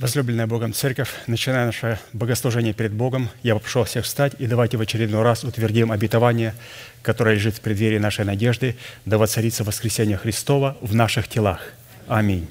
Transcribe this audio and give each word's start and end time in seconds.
Возлюбленная 0.00 0.46
Богом 0.46 0.72
Церковь, 0.72 1.10
начиная 1.26 1.66
наше 1.66 1.98
богослужение 2.14 2.72
перед 2.72 2.90
Богом, 2.90 3.28
я 3.42 3.52
попрошу 3.52 3.84
всех 3.84 4.06
встать 4.06 4.32
и 4.38 4.46
давайте 4.46 4.78
в 4.78 4.80
очередной 4.80 5.22
раз 5.22 5.44
утвердим 5.44 5.92
обетование, 5.92 6.54
которое 7.02 7.34
лежит 7.34 7.56
в 7.56 7.60
преддверии 7.60 7.98
нашей 7.98 8.24
надежды, 8.24 8.76
да 9.04 9.18
воцарится 9.18 9.62
воскресение 9.62 10.16
Христова 10.16 10.78
в 10.80 10.94
наших 10.94 11.28
телах. 11.28 11.74
Аминь. 12.08 12.48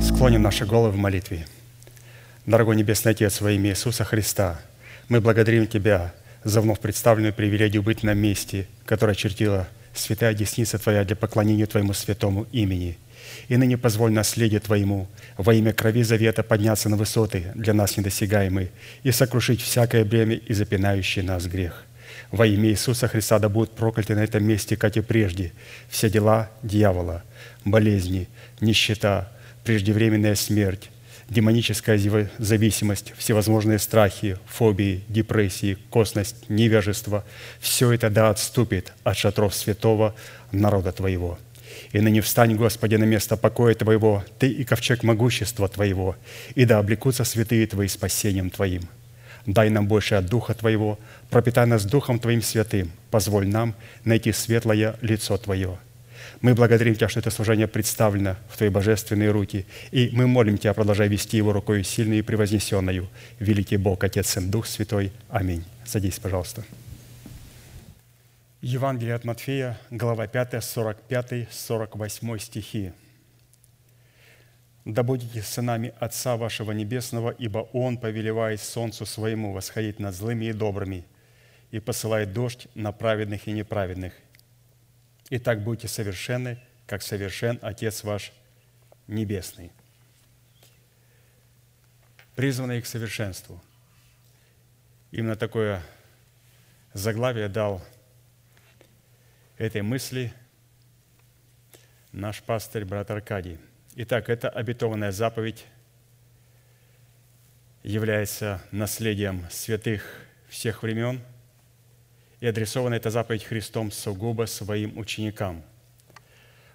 Склоним 0.00 0.42
наши 0.42 0.66
головы 0.66 0.92
в 0.92 0.96
молитве. 0.96 1.48
Дорогой 2.46 2.76
Небесный 2.76 3.10
Отец, 3.10 3.40
во 3.40 3.50
имя 3.50 3.70
Иисуса 3.70 4.04
Христа, 4.04 4.60
мы 5.08 5.20
благодарим 5.20 5.66
Тебя 5.66 6.14
за 6.44 6.60
вновь 6.60 6.78
представленную 6.78 7.34
привилегию 7.34 7.82
быть 7.82 8.04
на 8.04 8.14
месте, 8.14 8.68
которое 8.86 9.16
чертила 9.16 9.66
святая 9.94 10.32
десница 10.32 10.78
Твоя 10.78 11.04
для 11.04 11.16
поклонения 11.16 11.66
Твоему 11.66 11.92
святому 11.92 12.46
имени– 12.52 12.98
и 13.48 13.56
ныне 13.56 13.76
позволь 13.76 14.12
наследие 14.12 14.60
Твоему 14.60 15.08
во 15.36 15.54
имя 15.54 15.72
крови 15.72 16.02
завета 16.02 16.42
подняться 16.42 16.88
на 16.88 16.96
высоты 16.96 17.52
для 17.54 17.74
нас 17.74 17.96
недосягаемые 17.96 18.70
и 19.02 19.12
сокрушить 19.12 19.60
всякое 19.60 20.04
бремя 20.04 20.36
и 20.36 20.52
запинающий 20.54 21.22
нас 21.22 21.46
грех. 21.46 21.84
Во 22.30 22.46
имя 22.46 22.70
Иисуса 22.70 23.08
Христа 23.08 23.38
да 23.38 23.48
будут 23.48 23.72
прокляты 23.72 24.14
на 24.14 24.24
этом 24.24 24.44
месте, 24.44 24.76
как 24.76 24.96
и 24.96 25.00
прежде, 25.00 25.52
все 25.88 26.10
дела 26.10 26.50
дьявола, 26.62 27.22
болезни, 27.64 28.28
нищета, 28.60 29.30
преждевременная 29.64 30.34
смерть, 30.34 30.90
демоническая 31.28 31.98
зависимость, 32.38 33.14
всевозможные 33.16 33.78
страхи, 33.78 34.38
фобии, 34.46 35.04
депрессии, 35.08 35.78
косность, 35.90 36.48
невежество– 36.48 37.24
все 37.60 37.92
это 37.92 38.10
да 38.10 38.30
отступит 38.30 38.92
от 39.04 39.16
шатров 39.16 39.54
святого 39.54 40.14
народа 40.52 40.92
Твоего– 40.92 41.38
и 41.94 42.00
ныне 42.00 42.20
встань, 42.20 42.56
Господи, 42.56 42.96
на 42.96 43.04
место 43.04 43.36
покоя 43.36 43.72
Твоего, 43.74 44.24
Ты 44.40 44.48
и 44.48 44.64
ковчег 44.64 45.04
могущества 45.04 45.68
Твоего, 45.68 46.16
и 46.56 46.64
да 46.64 46.80
облекутся 46.80 47.22
святые 47.22 47.68
Твои 47.68 47.86
спасением 47.86 48.50
Твоим. 48.50 48.82
Дай 49.46 49.70
нам 49.70 49.86
больше 49.86 50.16
от 50.16 50.26
Духа 50.26 50.54
Твоего, 50.54 50.98
пропитай 51.30 51.66
нас 51.66 51.84
Духом 51.84 52.18
Твоим 52.18 52.42
святым, 52.42 52.90
позволь 53.12 53.46
нам 53.46 53.76
найти 54.04 54.32
светлое 54.32 54.96
лицо 55.02 55.38
Твое. 55.38 55.78
Мы 56.40 56.54
благодарим 56.54 56.96
Тебя, 56.96 57.08
что 57.08 57.20
это 57.20 57.30
служение 57.30 57.68
представлено 57.68 58.34
в 58.48 58.56
Твои 58.56 58.70
божественные 58.70 59.30
руки, 59.30 59.64
и 59.92 60.10
мы 60.12 60.26
молим 60.26 60.58
Тебя, 60.58 60.74
продолжай 60.74 61.06
вести 61.06 61.36
его 61.36 61.52
рукой 61.52 61.84
сильной 61.84 62.18
и 62.18 62.22
превознесенную. 62.22 63.08
Великий 63.38 63.76
Бог, 63.76 64.02
Отец, 64.02 64.30
Сын, 64.30 64.50
Дух 64.50 64.66
Святой. 64.66 65.12
Аминь. 65.28 65.62
Садись, 65.84 66.18
пожалуйста. 66.18 66.64
Евангелие 68.66 69.14
от 69.14 69.24
Матфея, 69.24 69.78
глава 69.90 70.26
5, 70.26 70.54
45-48 70.54 72.38
стихи. 72.38 72.94
«Да 74.86 75.02
будете 75.02 75.42
сынами 75.42 75.92
Отца 76.00 76.38
вашего 76.38 76.72
Небесного, 76.72 77.28
ибо 77.28 77.58
Он 77.74 77.98
повелевает 77.98 78.62
солнцу 78.62 79.04
своему 79.04 79.52
восходить 79.52 80.00
над 80.00 80.14
злыми 80.14 80.46
и 80.46 80.54
добрыми, 80.54 81.04
и 81.72 81.78
посылает 81.78 82.32
дождь 82.32 82.66
на 82.74 82.90
праведных 82.92 83.48
и 83.48 83.52
неправедных. 83.52 84.14
И 85.28 85.38
так 85.38 85.62
будьте 85.62 85.86
совершенны, 85.86 86.58
как 86.86 87.02
совершен 87.02 87.58
Отец 87.60 88.02
ваш 88.02 88.32
Небесный». 89.08 89.72
Призванные 92.34 92.80
к 92.80 92.86
совершенству. 92.86 93.62
Именно 95.10 95.36
такое 95.36 95.82
заглавие 96.94 97.50
дал 97.50 97.82
этой 99.56 99.82
мысли 99.82 100.32
наш 102.12 102.42
пастырь, 102.42 102.84
брат 102.84 103.10
Аркадий. 103.10 103.58
Итак, 103.96 104.28
эта 104.28 104.48
обетованная 104.48 105.12
заповедь 105.12 105.64
является 107.82 108.62
наследием 108.72 109.46
святых 109.50 110.04
всех 110.48 110.82
времен, 110.82 111.20
и 112.40 112.46
адресована 112.46 112.94
эта 112.94 113.10
заповедь 113.10 113.44
Христом 113.44 113.90
сугубо 113.92 114.46
своим 114.46 114.98
ученикам. 114.98 115.62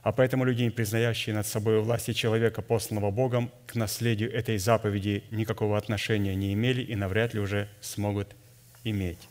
А 0.02 0.14
поэтому 0.14 0.46
люди, 0.46 0.64
не 0.64 0.70
признающие 0.70 1.36
над 1.36 1.46
собой 1.46 1.82
власти 1.82 2.14
человека, 2.14 2.62
посланного 2.62 3.12
Богом, 3.12 3.52
к 3.68 3.76
наследию 3.76 4.34
этой 4.34 4.58
заповеди 4.58 5.26
никакого 5.32 5.78
отношения 5.78 6.36
не 6.36 6.53
имели 6.53 6.82
и 6.82 6.96
навряд 6.96 7.34
ли 7.34 7.42
уже 7.42 7.68
смогут 7.82 8.36
иметь. 8.86 9.28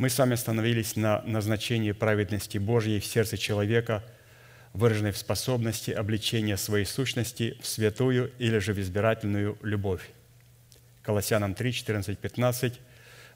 Мы 0.00 0.08
с 0.08 0.18
вами 0.18 0.32
остановились 0.32 0.96
на 0.96 1.20
назначении 1.26 1.92
праведности 1.92 2.56
Божьей 2.56 3.00
в 3.00 3.04
сердце 3.04 3.36
человека, 3.36 4.02
выраженной 4.72 5.12
в 5.12 5.18
способности 5.18 5.90
обличения 5.90 6.56
своей 6.56 6.86
сущности 6.86 7.58
в 7.60 7.66
святую 7.66 8.32
или 8.38 8.56
же 8.60 8.72
в 8.72 8.80
избирательную 8.80 9.58
любовь. 9.60 10.08
Колоссянам 11.02 11.52
3, 11.52 11.72
14, 11.74 12.18
15. 12.18 12.80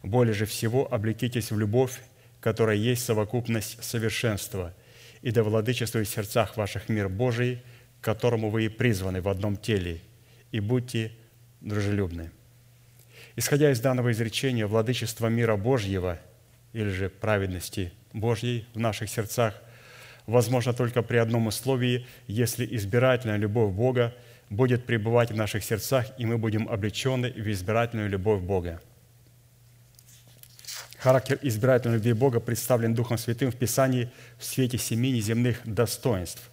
«Более 0.02 0.32
же 0.32 0.46
всего 0.46 0.90
облекитесь 0.90 1.50
в 1.50 1.58
любовь, 1.58 2.00
которая 2.40 2.76
есть 2.76 3.04
совокупность 3.04 3.84
совершенства, 3.84 4.74
и 5.20 5.32
да 5.32 5.42
владычествует 5.42 6.08
в 6.08 6.14
сердцах 6.14 6.56
ваших 6.56 6.88
мир 6.88 7.10
Божий, 7.10 7.62
к 8.00 8.04
которому 8.04 8.48
вы 8.48 8.64
и 8.64 8.68
призваны 8.70 9.20
в 9.20 9.28
одном 9.28 9.58
теле, 9.58 10.00
и 10.50 10.60
будьте 10.60 11.12
дружелюбны». 11.60 12.30
Исходя 13.36 13.70
из 13.70 13.80
данного 13.80 14.12
изречения, 14.12 14.66
владычество 14.66 15.26
мира 15.26 15.56
Божьего– 15.56 16.18
или 16.74 16.90
же 16.90 17.08
праведности 17.08 17.92
Божьей 18.12 18.66
в 18.74 18.78
наших 18.78 19.08
сердцах 19.08 19.54
возможно 20.26 20.74
только 20.74 21.02
при 21.02 21.16
одном 21.16 21.46
условии, 21.46 22.06
если 22.26 22.66
избирательная 22.76 23.38
любовь 23.38 23.72
Бога 23.72 24.14
будет 24.50 24.84
пребывать 24.84 25.30
в 25.30 25.36
наших 25.36 25.64
сердцах, 25.64 26.06
и 26.18 26.26
мы 26.26 26.36
будем 26.36 26.68
облечены 26.68 27.30
в 27.30 27.50
избирательную 27.50 28.10
любовь 28.10 28.42
Бога. 28.42 28.82
Характер 30.98 31.38
избирательной 31.42 31.96
любви 31.96 32.12
Бога 32.12 32.40
представлен 32.40 32.94
Духом 32.94 33.18
Святым 33.18 33.50
в 33.50 33.56
Писании 33.56 34.10
в 34.38 34.44
свете 34.44 34.78
семи 34.78 35.12
неземных 35.12 35.60
достоинств. 35.64 36.50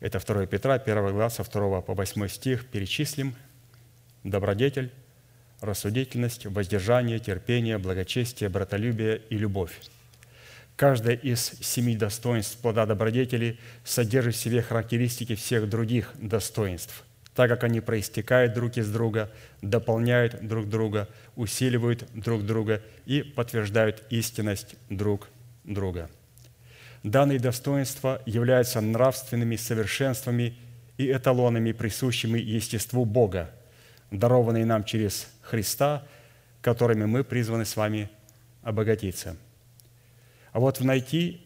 Это 0.00 0.18
2 0.18 0.46
Петра, 0.46 0.74
1 0.74 0.94
глава, 0.96 1.30
со 1.30 1.44
2 1.44 1.80
по 1.82 1.94
8 1.94 2.28
стих. 2.28 2.66
Перечислим. 2.66 3.34
Добродетель, 4.24 4.90
рассудительность, 5.60 6.46
воздержание, 6.46 7.18
терпение, 7.18 7.78
благочестие, 7.78 8.48
братолюбие 8.48 9.22
и 9.30 9.38
любовь. 9.38 9.72
Каждое 10.76 11.14
из 11.14 11.52
семи 11.60 11.96
достоинств 11.96 12.58
плода 12.58 12.84
добродетели 12.84 13.58
содержит 13.82 14.34
в 14.34 14.38
себе 14.38 14.60
характеристики 14.60 15.34
всех 15.34 15.68
других 15.70 16.12
достоинств, 16.20 17.04
так 17.34 17.48
как 17.48 17.64
они 17.64 17.80
проистекают 17.80 18.52
друг 18.52 18.76
из 18.76 18.90
друга, 18.90 19.30
дополняют 19.62 20.46
друг 20.46 20.68
друга, 20.68 21.08
усиливают 21.34 22.04
друг 22.12 22.44
друга 22.44 22.82
и 23.06 23.22
подтверждают 23.22 24.02
истинность 24.10 24.76
друг 24.90 25.28
друга. 25.64 26.10
Данные 27.02 27.38
достоинства 27.38 28.20
являются 28.26 28.80
нравственными 28.82 29.56
совершенствами 29.56 30.58
и 30.98 31.06
эталонами, 31.06 31.72
присущими 31.72 32.38
естеству 32.38 33.04
Бога, 33.04 33.50
дарованные 34.10 34.64
нам 34.64 34.84
через 34.84 35.28
Христа, 35.42 36.06
которыми 36.60 37.04
мы 37.04 37.24
призваны 37.24 37.64
с 37.64 37.76
вами 37.76 38.10
обогатиться. 38.62 39.36
А 40.52 40.60
вот 40.60 40.80
найти, 40.80 41.40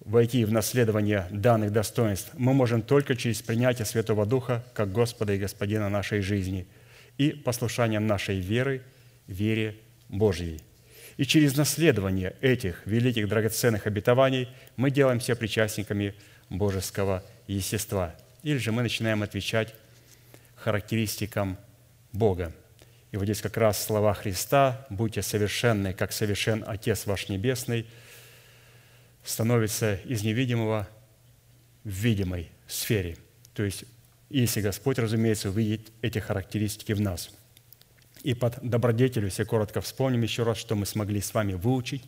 войти 0.00 0.44
в 0.44 0.52
наследование 0.52 1.26
данных 1.30 1.72
достоинств 1.72 2.30
мы 2.34 2.52
можем 2.52 2.82
только 2.82 3.16
через 3.16 3.42
принятие 3.42 3.86
Святого 3.86 4.26
Духа 4.26 4.64
как 4.74 4.92
Господа 4.92 5.32
и 5.32 5.38
Господина 5.38 5.88
нашей 5.88 6.20
жизни 6.20 6.66
и 7.16 7.30
послушанием 7.30 8.06
нашей 8.06 8.40
веры, 8.40 8.82
вере 9.26 9.76
Божьей. 10.08 10.60
И 11.16 11.24
через 11.24 11.56
наследование 11.56 12.34
этих 12.40 12.84
великих 12.86 13.28
драгоценных 13.28 13.86
обетований 13.86 14.48
мы 14.76 14.90
делаемся 14.90 15.36
причастниками 15.36 16.14
божеского 16.50 17.22
естества. 17.46 18.14
Или 18.42 18.58
же 18.58 18.72
мы 18.72 18.82
начинаем 18.82 19.22
отвечать 19.22 19.74
характеристикам 20.56 21.56
Бога– 22.14 22.52
и 23.14 23.16
вот 23.16 23.26
здесь 23.26 23.42
как 23.42 23.56
раз 23.58 23.80
слова 23.80 24.12
Христа 24.12 24.88
«Будьте 24.90 25.22
совершенны, 25.22 25.92
как 25.92 26.10
совершен 26.10 26.64
Отец 26.66 27.06
ваш 27.06 27.28
Небесный» 27.28 27.86
становится 29.22 29.94
из 30.04 30.24
невидимого 30.24 30.88
в 31.84 31.90
видимой 31.90 32.50
сфере. 32.66 33.18
То 33.54 33.62
есть, 33.62 33.84
если 34.30 34.60
Господь, 34.60 34.98
разумеется, 34.98 35.50
увидит 35.50 35.92
эти 36.02 36.18
характеристики 36.18 36.90
в 36.90 37.00
нас. 37.00 37.30
И 38.24 38.34
под 38.34 38.58
добродетелью, 38.68 39.30
все 39.30 39.44
коротко 39.44 39.80
вспомним 39.80 40.22
еще 40.22 40.42
раз, 40.42 40.58
что 40.58 40.74
мы 40.74 40.84
смогли 40.84 41.20
с 41.20 41.32
вами 41.32 41.52
выучить, 41.52 42.02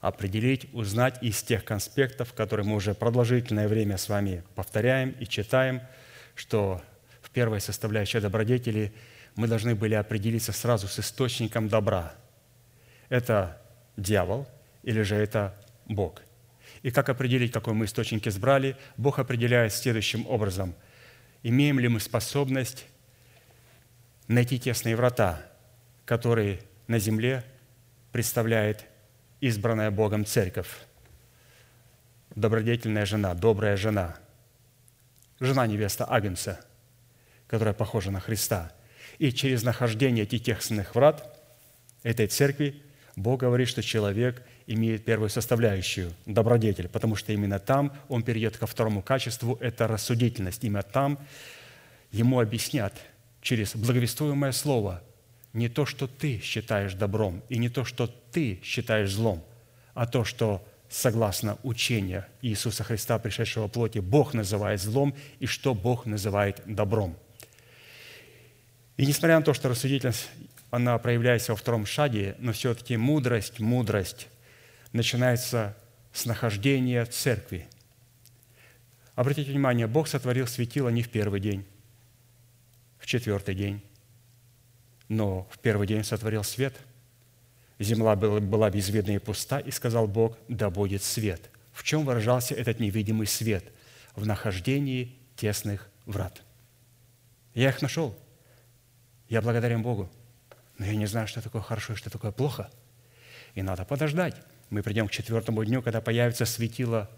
определить, 0.00 0.66
узнать 0.72 1.22
из 1.22 1.42
тех 1.42 1.62
конспектов, 1.62 2.32
которые 2.32 2.64
мы 2.64 2.76
уже 2.76 2.94
продолжительное 2.94 3.68
время 3.68 3.98
с 3.98 4.08
вами 4.08 4.44
повторяем 4.54 5.10
и 5.20 5.26
читаем, 5.26 5.82
что 6.34 6.80
в 7.20 7.28
первой 7.28 7.60
составляющей 7.60 8.18
добродетели– 8.18 8.94
мы 9.34 9.46
должны 9.48 9.74
были 9.74 9.94
определиться 9.94 10.52
сразу 10.52 10.88
с 10.88 10.98
источником 10.98 11.68
добра. 11.68 12.14
Это 13.08 13.60
дьявол 13.96 14.46
или 14.82 15.02
же 15.02 15.16
это 15.16 15.54
Бог. 15.86 16.22
И 16.82 16.90
как 16.90 17.08
определить, 17.08 17.52
какой 17.52 17.74
мы 17.74 17.84
источник 17.84 18.26
избрали? 18.26 18.76
Бог 18.96 19.18
определяет 19.18 19.72
следующим 19.72 20.26
образом. 20.26 20.74
Имеем 21.42 21.78
ли 21.78 21.88
мы 21.88 22.00
способность 22.00 22.86
найти 24.28 24.58
тесные 24.58 24.96
врата, 24.96 25.44
которые 26.04 26.60
на 26.88 26.98
земле 26.98 27.44
представляет 28.10 28.86
избранная 29.40 29.90
Богом 29.90 30.24
церковь, 30.24 30.70
добродетельная 32.34 33.06
жена, 33.06 33.34
добрая 33.34 33.76
жена, 33.76 34.16
жена 35.40 35.66
невеста 35.66 36.04
Агнца, 36.08 36.64
которая 37.46 37.74
похожа 37.74 38.10
на 38.10 38.20
Христа. 38.20 38.72
И 39.22 39.32
через 39.32 39.62
нахождение 39.62 40.24
этих 40.24 40.42
тесных 40.42 40.96
врат 40.96 41.40
этой 42.02 42.26
церкви 42.26 42.82
Бог 43.14 43.38
говорит, 43.38 43.68
что 43.68 43.80
человек 43.80 44.42
имеет 44.66 45.04
первую 45.04 45.30
составляющую– 45.30 46.12
добродетель, 46.26 46.88
потому 46.88 47.14
что 47.14 47.32
именно 47.32 47.60
там 47.60 47.92
он 48.08 48.24
перейдет 48.24 48.56
ко 48.56 48.66
второму 48.66 49.00
качеству– 49.00 49.56
это 49.60 49.86
рассудительность. 49.86 50.64
Именно 50.64 50.82
там 50.82 51.20
ему 52.10 52.40
объяснят 52.40 53.00
через 53.42 53.76
благовествуемое 53.76 54.50
слово 54.50 55.00
не 55.52 55.68
то, 55.68 55.86
что 55.86 56.08
ты 56.08 56.40
считаешь 56.40 56.94
добром, 56.94 57.44
и 57.48 57.58
не 57.58 57.68
то, 57.68 57.84
что 57.84 58.08
ты 58.32 58.58
считаешь 58.64 59.12
злом, 59.12 59.44
а 59.94 60.08
то, 60.08 60.24
что 60.24 60.66
согласно 60.88 61.58
учению 61.62 62.24
Иисуса 62.40 62.82
Христа, 62.82 63.20
пришедшего 63.20 63.68
в 63.68 63.70
плоти, 63.70 64.00
Бог 64.00 64.34
называет 64.34 64.80
злом, 64.80 65.14
и 65.38 65.46
что 65.46 65.74
Бог 65.74 66.06
называет 66.06 66.60
добром. 66.66 67.16
И 69.02 69.04
несмотря 69.04 69.36
на 69.36 69.44
то, 69.44 69.52
что 69.52 69.68
рассудительность, 69.68 70.30
она 70.70 70.96
проявляется 70.96 71.50
во 71.50 71.56
втором 71.56 71.86
шаге, 71.86 72.36
но 72.38 72.52
все-таки 72.52 72.96
мудрость, 72.96 73.58
мудрость 73.58 74.28
начинается 74.92 75.76
с 76.12 76.24
нахождения 76.24 77.04
церкви. 77.06 77.66
Обратите 79.16 79.50
внимание, 79.50 79.88
Бог 79.88 80.06
сотворил 80.06 80.46
светило 80.46 80.88
не 80.88 81.02
в 81.02 81.08
первый 81.08 81.40
день, 81.40 81.66
в 83.00 83.06
четвертый 83.06 83.56
день, 83.56 83.82
но 85.08 85.48
в 85.50 85.58
первый 85.58 85.88
день 85.88 86.04
сотворил 86.04 86.44
свет. 86.44 86.76
Земля 87.80 88.14
была 88.14 88.70
безвидна 88.70 89.16
и 89.16 89.18
пуста, 89.18 89.58
и 89.58 89.72
сказал 89.72 90.06
Бог, 90.06 90.38
да 90.46 90.70
будет 90.70 91.02
свет. 91.02 91.50
В 91.72 91.82
чем 91.82 92.04
выражался 92.04 92.54
этот 92.54 92.78
невидимый 92.78 93.26
свет? 93.26 93.64
В 94.14 94.26
нахождении 94.26 95.18
тесных 95.34 95.90
врат. 96.06 96.40
Я 97.52 97.70
их 97.70 97.82
нашел. 97.82 98.16
Я 99.32 99.40
благодарен 99.40 99.80
Богу. 99.80 100.10
Но 100.76 100.84
я 100.84 100.94
не 100.94 101.06
знаю, 101.06 101.26
что 101.26 101.40
такое 101.40 101.62
хорошо 101.62 101.94
и 101.94 101.96
что 101.96 102.10
такое 102.10 102.32
плохо. 102.32 102.70
И 103.54 103.62
надо 103.62 103.86
подождать. 103.86 104.36
Мы 104.68 104.82
придем 104.82 105.08
к 105.08 105.10
четвертому 105.10 105.64
дню, 105.64 105.80
когда 105.80 106.02
появится 106.02 106.44
светило 106.44 107.08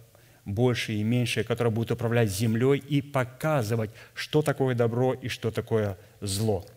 больше 0.45 0.93
и 0.93 1.03
меньше, 1.03 1.43
которое 1.43 1.71
будет 1.71 1.91
управлять 1.91 2.31
землей 2.31 2.79
и 2.79 3.03
показывать, 3.03 3.91
что 4.15 4.43
такое 4.43 4.77
добро 4.77 5.13
и 5.13 5.27
что 5.27 5.51
такое 5.51 5.99
зло– 6.21 6.65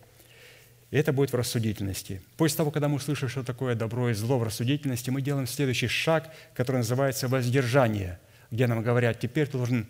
и 0.89 0.98
это 0.98 1.12
будет 1.12 1.34
в 1.34 1.36
рассудительности. 1.36 2.22
После 2.38 2.57
того, 2.57 2.72
когда 2.72 2.88
мы 2.88 2.95
услышим, 2.95 3.28
что 3.28 3.44
такое 3.44 3.75
добро 3.75 4.10
и 4.10 4.13
зло 4.13 4.39
в 4.39 4.44
рассудительности, 4.44 5.10
мы 5.10 5.22
делаем 5.22 5.45
следующий 5.45 5.89
шаг, 5.89 6.34
который 6.54 6.78
называется 6.78 7.28
воздержание, 7.28 8.19
где 8.51 8.68
нам 8.68 8.81
говорят, 8.81 9.19
теперь 9.19 9.48
ты 9.48 9.57
должен 9.57 9.88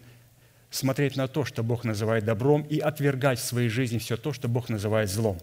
смотреть 0.69 1.15
на 1.15 1.27
то, 1.27 1.45
что 1.45 1.63
Бог 1.63 1.83
называет 1.83 2.25
добром, 2.25 2.63
и 2.63 2.79
отвергать 2.79 3.39
в 3.39 3.43
своей 3.43 3.69
жизни 3.69 3.97
все 3.97 4.17
то, 4.17 4.33
что 4.33 4.47
Бог 4.47 4.69
называет 4.69 5.09
злом. 5.09 5.37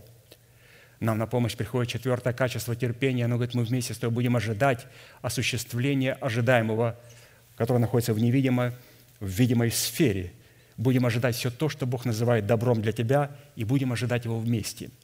Нам 1.00 1.18
на 1.18 1.26
помощь 1.26 1.56
приходит 1.56 1.90
четвертое 1.90 2.32
качество 2.32 2.74
терпения. 2.74 3.24
Оно 3.24 3.36
говорит, 3.36 3.54
мы 3.54 3.64
вместе 3.64 3.94
с 3.94 3.98
тобой 3.98 4.14
будем 4.14 4.36
ожидать 4.36 4.86
осуществления 5.22 6.14
ожидаемого, 6.14 6.98
которое 7.56 7.80
находится 7.80 8.14
в 8.14 8.18
невидимой, 8.18 8.72
в 9.20 9.26
видимой 9.26 9.70
сфере. 9.70 10.32
Будем 10.76 11.04
ожидать 11.06 11.36
все 11.36 11.50
то, 11.50 11.68
что 11.68 11.86
Бог 11.86 12.04
называет 12.04 12.46
добром 12.46 12.80
для 12.80 12.92
тебя, 12.92 13.36
и 13.56 13.64
будем 13.64 13.92
ожидать 13.92 14.24
его 14.24 14.38
вместе– 14.38 14.90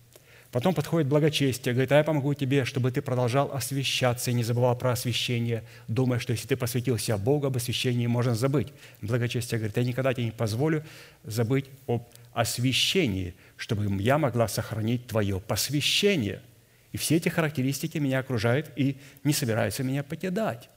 Потом 0.52 0.74
подходит 0.74 1.06
благочестие, 1.06 1.72
говорит, 1.72 1.92
а 1.92 1.98
я 1.98 2.04
помогу 2.04 2.34
тебе, 2.34 2.64
чтобы 2.64 2.90
ты 2.90 3.02
продолжал 3.02 3.52
освещаться 3.52 4.32
и 4.32 4.34
не 4.34 4.42
забывал 4.42 4.76
про 4.76 4.90
освящение, 4.92 5.62
думая, 5.86 6.18
что 6.18 6.32
если 6.32 6.48
ты 6.48 6.56
посвятил 6.56 6.98
себя 6.98 7.18
Богу, 7.18 7.46
об 7.46 7.56
освящении 7.56 8.08
можно 8.08 8.34
забыть. 8.34 8.72
Благочестие 9.00 9.58
говорит, 9.58 9.76
я 9.76 9.84
никогда 9.84 10.12
тебе 10.12 10.24
не 10.24 10.30
позволю 10.32 10.84
забыть 11.22 11.66
об 11.86 12.08
освящении, 12.32 13.34
чтобы 13.56 14.02
я 14.02 14.18
могла 14.18 14.48
сохранить 14.48 15.06
твое 15.06 15.38
посвящение. 15.38 16.42
И 16.90 16.96
все 16.96 17.16
эти 17.16 17.28
характеристики 17.28 17.98
меня 17.98 18.18
окружают 18.18 18.72
и 18.74 18.96
не 19.22 19.32
собираются 19.32 19.84
меня 19.84 20.02
покидать. 20.02 20.68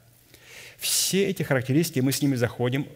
Все 0.78 1.26
эти 1.26 1.42
характеристики, 1.42 2.00
мы 2.00 2.12
с 2.12 2.22
ними 2.22 2.36
заходим 2.36 2.88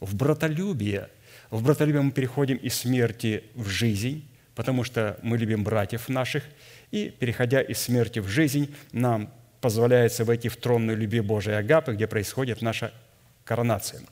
в 0.00 0.16
братолюбие. 0.16 1.10
В 1.50 1.62
братолюбие 1.62 2.02
мы 2.02 2.10
переходим 2.10 2.56
из 2.56 2.74
смерти 2.74 3.44
в 3.54 3.68
жизнь, 3.68 4.24
потому 4.54 4.84
что 4.84 5.18
мы 5.22 5.36
любим 5.36 5.64
братьев 5.64 6.08
наших, 6.08 6.44
и, 6.90 7.10
переходя 7.10 7.60
из 7.60 7.78
смерти 7.78 8.20
в 8.20 8.28
жизнь, 8.28 8.74
нам 8.92 9.32
позволяется 9.60 10.24
войти 10.24 10.48
в 10.48 10.56
тронную 10.56 10.96
любви 10.96 11.20
Божией 11.20 11.56
Агапы, 11.56 11.94
где 11.94 12.06
происходит 12.06 12.62
наша 12.62 12.92
коронация. 13.44 14.02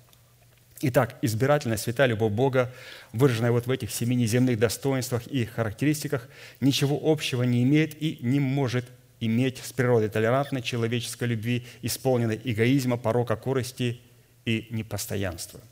Итак, 0.81 1.17
избирательная 1.23 1.77
святая 1.77 2.09
любовь 2.09 2.33
Бога, 2.33 2.73
выраженная 3.13 3.53
вот 3.53 3.67
в 3.67 3.71
этих 3.71 3.93
семи 3.93 4.17
неземных 4.17 4.59
достоинствах 4.59 5.27
и 5.29 5.45
характеристиках, 5.45 6.29
ничего 6.61 6.99
общего 7.01 7.45
не 7.45 7.63
имеет 7.63 8.01
и 8.03 8.19
не 8.21 8.41
может 8.41 8.87
иметь 9.21 9.59
с 9.59 9.73
природой 9.73 10.09
толерантной 10.09 10.63
человеческой 10.63 11.29
любви, 11.29 11.65
исполненной 11.83 12.41
эгоизма, 12.43 12.97
порока, 12.97 13.37
корости 13.37 14.01
и 14.45 14.67
непостоянства– 14.71 15.61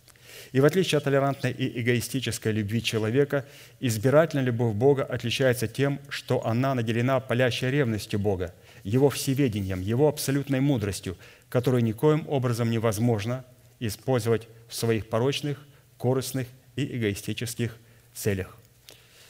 и 0.52 0.60
в 0.60 0.64
отличие 0.64 0.98
от 0.98 1.04
толерантной 1.04 1.52
и 1.52 1.80
эгоистической 1.80 2.52
любви 2.52 2.82
человека, 2.82 3.44
избирательная 3.78 4.44
любовь 4.44 4.74
Бога 4.74 5.04
отличается 5.04 5.68
тем, 5.68 6.00
что 6.08 6.44
она 6.46 6.74
наделена 6.74 7.20
палящей 7.20 7.70
ревностью 7.70 8.18
Бога, 8.18 8.54
Его 8.82 9.10
всеведением, 9.10 9.80
Его 9.80 10.08
абсолютной 10.08 10.60
мудростью, 10.60 11.16
которую 11.48 11.84
никоим 11.84 12.28
образом 12.28 12.70
невозможно 12.70 13.44
использовать 13.78 14.48
в 14.68 14.74
своих 14.74 15.08
порочных, 15.08 15.58
корыстных 15.98 16.48
и 16.76 16.84
эгоистических 16.96 17.76
целях. 18.12 18.56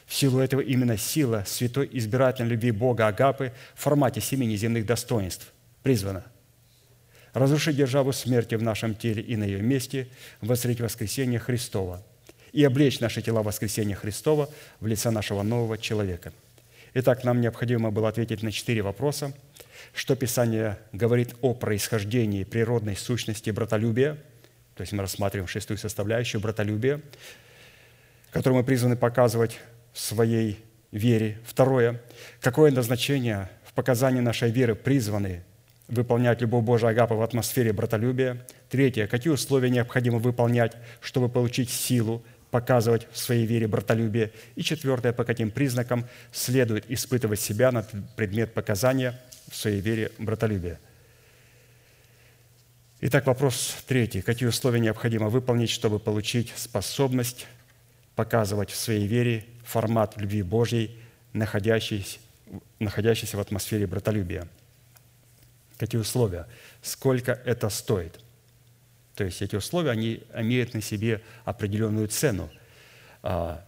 В 0.07 0.15
силу 0.15 0.41
этого 0.41 0.61
именно 0.61 0.97
сила 0.97 1.45
святой 1.47 1.89
избирательной 1.93 2.51
любви 2.51 2.73
Бога 2.73 3.07
Агапы 3.07 3.53
в 3.75 3.83
формате 3.83 4.21
семи 4.21 4.47
неземных 4.47 4.87
достоинств 4.87 5.53
призвана– 5.83 6.25
разрушить 7.33 7.77
державу 7.77 8.13
смерти 8.13 8.55
в 8.55 8.63
нашем 8.63 8.95
теле 8.95 9.23
и 9.23 9.37
на 9.37 9.45
ее 9.45 9.61
месте, 9.61 10.09
воцарить 10.41 10.81
воскресение 10.81 11.39
Христова 11.39 12.03
и 12.53 12.65
облечь 12.65 13.01
наши 13.01 13.23
тела 13.23 13.43
воскресения 13.43 13.95
Христова 13.95 14.49
в 14.81 14.87
лица 14.87 15.11
нашего 15.11 15.43
нового 15.43 15.79
человека. 15.79 16.33
Итак, 16.95 17.23
нам 17.23 17.41
необходимо 17.41 17.91
было 17.91 18.09
ответить 18.09 18.43
на 18.43 18.51
четыре 18.51 18.83
вопроса. 18.83 19.33
Что 19.95 20.17
Писание 20.17 20.79
говорит 20.93 21.35
о 21.41 21.55
происхождении 21.55 22.45
природной 22.45 22.97
сущности 22.97 23.51
братолюбия, 23.51 24.17
то 24.75 24.81
есть 24.83 24.93
мы 24.93 25.03
рассматриваем 25.03 25.49
шестую 25.49 25.79
составляющую 25.79 26.41
братолюбия, 26.41 27.01
которую 28.31 28.61
мы 28.61 28.65
призваны 28.65 28.97
показывать 28.97 29.59
в 29.93 30.01
своей 30.01 30.59
вере. 30.93 31.39
Второе. 31.45 32.01
Какое 32.41 32.71
назначение 32.71 33.49
в 33.65 33.73
показании 33.73 34.21
нашей 34.21 34.51
веры 34.51 34.75
призваны 34.75 35.45
выполнять 35.91 36.41
любовь 36.41 36.65
Божия 36.65 36.91
Агапа 36.91 37.15
в 37.15 37.23
атмосфере 37.23 37.73
братолюбия. 37.73 38.45
Третье. 38.69 39.07
Какие 39.07 39.33
условия 39.33 39.71
необходимо 39.71 40.19
выполнять, 40.19 40.73
чтобы 41.01 41.29
получить 41.29 41.71
силу, 41.71 42.23
показывать 42.51 43.07
в 43.13 43.19
своей 43.19 43.45
вере 43.45 43.67
братолюбие. 43.67 44.33
И 44.55 44.63
четвертое. 44.63 45.13
По 45.13 45.25
каким 45.25 45.51
признакам 45.51 46.07
следует 46.33 46.91
испытывать 46.91 47.41
себя 47.41 47.73
на 47.73 47.85
предмет 48.17 48.55
показания 48.55 49.21
в 49.49 49.57
своей 49.57 49.81
вере 49.81 50.13
братолюбия. 50.19 50.79
Итак, 53.01 53.27
вопрос 53.27 53.77
третий. 53.87 54.23
Какие 54.23 54.49
условия 54.49 54.81
необходимо 54.81 55.29
выполнить, 55.29 55.71
чтобы 55.71 55.99
получить 55.99 56.53
способность 56.57 57.47
показывать 58.15 58.71
в 58.71 58.77
своей 58.77 59.07
вере 59.07 59.47
формат 59.65 60.17
любви 60.19 60.43
Божьей, 60.43 60.99
находящийся, 61.33 62.19
находящийся 62.79 63.39
в 63.39 63.41
атмосфере 63.41 63.87
братолюбия– 63.87 64.47
какие 65.81 65.99
условия, 65.99 66.47
сколько 66.83 67.33
это 67.33 67.71
стоит. 67.71 68.21
То 69.15 69.25
есть 69.25 69.41
эти 69.41 69.57
условия, 69.57 69.91
они 69.91 70.23
имеют 70.35 70.75
на 70.75 70.83
себе 70.83 71.23
определенную 71.47 72.09
цену. 72.09 72.51
А, 73.23 73.65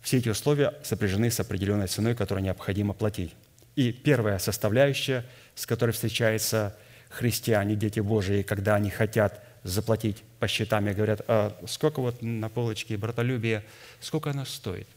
все 0.00 0.18
эти 0.18 0.30
условия 0.30 0.74
сопряжены 0.82 1.30
с 1.30 1.38
определенной 1.40 1.88
ценой, 1.88 2.14
которую 2.14 2.42
необходимо 2.42 2.94
платить. 2.94 3.34
И 3.76 3.92
первая 3.92 4.38
составляющая, 4.38 5.26
с 5.54 5.66
которой 5.66 5.90
встречаются 5.90 6.74
христиане, 7.10 7.76
дети 7.76 8.00
Божии, 8.00 8.42
когда 8.42 8.76
они 8.76 8.88
хотят 8.88 9.44
заплатить 9.62 10.24
по 10.40 10.48
счетам 10.48 10.88
и 10.88 10.94
говорят, 10.94 11.20
а 11.28 11.54
сколько 11.68 12.00
вот 12.00 12.22
на 12.22 12.48
полочке 12.48 12.96
братолюбия, 12.96 13.62
сколько 14.00 14.30
оно 14.30 14.46
стоит? 14.46 14.88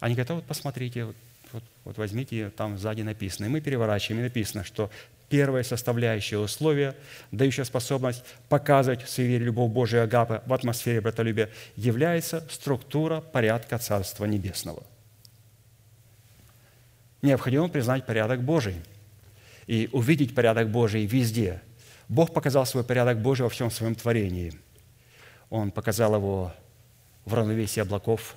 Они 0.00 0.14
говорят, 0.14 0.30
а 0.32 0.34
вот 0.34 0.44
посмотрите, 0.44 1.04
вот, 1.04 1.16
вот, 1.52 1.62
вот 1.84 1.98
возьмите, 1.98 2.50
там 2.50 2.78
сзади 2.78 3.02
написано. 3.02 3.46
И 3.46 3.48
мы 3.48 3.60
переворачиваем, 3.60 4.20
и 4.20 4.24
написано, 4.24 4.64
что 4.64 4.90
первая 5.30 5.62
составляющая 5.62 6.38
условия, 6.38 6.94
дающая 7.30 7.64
способность 7.64 8.22
показывать 8.50 9.02
в 9.02 9.18
вере 9.18 9.46
любовь 9.46 9.72
Божия 9.72 10.02
Агапы 10.02 10.42
в 10.44 10.52
атмосфере 10.52 11.00
братолюбия, 11.00 11.48
является 11.76 12.46
структура 12.50 13.20
порядка 13.22 13.78
Царства 13.78 14.26
Небесного. 14.26 14.82
необходимо 17.22 17.68
признать 17.68 18.04
порядок 18.06 18.42
Божий 18.42 18.74
и 19.66 19.88
увидеть 19.92 20.34
порядок 20.34 20.68
Божий 20.70 21.06
везде. 21.06 21.62
Бог 22.08 22.34
показал 22.34 22.66
свой 22.66 22.82
порядок 22.82 23.22
Божий 23.22 23.44
во 23.44 23.50
всем 23.50 23.70
своем 23.70 23.94
творении. 23.94 24.52
Он 25.48 25.70
показал 25.70 26.16
его 26.16 26.52
в 27.24 27.34
равновесии 27.34 27.80
облаков, 27.80 28.34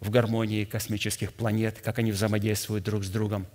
в 0.00 0.08
гармонии 0.10 0.64
космических 0.64 1.34
планет, 1.34 1.80
как 1.82 1.98
они 1.98 2.12
взаимодействуют 2.12 2.84
друг 2.84 3.04
с 3.04 3.10
другом. 3.10 3.46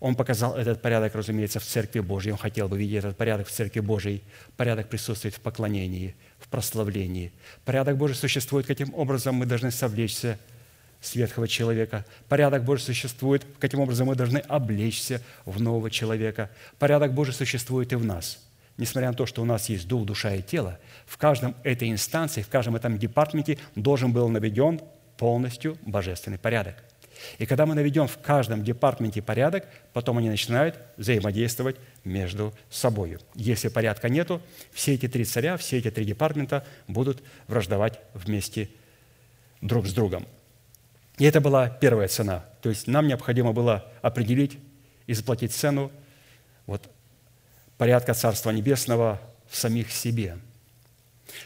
Он 0.00 0.14
показал 0.14 0.56
этот 0.56 0.82
порядок, 0.82 1.14
разумеется, 1.14 1.60
в 1.60 1.64
Церкви 1.64 2.00
Божьей. 2.00 2.32
Он 2.32 2.38
хотел 2.38 2.68
бы 2.68 2.78
видеть 2.78 2.98
этот 2.98 3.16
порядок 3.16 3.48
в 3.48 3.50
Церкви 3.50 3.80
Божьей. 3.80 4.22
Порядок 4.56 4.88
присутствует 4.88 5.34
в 5.34 5.40
поклонении, 5.40 6.14
в 6.38 6.48
прославлении. 6.48 7.32
Порядок 7.64 7.96
Божий 7.96 8.16
существует, 8.16 8.66
каким 8.66 8.92
образом 8.94 9.36
мы 9.36 9.46
должны 9.46 9.70
совлечься 9.70 10.38
с 11.00 11.14
ветхого 11.14 11.46
человека. 11.46 12.04
Порядок 12.28 12.64
Божий 12.64 12.84
существует, 12.84 13.44
каким 13.58 13.80
образом 13.80 14.08
мы 14.08 14.14
должны 14.14 14.38
облечься 14.38 15.20
в 15.44 15.60
нового 15.60 15.90
человека. 15.90 16.50
Порядок 16.78 17.12
Божий 17.12 17.34
существует 17.34 17.92
и 17.92 17.96
в 17.96 18.04
нас. 18.04 18.38
Несмотря 18.76 19.10
на 19.10 19.14
то, 19.14 19.26
что 19.26 19.42
у 19.42 19.44
нас 19.44 19.68
есть 19.68 19.86
дух, 19.86 20.04
душа 20.04 20.34
и 20.34 20.42
тело, 20.42 20.80
в 21.06 21.16
каждом 21.16 21.54
этой 21.62 21.90
инстанции, 21.90 22.42
в 22.42 22.48
каждом 22.48 22.74
этом 22.74 22.98
департаменте 22.98 23.58
должен 23.76 24.12
был 24.12 24.28
наведен 24.28 24.80
полностью 25.16 25.78
божественный 25.82 26.38
порядок. 26.38 26.74
И 27.38 27.46
когда 27.46 27.66
мы 27.66 27.74
наведем 27.74 28.06
в 28.06 28.18
каждом 28.18 28.64
департаменте 28.64 29.22
порядок, 29.22 29.66
потом 29.92 30.18
они 30.18 30.28
начинают 30.28 30.78
взаимодействовать 30.96 31.76
между 32.04 32.54
собой. 32.70 33.18
Если 33.34 33.68
порядка 33.68 34.08
нету, 34.08 34.40
все 34.72 34.94
эти 34.94 35.08
три 35.08 35.24
царя, 35.24 35.56
все 35.56 35.78
эти 35.78 35.90
три 35.90 36.04
департамента 36.04 36.64
будут 36.88 37.22
враждовать 37.48 38.00
вместе 38.14 38.68
друг 39.60 39.86
с 39.86 39.92
другом. 39.92 40.26
И 41.18 41.24
это 41.24 41.40
была 41.40 41.68
первая 41.68 42.08
цена. 42.08 42.44
То 42.60 42.68
есть 42.68 42.86
нам 42.86 43.06
необходимо 43.06 43.52
было 43.52 43.90
определить 44.02 44.58
и 45.06 45.14
заплатить 45.14 45.52
цену 45.52 45.92
вот, 46.66 46.90
порядка 47.76 48.14
Царства 48.14 48.50
Небесного 48.50 49.20
в 49.48 49.56
самих 49.56 49.90
себе. 49.90 50.38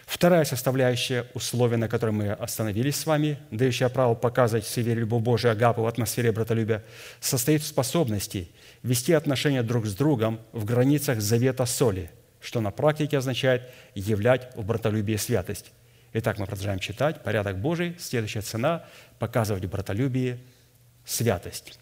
Вторая 0.07 0.45
составляющая 0.45 1.27
условия, 1.35 1.77
на 1.77 1.89
которой 1.89 2.11
мы 2.11 2.33
остановились 2.33 2.97
с 2.97 3.07
вами, 3.07 3.39
дающая 3.51 3.89
право 3.89 4.15
показывать 4.15 4.65
в 4.65 4.71
себе 4.71 4.95
любовь 4.95 5.23
Божию 5.23 5.53
Агапу 5.53 5.83
в 5.83 5.87
атмосфере 5.87 6.33
братолюбия, 6.33 6.85
состоит 7.21 7.63
в 7.63 7.67
способности 7.67 8.51
вести 8.83 9.13
отношения 9.13 9.63
друг 9.63 9.87
с 9.87 9.95
другом 9.95 10.41
в 10.53 10.65
границах 10.65 11.21
завета 11.21 11.67
соли, 11.67 12.11
что 12.41 12.61
на 12.61 12.71
практике 12.71 13.19
означает 13.19 13.71
являть 13.95 14.51
в 14.57 14.65
братолюбии 14.65 15.17
святость. 15.17 15.73
Итак, 16.15 16.39
мы 16.39 16.47
продолжаем 16.47 16.79
читать. 16.79 17.23
Порядок 17.23 17.59
Божий. 17.59 17.95
Следующая 17.99 18.41
цена– 18.41 18.85
показывать 19.19 19.65
в 19.65 19.69
братолюбии 19.69 20.39
святость. 21.05 21.79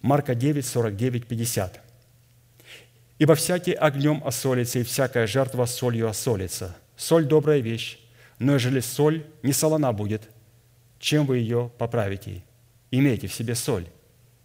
Марка 0.00 0.34
9, 0.34 0.64
49, 0.64 1.26
50. 1.26 1.85
«Ибо 3.18 3.34
всякий 3.34 3.72
огнем 3.72 4.22
осолится, 4.24 4.78
и 4.78 4.82
всякая 4.82 5.26
жертва 5.26 5.64
солью 5.64 6.08
осолится. 6.08 6.76
Соль– 6.96 7.24
добрая 7.26 7.60
вещь, 7.60 7.98
но 8.38 8.54
ежели 8.54 8.80
соль 8.80 9.24
не 9.42 9.52
солона 9.52 9.92
будет, 9.92 10.28
чем 10.98 11.26
вы 11.26 11.38
ее 11.38 11.70
поправите? 11.78 12.42
Имейте 12.90 13.26
в 13.26 13.34
себе 13.34 13.54
соль, 13.54 13.86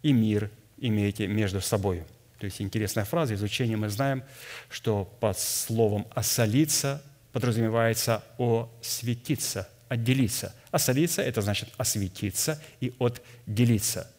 и 0.03 0.13
мир 0.13 0.49
имейте 0.77 1.27
между 1.27 1.61
собой». 1.61 2.03
То 2.39 2.45
есть 2.45 2.59
интересная 2.59 3.05
фраза, 3.05 3.35
изучение 3.35 3.77
мы 3.77 3.89
знаем, 3.89 4.23
что 4.69 5.05
под 5.19 5.37
словом 5.37 6.07
«осолиться» 6.15 7.03
подразумевается 7.33 8.23
«осветиться», 8.37 9.69
«отделиться». 9.89 10.55
«Осолиться»– 10.71 11.21
это 11.23 11.41
значит 11.41 11.69
«осветиться» 11.77 12.59
и 12.79 12.93
«отделиться». 12.99 14.09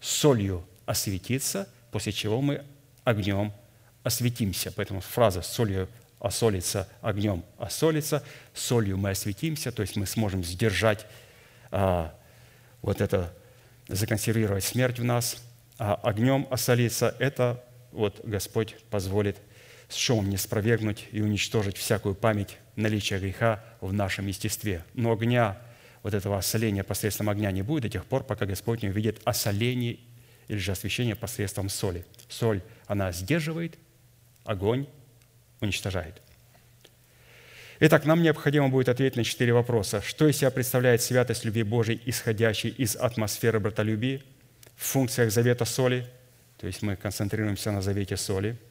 Солью 0.00 0.64
осветиться, 0.86 1.68
после 1.90 2.12
чего 2.12 2.40
мы 2.40 2.64
огнем 3.02 3.52
осветимся. 4.04 4.70
Поэтому 4.70 5.00
фраза 5.00 5.42
«солью 5.42 5.88
осолиться, 6.20 6.88
огнем 7.00 7.44
осолиться», 7.58 8.22
солью 8.54 8.96
мы 8.96 9.10
осветимся, 9.10 9.72
то 9.72 9.82
есть 9.82 9.96
мы 9.96 10.06
сможем 10.06 10.44
сдержать 10.44 11.04
а, 11.72 12.14
вот 12.82 13.00
это, 13.00 13.34
законсервировать 13.88 14.64
смерть 14.64 15.00
в 15.00 15.04
нас, 15.04 15.42
а 15.78 15.94
огнем 15.96 16.46
осолиться– 16.50 17.16
это 17.18 17.64
вот 17.90 18.20
Господь 18.24 18.76
позволит– 18.90 19.36
с 19.88 19.96
шумом 19.96 20.28
не 20.30 20.36
спровергнуть 20.36 21.06
и 21.12 21.20
уничтожить 21.20 21.76
всякую 21.76 22.14
память 22.14 22.58
наличия 22.76 23.18
греха 23.18 23.64
в 23.80 23.92
нашем 23.92 24.26
естестве. 24.26 24.84
Но 24.94 25.12
огня, 25.12 25.58
вот 26.02 26.14
этого 26.14 26.38
осоления 26.38 26.84
посредством 26.84 27.28
огня 27.28 27.50
не 27.50 27.62
будет 27.62 27.84
до 27.84 27.88
тех 27.88 28.04
пор, 28.04 28.24
пока 28.24 28.46
Господь 28.46 28.82
не 28.82 28.88
увидит 28.88 29.20
осоление 29.24 29.98
или 30.48 30.58
же 30.58 30.72
освящение 30.72 31.14
посредством 31.14 31.68
соли. 31.68 32.04
Соль, 32.28 32.62
она 32.86 33.12
сдерживает, 33.12 33.78
огонь 34.44 34.86
уничтожает. 35.60 36.20
Итак, 37.80 38.04
нам 38.04 38.22
необходимо 38.22 38.68
будет 38.68 38.88
ответить 38.88 39.16
на 39.16 39.24
четыре 39.24 39.52
вопроса. 39.52 40.00
Что 40.00 40.28
из 40.28 40.38
себя 40.38 40.50
представляет 40.50 41.02
святость 41.02 41.44
любви 41.44 41.64
Божией, 41.64 42.00
исходящей 42.06 42.70
из 42.70 42.96
атмосферы 42.96 43.60
братолюбия 43.60 44.22
в 44.76 44.84
функциях 44.84 45.32
завета 45.32 45.64
соли? 45.64 46.06
То 46.58 46.66
есть 46.66 46.82
мы 46.82 46.96
концентрируемся 46.96 47.72
на 47.72 47.82
завете 47.82 48.16
соли– 48.16 48.56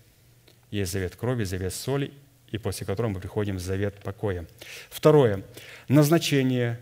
есть 0.73 0.91
завет 0.91 1.15
крови, 1.15 1.43
завет 1.43 1.71
соли, 1.71 2.11
и 2.49 2.57
после 2.57 2.87
которого 2.87 3.11
мы 3.11 3.19
приходим 3.19 3.57
в 3.57 3.59
завет 3.59 3.93
покоя. 4.01 4.47
Второе. 4.89 5.43
Назначение. 5.87 6.81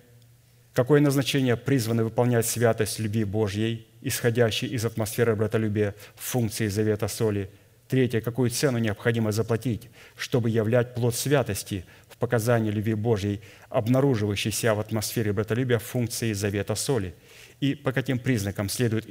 Какое 0.74 1.01
назначение 1.01 1.57
призвано 1.57 2.05
выполнять 2.05 2.45
святость 2.45 3.00
любви 3.00 3.25
Божьей, 3.25 3.86
исходящей 4.01 4.69
из 4.69 4.86
атмосферы 4.86 5.36
братолюбия 5.36 5.93
в 6.15 6.24
функции 6.24 6.69
завета 6.69 7.10
соли? 7.10 7.50
Третье. 7.91 8.21
Какую 8.21 8.50
цену 8.50 8.77
необходимо 8.77 9.33
заплатить, 9.33 9.89
чтобы 10.15 10.50
являть 10.50 10.95
плод 10.95 11.13
святости 11.13 11.83
в 12.07 12.15
показании 12.15 12.71
любви 12.71 12.93
Божьей, 12.93 13.41
обнаруживающейся 13.67 14.74
в 14.74 14.79
атмосфере 14.79 15.33
братолюбия 15.33 15.77
в 15.77 15.83
функции 15.83 16.31
завета 16.31 16.75
соли? 16.75 17.13
И 17.60 17.75
по 17.75 17.91
каким 17.91 18.17
признакам 18.17 18.69
следует 18.69 19.10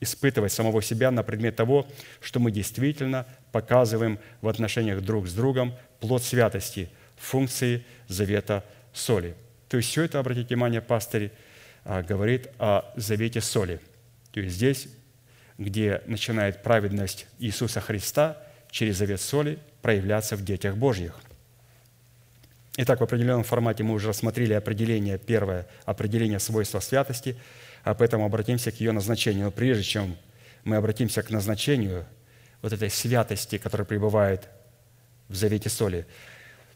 испытывать 0.00 0.52
самого 0.54 0.80
себя 0.80 1.10
на 1.10 1.22
предмет 1.22 1.56
того, 1.56 1.86
что 2.22 2.40
мы 2.40 2.50
действительно 2.50 3.26
показываем 3.52 4.18
в 4.40 4.48
отношениях 4.48 5.02
друг 5.02 5.28
с 5.28 5.34
другом 5.34 5.74
плод 6.00 6.22
святости, 6.22 6.88
функции 7.18 7.84
завета 8.06 8.64
соли. 8.94 9.34
То 9.68 9.76
есть 9.76 9.90
все 9.90 10.04
это, 10.04 10.18
обратите 10.18 10.54
внимание, 10.54 10.80
пастырь 10.80 11.30
а, 11.84 12.02
говорит 12.02 12.48
о 12.58 12.90
завете 12.96 13.42
соли. 13.42 13.82
То 14.32 14.40
есть 14.40 14.56
здесь, 14.56 14.88
где 15.58 16.02
начинает 16.06 16.62
праведность 16.62 17.26
Иисуса 17.38 17.80
Христа 17.80 18.38
через 18.70 18.96
завет 18.96 19.20
соли 19.20 19.58
проявляться 19.82 20.36
в 20.36 20.44
детях 20.44 20.76
Божьих. 20.76 21.14
Итак, 22.76 23.00
в 23.00 23.04
определенном 23.04 23.44
формате 23.44 23.82
мы 23.82 23.94
уже 23.94 24.08
рассмотрели 24.08 24.52
определение, 24.52 25.18
первое, 25.18 25.66
определение 25.84 26.38
свойства 26.38 26.80
святости– 26.80 27.36
а 27.88 27.94
поэтому 27.94 28.26
обратимся 28.26 28.70
к 28.70 28.80
ее 28.80 28.92
назначению. 28.92 29.46
Но 29.46 29.50
прежде 29.50 29.82
чем 29.82 30.16
мы 30.64 30.76
обратимся 30.76 31.22
к 31.22 31.30
назначению 31.30 32.06
вот 32.62 32.72
этой 32.72 32.90
святости, 32.90 33.58
которая 33.58 33.86
пребывает 33.86 34.48
в 35.28 35.36
завете 35.36 35.70
соли, 35.70 36.06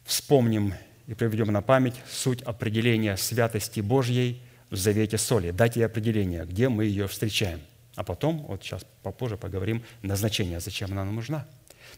вспомним 0.04 0.74
и 1.06 1.14
приведем 1.14 1.52
на 1.52 1.62
память 1.62 1.96
суть 2.10 2.42
определения 2.42 3.16
святости 3.16 3.80
Божьей 3.80 4.40
в 4.70 4.76
завете 4.76 5.18
соли. 5.18 5.50
Дайте 5.50 5.84
определение, 5.84 6.44
где 6.44 6.68
мы 6.68 6.84
ее 6.84 7.08
встречаем. 7.08 7.60
А 7.94 8.04
потом, 8.04 8.38
вот 8.48 8.62
сейчас 8.62 8.86
попозже 9.02 9.36
поговорим, 9.36 9.82
назначение, 10.02 10.60
зачем 10.60 10.92
она 10.92 11.04
нам 11.04 11.16
нужна. 11.16 11.46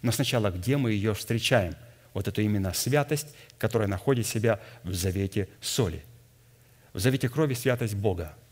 Но 0.02 0.12
сначала, 0.12 0.50
где 0.50 0.76
мы 0.76 0.92
ее 0.92 1.14
встречаем? 1.14 1.74
Вот 2.14 2.28
эту 2.28 2.42
именно 2.42 2.72
святость, 2.72 3.34
которая 3.58 3.88
находит 3.88 4.26
себя 4.26 4.60
в 4.82 4.92
завете 4.94 5.48
соли. 5.60 6.04
В 6.92 6.98
завете 7.00 7.28
крови 7.28 7.54
святость 7.54 7.94
Бога– 7.94 8.34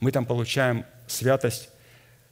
мы 0.00 0.12
там 0.12 0.24
получаем 0.24 0.86
святость, 1.06 1.68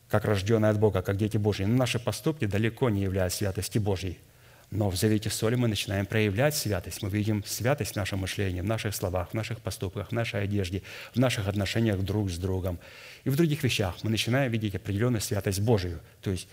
как 0.09 0.25
рожденная 0.25 0.71
от 0.71 0.79
Бога, 0.79 1.03
как 1.03 1.17
дети 1.17 1.37
Божьи. 1.37 1.65
Но 1.65 1.77
наши 1.77 1.99
поступки 1.99 2.47
далеко 2.47 2.89
не 2.89 3.03
являются 3.03 3.39
святости 3.39 3.79
Божьей. 3.79 4.19
Но 4.71 4.91
в 4.91 4.97
завете 4.97 5.31
соли 5.31 5.55
мы 5.55 5.67
начинаем 5.67 6.05
проявлять 6.05 6.55
святость. 6.55 7.03
Мы 7.03 7.09
видим 7.09 7.43
святость 7.47 7.93
в 7.93 7.97
нашем 7.97 8.21
мышлении, 8.21 8.61
в 8.61 8.67
наших 8.67 8.95
словах, 8.95 9.31
в 9.31 9.35
наших 9.35 9.61
поступках, 9.61 10.09
в 10.09 10.13
нашей 10.13 10.43
одежде, 10.43 10.83
в 11.15 11.19
наших 11.19 11.49
отношениях 11.49 11.99
друг 12.01 12.31
с 12.31 12.37
другом. 12.37 12.79
И 13.25 13.31
в 13.31 13.37
других 13.37 13.63
вещах 13.63 13.97
мы 14.03 14.11
начинаем 14.11 14.53
видеть 14.53 14.75
определенную 14.75 15.23
святость 15.23 15.61
Божию. 15.61 16.01
То 16.21 16.31
есть 16.31 16.49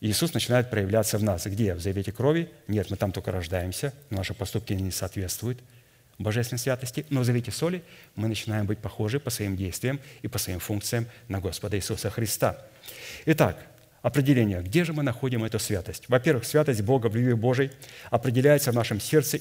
Иисус 0.00 0.32
начинает 0.32 0.70
проявляться 0.70 1.18
в 1.18 1.22
нас. 1.22 1.46
Где? 1.46 1.74
В 1.74 1.80
завете 1.80 2.10
крови? 2.10 2.50
Нет, 2.68 2.90
мы 2.90 2.96
там 2.96 3.12
только 3.12 3.32
рождаемся, 3.32 3.92
наши 4.08 4.32
поступки 4.32 4.72
не 4.72 4.90
соответствуют– 4.90 5.60
божественной 6.20 6.58
святости, 6.58 7.06
но 7.10 7.20
в 7.20 7.24
завете 7.24 7.50
соли 7.50 7.82
мы 8.14 8.28
начинаем 8.28 8.66
быть 8.66 8.78
похожи 8.78 9.18
по 9.18 9.30
своим 9.30 9.56
действиям 9.56 10.00
и 10.22 10.28
по 10.28 10.38
своим 10.38 10.60
функциям 10.60 11.06
на 11.28 11.40
Господа 11.40 11.76
Иисуса 11.76 12.10
Христа. 12.10 12.58
Итак, 13.24 13.66
определение. 14.02 14.62
Где 14.62 14.84
же 14.84 14.92
мы 14.92 15.02
находим 15.02 15.44
эту 15.44 15.58
святость? 15.58 16.04
Во-первых, 16.08 16.44
святость 16.44 16.82
Бога 16.82 17.08
в 17.08 17.16
любви 17.16 17.34
Божией 17.34 17.70
определяется 18.10 18.72
в 18.72 18.74
нашем 18.74 19.00
сердце 19.00 19.40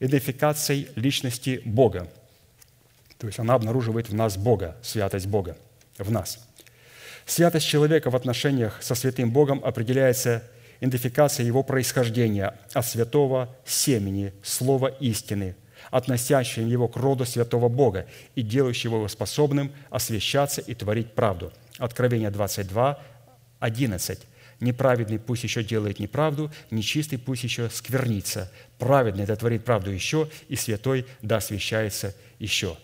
идентификацией 0.00 0.88
личности 0.96 1.62
Бога. 1.64 2.08
То 3.18 3.26
есть 3.26 3.38
она 3.38 3.54
обнаруживает 3.54 4.08
в 4.08 4.14
нас 4.14 4.36
Бога, 4.36 4.76
святость 4.82 5.26
Бога 5.26 5.56
в 5.98 6.10
нас. 6.10 6.38
Святость 7.26 7.66
человека 7.66 8.10
в 8.10 8.16
отношениях 8.16 8.82
со 8.82 8.94
святым 8.94 9.30
Богом 9.30 9.62
определяется 9.64 10.42
идентификацией 10.80 11.46
его 11.46 11.62
происхождения 11.62 12.54
от 12.72 12.86
святого 12.86 13.56
семени, 13.64 14.32
слова 14.42 14.88
истины, 14.88 15.56
относящим 15.90 16.68
его 16.68 16.88
к 16.88 16.96
роду 16.96 17.24
святого 17.24 17.68
Бога 17.68 18.06
и 18.34 18.42
делающего 18.42 18.96
его 18.96 19.08
способным 19.08 19.72
освящаться 19.90 20.60
и 20.60 20.74
творить 20.74 21.12
правду. 21.12 21.52
Откровение 21.78 22.30
22, 22.30 22.98
11. 23.64 24.18
Неправедный 24.60 25.18
пусть 25.18 25.42
еще 25.42 25.64
делает 25.64 25.98
неправду, 25.98 26.52
нечистый 26.70 27.18
пусть 27.18 27.44
еще 27.44 27.70
сквернится. 27.70 28.52
Праведный 28.78 29.24
да 29.24 29.36
творит 29.36 29.64
правду 29.64 29.90
еще, 29.90 30.28
и 30.48 30.56
святой 30.56 31.06
да 31.22 31.38
освящается 31.38 32.14
еще. 32.38 32.76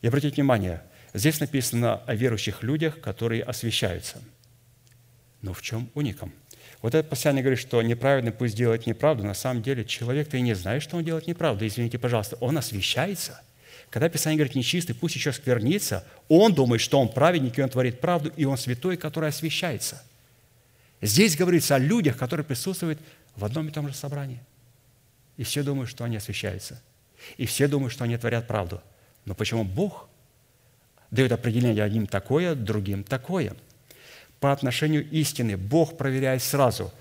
И 0.00 0.06
обратите 0.06 0.36
внимание, 0.36 0.82
здесь 1.12 1.40
написано 1.40 1.96
о 2.06 2.14
верующих 2.14 2.62
людях, 2.62 3.00
которые 3.00 3.42
освящаются. 3.42 4.22
Но 5.42 5.52
в 5.52 5.60
чем 5.60 5.90
уником? 5.94 6.32
Вот 6.82 6.94
это 6.94 7.08
постоянно 7.08 7.40
говорит, 7.40 7.58
что 7.58 7.82
неправедный 7.82 8.32
пусть 8.32 8.56
делает 8.56 8.86
неправду. 8.86 9.24
На 9.24 9.34
самом 9.34 9.62
деле 9.62 9.84
человек-то 9.84 10.36
и 10.36 10.40
не 10.40 10.54
знает, 10.54 10.84
что 10.84 10.96
он 10.96 11.04
делает 11.04 11.26
неправду. 11.26 11.66
Извините, 11.66 11.98
пожалуйста, 11.98 12.36
он 12.36 12.56
освящается. 12.56 13.40
Когда 13.90 14.08
Писание 14.08 14.38
говорит 14.38 14.54
нечистый, 14.54 14.94
пусть 14.94 15.16
еще 15.16 15.32
сквернится, 15.32 16.06
он 16.28 16.54
думает, 16.54 16.80
что 16.80 17.00
он 17.00 17.08
праведник, 17.08 17.58
и 17.58 17.62
он 17.62 17.68
творит 17.68 18.00
правду, 18.00 18.32
и 18.36 18.44
он 18.44 18.56
святой, 18.56 18.96
который 18.96 19.28
освящается. 19.28 20.02
Здесь 21.02 21.36
говорится 21.36 21.74
о 21.74 21.78
людях, 21.78 22.16
которые 22.16 22.46
присутствуют 22.46 22.98
в 23.36 23.44
одном 23.44 23.68
и 23.68 23.70
том 23.70 23.88
же 23.88 23.94
собрании. 23.94 24.40
И 25.36 25.44
все 25.44 25.62
думают, 25.62 25.90
что 25.90 26.04
они 26.04 26.16
освящаются. 26.16 26.80
И 27.36 27.44
все 27.44 27.68
думают, 27.68 27.92
что 27.92 28.04
они 28.04 28.16
творят 28.16 28.46
правду. 28.46 28.80
Но 29.26 29.34
почему 29.34 29.64
Бог 29.64 30.08
дает 31.10 31.32
определение 31.32 31.84
одним 31.84 32.06
такое, 32.06 32.54
другим 32.54 33.04
такое– 33.04 33.54
по 34.42 34.50
отношению 34.50 35.08
истины 35.08 35.56
Бог 35.56 35.96
проверяет 35.96 36.42
сразу. 36.42 36.92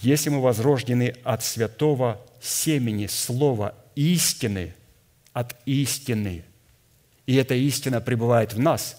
Если 0.00 0.30
мы 0.30 0.40
возрождены 0.40 1.14
от 1.24 1.44
святого 1.44 2.18
семени 2.40 3.06
слова 3.06 3.74
истины, 3.94 4.74
от 5.34 5.54
истины, 5.66 6.42
и 7.26 7.36
эта 7.36 7.54
истина 7.54 8.00
пребывает 8.00 8.54
в 8.54 8.58
нас, 8.58 8.98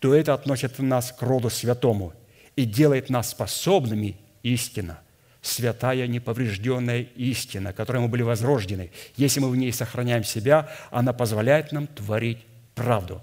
то 0.00 0.12
это 0.12 0.34
относит 0.34 0.80
нас 0.80 1.12
к 1.12 1.22
роду 1.22 1.50
святому 1.50 2.12
и 2.60 2.64
делает 2.64 3.10
нас 3.10 3.30
способными 3.30 4.16
истина, 4.42 5.00
святая 5.42 6.06
неповрежденная 6.06 7.02
истина, 7.16 7.72
которой 7.72 7.98
мы 7.98 8.08
были 8.08 8.22
возрождены. 8.22 8.90
Если 9.16 9.40
мы 9.40 9.50
в 9.50 9.56
ней 9.56 9.72
сохраняем 9.72 10.24
себя, 10.24 10.68
она 10.90 11.12
позволяет 11.12 11.72
нам 11.72 11.86
творить 11.86 12.38
правду. 12.74 13.22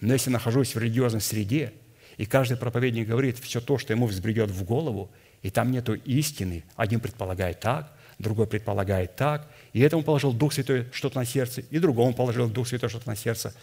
Но 0.00 0.12
если 0.12 0.30
нахожусь 0.30 0.74
в 0.74 0.78
религиозной 0.78 1.20
среде– 1.20 1.72
и 2.16 2.26
каждый 2.26 2.56
проповедник 2.56 3.08
говорит 3.08 3.38
все 3.38 3.60
то, 3.60 3.78
что 3.78 3.92
ему 3.92 4.06
взбредет 4.06 4.50
в 4.50 4.64
голову, 4.64 5.10
и 5.42 5.50
там 5.50 5.70
нету 5.70 5.94
истины. 5.94 6.64
Один 6.76 7.00
предполагает 7.00 7.60
так, 7.60 7.92
другой 8.18 8.46
предполагает 8.46 9.16
так, 9.16 9.50
и 9.72 9.80
этому 9.80 10.02
положил 10.02 10.32
Дух 10.32 10.52
Святой 10.52 10.86
что-то 10.92 11.18
на 11.18 11.24
сердце, 11.24 11.62
и 11.62 11.78
другому 11.78 12.14
положил 12.14 12.48
Дух 12.48 12.68
Святой 12.68 12.90
что-то 12.90 13.08
на 13.08 13.16
сердце, 13.16 13.54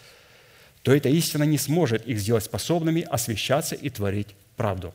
то 0.82 0.94
эта 0.94 1.08
истина 1.08 1.44
не 1.44 1.58
сможет 1.58 2.06
их 2.06 2.18
сделать 2.18 2.44
способными 2.44 3.02
освещаться 3.02 3.74
и 3.74 3.88
творить 3.90 4.34
правду. 4.56 4.94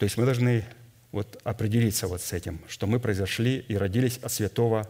То 0.00 0.04
есть 0.04 0.16
мы 0.16 0.24
должны 0.24 0.64
вот 1.12 1.38
определиться 1.44 2.08
вот 2.08 2.22
с 2.22 2.32
этим, 2.32 2.62
что 2.68 2.86
мы 2.86 2.98
произошли 2.98 3.58
и 3.68 3.76
родились 3.76 4.18
от 4.22 4.32
святого 4.32 4.88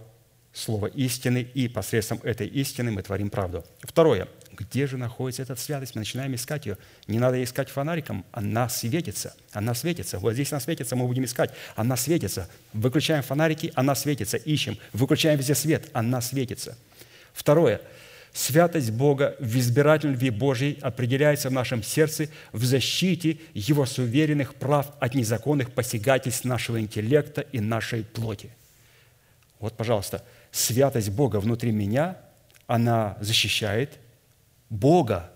слова 0.52 0.87
истины, 0.87 1.47
и 1.52 1.67
посредством 1.67 2.21
этой 2.23 2.47
истины 2.47 2.93
мы 2.93 3.02
творим 3.02 3.29
правду. 3.29 3.64
Второе– 3.83 4.29
где 4.52 4.87
же 4.87 4.99
находится 4.99 5.43
эта 5.43 5.57
святость? 5.57 5.95
Мы 5.97 6.00
начинаем 6.00 6.35
искать 6.35 6.67
ее. 6.67 6.76
Не 7.09 7.19
надо 7.19 7.43
искать 7.43 7.71
фонариком, 7.71 8.25
она 8.30 8.69
светится. 8.69 9.35
Она 9.52 9.75
светится. 9.75 10.19
Вот 10.19 10.35
здесь 10.35 10.52
она 10.52 10.61
светится, 10.61 10.95
мы 10.95 11.06
будем 11.06 11.25
искать. 11.25 11.50
Она 11.76 11.97
светится. 11.97 12.49
Выключаем 12.73 13.23
фонарики, 13.23 13.73
она 13.75 13.95
светится. 13.97 14.37
Ищем. 14.37 14.78
Выключаем 14.93 15.39
везде 15.39 15.54
свет, 15.54 15.89
она 15.93 16.21
светится. 16.21 16.76
Второе. 17.32 17.80
Святость 18.32 18.93
Бога 18.93 19.34
в 19.40 19.58
избирательной 19.58 20.14
любви 20.14 20.30
Божьей 20.30 20.78
определяется 20.80 21.49
в 21.49 21.52
нашем 21.52 21.82
сердце 21.82 22.28
в 22.52 22.64
защите 22.64 23.38
Его 23.54 23.86
суверенных 23.86 24.54
прав 24.54 24.93
от 25.00 25.14
незаконных 25.14 25.73
посягательств 25.73 26.45
нашего 26.45 26.80
интеллекта 26.80 27.40
и 27.40 27.60
нашей 27.60 28.04
плоти. 28.04 28.50
Вот, 29.58 29.76
пожалуйста, 29.76 30.25
святость 30.52 31.10
Бога 31.10 31.40
внутри 31.40 31.73
меня, 31.73 32.19
она 32.66 33.16
защищает 33.21 33.99
Бога 34.71 35.30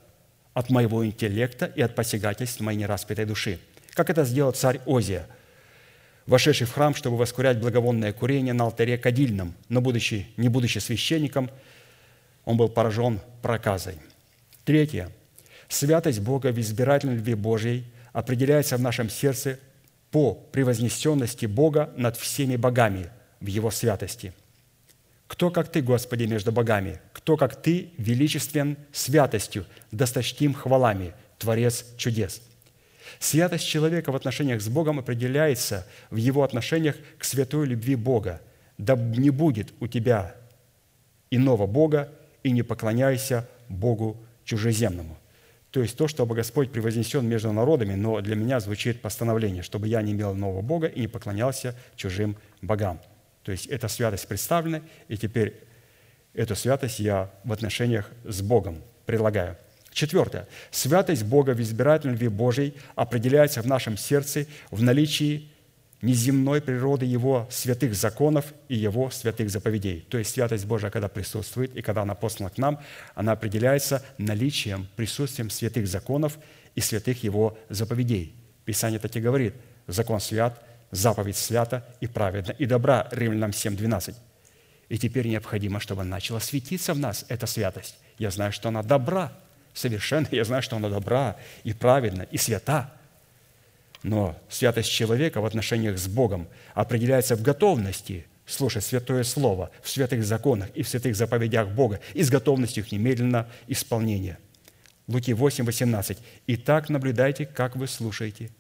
от 0.55 0.71
моего 0.71 1.05
интеллекта 1.05 1.67
и 1.67 1.83
от 1.83 1.97
посягательств 1.97 2.61
моей 2.61 2.79
нераспятой 2.79 3.27
души. 3.27 3.59
Как 3.91 4.09
это 4.09 4.25
сделал 4.25 4.53
царь 4.53 4.81
Озия, 4.87 5.27
вошедший 6.27 6.69
в 6.69 6.73
храм, 6.73 6.95
чтобы 6.95 7.17
воскурять 7.17 7.59
благовонное 7.59 8.13
курение 8.13 8.55
на 8.55 8.65
алтаре 8.65 8.97
кадильном, 8.97 9.55
но 9.69 9.81
будучи, 9.81 10.29
не 10.37 10.49
будучи 10.49 10.79
священником, 10.79 11.51
он 12.45 12.57
был 12.57 12.69
поражен 12.69 13.21
проказой. 13.43 13.97
Третье. 14.65 15.11
Святость 15.69 16.21
Бога 16.21 16.53
в 16.53 16.61
избирательной 16.61 17.17
любви 17.17 17.35
Божьей 17.35 17.85
определяется 18.13 18.77
в 18.77 18.81
нашем 18.81 19.11
сердце 19.11 19.59
по 20.11 20.35
превознесенности 20.35 21.47
Бога 21.47 21.91
над 21.97 22.17
всеми 22.17 22.57
богами 22.57 23.11
в 23.41 23.47
Его 23.47 23.71
святости– 23.71 24.33
кто, 25.27 25.51
как 25.51 25.69
Ты, 25.69 25.81
Господи, 25.81 26.25
между 26.25 26.53
богами? 26.53 27.01
Кто, 27.13 27.37
как 27.37 27.61
Ты, 27.61 27.91
величествен 27.99 28.77
святостью, 28.93 29.67
досточтим 29.91 30.55
хвалами, 30.55 31.15
Творец 31.39 31.87
чудес? 31.97 32.43
Святость 33.19 33.67
человека 33.67 34.13
в 34.13 34.17
отношениях 34.17 34.61
с 34.61 34.69
Богом 34.69 34.99
определяется 34.99 35.87
в 36.11 36.17
его 36.17 36.43
отношениях 36.43 36.97
к 37.19 37.25
святой 37.25 37.67
любви 37.67 37.97
Бога. 37.97 38.41
Да 38.77 38.97
не 38.97 39.31
будет 39.31 39.73
у 39.81 39.87
тебя 39.87 40.35
иного 41.31 41.67
Бога, 41.67 42.13
и 42.45 42.53
не 42.53 42.63
поклоняйся 42.63 43.49
Богу 43.69 44.17
чужеземному. 44.45 45.19
То 45.73 45.83
есть 45.83 45.97
то, 45.99 46.07
чтобы 46.07 46.37
Господь 46.37 46.71
превознесен 46.71 47.27
между 47.27 47.51
народами, 47.51 47.95
но 47.95 48.21
для 48.21 48.37
меня 48.37 48.61
звучит 48.61 49.03
постановление, 49.03 49.65
чтобы 49.65 49.89
я 49.89 50.01
не 50.03 50.13
имел 50.13 50.33
нового 50.33 50.63
Бога 50.63 50.87
и 50.87 51.01
не 51.01 51.09
поклонялся 51.09 51.75
чужим 51.97 52.37
богам– 52.63 53.01
то 53.45 53.53
есть 53.53 53.67
эта 53.67 53.89
святость 53.89 54.27
представлена, 54.27 54.81
и 55.07 55.17
теперь 55.17 55.61
эту 56.33 56.57
святость 56.57 56.99
я 56.99 57.31
в 57.45 57.53
отношениях 57.53 58.11
с 58.25 58.41
Богом 58.41 58.83
предлагаю. 59.07 59.57
Четвертое. 59.93 60.49
Святость 60.71 61.25
Бога 61.25 61.51
в 61.51 61.61
избирательной 61.61 62.15
любви 62.15 62.29
Божьей 62.29 62.75
определяется 62.97 63.63
в 63.63 63.67
нашем 63.67 63.97
сердце 63.97 64.47
в 64.71 64.83
наличии 64.83 65.51
неземной 66.05 66.61
природы 66.61 67.07
Его 67.07 67.49
святых 67.51 67.95
законов 67.95 68.53
и 68.69 68.77
Его 68.77 69.11
святых 69.11 69.51
заповедей. 69.51 70.07
То 70.09 70.19
есть 70.19 70.31
святость 70.31 70.67
Божия, 70.67 70.91
когда 70.91 71.09
присутствует 71.09 71.77
и 71.77 71.83
когда 71.83 72.03
она 72.03 72.15
послана 72.15 72.51
к 72.51 72.59
нам, 72.59 72.81
она 73.15 73.33
определяется 73.33 74.05
наличием, 74.19 74.89
присутствием 74.97 75.51
святых 75.51 75.87
законов 75.89 76.39
и 76.75 76.81
святых 76.81 77.25
Его 77.25 77.59
заповедей. 77.69 78.35
Писание 78.65 79.01
так 79.01 79.15
и 79.17 79.21
говорит, 79.21 79.55
закон 79.87 80.21
свят– 80.21 80.63
заповедь 80.95 81.37
свята 81.37 81.85
и 82.01 82.07
праведна 82.07 82.53
и 82.53 82.67
добра, 82.67 83.09
Римлянам 83.11 83.51
7:12. 83.51 84.15
И 84.89 84.99
теперь 84.99 85.27
необходимо, 85.27 85.81
чтобы 85.81 86.05
начала 86.05 86.41
светиться 86.41 86.95
в 86.95 86.99
нас 86.99 87.25
эта 87.29 87.47
святость. 87.47 87.97
Я 88.19 88.31
знаю, 88.31 88.53
что 88.53 88.69
она 88.69 88.83
добра, 88.83 89.33
совершенно 89.73 90.29
я 90.31 90.45
знаю, 90.45 90.63
что 90.63 90.77
она 90.77 90.89
добра 90.89 91.37
и 91.65 91.73
праведна 91.73 92.23
и 92.25 92.39
свята. 92.39 92.93
Но 94.05 94.39
святость 94.49 94.91
человека 94.91 95.41
в 95.41 95.47
отношениях 95.47 95.99
с 95.99 96.07
Богом 96.07 96.47
определяется 96.75 97.35
в 97.35 97.43
готовности 97.43 98.27
слушать 98.47 98.85
святое 98.85 99.25
Слово 99.25 99.71
в 99.83 99.89
святых 99.89 100.25
законах 100.25 100.69
и 100.75 100.83
в 100.83 100.89
святых 100.89 101.17
заповедях 101.17 101.71
Бога 101.71 102.01
и 102.13 102.23
с 102.23 102.31
готовностью 102.31 102.85
их 102.85 102.93
немедленно 102.93 103.49
исполнения. 103.67 104.39
Луки 105.09 105.33
8, 105.33 105.65
18. 105.65 106.19
«Итак 106.47 106.91
наблюдайте, 106.91 107.47
как 107.47 107.77
вы 107.77 107.89
слушаете, 107.89 108.51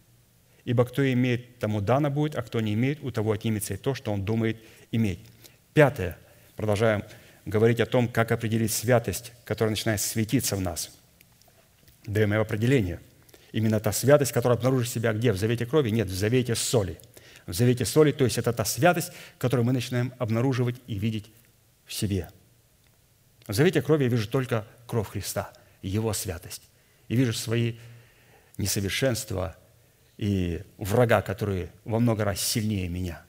Ибо 0.64 0.86
кто 0.86 1.10
имеет, 1.12 1.58
тому 1.58 1.80
дано 1.80 2.10
будет, 2.10 2.36
а 2.36 2.42
кто 2.42 2.60
не 2.60 2.72
имеет, 2.72 3.02
у 3.04 3.10
того 3.10 3.32
отнимется 3.32 3.74
и 3.74 3.76
то, 3.76 3.94
что 3.94 4.12
он 4.12 4.24
думает 4.24 4.56
иметь. 4.92 5.20
Пятое. 5.74 6.16
Продолжаем 6.56 7.04
говорить 7.44 7.80
о 7.80 7.86
том, 7.86 8.08
как 8.08 8.32
определить 8.32 8.72
святость, 8.72 9.32
которая 9.44 9.70
начинает 9.70 10.00
светиться 10.00 10.56
в 10.56 10.62
нас. 10.62 10.90
Даем 12.06 12.32
ее 12.32 12.40
определение. 12.40 13.00
Именно 13.54 13.78
та 13.78 13.92
святость, 13.92 14.32
которая 14.32 14.58
обнаружит 14.58 14.92
себя 14.92 15.12
где? 15.12 15.30
В 15.30 15.36
завете 15.36 15.64
крови? 15.64 15.90
Нет, 15.90 16.08
в 16.08 16.12
завете 16.12 16.56
соли. 16.56 16.98
В 17.46 17.52
завете 17.52 17.84
соли, 17.84 18.10
то 18.10 18.24
есть 18.24 18.36
это 18.36 18.52
та 18.52 18.64
святость, 18.64 19.12
которую 19.38 19.64
мы 19.64 19.72
начинаем 19.72 20.12
обнаруживать 20.18 20.74
и 20.88 20.98
видеть 20.98 21.30
в 21.86 21.92
себе. 21.92 22.30
В 23.46 23.52
завете 23.52 23.80
крови 23.80 24.02
я 24.04 24.08
вижу 24.10 24.28
только 24.28 24.66
кровь 24.88 25.08
Христа, 25.10 25.52
Его 25.82 26.12
святость. 26.14 26.62
И 27.06 27.14
вижу 27.14 27.32
свои 27.32 27.76
несовершенства, 28.58 29.56
и 30.16 30.62
врага, 30.76 31.22
который 31.22 31.70
во 31.84 32.00
много 32.00 32.24
раз 32.24 32.40
сильнее 32.40 32.88
меня. 32.88 33.22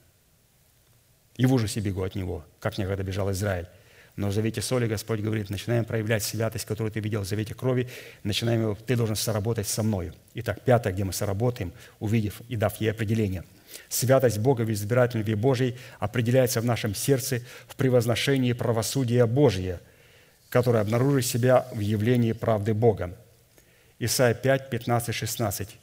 И 1.36 1.46
в 1.46 1.54
ужасе 1.54 1.78
бегу 1.78 2.02
от 2.02 2.16
него, 2.16 2.44
как 2.58 2.78
некогда 2.78 3.04
бежал 3.04 3.30
Израиль. 3.30 3.68
Но 4.16 4.28
в 4.28 4.32
завете 4.32 4.62
соли 4.62 4.86
Господь 4.86 5.20
говорит, 5.20 5.50
начинаем 5.50 5.84
проявлять 5.84 6.22
святость, 6.22 6.64
которую 6.64 6.90
ты 6.90 7.00
видел 7.00 7.20
в 7.20 7.26
завете 7.26 7.54
крови, 7.54 7.88
начинаем 8.22 8.62
его, 8.62 8.74
ты 8.74 8.96
должен 8.96 9.14
соработать 9.14 9.68
со 9.68 9.82
мною. 9.82 10.14
Итак, 10.34 10.62
пятое, 10.64 10.94
где 10.94 11.04
мы 11.04 11.12
соработаем, 11.12 11.72
увидев 12.00 12.40
и 12.48 12.56
дав 12.56 12.74
ей 12.80 12.90
определение. 12.90 13.44
Святость 13.90 14.38
Бога 14.38 14.62
в 14.62 14.72
избирательной 14.72 15.20
любви 15.20 15.34
Божьей 15.34 15.76
определяется 15.98 16.62
в 16.62 16.64
нашем 16.64 16.94
сердце 16.94 17.42
в 17.68 17.76
превозношении 17.76 18.54
правосудия 18.54 19.26
Божия, 19.26 19.82
которое 20.48 20.80
обнаружит 20.80 21.26
себя 21.26 21.68
в 21.74 21.80
явлении 21.80 22.32
правды 22.32 22.72
Бога. 22.72 23.14
Исайя 23.98 24.32
5, 24.32 24.70
15, 24.70 25.14
16. 25.14 25.76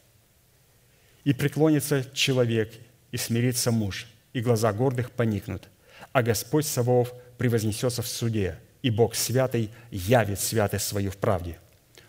«И 1.24 1.34
преклонится 1.34 2.04
человек, 2.14 2.74
и 3.12 3.18
смирится 3.18 3.72
муж, 3.72 4.08
и 4.34 4.42
глаза 4.42 4.74
гордых 4.74 5.12
поникнут, 5.12 5.70
а 6.12 6.24
Господь 6.24 6.66
Саваоф 6.66 7.14
превознесется 7.44 8.02
в 8.02 8.08
суде, 8.08 8.58
и 8.82 8.90
Бог 8.90 9.16
святый 9.16 9.70
явит 9.92 10.40
святость 10.40 10.88
свою 10.88 11.12
в 11.12 11.18
правде». 11.18 11.60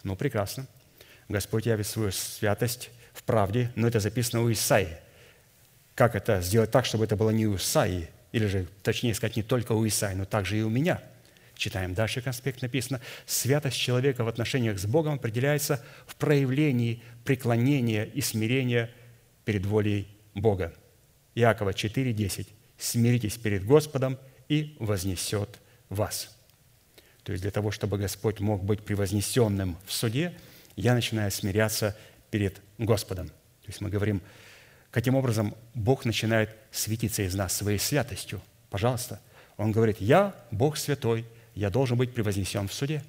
Ну, 0.05 0.15
прекрасно. 0.15 0.69
Господь 1.29 1.67
явит 1.67 1.89
свою 1.89 2.13
святость 2.13 2.91
в 3.13 3.25
правде, 3.25 3.73
но 3.75 3.89
это 3.89 3.99
записано 3.99 4.43
у 4.43 4.53
Исаии. 4.53 4.97
Как 5.97 6.15
это 6.15 6.41
сделать 6.41 6.71
так, 6.71 6.85
чтобы 6.85 7.05
это 7.05 7.17
было 7.17 7.31
не 7.31 7.49
у 7.49 7.57
Исаии, 7.57 8.09
или 8.31 8.47
же, 8.47 8.69
точнее 8.85 9.13
сказать, 9.15 9.35
не 9.35 9.43
только 9.43 9.73
у 9.73 9.85
Исаии, 9.85 10.15
но 10.15 10.25
также 10.25 10.57
и 10.57 10.63
у 10.63 10.71
меня– 10.71 11.03
Читаем 11.57 11.95
дальше 11.95 12.21
конспект, 12.21 12.63
написано, 12.63 13.01
святость 13.27 13.77
человека 13.77 14.25
в 14.25 14.29
отношениях 14.29 14.79
с 14.79 14.87
Богом 14.87 15.15
определяется 15.15 15.85
в 16.07 16.17
проявлении 16.17 17.03
преклонения 17.25 18.05
и 18.05 18.21
смирения 18.21 18.91
перед 19.45 19.65
волей 19.65 20.09
Бога. 20.35 20.75
Иакова 21.35 21.71
4:10. 21.71 22.49
«Смиритесь 22.77 23.37
перед 23.37 23.65
Господом, 23.65 24.19
и 24.49 24.77
вознесет 24.79 25.61
вас». 25.89 26.35
То 27.25 27.33
есть 27.33 27.43
для 27.43 27.51
того, 27.51 27.71
чтобы 27.71 27.99
Господь 27.99 28.41
мог 28.41 28.63
быть 28.63 28.85
превознесенным 28.85 29.79
в 29.87 29.93
суде, 29.93 30.35
я 30.77 30.95
начинаю 30.95 31.31
смиряться 31.31 31.97
перед 32.31 32.61
Господом. 32.79 33.29
То 33.29 33.69
есть 33.69 33.81
мы 33.81 33.89
говорим, 33.89 34.21
каким 34.91 35.15
образом 35.15 35.55
Бог 35.73 36.05
начинает 36.05 36.55
светиться 36.71 37.23
из 37.23 37.35
нас 37.35 37.55
своей 37.55 37.79
святостью. 37.79 38.43
Пожалуйста. 38.71 39.21
Он 39.57 39.73
говорит, 39.73 40.01
я 40.01 40.35
Бог 40.51 40.77
святой, 40.77 41.25
я 41.55 41.71
должен 41.71 41.97
быть 41.97 42.13
превознесен 42.13 42.69
в 42.69 42.75
суде. 42.75 43.03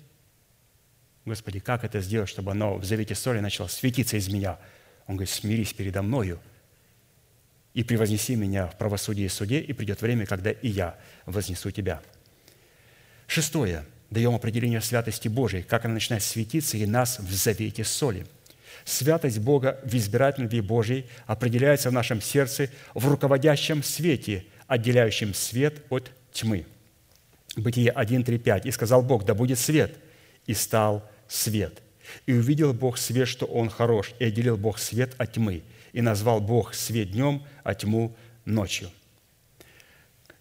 Господи, 1.25 1.59
как 1.59 1.83
это 1.83 2.01
сделать, 2.01 2.29
чтобы 2.29 2.51
оно 2.51 2.75
в 2.75 2.85
завете 2.85 3.15
соли 3.15 3.39
начало 3.39 3.67
светиться 3.67 4.15
из 4.15 4.29
меня? 4.29 4.59
Он 5.07 5.15
говорит, 5.15 5.33
смирись 5.33 5.73
передо 5.73 6.03
мною 6.03 6.39
и 7.75 7.83
превознеси 7.83 8.35
меня 8.35 8.67
в 8.67 8.77
правосудии 8.77 9.25
и 9.25 9.29
суде, 9.29 9.59
и 9.59 9.73
придет 9.73 10.01
время, 10.01 10.25
когда 10.25 10.49
и 10.49 10.69
я 10.69 10.97
вознесу 11.25 11.69
тебя. 11.69 12.01
Шестое. 13.27 13.85
Даем 14.09 14.33
определение 14.33 14.79
святости 14.79 15.27
Божией, 15.27 15.63
как 15.63 15.83
она 15.83 15.95
начинает 15.95 16.23
светиться 16.23 16.77
и 16.77 16.85
нас 16.85 17.19
в 17.19 17.33
завете 17.33 17.83
соли. 17.83 18.25
Святость 18.85 19.39
Бога 19.39 19.79
в 19.83 19.93
избирательной 19.93 20.61
Божьей 20.61 21.05
определяется 21.25 21.89
в 21.89 21.93
нашем 21.93 22.21
сердце 22.21 22.69
в 22.93 23.07
руководящем 23.07 23.83
свете, 23.83 24.45
отделяющем 24.67 25.33
свет 25.33 25.83
от 25.89 26.11
тьмы. 26.31 26.65
Бытие 27.57 27.91
1, 27.91 28.23
3, 28.23 28.37
5. 28.37 28.65
«И 28.67 28.71
сказал 28.71 29.01
Бог, 29.01 29.25
да 29.25 29.33
будет 29.33 29.59
свет, 29.59 29.95
и 30.45 30.53
стал 30.53 31.09
свет. 31.27 31.81
И 32.25 32.33
увидел 32.33 32.73
Бог 32.73 32.97
свет, 32.97 33.27
что 33.27 33.45
он 33.45 33.69
хорош, 33.69 34.13
и 34.19 34.25
отделил 34.25 34.55
Бог 34.55 34.77
свет 34.79 35.13
от 35.17 35.33
тьмы 35.33 35.63
и 35.95 36.01
назвал 36.01 36.41
Бог 36.41 36.73
свет 36.73 37.11
днем, 37.11 37.41
а 37.63 37.73
тьму 37.73 38.13
ночью. 38.43 38.89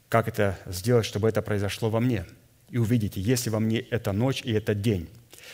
Как 0.09 0.27
это 0.27 0.59
сделать, 0.67 1.07
чтобы 1.07 1.29
это 1.29 1.43
произошло 1.43 1.91
во 1.91 2.01
мне? 2.01 2.27
И 2.71 2.79
увидите, 2.79 3.21
если 3.21 3.51
во 3.51 3.61
мне 3.61 3.79
это 3.79 4.11
ночь 4.11 4.43
и 4.43 4.53
это 4.53 4.75
день. 4.75 5.09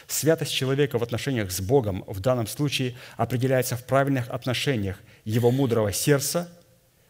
Святость 0.07 0.55
человека 0.55 0.97
в 0.97 1.03
отношениях 1.03 1.53
с 1.53 1.61
Богом 1.61 2.03
в 2.07 2.19
данном 2.21 2.47
случае 2.47 2.97
определяется 3.19 3.77
в 3.77 3.85
правильных 3.85 4.31
отношениях 4.31 4.99
его 5.27 5.51
мудрого 5.51 5.93
сердца, 5.93 6.51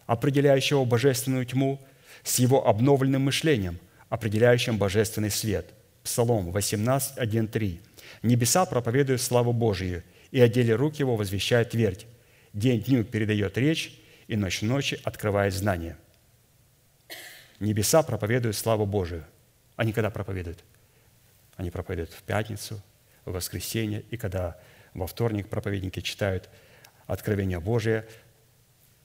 определяющего 0.07 0.85
божественную 0.85 1.47
тьму, 1.47 1.81
с 2.25 2.41
его 2.41 2.67
обновленным 2.67 3.23
мышлением, 3.23 3.79
определяющим 4.09 4.79
божественный 4.79 5.31
свет. 5.31 5.67
Псалом 6.03 6.51
18, 6.51 7.19
1, 7.19 7.47
3. 7.47 7.81
«Небеса 8.25 8.67
проповедуют 8.67 9.23
славу 9.23 9.53
Божию, 9.53 10.03
и 10.33 10.41
отделе 10.41 10.75
рук 10.75 10.97
его 10.97 11.15
возвещает 11.15 11.71
твердь. 11.71 12.07
День 12.53 12.83
дню 12.83 13.05
передает 13.05 13.57
речь, 13.59 13.99
и 14.27 14.37
ночь 14.37 14.63
ночи 14.63 15.01
открывает 15.05 15.55
знание. 15.55 15.97
Небеса 17.59 18.03
проповедуют 18.03 18.57
славу 18.57 18.87
Божию. 18.87 19.25
Они 19.77 19.93
когда 19.93 20.11
проповедуют? 20.11 20.65
Они 21.57 21.71
проповедуют 21.71 22.13
в 22.13 22.23
пятницу, 22.23 22.81
в 23.25 23.33
воскресенье, 23.33 24.05
и 24.11 24.17
когда 24.17 24.59
во 24.95 25.07
вторник 25.07 25.49
проповедники 25.49 26.01
читают 26.01 26.49
Откровение 27.07 27.59
Божие, 27.59 28.07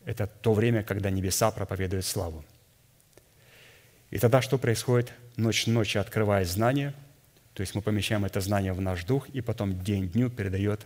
это 0.06 0.28
то 0.28 0.54
время, 0.54 0.84
когда 0.84 1.10
небеса 1.10 1.50
проповедуют 1.50 2.06
славу. 2.06 2.46
И 4.12 4.20
тогда 4.20 4.44
что 4.44 4.60
происходит? 4.60 5.12
Ночь 5.36 5.66
ночи 5.66 5.98
открывает 5.98 6.48
знание, 6.48 6.94
то 7.56 7.62
есть 7.62 7.74
мы 7.74 7.82
помещаем 7.82 8.24
это 8.24 8.42
знание 8.42 8.74
в 8.74 8.82
наш 8.82 9.06
дух, 9.06 9.28
и 9.30 9.42
потом 9.42 9.84
день 9.84 10.10
дню 10.10 10.30
передает 10.30 10.86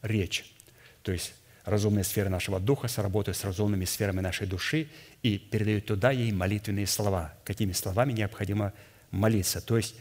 речь. 0.00 0.54
То 1.02 1.12
есть 1.12 1.34
разумные 1.66 2.04
сферы 2.04 2.30
нашего 2.30 2.60
духа 2.60 2.88
сработают 2.88 3.36
с 3.36 3.44
разумными 3.44 3.84
сферами 3.84 4.20
нашей 4.20 4.46
души 4.46 4.88
и 5.22 5.36
передают 5.36 5.86
туда 5.86 6.12
ей 6.12 6.32
молитвенные 6.32 6.86
слова. 6.86 7.34
Какими 7.44 7.72
словами 7.72 8.12
необходимо 8.12 8.72
молиться? 9.10 9.60
То 9.60 9.76
есть 9.76 9.96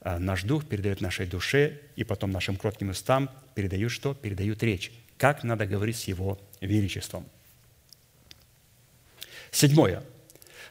а, 0.00 0.18
наш 0.18 0.42
дух 0.42 0.66
передает 0.66 1.00
нашей 1.00 1.26
душе, 1.26 1.80
и 1.94 2.02
потом 2.02 2.32
нашим 2.32 2.56
кротким 2.56 2.90
устам 2.90 3.30
передают 3.54 3.92
что? 3.92 4.12
Передают 4.12 4.62
речь. 4.64 4.92
Как 5.16 5.44
надо 5.44 5.66
говорить 5.66 5.96
с 5.96 6.04
Его 6.04 6.38
величеством. 6.60 7.26
Седьмое. 9.52 10.02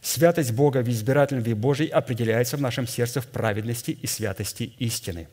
Святость 0.01 0.51
Бога 0.51 0.83
в 0.83 0.89
избирательной 0.89 1.53
Божьей 1.53 1.87
определяется 1.87 2.57
в 2.57 2.61
нашем 2.61 2.85
сердце 2.85 3.21
в 3.21 3.27
праведности 3.27 3.91
и 3.91 4.05
святости 4.07 4.73
истины. 4.77 5.29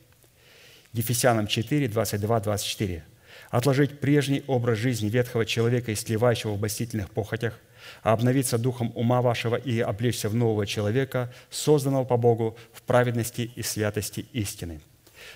Ефесянам 0.93 1.49
4, 1.49 1.89
22, 1.89 2.41
24 2.41 3.05
отложить 3.51 3.99
прежний 3.99 4.45
образ 4.47 4.79
жизни 4.79 5.09
ветхого 5.09 5.45
человека, 5.45 5.93
истлевающего 5.93 6.53
в 6.53 6.61
бастительных 6.61 7.11
похотях, 7.11 7.59
а 8.03 8.13
обновиться 8.13 8.59
духом 8.59 8.93
ума 8.95 9.21
вашего 9.21 9.57
и 9.57 9.81
облечься 9.81 10.29
в 10.29 10.35
нового 10.35 10.67
человека, 10.67 11.33
созданного 11.51 12.05
по 12.05 12.17
Богу 12.17 12.57
в 12.73 12.83
праведности 12.83 13.51
и 13.55 13.63
святости 13.63 14.27
истины. 14.33 14.81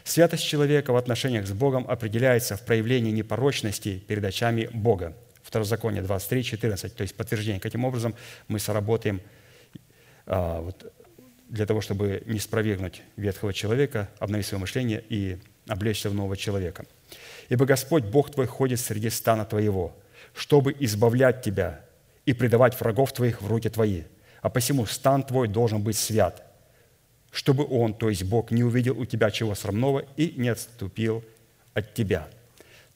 Святость 0.04 0.44
человека 0.44 0.92
в 0.92 0.96
отношениях 0.96 1.46
с 1.46 1.52
Богом 1.52 1.86
определяется 1.88 2.56
в 2.56 2.64
проявлении 2.64 3.10
непорочности 3.10 3.98
перед 3.98 4.24
очами 4.24 4.70
Бога. 4.72 5.16
Второзаконие 5.42 6.02
23, 6.02 6.44
14, 6.44 6.94
то 6.94 7.02
есть 7.02 7.14
подтверждение. 7.16 7.60
Каким 7.60 7.84
образом 7.84 8.14
мы 8.48 8.58
соработаем 8.58 9.20
а, 10.26 10.60
вот, 10.62 10.92
для 11.50 11.66
того, 11.66 11.80
чтобы 11.80 12.22
не 12.26 12.38
спровергнуть 12.38 13.02
ветхого 13.16 13.52
человека, 13.52 14.08
обновить 14.20 14.46
свое 14.46 14.60
мышление 14.60 15.04
и 15.08 15.38
облечься 15.66 16.08
в 16.08 16.14
нового 16.14 16.36
человека– 16.36 16.86
Ибо 17.48 17.66
Господь 17.66 18.04
Бог 18.04 18.30
твой 18.30 18.46
ходит 18.46 18.80
среди 18.80 19.10
стана 19.10 19.44
твоего, 19.44 19.94
чтобы 20.34 20.74
избавлять 20.78 21.42
тебя 21.42 21.80
и 22.24 22.32
предавать 22.32 22.78
врагов 22.80 23.12
твоих 23.12 23.42
в 23.42 23.46
руки 23.46 23.68
твои. 23.68 24.02
А 24.40 24.48
посему 24.48 24.86
стан 24.86 25.22
твой 25.22 25.48
должен 25.48 25.82
быть 25.82 25.96
свят, 25.96 26.44
чтобы 27.30 27.66
он, 27.66 27.94
то 27.94 28.08
есть 28.08 28.24
Бог, 28.24 28.50
не 28.50 28.62
увидел 28.62 28.98
у 28.98 29.04
тебя 29.04 29.30
чего 29.30 29.54
срамного 29.54 30.04
и 30.16 30.34
не 30.36 30.48
отступил 30.48 31.24
от 31.72 31.94
тебя». 31.94 32.28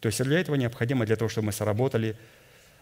То 0.01 0.07
есть 0.07 0.23
для 0.23 0.39
этого 0.39 0.55
необходимо, 0.55 1.05
для 1.07 1.17
того, 1.17 1.29
чтобы 1.29 1.47
мы 1.47 1.53
сработали 1.53 2.17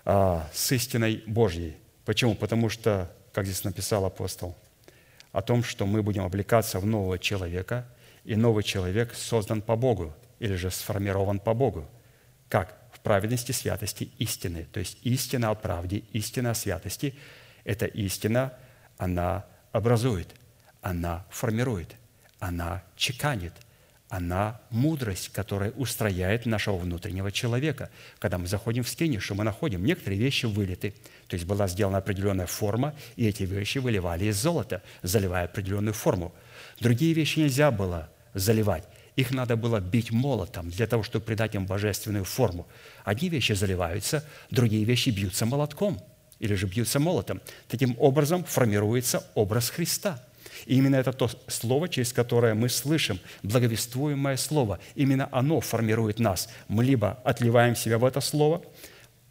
а, 0.04 0.46
с 0.52 0.70
истиной 0.72 1.22
Божьей. 1.26 1.76
Почему? 2.04 2.34
Потому 2.34 2.68
что, 2.68 3.10
как 3.32 3.46
здесь 3.46 3.64
написал 3.64 4.04
апостол, 4.04 4.54
о 5.32 5.40
том, 5.40 5.64
что 5.64 5.86
мы 5.86 6.02
будем 6.02 6.24
облекаться 6.24 6.78
в 6.78 6.84
нового 6.84 7.18
человека, 7.18 7.86
и 8.24 8.36
новый 8.36 8.64
человек 8.64 9.14
создан 9.14 9.62
по 9.62 9.76
Богу– 9.76 10.12
или 10.38 10.54
же 10.54 10.70
сформирован 10.70 11.38
по 11.38 11.54
Богу. 11.54 11.88
Как? 12.48 12.76
В 12.92 13.00
праведности, 13.00 13.52
святости, 13.52 14.10
истины. 14.18 14.66
То 14.72 14.80
есть 14.80 14.98
истина 15.02 15.50
о 15.50 15.54
правде, 15.54 16.02
истина 16.12 16.50
о 16.50 16.54
святости– 16.54 17.14
эта 17.66 17.86
истина, 17.86 18.52
она 18.96 19.44
образует, 19.72 20.28
она 20.82 21.26
формирует, 21.30 21.96
она 22.38 22.84
чеканит, 22.94 23.52
она 24.08 24.60
мудрость, 24.70 25.30
которая 25.30 25.72
устрояет 25.72 26.46
нашего 26.46 26.76
внутреннего 26.76 27.32
человека. 27.32 27.90
Когда 28.20 28.38
мы 28.38 28.46
заходим 28.46 28.84
в 28.84 28.88
скини, 28.88 29.18
что 29.18 29.34
мы 29.34 29.42
находим? 29.42 29.84
Некоторые 29.84 30.20
вещи 30.20 30.46
вылиты. 30.46 30.94
То 31.26 31.34
есть 31.34 31.44
была 31.44 31.66
сделана 31.66 31.98
определенная 31.98 32.46
форма, 32.46 32.94
и 33.16 33.26
эти 33.26 33.42
вещи 33.42 33.78
выливали 33.78 34.26
из 34.26 34.36
золота, 34.36 34.80
заливая 35.02 35.46
определенную 35.46 35.94
форму. 35.94 36.32
Другие 36.78 37.14
вещи 37.14 37.40
нельзя 37.40 37.72
было 37.72 38.08
заливать. 38.32 38.84
Их 39.16 39.30
надо 39.30 39.56
было 39.56 39.80
бить 39.80 40.12
молотом 40.12 40.70
для 40.70 40.86
того, 40.86 41.02
чтобы 41.02 41.24
придать 41.24 41.54
им 41.54 41.66
божественную 41.66 42.24
форму. 42.24 42.66
Одни 43.04 43.30
вещи 43.30 43.52
заливаются, 43.52 44.22
другие 44.50 44.84
вещи 44.84 45.08
бьются 45.08 45.46
молотком 45.46 45.98
или 46.38 46.54
же 46.54 46.66
бьются 46.66 47.00
молотом. 47.00 47.40
Таким 47.66 47.96
образом 47.98 48.44
формируется 48.44 49.24
образ 49.34 49.70
Христа. 49.70 50.22
И 50.66 50.76
именно 50.76 50.96
это 50.96 51.12
то 51.12 51.30
слово, 51.48 51.88
через 51.88 52.12
которое 52.12 52.54
мы 52.54 52.68
слышим, 52.68 53.18
благовествуемое 53.42 54.36
слово, 54.36 54.78
именно 54.94 55.28
оно 55.32 55.60
формирует 55.60 56.18
нас. 56.18 56.48
Мы 56.68 56.84
либо 56.84 57.18
отливаем 57.24 57.74
себя 57.74 57.98
в 57.98 58.04
это 58.04 58.20
слово, 58.20 58.62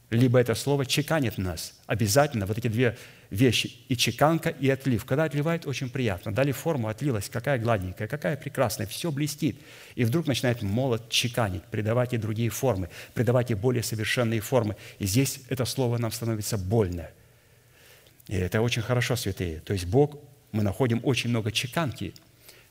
либо 0.10 0.39
это 0.39 0.56
слово 0.56 0.86
чеканит 0.86 1.38
нас. 1.38 1.74
Обязательно 1.86 2.45
вот 2.45 2.58
эти 2.58 2.67
две 2.67 2.98
вещи, 3.36 3.76
и 3.88 3.95
чеканка, 3.95 4.50
и 4.50 4.69
отлив. 4.69 5.06
Когда 5.06 5.26
отливает, 5.26 5.67
очень 5.67 5.89
приятно. 5.89 6.34
Дали 6.34 6.52
форму, 6.52 6.88
отлилась, 6.88 7.30
какая 7.30 7.60
гладенькая, 7.60 8.08
какая 8.08 8.38
прекрасная, 8.38 8.88
все 8.88 9.12
блестит. 9.12 9.58
И 9.95 10.04
вдруг 10.06 10.28
начинает 10.28 10.62
молот 10.62 11.10
чеканить, 11.10 11.63
придавать 11.63 12.13
ей 12.13 12.17
другие 12.19 12.50
формы, 12.50 12.89
придавать 13.13 13.50
ей 13.50 13.56
более 13.56 13.84
совершенные 13.84 14.41
формы. 14.41 14.76
И 15.00 15.06
здесь 15.06 15.41
это 15.50 15.65
слово 15.65 15.98
нам 15.98 16.12
становится 16.12 16.58
больно. 16.58 17.10
И 18.28 18.36
это 18.36 18.62
очень 18.62 18.82
хорошо, 18.82 19.15
святые. 19.15 19.60
То 19.60 19.74
есть 19.74 19.86
Бог, 19.86 20.17
мы 20.52 20.63
находим 20.63 21.00
очень 21.04 21.30
много 21.30 21.52
чеканки 21.52 22.13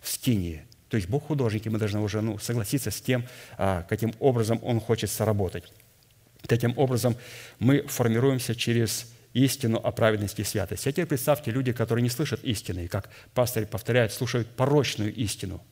в 0.00 0.08
скинии. 0.08 0.64
То 0.88 0.96
есть 0.96 1.08
Бог 1.08 1.26
художник, 1.26 1.66
и 1.66 1.70
мы 1.70 1.78
должны 1.78 2.00
уже 2.00 2.20
ну, 2.20 2.38
согласиться 2.38 2.90
с 2.90 3.00
тем, 3.00 3.24
а, 3.56 3.82
каким 3.88 4.12
образом 4.18 4.58
Он 4.62 4.80
хочет 4.80 5.10
сработать. 5.10 5.64
Таким 6.46 6.76
образом, 6.76 7.16
мы 7.58 7.82
формируемся 7.82 8.54
через 8.54 9.13
истину 9.34 9.78
о 9.78 9.92
праведности 9.92 10.40
и 10.40 10.44
святости. 10.44 10.88
А 10.88 10.92
теперь 10.92 11.06
представьте 11.06 11.50
люди, 11.50 11.72
которые 11.72 12.02
не 12.02 12.08
слышат 12.08 12.42
истины, 12.44 12.86
и 12.86 12.88
как 12.88 13.10
пастор 13.34 13.66
повторяет, 13.66 14.12
слушают 14.12 14.48
порочную 14.48 15.12
истину. 15.14 15.62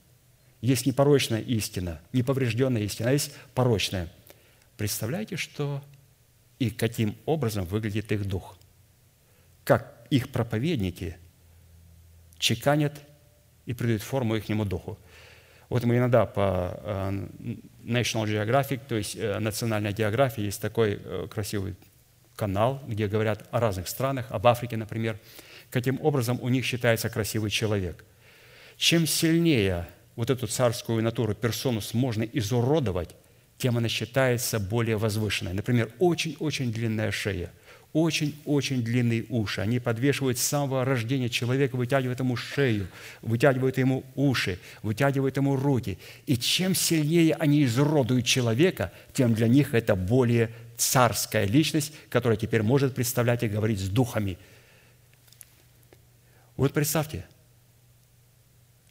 Есть 0.61 0.85
непорочная 0.85 1.41
истина, 1.41 2.01
неповрежденная 2.13 2.83
истина, 2.83 3.11
а 3.11 3.13
есть 3.13 3.33
порочная. 3.55 4.13
Представляете, 4.77 5.37
что 5.37 5.83
и 6.59 6.71
каким 6.71 7.17
образом 7.25 7.65
выглядит 7.65 8.13
их 8.13 8.27
дух? 8.27 8.59
Как 9.65 10.07
их 10.11 10.31
проповедники 10.31 11.17
чеканят 12.39 13.01
и 13.67 13.75
придают 13.75 14.03
форму 14.03 14.37
их 14.37 14.47
духу. 14.69 14.99
Вот 15.69 15.85
мы 15.85 15.97
иногда 15.97 16.27
по 16.27 16.81
э, 16.83 17.29
National 17.85 18.27
Geographic, 18.27 18.81
то 18.87 18.97
есть 18.97 19.17
э, 19.17 19.39
национальная 19.39 19.93
география, 19.93 20.45
есть 20.45 20.61
такой 20.61 21.01
э, 21.03 21.29
красивый 21.31 21.77
канал, 22.43 22.83
где 22.89 23.07
говорят 23.07 23.47
о 23.53 23.61
разных 23.61 23.87
странах, 23.87 24.27
об 24.31 24.49
Африке, 24.49 24.77
например, 24.77 25.17
каким 25.71 26.01
образом 26.03 26.41
у 26.43 26.49
них 26.49 26.65
считается 26.65 27.09
красивый 27.09 27.51
человек. 27.51 28.05
Чем 28.77 29.07
сильнее 29.07 29.87
вот 30.17 30.29
эту 30.29 30.49
царскую 30.49 31.05
натуру, 31.05 31.37
персонус 31.37 31.95
можно 31.95 32.25
изуродовать, 32.25 33.11
тем 33.59 33.79
она 33.79 33.89
считается 33.89 34.59
более 34.59 34.97
возвышенной. 34.97 35.53
Например, 35.53 35.89
очень-очень 36.01 36.73
длинная 36.73 37.13
шея, 37.13 37.53
очень-очень 37.93 38.83
длинные 38.83 39.25
уши. 39.29 39.61
Они 39.61 39.79
подвешивают 39.79 40.37
с 40.37 40.43
самого 40.43 40.85
рождения 40.85 41.29
человека, 41.29 41.77
вытягивают 41.77 42.19
ему 42.19 42.35
шею, 42.35 42.89
вытягивают 43.21 43.79
ему 43.79 44.03
уши, 44.17 44.59
вытягивают 44.83 45.37
ему 45.37 45.55
руки. 45.55 45.97
И 46.27 46.37
чем 46.37 46.75
сильнее 46.75 47.35
они 47.35 47.63
изуродуют 47.63 48.27
человека, 48.27 48.91
тем 49.13 49.33
для 49.33 49.47
них 49.47 49.75
это 49.75 49.95
более 49.95 50.51
царская 50.83 51.45
личность, 51.45 51.93
которая 52.09 52.37
теперь 52.37 52.63
может 52.63 52.95
представлять 52.95 53.43
и 53.43 53.49
говорить 53.49 53.79
с 53.79 53.89
духами. 53.89 54.39
Вот 56.57 56.73
представьте, 56.73 57.25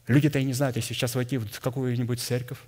люди-то 0.07 0.39
и 0.39 0.45
не 0.45 0.53
знают, 0.53 0.77
если 0.77 0.93
сейчас 0.93 1.15
войти 1.15 1.37
в 1.37 1.59
какую-нибудь 1.59 2.19
церковь, 2.19 2.59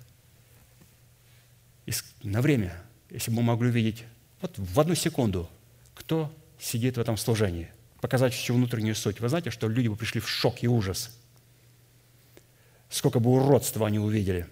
на 2.22 2.40
время, 2.40 2.74
если 3.10 3.30
бы 3.30 3.38
мы 3.38 3.42
могли 3.42 3.68
увидеть, 3.68 4.04
вот 4.40 4.54
в 4.56 4.80
одну 4.80 4.94
секунду, 4.94 5.48
кто 5.94 6.34
сидит 6.58 6.96
в 6.96 7.00
этом 7.00 7.16
служении, 7.16 7.70
показать 8.00 8.34
всю 8.34 8.54
внутреннюю 8.54 8.94
суть. 8.94 9.20
Вы 9.20 9.28
знаете, 9.28 9.50
что 9.50 9.68
люди 9.68 9.88
бы 9.88 9.96
пришли 9.96 10.20
в 10.20 10.28
шок 10.28 10.62
и 10.62 10.68
ужас. 10.68 11.16
Сколько 12.88 13.20
бы 13.20 13.30
уродства 13.30 13.86
они 13.86 13.98
увидели. 13.98 14.46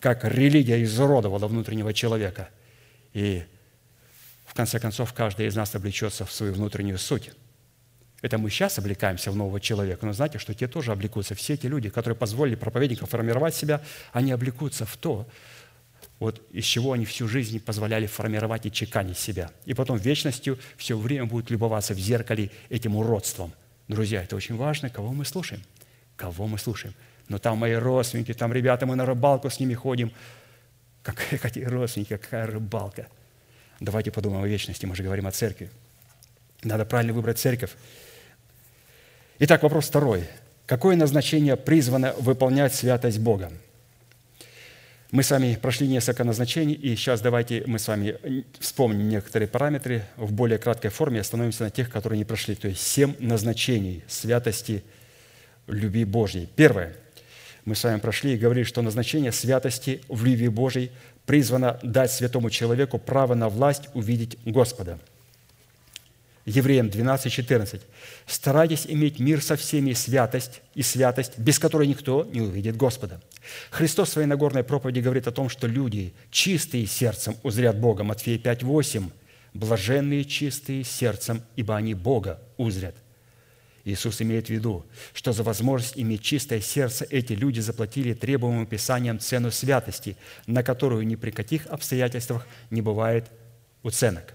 Как 0.00 0.24
религия 0.24 0.82
изуродовала 0.82 1.46
внутреннего 1.46 1.92
человека– 1.92 2.48
и 3.12 3.44
в 4.46 4.54
конце 4.54 4.78
концов 4.78 5.12
каждый 5.12 5.46
из 5.46 5.56
нас 5.56 5.74
облечется 5.74 6.26
в 6.26 6.32
свою 6.32 6.52
внутреннюю 6.52 6.98
суть. 6.98 7.30
Это 8.20 8.38
мы 8.38 8.50
сейчас 8.50 8.78
облекаемся 8.78 9.30
в 9.32 9.36
нового 9.36 9.60
человека, 9.60 10.06
но 10.06 10.12
знаете, 10.12 10.38
что 10.38 10.54
те 10.54 10.68
тоже 10.68 10.92
облекутся. 10.92 11.34
Все 11.34 11.54
эти 11.54 11.66
люди, 11.66 11.88
которые 11.88 12.16
позволили 12.16 12.54
проповедникам 12.54 13.08
формировать 13.08 13.54
себя, 13.54 13.82
они 14.12 14.30
облекутся 14.30 14.86
в 14.86 14.96
то, 14.96 15.26
вот 16.20 16.40
из 16.52 16.64
чего 16.64 16.92
они 16.92 17.04
всю 17.04 17.26
жизнь 17.26 17.60
позволяли 17.60 18.06
формировать 18.06 18.66
и 18.66 18.70
чеканить 18.70 19.18
себя. 19.18 19.50
И 19.64 19.74
потом 19.74 19.96
вечностью 19.96 20.58
все 20.76 20.96
время 20.96 21.24
будут 21.24 21.50
любоваться 21.50 21.94
в 21.94 21.98
зеркале 21.98 22.50
этим 22.68 22.94
уродством. 22.94 23.52
Друзья, 23.88 24.22
это 24.22 24.36
очень 24.36 24.56
важно, 24.56 24.88
кого 24.88 25.12
мы 25.12 25.24
слушаем. 25.24 25.62
Кого 26.14 26.46
мы 26.46 26.58
слушаем. 26.58 26.94
Но 27.28 27.38
там 27.38 27.58
мои 27.58 27.72
родственники, 27.72 28.34
там 28.34 28.52
ребята, 28.52 28.86
мы 28.86 28.94
на 28.94 29.04
рыбалку 29.04 29.50
с 29.50 29.58
ними 29.58 29.74
ходим– 29.74 30.12
Какие, 31.02 31.38
какие 31.38 31.64
родственники, 31.64 32.16
какая 32.16 32.46
рыбалка. 32.46 33.08
Давайте 33.80 34.10
подумаем 34.10 34.44
о 34.44 34.48
вечности, 34.48 34.86
мы 34.86 34.94
же 34.94 35.02
говорим 35.02 35.26
о 35.26 35.32
церкви. 35.32 35.70
Надо 36.62 36.84
правильно 36.84 37.12
выбрать 37.12 37.38
церковь. 37.38 37.72
Итак, 39.40 39.62
вопрос 39.64 39.86
второй. 39.88 40.28
Какое 40.66 40.94
назначение 40.94 41.56
призвано 41.56 42.14
выполнять 42.18 42.74
святость 42.74 43.18
Бога? 43.18 43.50
Мы 45.10 45.22
с 45.24 45.30
вами 45.30 45.58
прошли 45.60 45.88
несколько 45.88 46.24
назначений, 46.24 46.72
и 46.72 46.94
сейчас 46.94 47.20
давайте 47.20 47.64
мы 47.66 47.78
с 47.78 47.88
вами 47.88 48.16
вспомним 48.60 49.08
некоторые 49.08 49.48
параметры 49.48 50.04
в 50.16 50.32
более 50.32 50.58
краткой 50.58 50.90
форме 50.90 51.18
и 51.18 51.20
остановимся 51.20 51.64
на 51.64 51.70
тех, 51.70 51.90
которые 51.90 52.18
не 52.18 52.24
прошли. 52.24 52.54
То 52.54 52.68
есть 52.68 52.80
семь 52.80 53.14
назначений 53.18 54.04
святости 54.06 54.82
любви 55.66 56.04
Божьей. 56.04 56.48
Первое 56.56 56.94
мы 57.64 57.74
с 57.76 57.84
вами 57.84 58.00
прошли 58.00 58.34
и 58.34 58.38
говорили, 58.38 58.64
что 58.64 58.82
назначение 58.82 59.32
святости 59.32 60.02
в 60.08 60.24
любви 60.24 60.48
Божьей 60.48 60.90
призвано 61.26 61.78
дать 61.82 62.10
святому 62.10 62.50
человеку 62.50 62.98
право 62.98 63.34
на 63.34 63.48
власть 63.48 63.88
увидеть 63.94 64.36
Господа. 64.44 64.98
Евреям 66.44 66.90
12, 66.90 67.32
14. 67.32 67.82
«Старайтесь 68.26 68.86
иметь 68.88 69.20
мир 69.20 69.40
со 69.40 69.54
всеми 69.54 69.92
святость 69.92 70.60
и 70.74 70.82
святость, 70.82 71.38
без 71.38 71.60
которой 71.60 71.86
никто 71.86 72.24
не 72.24 72.40
увидит 72.40 72.76
Господа». 72.76 73.20
Христос 73.70 74.08
в 74.08 74.12
своей 74.12 74.26
Нагорной 74.26 74.64
проповеди 74.64 74.98
говорит 74.98 75.28
о 75.28 75.32
том, 75.32 75.48
что 75.48 75.68
люди, 75.68 76.12
чистые 76.32 76.86
сердцем, 76.86 77.36
узрят 77.44 77.78
Бога. 77.78 78.02
Матфея 78.02 78.38
5, 78.38 78.64
8. 78.64 79.10
«Блаженные 79.54 80.24
чистые 80.24 80.82
сердцем, 80.82 81.42
ибо 81.54 81.76
они 81.76 81.94
Бога 81.94 82.40
узрят». 82.56 82.96
Иисус 83.84 84.22
имеет 84.22 84.46
в 84.46 84.50
виду, 84.50 84.84
что 85.12 85.32
за 85.32 85.42
возможность 85.42 85.98
иметь 85.98 86.22
чистое 86.22 86.60
сердце 86.60 87.06
эти 87.10 87.32
люди 87.32 87.60
заплатили 87.60 88.14
требуемым 88.14 88.66
Писанием 88.66 89.18
цену 89.18 89.50
святости, 89.50 90.16
на 90.46 90.62
которую 90.62 91.06
ни 91.06 91.16
при 91.16 91.32
каких 91.32 91.66
обстоятельствах 91.66 92.46
не 92.70 92.80
бывает 92.80 93.26
уценок. 93.82 94.34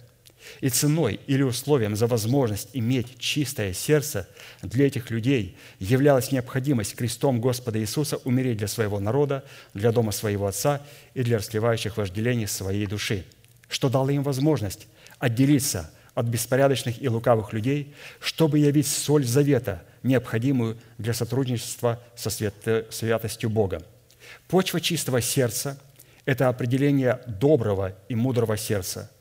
И 0.61 0.69
ценой 0.69 1.19
или 1.27 1.43
условием 1.43 1.95
за 1.95 2.07
возможность 2.07 2.69
иметь 2.73 3.19
чистое 3.19 3.73
сердце 3.73 4.27
для 4.61 4.87
этих 4.87 5.09
людей 5.11 5.57
являлась 5.79 6.31
необходимость 6.31 6.95
крестом 6.95 7.41
Господа 7.41 7.79
Иисуса 7.79 8.17
умереть 8.17 8.57
для 8.57 8.67
своего 8.67 8.99
народа, 8.99 9.43
для 9.73 9.91
дома 9.91 10.11
своего 10.11 10.47
Отца 10.47 10.81
и 11.13 11.23
для 11.23 11.37
расливающих 11.37 11.97
вожделений 11.97 12.47
своей 12.47 12.85
души, 12.85 13.25
что 13.67 13.89
дало 13.89 14.09
им 14.09 14.23
возможность 14.23 14.87
отделиться 15.19 15.91
от 16.17 16.25
беспорядочных 16.25 16.99
и 16.99 17.07
лукавых 17.09 17.53
людей, 17.53 17.93
чтобы 18.19 18.57
явить 18.57 18.87
соль 18.87 19.23
завета, 19.23 19.83
необходимую 20.01 20.79
для 20.97 21.13
сотрудничества 21.13 22.01
со 22.15 22.31
святостью 22.31 23.51
Бога. 23.51 23.83
Почва 24.47 24.81
чистого 24.81 25.21
сердца– 25.21 25.79
это 26.25 26.49
определение 26.49 27.19
доброго 27.27 27.93
и 28.09 28.15
мудрого 28.15 28.57
сердца, 28.57 29.11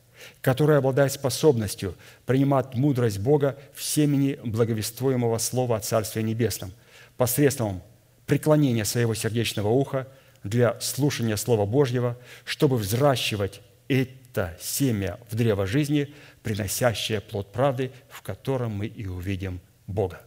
которое 0.40 0.78
обладает 0.78 1.12
способностью 1.12 1.94
принимать 2.24 2.74
мудрость 2.74 3.18
Бога 3.18 3.58
в 3.74 3.82
семени 3.82 4.38
благовествуемого 4.42 5.36
Слова 5.36 5.76
о 5.76 5.80
Царстве 5.80 6.22
Небесном 6.22 6.72
посредством 7.18 7.82
преклонения 8.24 8.86
своего 8.86 9.12
сердечного 9.12 9.68
уха 9.68 10.08
для 10.44 10.80
слушания 10.80 11.36
Слова 11.36 11.66
Божьего, 11.66 12.16
чтобы 12.46 12.78
взращивать 12.78 13.60
это 13.88 14.56
семя 14.60 15.18
в 15.30 15.36
древо 15.36 15.66
жизни, 15.66 16.12
приносящее 16.46 17.20
плод 17.20 17.50
правды, 17.50 17.90
в 18.08 18.22
котором 18.22 18.70
мы 18.70 18.86
и 18.86 19.04
увидим 19.04 19.60
Бога. 19.88 20.22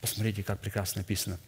Посмотрите, 0.00 0.42
как 0.42 0.58
прекрасно 0.58 1.02
написано. 1.02 1.38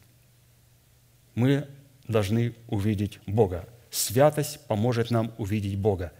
Мы 1.35 1.67
должны 2.07 2.55
увидеть 2.69 3.19
Бога. 3.27 3.69
Святость 3.91 4.65
поможет 4.69 5.11
нам 5.11 5.35
увидеть 5.37 5.77
Бога. 5.77 6.13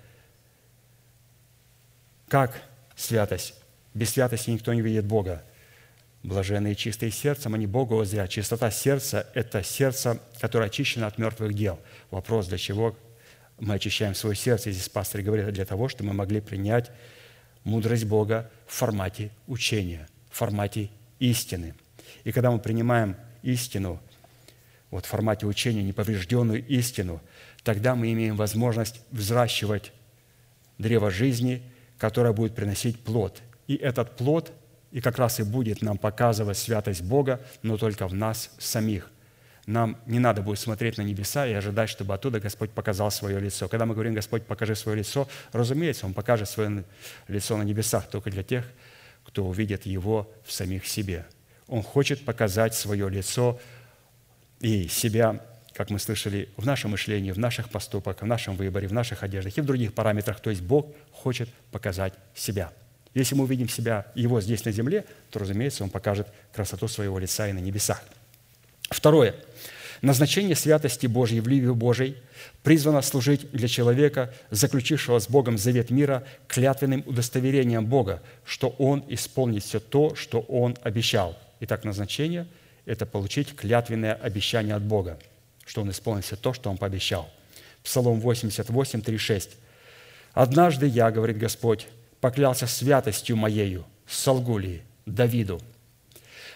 Как 2.27 2.61
святость? 2.97 3.55
Без 3.95 4.11
святости 4.11 4.51
никто 4.51 4.75
не 4.75 4.81
видит 4.81 5.05
Бога. 5.05 5.45
Блаженные 6.25 6.75
чистые 6.75 7.13
сердцем, 7.13 7.55
они 7.55 7.69
Бога 7.69 7.95
узрят. 7.95 8.29
Чистота 8.29 8.73
сердца– 8.73 9.29
это 9.35 9.63
сердце, 9.63 10.21
которое 10.41 10.65
очищено 10.65 11.07
от 11.07 11.17
мертвых 11.17 11.55
дел. 11.55 11.79
Вопрос, 12.11 12.49
для 12.49 12.59
чего 12.59 12.97
мы 13.61 13.75
очищаем 13.75 14.17
свое 14.17 14.35
сердце. 14.35 14.73
Здесь 14.73 14.89
пастор 14.89 15.23
говорит, 15.23 15.53
для 15.53 15.65
того, 15.65 15.89
чтобы 15.89 16.09
мы 16.09 16.15
могли 16.15 16.41
принять 16.41 16.91
мудрость 17.69 18.05
Бога 18.05 18.51
в 18.67 18.75
формате 18.75 19.31
учения, 19.47 20.09
в 20.31 20.37
формате 20.37 20.91
истины. 21.19 21.75
И 22.25 22.33
когда 22.33 22.51
мы 22.51 22.59
принимаем 22.59 23.17
истину, 23.43 24.01
вот 24.91 25.05
в 25.05 25.09
формате 25.09 25.47
учения, 25.47 25.83
неповрежденную 25.83 26.67
истину, 26.67 27.21
тогда 27.63 27.95
мы 27.95 28.13
имеем 28.13 28.37
возможность 28.37 29.01
взращивать 29.11 29.93
древо 30.79 31.11
жизни, 31.11 31.63
которое 31.99 32.33
будет 32.33 32.55
приносить 32.55 32.99
плод. 33.01 33.43
И 33.67 33.75
этот 33.75 34.17
плод 34.17 34.53
и 34.91 35.01
как 35.01 35.19
раз 35.19 35.41
и 35.41 35.43
будет 35.43 35.83
нам 35.83 35.99
показывать 35.99 36.57
святость 36.57 37.03
Бога, 37.03 37.41
но 37.63 37.77
только 37.77 38.09
в 38.09 38.15
нас 38.15 38.51
самих. 38.59 39.11
Нам 39.69 39.99
не 40.07 40.19
надо 40.19 40.41
будет 40.41 40.59
смотреть 40.59 40.97
на 40.97 41.03
небеса 41.03 41.47
и 41.47 41.53
ожидать, 41.53 41.91
чтобы 41.91 42.15
оттуда 42.15 42.41
Господь 42.41 42.71
показал 42.71 43.11
свое 43.11 43.39
лицо. 43.39 43.69
Когда 43.69 43.85
мы 43.85 43.93
говорим, 43.93 44.15
Господь, 44.15 44.47
покажи 44.47 44.75
свое 44.75 44.97
лицо, 44.97 45.29
разумеется, 45.53 46.07
Он 46.07 46.15
покажет 46.15 46.49
свое 46.49 46.85
лицо 47.27 47.55
на 47.59 47.65
небесах 47.65 48.09
только 48.09 48.31
для 48.31 48.43
тех, 48.43 48.65
кто 49.27 49.45
увидит 49.45 49.85
Его 49.85 50.33
в 50.47 50.53
самих 50.53 50.87
себе. 50.87 51.27
Он 51.67 51.83
хочет 51.83 52.25
показать 52.25 52.75
свое 52.75 53.11
лицо 53.11 53.61
и 54.61 54.89
себя, 54.89 55.39
как 55.75 55.91
мы 55.91 55.99
слышали, 55.99 56.49
в 56.57 56.65
нашем 56.65 56.93
мышлении, 56.93 57.31
в 57.31 57.39
наших 57.39 57.69
поступках, 57.69 58.23
в 58.23 58.27
нашем 58.27 58.57
выборе, 58.57 58.89
в 58.89 58.95
наших 58.95 59.23
одеждах 59.23 59.59
и 59.59 59.61
в 59.61 59.67
других 59.67 59.93
параметрах. 59.93 60.41
То 60.41 60.49
есть 60.49 60.63
Бог 60.63 60.87
хочет 61.13 61.51
показать 61.73 62.15
себя. 62.35 62.73
Если 63.13 63.35
мы 63.35 63.45
увидим 63.45 63.69
себя, 63.69 64.07
Его 64.15 64.41
здесь 64.41 64.65
на 64.65 64.73
земле, 64.73 65.05
то, 65.31 65.41
разумеется, 65.41 65.85
Он 65.85 65.91
покажет 65.91 66.27
красоту 66.55 66.89
своего 66.89 67.19
лица 67.19 67.49
и 67.49 67.53
на 67.53 67.59
небесах. 67.59 68.03
Второе. 68.91 69.35
Назначение 70.01 70.55
святости 70.55 71.07
Божьей 71.07 71.41
в 71.41 71.49
Ливию 71.49 71.75
Божией 71.75 72.17
призвано 72.63 73.03
служить 73.03 73.51
для 73.51 73.67
человека, 73.67 74.33
заключившего 74.51 75.19
с 75.19 75.29
Богом 75.29 75.59
завет 75.59 75.91
мира, 75.91 76.25
клятвенным 76.47 77.03
удостоверением 77.05 77.87
Бога, 77.87 78.23
что 78.45 78.69
он 78.79 79.05
исполнит 79.09 79.65
все 79.65 79.81
то, 79.81 80.15
что 80.15 80.41
он 80.41 80.77
обещал. 80.83 81.37
Итак, 81.61 81.85
назначение– 81.85 82.47
это 82.89 83.05
получить 83.05 83.55
клятвенное 83.55 84.15
обещание 84.15 84.75
от 84.75 84.83
Бога, 84.83 85.19
что 85.67 85.83
Он 85.83 85.91
исполнит 85.91 86.25
все 86.25 86.37
то, 86.37 86.55
что 86.55 86.71
Он 86.71 86.79
пообещал. 86.79 87.29
Псалом 87.85 88.21
88, 88.21 89.03
3, 89.03 89.19
6. 89.19 89.51
«Однажды 90.33 90.87
я,— 90.87 91.11
говорит 91.13 91.37
Господь,— 91.37 91.87
поклялся 92.21 92.67
святостью 92.67 93.37
Моею, 93.37 93.85
солгу 94.07 94.57
ли, 94.57 94.83
Давиду». 95.05 95.61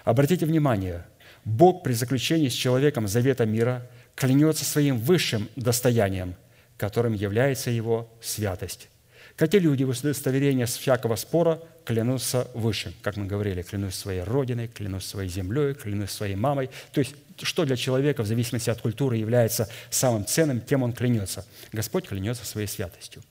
Обратите 0.04 0.46
внимание, 0.46 1.04
Бог 1.44 1.82
при 1.82 1.92
заключении 1.92 2.48
с 2.48 2.54
человеком 2.54 3.08
завета 3.08 3.46
мира 3.46 3.88
клянется 4.14 4.64
своим 4.64 4.98
высшим 4.98 5.48
достоянием, 5.56 6.34
которым 6.76 7.14
является 7.14 7.70
его 7.70 8.08
святость. 8.20 8.88
Как 9.36 9.54
и 9.54 9.58
люди 9.58 9.82
в 9.84 9.90
удостоверение 9.90 10.66
с 10.66 10.76
всякого 10.76 11.16
спора 11.16 11.60
клянутся 11.84 12.48
выше. 12.54 12.92
Как 13.02 13.16
мы 13.16 13.26
говорили, 13.26 13.62
клянусь 13.62 13.94
своей 13.94 14.22
родиной, 14.22 14.68
клянусь 14.68 15.04
своей 15.04 15.28
землей, 15.28 15.74
клянусь 15.74 16.10
своей 16.10 16.36
мамой. 16.36 16.70
То 16.92 17.00
есть, 17.00 17.14
что 17.40 17.64
для 17.64 17.76
человека 17.76 18.22
в 18.22 18.26
зависимости 18.26 18.70
от 18.70 18.80
культуры 18.80 19.16
является 19.16 19.68
самым 19.90 20.26
ценным, 20.26 20.60
тем 20.60 20.82
он 20.82 20.92
клянется. 20.92 21.46
Господь 21.72 22.08
клянется 22.08 22.44
своей 22.44 22.66
святостью. 22.68 23.22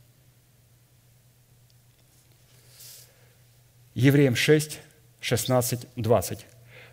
Евреям 3.94 4.36
6, 4.36 4.80
16, 5.20 5.88
20. 5.96 6.46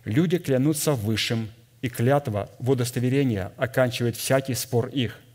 «Люди 0.05 0.37
клянутся 0.37 0.93
высшим, 0.93 1.49
и 1.81 1.89
клятва 1.89 2.49
в 2.59 2.71
удостоверение 2.71 3.51
оканчивает 3.57 4.17
всякий 4.17 4.53
спор 4.53 4.87
их– 4.87 5.19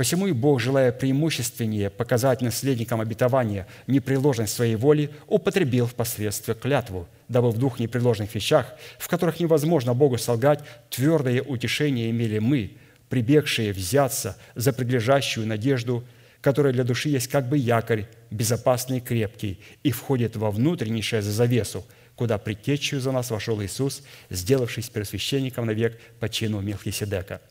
Посему 0.00 0.26
и 0.28 0.32
Бог, 0.32 0.60
желая 0.60 0.92
преимущественнее 0.92 1.90
показать 1.90 2.40
наследникам 2.40 3.02
обетования 3.02 3.66
непреложность 3.86 4.54
своей 4.54 4.74
воли, 4.74 5.10
употребил 5.26 5.84
впоследствии 5.86 6.54
клятву, 6.54 7.06
дабы 7.28 7.50
в 7.50 7.58
двух 7.58 7.78
непреложных 7.78 8.34
вещах, 8.34 8.72
в 8.98 9.08
которых 9.08 9.40
невозможно 9.40 9.92
Богу 9.92 10.16
солгать, 10.16 10.60
твердое 10.88 11.42
утешение 11.42 12.10
имели 12.10 12.38
мы, 12.38 12.78
прибегшие 13.10 13.74
взяться 13.74 14.38
за 14.54 14.72
предлежащую 14.72 15.46
надежду, 15.46 16.02
которая 16.40 16.72
для 16.72 16.84
души 16.84 17.10
есть 17.10 17.28
как 17.28 17.46
бы 17.50 17.58
якорь, 17.58 18.06
безопасный 18.30 18.96
и 18.96 19.02
крепкий, 19.02 19.60
и 19.82 19.90
входит 19.90 20.34
во 20.34 20.50
внутреннейшее 20.50 21.20
за 21.20 21.30
завесу, 21.30 21.84
куда 22.20 22.36
предтечью 22.36 23.00
за 23.00 23.12
нас 23.12 23.30
вошел 23.30 23.62
Иисус, 23.62 24.02
сделавшись 24.28 24.90
первосвященником 24.90 25.64
навек 25.64 25.98
по 26.20 26.28
чину 26.28 26.60
Мелхиседека– 26.60 27.40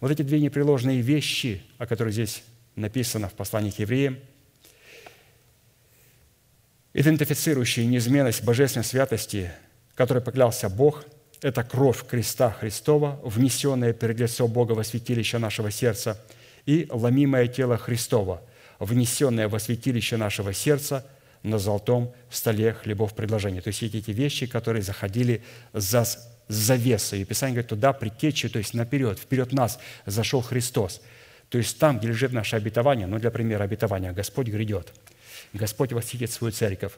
вот 0.00 0.10
эти 0.10 0.22
две 0.22 0.40
непреложные 0.40 1.00
вещи, 1.00 1.62
о 1.76 1.86
которых 1.86 2.12
здесь 2.12 2.42
написано 2.76 3.28
в 3.28 3.32
послании 3.32 3.70
к 3.70 3.80
евреям, 3.80 4.18
идентифицирующие 6.94 7.86
неизменность 7.86 8.44
божественной 8.44 8.84
святости, 8.84 9.50
которой 9.94 10.22
поклялся 10.22 10.68
Бог, 10.68 11.04
это 11.42 11.64
кровь 11.64 12.06
креста 12.06 12.50
Христова, 12.50 13.20
внесенная 13.24 13.92
перед 13.92 14.18
лицо 14.20 14.46
Бога 14.46 14.72
во 14.72 14.84
святилище 14.84 15.38
нашего 15.38 15.70
сердца, 15.70 16.20
и 16.64 16.86
ломимое 16.90 17.48
тело 17.48 17.76
Христова, 17.76 18.42
внесенное 18.78 19.48
во 19.48 19.58
святилище 19.58 20.16
нашего 20.16 20.52
сердца 20.52 21.04
на 21.42 21.58
золотом 21.58 22.12
столе 22.30 22.72
хлебов 22.72 23.14
предложения. 23.14 23.60
То 23.60 23.68
есть 23.68 23.82
эти, 23.82 24.10
вещи, 24.10 24.46
которые 24.46 24.82
заходили 24.82 25.42
за 25.72 26.06
завеса. 26.48 27.16
И 27.16 27.24
Писание 27.24 27.54
говорит, 27.54 27.68
туда 27.68 27.92
притечи, 27.92 28.48
то 28.48 28.58
есть 28.58 28.74
наперед, 28.74 29.18
вперед 29.18 29.52
нас 29.52 29.78
зашел 30.06 30.40
Христос. 30.40 31.00
То 31.48 31.58
есть 31.58 31.78
там, 31.78 31.98
где 31.98 32.08
лежит 32.08 32.32
наше 32.32 32.56
обетование, 32.56 33.06
ну, 33.06 33.18
для 33.18 33.30
примера 33.30 33.64
обетования, 33.64 34.12
Господь 34.12 34.48
грядет. 34.48 34.92
Господь 35.52 35.92
восхитит 35.92 36.30
свою 36.30 36.52
церковь. 36.52 36.92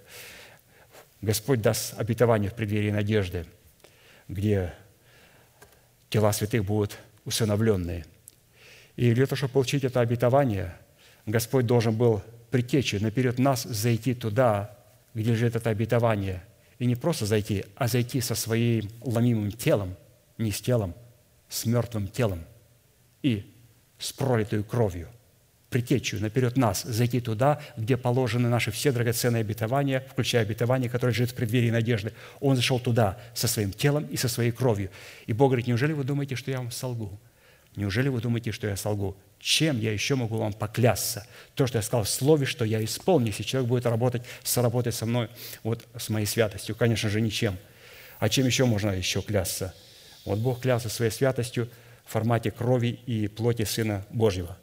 Господь 1.20 1.60
даст 1.60 1.94
обетование 1.98 2.50
в 2.50 2.54
преддверии 2.54 2.90
надежды, 2.90 3.46
где 4.28 4.72
тела 6.08 6.32
святых 6.32 6.64
будут 6.64 6.98
усыновленные. 7.24 8.06
И 8.96 9.12
для 9.12 9.26
того, 9.26 9.36
чтобы 9.36 9.52
получить 9.52 9.84
это 9.84 10.00
обетование, 10.00 10.76
Господь 11.26 11.66
должен 11.66 11.94
был 11.94 12.22
притечи, 12.50 12.96
наперед 12.96 13.38
нас 13.38 13.62
зайти 13.62 14.14
туда, 14.14 14.76
где 15.14 15.32
лежит 15.32 15.56
это 15.56 15.70
обетование– 15.70 16.42
и 16.80 16.86
не 16.86 16.96
просто 16.96 17.26
зайти, 17.26 17.66
а 17.76 17.86
зайти 17.86 18.20
со 18.22 18.34
своим 18.34 18.88
ломимым 19.02 19.52
телом, 19.52 19.96
не 20.38 20.50
с 20.50 20.60
телом, 20.62 20.94
с 21.48 21.66
мертвым 21.66 22.08
телом 22.08 22.42
и 23.22 23.54
с 23.98 24.14
пролитой 24.14 24.64
кровью, 24.64 25.08
притечью 25.68 26.22
наперед 26.22 26.56
нас, 26.56 26.82
зайти 26.82 27.20
туда, 27.20 27.60
где 27.76 27.98
положены 27.98 28.48
наши 28.48 28.70
все 28.70 28.92
драгоценные 28.92 29.42
обетования, 29.42 30.06
включая 30.10 30.40
обетование, 30.42 30.88
которое 30.88 31.12
живет 31.12 31.32
в 31.32 31.34
преддверии 31.34 31.70
надежды. 31.70 32.14
Он 32.40 32.56
зашел 32.56 32.80
туда 32.80 33.18
со 33.34 33.46
своим 33.46 33.72
телом 33.72 34.06
и 34.06 34.16
со 34.16 34.28
своей 34.28 34.50
кровью. 34.50 34.90
И 35.26 35.34
Бог 35.34 35.50
говорит, 35.50 35.66
неужели 35.66 35.92
вы 35.92 36.04
думаете, 36.04 36.34
что 36.34 36.50
я 36.50 36.56
вам 36.56 36.70
солгу? 36.70 37.20
Неужели 37.76 38.08
вы 38.08 38.22
думаете, 38.22 38.52
что 38.52 38.66
я 38.66 38.76
солгу? 38.76 39.18
Чем 39.40 39.80
я 39.80 39.90
еще 39.90 40.16
могу 40.16 40.36
вам 40.36 40.52
поклясться? 40.52 41.26
То, 41.54 41.66
что 41.66 41.78
я 41.78 41.82
сказал 41.82 42.04
в 42.04 42.10
слове, 42.10 42.44
что 42.44 42.66
я 42.66 42.84
исполню, 42.84 43.28
если 43.28 43.42
человек 43.42 43.70
будет 43.70 43.86
работать, 43.86 44.22
сработать 44.42 44.94
со 44.94 45.06
мной, 45.06 45.30
вот 45.62 45.86
с 45.96 46.10
моей 46.10 46.26
святостью. 46.26 46.76
Конечно 46.76 47.08
же, 47.08 47.22
ничем. 47.22 47.56
А 48.18 48.28
чем 48.28 48.44
еще 48.44 48.66
можно 48.66 48.90
еще 48.90 49.22
клясться? 49.22 49.74
Вот 50.26 50.38
Бог 50.40 50.60
клялся 50.60 50.90
своей 50.90 51.10
святостью 51.10 51.70
в 52.04 52.12
формате 52.12 52.50
крови 52.50 53.00
и 53.06 53.28
плоти 53.28 53.64
Сына 53.64 54.04
Божьего. 54.10 54.58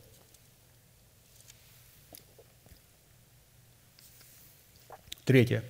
Третье. 5.26 5.64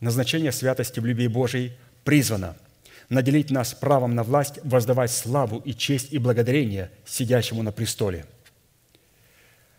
Назначение 0.00 0.52
святости 0.52 1.00
в 1.00 1.04
любви 1.04 1.28
Божией 1.28 1.72
призвано– 2.02 2.56
наделить 3.12 3.50
нас 3.50 3.74
правом 3.74 4.14
на 4.14 4.22
власть, 4.22 4.58
воздавать 4.64 5.10
славу 5.10 5.58
и 5.58 5.74
честь 5.74 6.12
и 6.12 6.18
благодарение 6.18 6.90
сидящему 7.04 7.62
на 7.62 7.70
престоле. 7.70 8.24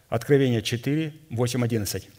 Откровение 0.08 0.62
4, 0.62 1.13
8, 1.32 1.63
11. 1.63 2.10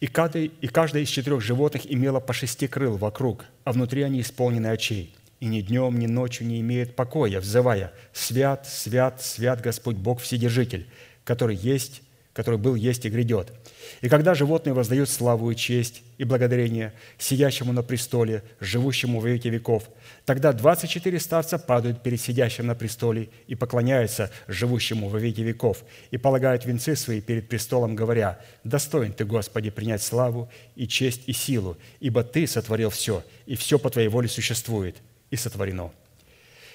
И 0.00 0.06
каждый, 0.08 0.46
и 0.60 0.66
каждое 0.66 1.04
из 1.04 1.08
четырех 1.08 1.40
животных 1.40 1.82
имело 1.90 2.18
по 2.18 2.32
шести 2.32 2.66
крыл 2.66 2.96
вокруг, 2.96 3.44
а 3.62 3.72
внутри 3.72 4.02
они 4.02 4.20
исполнены 4.20 4.66
очей. 4.66 5.14
И 5.38 5.46
ни 5.46 5.60
днем, 5.60 5.96
ни 5.98 6.06
ночью 6.06 6.48
не 6.48 6.60
имеет 6.60 6.96
покоя, 6.96 7.38
взывая 7.38 7.92
«Свят, 8.12 8.66
свят, 8.66 9.22
свят 9.22 9.60
Господь 9.60 9.96
Бог 9.96 10.20
Вседержитель, 10.20 10.88
который 11.22 11.54
есть 11.54 12.02
который 12.34 12.58
был, 12.58 12.74
есть 12.74 13.06
и 13.06 13.08
грядет. 13.08 13.52
И 14.00 14.08
когда 14.08 14.34
животные 14.34 14.74
воздают 14.74 15.08
славу 15.08 15.50
и 15.52 15.56
честь 15.56 16.02
и 16.18 16.24
благодарение 16.24 16.92
сидящему 17.16 17.72
на 17.72 17.82
престоле, 17.82 18.42
живущему 18.58 19.20
в 19.20 19.26
веки 19.26 19.46
веков, 19.48 19.88
тогда 20.26 20.52
24 20.52 21.20
старца 21.20 21.58
падают 21.58 22.02
перед 22.02 22.20
сидящим 22.20 22.66
на 22.66 22.74
престоле 22.74 23.28
и 23.46 23.54
поклоняются 23.54 24.32
живущему 24.48 25.08
во 25.08 25.18
веки 25.18 25.42
веков 25.42 25.84
и 26.10 26.18
полагают 26.18 26.66
венцы 26.66 26.96
свои 26.96 27.20
перед 27.20 27.48
престолом, 27.48 27.94
говоря, 27.94 28.40
«Достоин 28.64 29.12
Ты, 29.12 29.24
Господи, 29.24 29.70
принять 29.70 30.02
славу 30.02 30.50
и 30.74 30.88
честь 30.88 31.22
и 31.26 31.32
силу, 31.32 31.78
ибо 32.00 32.24
Ты 32.24 32.48
сотворил 32.48 32.90
все, 32.90 33.22
и 33.46 33.54
все 33.54 33.78
по 33.78 33.90
Твоей 33.90 34.08
воле 34.08 34.28
существует 34.28 34.96
и 35.30 35.36
сотворено». 35.36 35.92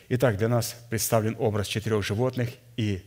Итак, 0.08 0.38
для 0.38 0.48
нас 0.48 0.76
представлен 0.90 1.36
образ 1.38 1.68
четырех 1.68 2.02
животных 2.02 2.50
и 2.78 3.04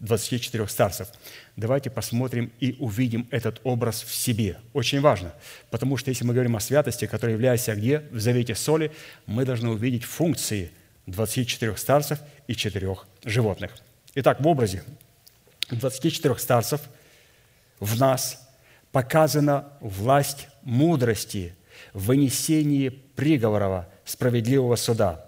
24 0.00 0.68
старцев. 0.68 1.08
Давайте 1.56 1.90
посмотрим 1.90 2.52
и 2.60 2.76
увидим 2.78 3.26
этот 3.30 3.60
образ 3.64 4.02
в 4.02 4.14
себе. 4.14 4.58
Очень 4.72 5.00
важно, 5.00 5.34
потому 5.70 5.96
что 5.96 6.10
если 6.10 6.24
мы 6.24 6.34
говорим 6.34 6.56
о 6.56 6.60
святости, 6.60 7.06
которая 7.06 7.34
является 7.34 7.74
где? 7.74 8.00
В 8.10 8.20
завете 8.20 8.54
соли, 8.54 8.92
мы 9.26 9.44
должны 9.44 9.70
увидеть 9.70 10.04
функции 10.04 10.70
24 11.06 11.76
старцев 11.76 12.20
и 12.46 12.54
четырех 12.54 13.06
животных. 13.24 13.72
Итак, 14.14 14.40
в 14.40 14.46
образе 14.46 14.84
24 15.70 16.36
старцев 16.38 16.80
в 17.80 17.98
нас 17.98 18.48
показана 18.92 19.72
власть 19.80 20.48
мудрости 20.62 21.54
в 21.92 22.06
вынесении 22.06 22.88
приговора 22.88 23.88
справедливого 24.04 24.76
суда 24.76 25.24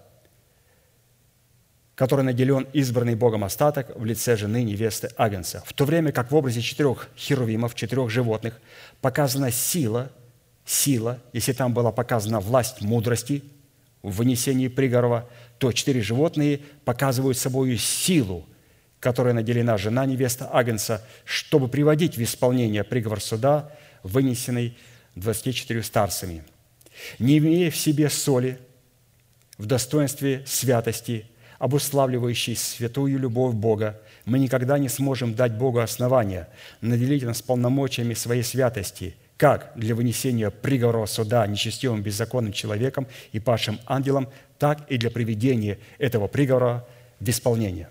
который 2.01 2.25
наделен 2.25 2.65
избранный 2.73 3.13
Богом 3.13 3.43
остаток 3.43 3.95
в 3.95 4.03
лице 4.05 4.35
жены 4.35 4.63
невесты 4.63 5.11
Агнца. 5.17 5.61
В 5.67 5.73
то 5.73 5.85
время 5.85 6.11
как 6.11 6.31
в 6.31 6.35
образе 6.35 6.59
четырех 6.59 7.07
херувимов, 7.15 7.75
четырех 7.75 8.09
животных 8.09 8.59
показана 9.01 9.51
сила, 9.51 10.11
сила, 10.65 11.19
если 11.31 11.53
там 11.53 11.75
была 11.75 11.91
показана 11.91 12.39
власть 12.39 12.81
мудрости 12.81 13.43
в 14.01 14.15
вынесении 14.15 14.67
приговора, 14.67 15.29
то 15.59 15.71
четыре 15.71 16.01
животные 16.01 16.61
показывают 16.85 17.37
собой 17.37 17.77
силу, 17.77 18.47
которая 18.99 19.35
наделена 19.35 19.77
жена 19.77 20.03
невеста 20.07 20.49
Агнца, 20.51 21.05
чтобы 21.23 21.67
приводить 21.67 22.17
в 22.17 22.23
исполнение 22.23 22.83
приговор 22.83 23.21
суда, 23.21 23.69
вынесенный 24.01 24.75
24 25.13 25.83
старцами. 25.83 26.43
Не 27.19 27.37
имея 27.37 27.69
в 27.69 27.77
себе 27.77 28.09
соли, 28.09 28.57
в 29.59 29.67
достоинстве 29.67 30.41
святости– 30.47 31.27
обуславливающий 31.61 32.55
святую 32.55 33.19
любовь 33.19 33.53
Бога, 33.53 34.01
мы 34.25 34.39
никогда 34.39 34.79
не 34.79 34.89
сможем 34.89 35.35
дать 35.35 35.53
Богу 35.53 35.77
основания 35.77 36.49
наделить 36.81 37.21
нас 37.21 37.43
полномочиями 37.43 38.15
своей 38.15 38.41
святости, 38.41 39.15
как 39.37 39.71
для 39.75 39.93
вынесения 39.93 40.49
приговора 40.49 41.05
суда 41.05 41.45
нечестивым 41.45 42.01
беззаконным 42.01 42.51
человеком 42.51 43.05
и 43.31 43.39
падшим 43.39 43.79
ангелам, 43.85 44.27
так 44.57 44.89
и 44.89 44.97
для 44.97 45.11
приведения 45.11 45.77
этого 45.99 46.27
приговора 46.27 46.87
в 47.19 47.29
исполнение. 47.29 47.89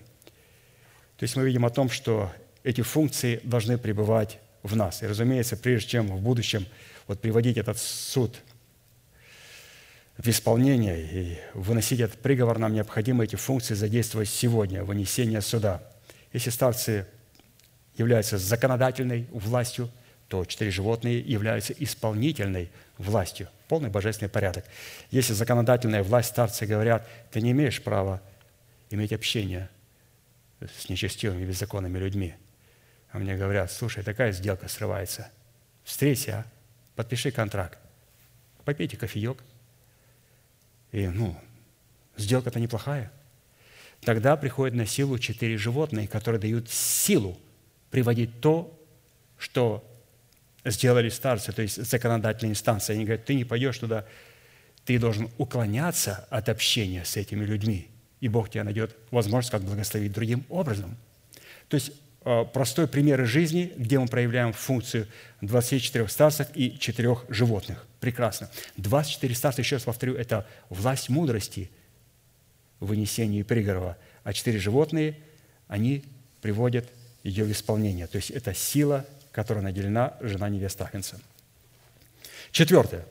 То 1.16 1.22
есть 1.22 1.36
мы 1.36 1.44
видим 1.44 1.64
о 1.64 1.70
том, 1.70 1.90
что 1.90 2.32
эти 2.64 2.80
функции 2.80 3.38
должны 3.44 3.78
пребывать 3.78 4.40
в 4.64 4.74
нас. 4.74 5.00
И, 5.04 5.06
разумеется, 5.06 5.56
прежде 5.56 5.90
чем 5.90 6.08
в 6.08 6.20
будущем 6.20 6.66
вот 7.06 7.20
приводить 7.20 7.56
этот 7.56 7.78
суд– 7.78 8.34
в 10.22 10.28
исполнение 10.28 11.00
и 11.00 11.38
выносить 11.54 12.00
этот 12.00 12.20
приговор, 12.20 12.58
нам 12.58 12.74
необходимо 12.74 13.24
эти 13.24 13.36
функции 13.36 13.74
задействовать 13.74 14.28
сегодня, 14.28 14.84
вынесение 14.84 15.40
суда. 15.40 15.82
Если 16.32 16.50
старцы 16.50 17.06
являются 17.96 18.36
законодательной 18.36 19.26
властью, 19.30 19.90
то 20.28 20.44
четыре 20.44 20.70
животные 20.70 21.20
являются 21.20 21.72
исполнительной 21.72 22.70
властью, 22.98 23.48
полный 23.66 23.88
божественный 23.88 24.28
порядок. 24.28 24.64
Если 25.10 25.32
законодательная 25.32 26.02
власть, 26.02 26.28
старцы 26.28 26.66
говорят, 26.66 27.08
ты 27.30 27.40
не 27.40 27.52
имеешь 27.52 27.82
права 27.82 28.20
иметь 28.90 29.12
общение 29.12 29.70
с 30.60 30.88
нечестивыми, 30.90 31.46
беззаконными 31.46 31.98
людьми. 31.98 32.34
А 33.10 33.18
мне 33.18 33.36
говорят, 33.36 33.72
слушай, 33.72 34.04
такая 34.04 34.32
сделка 34.32 34.68
срывается. 34.68 35.30
Встреться, 35.82 36.44
а? 36.44 36.46
подпиши 36.94 37.30
контракт, 37.30 37.78
попейте 38.64 38.98
кофеек, 38.98 39.38
и, 40.92 41.06
ну, 41.06 41.36
сделка-то 42.16 42.60
неплохая. 42.60 43.12
Тогда 44.02 44.36
приходят 44.36 44.74
на 44.74 44.86
силу 44.86 45.18
четыре 45.18 45.58
животные, 45.58 46.08
которые 46.08 46.40
дают 46.40 46.70
силу 46.70 47.38
приводить 47.90 48.40
то, 48.40 48.76
что 49.36 49.84
сделали 50.64 51.08
старцы, 51.08 51.52
то 51.52 51.62
есть 51.62 51.84
законодательная 51.84 52.52
инстанция. 52.52 52.94
Они 52.94 53.04
говорят, 53.04 53.24
ты 53.24 53.34
не 53.34 53.44
пойдешь 53.44 53.78
туда, 53.78 54.06
ты 54.84 54.98
должен 54.98 55.28
уклоняться 55.38 56.26
от 56.30 56.48
общения 56.48 57.04
с 57.04 57.16
этими 57.16 57.44
людьми, 57.44 57.88
и 58.20 58.28
Бог 58.28 58.50
тебе 58.50 58.62
найдет 58.62 58.96
возможность 59.10 59.50
как 59.50 59.62
благословить 59.62 60.12
другим 60.12 60.44
образом. 60.48 60.96
То 61.68 61.76
есть 61.76 61.92
Э, 62.24 62.44
простой 62.44 62.86
пример 62.86 63.22
из 63.22 63.28
жизни, 63.28 63.72
где 63.76 63.98
мы 63.98 64.06
проявляем 64.06 64.52
функцию 64.52 65.06
24 65.40 66.08
старцев 66.08 66.48
и 66.54 66.78
4 66.78 67.16
животных. 67.28 67.86
Прекрасно. 68.00 68.50
24 68.78 69.34
старца, 69.34 69.60
еще 69.60 69.76
раз 69.76 69.84
повторю, 69.84 70.14
это 70.14 70.46
власть 70.70 71.10
мудрости 71.10 71.70
в 72.80 72.86
вынесении 72.86 73.42
приговора, 73.42 73.98
а 74.24 74.32
4 74.32 74.58
животные, 74.58 75.18
они 75.68 76.02
приводят 76.40 76.88
ее 77.22 77.44
в 77.44 77.52
исполнение. 77.52 78.06
То 78.06 78.16
есть 78.16 78.30
это 78.30 78.54
сила, 78.54 79.04
которая 79.32 79.62
наделена 79.62 80.14
жена 80.20 80.48
невеста 80.48 80.84
Ахенца. 80.84 81.20
Четвертое. 82.50 83.04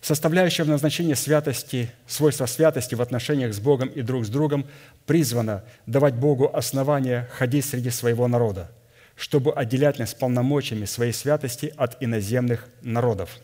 Составляющая 0.00 0.64
в 0.64 0.68
назначении 0.68 1.14
святости, 1.14 1.90
свойства 2.08 2.46
святости 2.46 2.96
в 2.96 3.00
отношениях 3.00 3.54
с 3.54 3.60
Богом 3.60 3.88
и 3.88 4.02
друг 4.02 4.26
с 4.26 4.28
другом 4.28 4.66
призвана 5.06 5.64
давать 5.86 6.14
Богу 6.14 6.50
основания 6.52 7.28
ходить 7.32 7.64
среди 7.64 7.90
своего 7.90 8.26
народа, 8.26 8.70
чтобы 9.14 9.52
отделять 9.52 10.00
нас 10.00 10.12
полномочиями 10.12 10.86
своей 10.86 11.12
святости 11.12 11.72
от 11.76 12.02
иноземных 12.02 12.68
народов. 12.82 13.38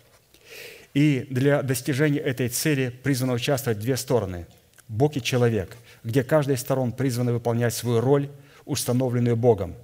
И 0.95 1.27
для 1.31 1.63
достижения 1.63 2.19
этой 2.19 2.49
цели 2.49 2.89
призваны 2.89 3.35
участвовать 3.35 3.79
две 3.79 3.97
стороны– 3.97 4.47
Бог 4.89 5.17
и 5.17 5.23
человек, 5.23 5.77
где 6.03 6.25
каждая 6.25 6.57
из 6.57 6.61
сторон 6.63 6.93
призвана 6.93 7.33
выполнять 7.35 7.75
свою 7.75 8.01
роль, 8.01 8.31
установленную 8.65 9.37
Богом, 9.37 9.75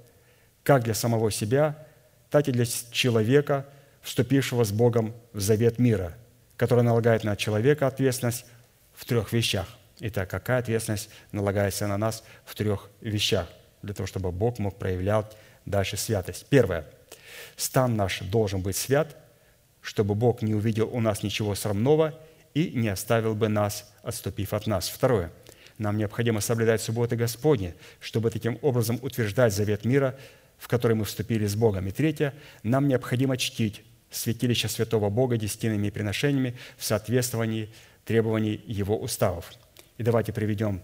как 0.63 0.83
для 0.83 0.95
самого 0.95 1.29
себя, 1.29 1.77
так 2.31 2.47
и 2.47 2.51
для 2.51 2.65
человека, 2.65 3.67
вступившего 4.01 4.63
с 4.63 4.71
Богом 4.71 5.13
в 5.31 5.39
завет 5.39 5.77
мира– 5.77 6.15
которая 6.57 6.85
налагает 6.85 7.23
на 7.23 7.35
человека 7.35 7.87
ответственность 7.87 8.45
в 8.93 9.05
трех 9.05 9.33
вещах. 9.33 9.67
Итак, 9.99 10.29
какая 10.29 10.59
ответственность 10.59 11.09
налагается 11.31 11.87
на 11.87 11.97
нас 11.97 12.23
в 12.45 12.55
трех 12.55 12.89
вещах, 13.01 13.47
для 13.81 13.93
того, 13.93 14.07
чтобы 14.07 14.31
Бог 14.31 14.59
мог 14.59 14.77
проявлять 14.77 15.25
дальше 15.65 15.97
святость? 15.97 16.45
Первое. 16.49 16.85
Стан 17.55 17.95
наш 17.95 18.21
должен 18.21 18.61
быть 18.61 18.75
свят, 18.75 19.15
чтобы 19.85 20.15
Бог 20.15 20.41
не 20.41 20.55
увидел 20.55 20.89
у 20.91 20.99
нас 20.99 21.21
ничего 21.21 21.53
срамного 21.53 22.19
и 22.55 22.71
не 22.71 22.89
оставил 22.89 23.35
бы 23.35 23.49
нас, 23.49 23.93
отступив 24.01 24.53
от 24.53 24.65
нас. 24.65 24.89
Второе. 24.89 25.31
Нам 25.77 25.97
необходимо 25.97 26.41
соблюдать 26.41 26.81
субботы 26.81 27.15
Господни, 27.15 27.75
чтобы 27.99 28.31
таким 28.31 28.57
образом 28.63 28.97
утверждать 29.03 29.53
завет 29.53 29.85
мира, 29.85 30.17
в 30.57 30.67
который 30.67 30.95
мы 30.95 31.05
вступили 31.05 31.45
с 31.45 31.55
Богом. 31.55 31.85
И 31.87 31.91
третье. 31.91 32.33
Нам 32.63 32.87
необходимо 32.87 33.37
чтить 33.37 33.83
святилища 34.09 34.69
святого 34.69 35.11
Бога 35.11 35.37
десятинными 35.37 35.91
приношениями 35.91 36.55
в 36.77 36.83
соответствовании 36.83 37.69
требований 38.05 38.59
Его 38.65 38.97
уставов. 38.97 39.53
И 39.99 40.03
давайте 40.03 40.33
приведем 40.33 40.81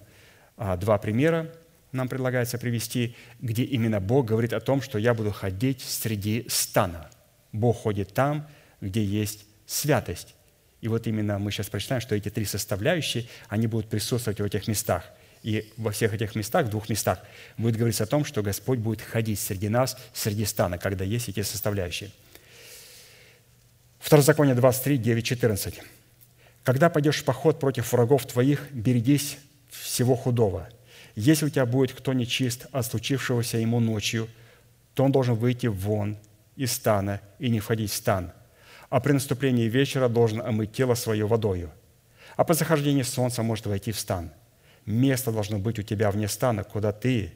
а, 0.58 0.78
два 0.78 1.00
примера, 1.00 1.52
нам 1.92 2.08
предлагается 2.08 2.60
привести, 2.60 3.16
где 3.40 3.64
именно 3.64 4.00
Бог 4.00 4.28
говорит 4.28 4.54
о 4.54 4.60
том, 4.60 4.80
что 4.82 5.00
я 5.00 5.16
буду 5.16 5.32
ходить 5.32 5.82
среди 5.82 6.46
стана. 6.50 7.10
Бог 7.52 7.78
ходит 7.78 8.14
там, 8.14 8.48
где 8.82 9.04
есть 9.04 9.46
святость. 9.66 10.36
И 10.82 10.88
вот 10.88 11.08
именно 11.08 11.40
мы 11.40 11.52
сейчас 11.52 11.70
прочитаем, 11.70 12.02
что 12.02 12.16
эти 12.16 12.30
три 12.30 12.46
составляющие, 12.46 13.28
они 13.48 13.68
будут 13.68 13.90
присутствовать 13.90 14.42
в 14.42 14.44
этих 14.44 14.68
местах. 14.68 15.06
И 15.44 15.72
во 15.78 15.92
всех 15.92 16.14
этих 16.14 16.36
местах, 16.36 16.68
в 16.68 16.70
двух 16.70 16.90
местах, 16.90 17.20
будет 17.58 17.78
говориться 17.78 18.04
о 18.04 18.08
том, 18.08 18.26
что 18.26 18.44
Господь 18.44 18.80
будет 18.80 19.02
ходить 19.02 19.40
среди 19.40 19.70
нас, 19.70 19.98
среди 20.14 20.46
стана, 20.46 20.78
когда 20.78 21.06
есть 21.06 21.30
эти 21.30 21.42
составляющие– 21.42 22.12
Второзаконие 24.02 24.56
23, 24.56 24.98
9, 24.98 25.24
14. 25.26 25.82
«Когда 26.64 26.90
пойдешь 26.90 27.20
в 27.20 27.24
поход 27.24 27.60
против 27.60 27.94
врагов 27.94 28.26
твоих, 28.26 28.72
берегись 28.72 29.38
всего 29.70 30.16
худого. 30.16 30.68
Если 31.16 31.46
у 31.46 31.50
тебя 31.50 31.68
будет 31.68 31.94
кто 31.94 32.12
нечист 32.14 32.66
от 32.72 32.86
случившегося 32.86 33.58
ему 33.58 33.80
ночью, 33.80 34.28
то 34.96 35.04
он 35.04 35.12
должен 35.12 35.36
выйти 35.36 35.68
вон 35.68 36.18
из 36.56 36.74
стана 36.74 37.22
и 37.38 37.50
не 37.50 37.60
входить 37.60 37.92
в 37.92 37.96
стан. 37.96 38.32
А 38.92 39.00
при 39.00 39.14
наступлении 39.14 39.68
вечера 39.68 40.08
должен 40.08 40.40
омыть 40.40 40.72
тело 40.72 40.94
свое 40.94 41.26
водою. 41.26 41.72
А 42.36 42.44
по 42.44 42.54
захождении 42.54 43.02
солнца 43.02 43.42
может 43.42 43.66
войти 43.66 43.92
в 43.92 44.00
стан. 44.00 44.30
Место 44.86 45.32
должно 45.32 45.58
быть 45.58 45.80
у 45.80 45.82
тебя 45.82 46.12
вне 46.12 46.28
стана, 46.28 46.64
куда 46.64 46.92
ты 46.92 47.34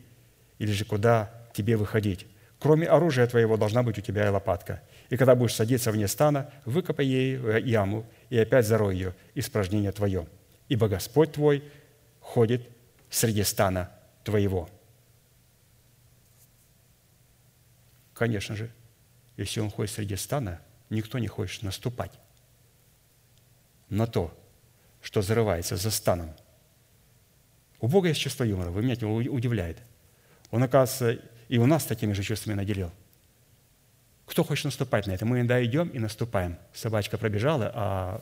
или 0.59 0.71
же 0.71 0.85
куда 0.85 1.31
тебе 1.55 1.77
выходить. 1.77 2.27
Кроме 2.59 2.85
оружия 2.85 3.25
твоего 3.25 3.57
должна 3.57 3.81
быть 3.81 3.97
у 3.97 4.01
тебя 4.01 4.27
и 4.27 4.29
лопатка– 4.29 4.83
и 5.09 5.17
когда 5.17 5.35
будешь 5.35 5.53
садиться 5.53 5.91
вне 5.91 6.07
стана, 6.07 6.51
выкопай 6.65 7.05
ей 7.05 7.37
э, 7.37 7.61
яму 7.61 8.05
и 8.29 8.37
опять 8.37 8.65
зарой 8.65 8.95
ее, 8.95 9.15
испражнение 9.35 9.91
твое. 9.91 10.27
Ибо 10.67 10.87
Господь 10.87 11.33
твой 11.33 11.63
ходит 12.19 12.67
среди 13.09 13.43
стана 13.43 13.91
твоего». 14.23 14.69
Конечно 18.13 18.55
же, 18.55 18.71
если 19.35 19.59
он 19.59 19.69
ходит 19.69 19.91
среди 19.91 20.15
стана, 20.15 20.61
никто 20.95 21.19
не 21.19 21.27
хочет 21.27 21.63
наступать 21.63 22.11
на 23.89 24.07
то, 24.07 24.35
что 25.01 25.21
зарывается 25.21 25.75
за 25.75 25.91
станом. 25.91 26.33
У 27.79 27.87
Бога 27.87 28.07
есть 28.07 28.19
чувство 28.19 28.43
юмора, 28.43 28.71
вы 28.71 28.81
меня 28.81 28.95
удивляет. 29.07 29.77
Он, 30.49 30.63
оказывается, 30.63 31.23
и 31.49 31.57
у 31.57 31.65
нас 31.65 31.85
такими 31.85 32.13
же 32.13 32.23
чувствами 32.23 32.55
наделил. 32.55 32.91
Кто 34.25 34.43
хочет 34.43 34.65
наступать 34.65 35.05
на 35.05 35.11
это? 35.11 35.25
Мы 35.25 35.37
иногда 35.37 35.63
идем 35.63 35.89
и 35.89 35.99
наступаем. 35.99 36.57
Собачка 36.73 37.17
пробежала, 37.17 37.71
а 37.75 38.21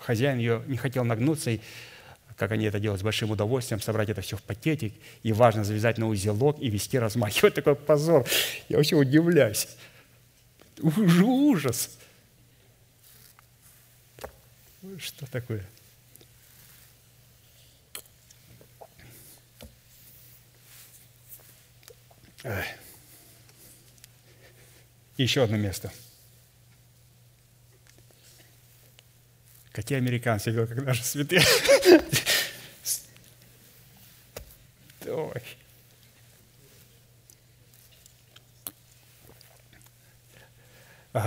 хозяин 0.00 0.38
ее 0.38 0.62
не 0.66 0.76
хотел 0.76 1.04
нагнуться, 1.04 1.50
и 1.50 1.60
как 2.36 2.52
они 2.52 2.66
это 2.66 2.78
делают 2.80 3.00
с 3.00 3.04
большим 3.04 3.30
удовольствием, 3.30 3.80
собрать 3.80 4.10
это 4.10 4.20
все 4.20 4.36
в 4.36 4.42
пакетик, 4.42 4.94
и 5.22 5.32
важно 5.32 5.64
завязать 5.64 5.98
на 5.98 6.08
узелок 6.08 6.60
и 6.60 6.68
вести, 6.68 6.98
размахивать. 6.98 7.54
Такой 7.54 7.76
позор. 7.76 8.26
Я 8.68 8.76
вообще 8.76 8.96
удивляюсь. 8.96 9.68
Ужас. 10.82 11.98
Что 14.98 15.26
такое? 15.26 15.64
Еще 25.16 25.42
одно 25.42 25.56
место. 25.56 25.90
Какие 29.72 29.98
американцы, 29.98 30.52
как 30.52 30.82
наши 30.82 31.04
святые. 31.04 31.42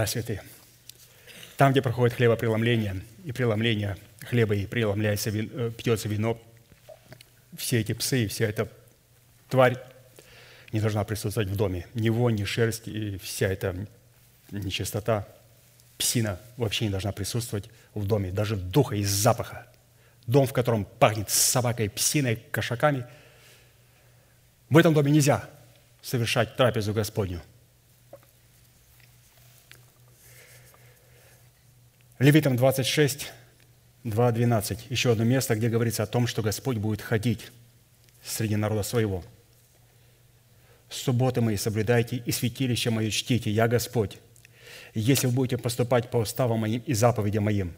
святые. 0.09 0.43
Там, 1.57 1.71
где 1.71 1.81
проходит 1.81 2.15
хлебопреломление, 2.15 3.01
и 3.25 3.31
преломление 3.31 3.97
хлеба, 4.21 4.55
и 4.55 4.65
преломляется, 4.65 5.29
вин, 5.29 5.49
э, 5.53 5.71
пьется 5.75 6.07
вино, 6.07 6.41
все 7.57 7.79
эти 7.79 7.93
псы, 7.93 8.27
вся 8.27 8.45
эта 8.45 8.69
тварь 9.49 9.77
не 10.71 10.79
должна 10.79 11.03
присутствовать 11.03 11.49
в 11.49 11.55
доме. 11.55 11.87
Ни 11.93 12.09
вонь, 12.09 12.35
ни 12.35 12.43
шерсть, 12.43 12.87
и 12.87 13.17
вся 13.17 13.47
эта 13.47 13.75
нечистота, 14.51 15.27
псина 15.97 16.39
вообще 16.57 16.85
не 16.85 16.91
должна 16.91 17.11
присутствовать 17.11 17.69
в 17.93 18.05
доме, 18.05 18.31
даже 18.31 18.55
духа 18.55 18.95
и 18.95 19.03
запаха. 19.03 19.67
Дом, 20.27 20.45
в 20.45 20.53
котором 20.53 20.85
пахнет 20.85 21.29
собакой, 21.29 21.89
псиной, 21.89 22.37
кошаками. 22.51 23.05
В 24.69 24.77
этом 24.77 24.93
доме 24.93 25.11
нельзя 25.11 25.49
совершать 26.01 26.55
трапезу 26.55 26.93
Господню. 26.93 27.41
Левитам 32.19 32.55
26, 32.55 33.31
2, 34.03 34.31
12. 34.31 34.87
Еще 34.89 35.11
одно 35.11 35.23
место, 35.23 35.55
где 35.55 35.69
говорится 35.69 36.03
о 36.03 36.07
том, 36.07 36.27
что 36.27 36.41
Господь 36.41 36.77
будет 36.77 37.01
ходить 37.01 37.47
среди 38.23 38.55
народа 38.55 38.83
своего– 38.83 39.23
субботы 40.89 41.41
мои 41.41 41.55
соблюдайте 41.55 42.17
и 42.17 42.31
святилище 42.31 42.89
мое 42.89 43.09
чтите, 43.09 43.51
я 43.51 43.67
Господь. 43.67 44.17
Если 44.93 45.27
вы 45.27 45.33
будете 45.33 45.57
поступать 45.57 46.09
по 46.09 46.17
уставам 46.17 46.59
моим 46.59 46.81
и 46.85 46.93
заповедям 46.93 47.43
моим, 47.43 47.73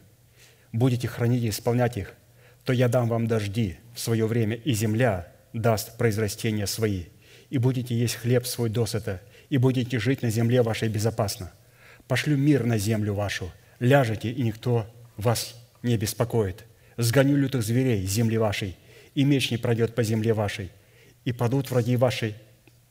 будете 0.72 1.08
хранить 1.08 1.44
и 1.44 1.50
исполнять 1.50 1.98
их, 1.98 2.14
то 2.64 2.74
я 2.74 2.88
дам 2.88 3.10
вам 3.10 3.28
дожди 3.28 3.78
в 3.94 4.00
свое 4.00 4.26
время, 4.26 4.56
и 4.56 4.74
земля 4.74 5.32
даст 5.52 5.98
произрастения 5.98 6.66
свои, 6.66 7.06
и 7.50 7.58
будете 7.58 7.96
есть 7.96 8.16
хлеб 8.16 8.46
свой 8.46 8.70
досыта, 8.70 9.22
и 9.50 9.58
будете 9.58 10.00
жить 10.00 10.22
на 10.22 10.30
земле 10.30 10.62
вашей 10.62 10.88
безопасно. 10.88 11.52
Пошлю 12.08 12.38
мир 12.38 12.66
на 12.66 12.78
землю 12.78 13.14
вашу, 13.14 13.52
ляжете, 13.82 14.32
и 14.32 14.42
никто 14.44 14.88
вас 15.18 15.56
не 15.84 15.98
беспокоит. 15.98 16.64
Сгоню 16.96 17.36
лютых 17.36 17.64
зверей 17.64 18.06
земли 18.06 18.38
вашей, 18.38 18.78
и 19.16 19.26
меч 19.26 19.52
не 19.52 19.58
пройдет 19.58 19.96
по 19.96 20.04
земле 20.04 20.34
вашей, 20.34 20.72
и 21.26 21.34
падут 21.34 21.70
враги 21.70 21.98
ваши, 21.98 22.36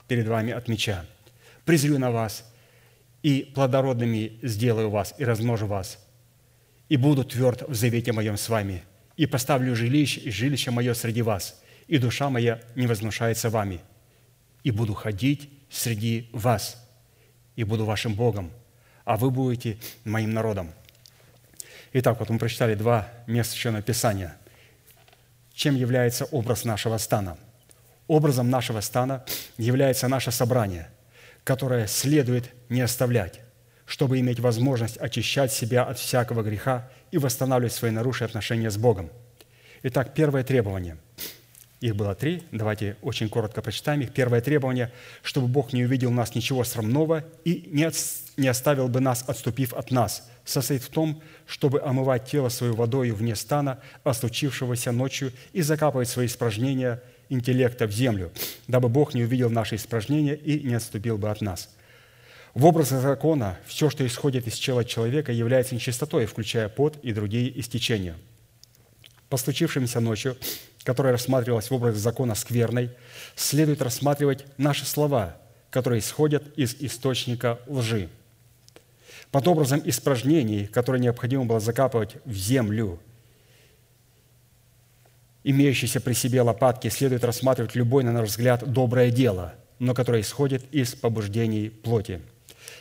перед 0.08 0.26
вами 0.26 0.52
от 0.52 0.68
меча. 0.68 1.06
Презрю 1.64 1.98
на 1.98 2.10
вас, 2.10 2.44
и 3.22 3.50
плодородными 3.54 4.38
сделаю 4.42 4.90
вас, 4.90 5.14
и 5.16 5.24
размножу 5.24 5.66
вас, 5.66 6.04
и 6.88 6.96
буду 6.96 7.24
тверд 7.24 7.62
в 7.68 7.74
завете 7.74 8.12
моем 8.12 8.36
с 8.36 8.48
вами, 8.48 8.82
и 9.16 9.26
поставлю 9.26 9.76
жилище, 9.76 10.20
и 10.20 10.30
жилище 10.30 10.72
мое 10.72 10.94
среди 10.94 11.22
вас, 11.22 11.62
и 11.86 11.98
душа 11.98 12.28
моя 12.30 12.60
не 12.74 12.88
вознушается 12.88 13.50
вами, 13.50 13.80
и 14.64 14.72
буду 14.72 14.94
ходить 14.94 15.50
среди 15.70 16.28
вас, 16.32 16.76
и 17.54 17.62
буду 17.62 17.84
вашим 17.84 18.14
Богом, 18.14 18.50
а 19.10 19.16
вы 19.16 19.30
будете 19.30 19.78
моим 20.04 20.32
народом». 20.32 20.72
Итак, 21.92 22.18
вот 22.20 22.30
мы 22.30 22.38
прочитали 22.38 22.74
два 22.74 23.08
места 23.26 23.52
Священного 23.52 23.82
Писания. 23.82 24.36
Чем 25.52 25.74
является 25.74 26.24
образ 26.26 26.64
нашего 26.64 26.98
стана– 26.98 27.36
Образом 28.10 28.50
нашего 28.50 28.80
стана 28.80 29.24
является 29.56 30.08
наше 30.08 30.32
собрание, 30.32 30.88
которое 31.44 31.86
следует 31.86 32.50
не 32.68 32.80
оставлять, 32.80 33.38
чтобы 33.86 34.18
иметь 34.18 34.40
возможность 34.40 34.96
очищать 34.96 35.52
себя 35.52 35.84
от 35.84 35.96
всякого 35.96 36.42
греха 36.42 36.90
и 37.12 37.18
восстанавливать 37.18 37.72
свои 37.72 37.92
нарушенные 37.92 38.26
отношения 38.26 38.68
с 38.68 38.76
Богом. 38.76 39.10
Итак, 39.84 40.12
первое 40.12 40.42
требование. 40.42 40.96
Их 41.80 41.96
было 41.96 42.14
три. 42.14 42.42
Давайте 42.52 42.96
очень 43.00 43.28
коротко 43.28 43.62
прочитаем 43.62 44.02
их. 44.02 44.12
Первое 44.12 44.40
требование, 44.40 44.92
чтобы 45.22 45.48
Бог 45.48 45.72
не 45.72 45.84
увидел 45.84 46.10
в 46.10 46.14
нас 46.14 46.34
ничего 46.34 46.62
срамного 46.62 47.24
и 47.44 47.68
не, 47.72 48.48
оставил 48.48 48.88
бы 48.88 49.00
нас, 49.00 49.24
отступив 49.26 49.72
от 49.72 49.90
нас, 49.90 50.28
состоит 50.44 50.82
в 50.82 50.90
том, 50.90 51.22
чтобы 51.46 51.80
омывать 51.80 52.26
тело 52.26 52.50
свою 52.50 52.74
водою 52.74 53.14
вне 53.14 53.34
стана, 53.34 53.80
остучившегося 54.04 54.92
ночью, 54.92 55.32
и 55.52 55.62
закапывать 55.62 56.08
свои 56.08 56.26
испражнения– 56.26 57.02
интеллекта 57.30 57.86
в 57.86 57.92
землю, 57.92 58.30
дабы 58.68 58.88
Бог 58.88 59.14
не 59.14 59.22
увидел 59.22 59.48
наши 59.48 59.76
испражнения 59.76 60.34
и 60.34 60.60
не 60.60 60.74
отступил 60.74 61.16
бы 61.16 61.30
от 61.30 61.40
нас. 61.40 61.70
В 62.52 62.66
образе 62.66 62.98
закона 62.98 63.56
все, 63.64 63.88
что 63.88 64.04
исходит 64.04 64.46
из 64.48 64.58
тела 64.58 64.84
человека, 64.84 65.32
является 65.32 65.74
нечистотой, 65.74 66.26
включая 66.26 66.68
пот 66.68 66.98
и 67.02 67.12
другие 67.12 67.58
истечения. 67.60 68.16
По 69.28 69.36
случившимся 69.36 70.00
ночью, 70.00 70.36
которая 70.84 71.12
рассматривалась 71.12 71.70
в 71.70 71.74
образе 71.74 71.98
закона 71.98 72.34
скверной, 72.34 72.90
следует 73.36 73.82
рассматривать 73.82 74.44
наши 74.56 74.86
слова, 74.86 75.36
которые 75.70 76.00
исходят 76.00 76.42
из 76.56 76.74
источника 76.80 77.58
лжи. 77.66 78.08
Под 79.30 79.46
образом 79.46 79.80
испражнений, 79.84 80.66
которые 80.66 81.00
необходимо 81.00 81.44
было 81.44 81.60
закапывать 81.60 82.16
в 82.24 82.34
землю– 82.34 82.98
имеющиеся 85.44 86.00
при 86.00 86.12
себе 86.12 86.42
лопатки, 86.42 86.88
следует 86.88 87.24
рассматривать 87.24 87.74
любое, 87.74 88.04
на 88.04 88.12
наш 88.12 88.28
взгляд, 88.28 88.70
доброе 88.70 89.10
дело, 89.10 89.54
но 89.78 89.94
которое 89.94 90.22
исходит 90.22 90.62
из 90.72 90.94
побуждений 90.94 91.70
плоти. 91.70 92.20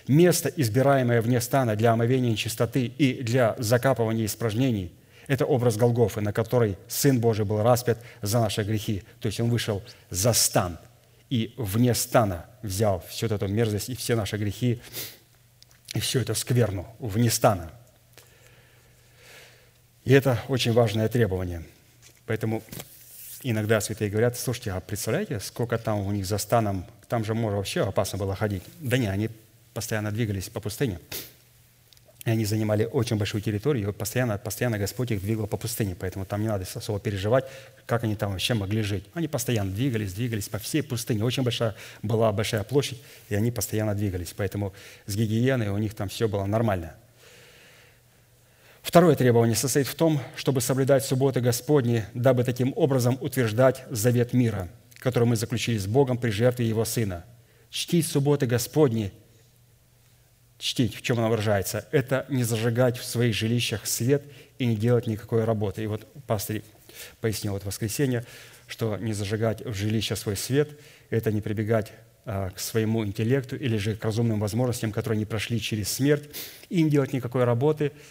Место, 0.07 0.49
избираемое 0.49 1.21
вне 1.21 1.39
стана 1.39 1.75
для 1.75 1.93
омовения 1.93 2.35
чистоты 2.35 2.85
и 2.85 3.21
для 3.21 3.55
закапывания 3.59 4.25
испражнений, 4.25 4.91
это 5.29 5.45
образ 5.45 5.77
Голгофы, 5.77 6.19
на 6.19 6.33
которой 6.33 6.77
Сын 6.89 7.21
Божий 7.21 7.45
был 7.45 7.63
распят 7.63 7.99
за 8.21 8.41
наши 8.41 8.63
грехи. 8.63 9.03
То 9.21 9.27
есть 9.27 9.39
Он 9.39 9.49
вышел 9.49 9.81
за 10.09 10.33
стан 10.33 10.77
и 11.29 11.53
вне 11.55 11.93
стана 11.93 12.47
взял 12.61 13.01
всю 13.07 13.27
эту 13.27 13.47
мерзость 13.47 13.87
и 13.87 13.95
все 13.95 14.15
наши 14.15 14.35
грехи, 14.35 14.81
и 15.93 15.99
всю 16.01 16.19
эту 16.19 16.35
скверну 16.35 16.85
вне 16.99 17.29
стана. 17.29 17.71
И 20.03 20.11
это 20.11 20.37
очень 20.49 20.73
важное 20.73 21.07
требование– 21.07 21.63
Поэтому 22.29 22.61
иногда 23.41 23.81
святые 23.81 24.11
говорят, 24.11 24.37
слушайте, 24.37 24.71
а 24.71 24.79
представляете, 24.81 25.39
сколько 25.39 25.79
там 25.79 26.01
у 26.01 26.11
них 26.11 26.27
за 26.27 26.37
станом, 26.37 26.85
там 27.07 27.25
же 27.25 27.33
может 27.33 27.57
вообще 27.57 27.81
опасно 27.81 28.19
было 28.19 28.35
ходить. 28.35 28.61
Да 28.79 28.99
не, 28.99 29.07
они 29.07 29.31
постоянно 29.73 30.11
двигались 30.11 30.47
по 30.47 30.59
пустыне. 30.59 30.99
И 32.25 32.29
они 32.29 32.45
занимали 32.45 32.83
очень 32.83 33.15
большую 33.15 33.41
территорию, 33.41 33.89
и 33.89 33.91
постоянно, 33.93 34.37
постоянно 34.37 34.77
Господь 34.77 35.11
их 35.11 35.21
двигал 35.21 35.47
по 35.47 35.57
пустыне, 35.57 35.95
поэтому 35.97 36.25
там 36.25 36.41
не 36.41 36.47
надо 36.47 36.65
особо 36.73 36.99
переживать, 36.99 37.45
как 37.85 38.03
они 38.03 38.15
там 38.15 38.31
вообще 38.31 38.53
могли 38.53 38.81
жить. 38.81 39.05
Они 39.13 39.27
постоянно 39.27 39.71
двигались, 39.71 40.13
двигались 40.13 40.49
по 40.49 40.59
всей 40.59 40.83
пустыне. 40.83 41.23
Очень 41.23 41.43
большая 41.43 41.75
была 42.01 42.31
большая 42.31 42.63
площадь, 42.63 43.01
и 43.29 43.35
они 43.35 43.51
постоянно 43.51 43.95
двигались. 43.95 44.33
Поэтому 44.35 44.73
с 45.05 45.15
гигиеной 45.15 45.69
у 45.69 45.77
них 45.77 45.93
там 45.93 46.09
все 46.09 46.27
было 46.27 46.45
нормально– 46.45 46.95
Второе 48.89 49.15
требование 49.15 49.55
состоит 49.55 49.87
в 49.87 49.93
том, 49.93 50.19
чтобы 50.35 50.61
соблюдать 50.61 51.05
субботы 51.05 51.41
Господни, 51.41 52.05
дабы 52.15 52.43
таким 52.43 52.73
образом 52.75 53.19
утверждать 53.21 53.83
завет 53.91 54.33
мира, 54.33 54.67
который 54.95 55.25
мы 55.25 55.35
заключили 55.35 55.77
с 55.77 55.85
Богом 55.85 56.17
при 56.17 56.31
жертве 56.31 56.67
Его 56.67 56.85
Сына. 56.85 57.23
Чтить 57.69 58.07
субботы 58.07 58.47
Господни, 58.47 59.11
чтить, 60.59 60.95
в 60.95 61.01
чем 61.01 61.17
она 61.17 61.29
выражается, 61.29 61.87
это 61.91 62.25
не 62.29 62.43
зажигать 62.43 62.97
в 62.97 63.03
своих 63.03 63.33
жилищах 63.33 63.87
свет 63.87 64.23
и 64.59 64.65
не 64.65 64.75
делать 64.75 65.07
никакой 65.07 65.45
работы. 65.45 65.83
И 65.83 65.87
вот 65.87 66.05
пастор 66.27 66.61
пояснил 67.21 67.53
вот 67.53 67.63
в 67.63 67.65
воскресенье, 67.65 68.25
что 68.67 68.97
не 68.97 69.13
зажигать 69.13 69.65
в 69.65 69.73
жилище 69.73 70.15
свой 70.15 70.35
свет– 70.35 70.69
это 71.09 71.31
не 71.31 71.41
прибегать 71.41 71.91
а, 72.25 72.51
к 72.51 72.59
своему 72.59 73.03
интеллекту 73.03 73.55
или 73.55 73.77
же 73.77 73.95
к 73.95 74.05
разумным 74.05 74.39
возможностям, 74.39 74.91
которые 74.91 75.17
не 75.17 75.25
прошли 75.25 75.59
через 75.59 75.89
смерть, 75.89 76.29
и 76.69 76.83
не 76.83 76.89
делать 76.89 77.13
никакой 77.13 77.45
работы– 77.45 77.91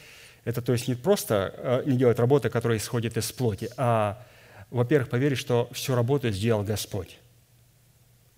это 0.49 0.62
то 0.62 0.72
есть 0.72 0.88
не 0.88 0.94
просто 0.94 1.53
э, 1.59 1.82
не 1.84 1.99
делать 1.99 2.18
работы, 2.18 2.49
которая 2.49 2.78
исходит 2.78 3.18
из 3.18 3.30
плоти, 3.32 3.68
а, 3.76 4.24
во-первых, 4.70 5.11
поверить, 5.11 5.36
что 5.36 5.68
всю 5.72 5.94
работу 5.94 6.30
сделал 6.30 6.62
Господь. 6.62 7.18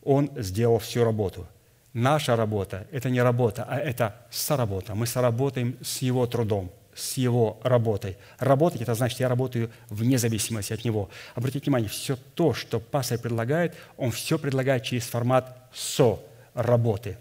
Он 0.02 0.28
сделал 0.36 0.80
всю 0.80 1.04
работу. 1.04 1.46
Наша 1.93 2.36
работа– 2.36 2.86
это 2.93 3.11
не 3.11 3.20
работа, 3.20 3.66
а 3.68 3.76
это 3.76 4.14
соработа. 4.30 4.95
Мы 4.95 5.07
соработаем 5.07 5.76
с 5.82 6.03
Его 6.03 6.26
трудом, 6.26 6.70
с 6.95 7.16
Его 7.16 7.59
работой. 7.64 8.16
Работать– 8.38 8.80
это 8.82 8.95
значит, 8.95 9.18
я 9.18 9.28
работаю 9.28 9.70
вне 9.88 10.16
зависимости 10.16 10.72
от 10.72 10.84
Него. 10.84 11.11
Обратите 11.34 11.64
внимание, 11.64 11.88
все 11.88 12.16
то, 12.34 12.55
что 12.55 12.78
пастор 12.78 13.18
предлагает, 13.18 13.74
он 13.97 14.12
все 14.12 14.38
предлагает 14.38 14.84
через 14.84 15.05
формат 15.09 15.68
со-работы. 15.72 17.18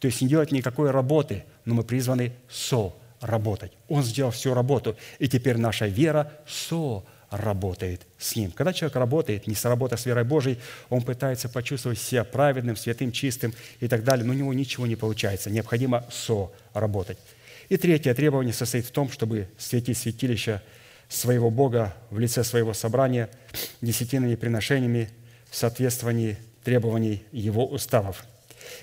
То 0.00 0.06
есть 0.06 0.22
не 0.22 0.28
делать 0.28 0.52
никакой 0.52 0.90
работы, 0.90 1.44
но 1.66 1.74
мы 1.74 1.82
призваны 1.82 2.32
со-работать. 2.48 3.72
Он 3.88 4.02
сделал 4.02 4.30
всю 4.30 4.54
работу, 4.54 4.96
и 5.18 5.28
теперь 5.28 5.58
наша 5.58 5.86
вера 5.86 6.32
со 6.46 7.04
работает 7.30 8.06
с 8.18 8.36
ним. 8.36 8.50
Когда 8.52 8.72
человек 8.72 8.96
работает, 8.96 9.46
не 9.46 9.54
сработав 9.54 10.00
с 10.00 10.06
верой 10.06 10.24
Божией, 10.24 10.58
он 10.88 11.02
пытается 11.02 11.48
почувствовать 11.48 11.98
себя 11.98 12.24
праведным, 12.24 12.76
святым, 12.76 13.12
чистым 13.12 13.52
и 13.80 13.88
так 13.88 14.04
далее, 14.04 14.24
но 14.24 14.32
у 14.32 14.36
него 14.36 14.54
ничего 14.54 14.86
не 14.86 14.96
получается. 14.96 15.50
Необходимо 15.50 16.04
со-работать. 16.10 17.18
И 17.68 17.76
третье 17.76 18.14
требование 18.14 18.54
состоит 18.54 18.86
в 18.86 18.90
том, 18.90 19.10
чтобы 19.10 19.48
светить 19.58 19.98
святилище 19.98 20.62
своего 21.08 21.50
Бога 21.50 21.94
в 22.10 22.18
лице 22.18 22.44
своего 22.44 22.72
собрания 22.72 23.28
десятинными 23.82 24.34
приношениями 24.34 25.10
в 25.50 25.56
соответствовании 25.56 26.38
требований 26.64 27.24
Его 27.32 27.66
уставов. 27.66 28.24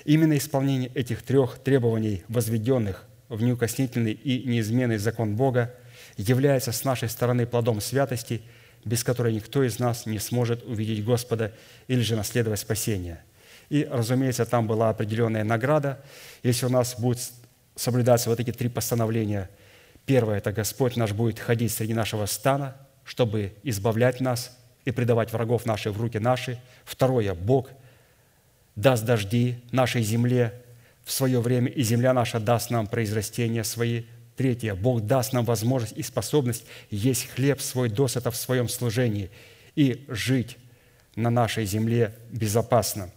Именно 0.05 0.37
исполнение 0.37 0.91
этих 0.93 1.23
трех 1.23 1.59
требований, 1.59 2.23
возведенных 2.27 3.05
в 3.29 3.41
неукоснительный 3.41 4.13
и 4.13 4.47
неизменный 4.47 4.97
закон 4.97 5.35
Бога– 5.35 5.73
является 6.17 6.71
с 6.71 6.83
нашей 6.83 7.09
стороны 7.09 7.45
плодом 7.45 7.81
святости, 7.81 8.41
без 8.83 9.03
которой 9.03 9.33
никто 9.33 9.63
из 9.63 9.79
нас 9.79 10.05
не 10.05 10.19
сможет 10.19 10.63
увидеть 10.63 11.03
Господа 11.03 11.53
или 11.87 12.01
же 12.01 12.15
наследовать 12.15 12.59
спасение. 12.59 13.23
И, 13.69 13.87
разумеется, 13.89 14.45
там 14.45 14.67
была 14.67 14.89
определенная 14.89 15.43
награда. 15.43 16.03
Если 16.43 16.67
у 16.67 16.69
нас 16.69 16.95
будут 16.99 17.19
соблюдаться 17.75 18.29
вот 18.29 18.39
эти 18.39 18.51
три 18.51 18.69
постановления, 18.69 19.49
первое– 20.05 20.37
это 20.37 20.51
Господь 20.51 20.95
наш 20.97 21.13
будет 21.13 21.39
ходить 21.39 21.71
среди 21.71 21.93
нашего 21.93 22.27
стана, 22.27 22.75
чтобы 23.03 23.53
избавлять 23.63 24.21
нас 24.21 24.55
и 24.85 24.91
предавать 24.91 25.33
врагов 25.33 25.65
наших 25.65 25.95
в 25.95 26.01
руки 26.01 26.19
наши. 26.19 26.61
Второе– 26.83 27.33
Бог 27.35 27.69
даст 28.75 29.03
дожди 29.03 29.63
нашей 29.71 30.03
земле 30.03 30.61
в 31.03 31.11
свое 31.11 31.39
время, 31.39 31.71
и 31.71 31.81
земля 31.81 32.13
наша 32.13 32.39
даст 32.39 32.69
нам 32.69 32.85
произрастения 32.85 33.63
свои– 33.63 34.03
Третье. 34.35 34.75
Бог 34.75 35.01
даст 35.01 35.33
нам 35.33 35.45
возможность 35.45 35.97
и 35.97 36.03
способность 36.03 36.65
есть 36.89 37.29
хлеб 37.29 37.61
свой 37.61 37.89
досыта 37.89 38.31
в 38.31 38.35
своем 38.35 38.67
служении 38.67 39.29
и 39.75 40.05
жить 40.09 40.57
на 41.15 41.29
нашей 41.29 41.65
земле 41.65 42.13
безопасно. 42.31 43.09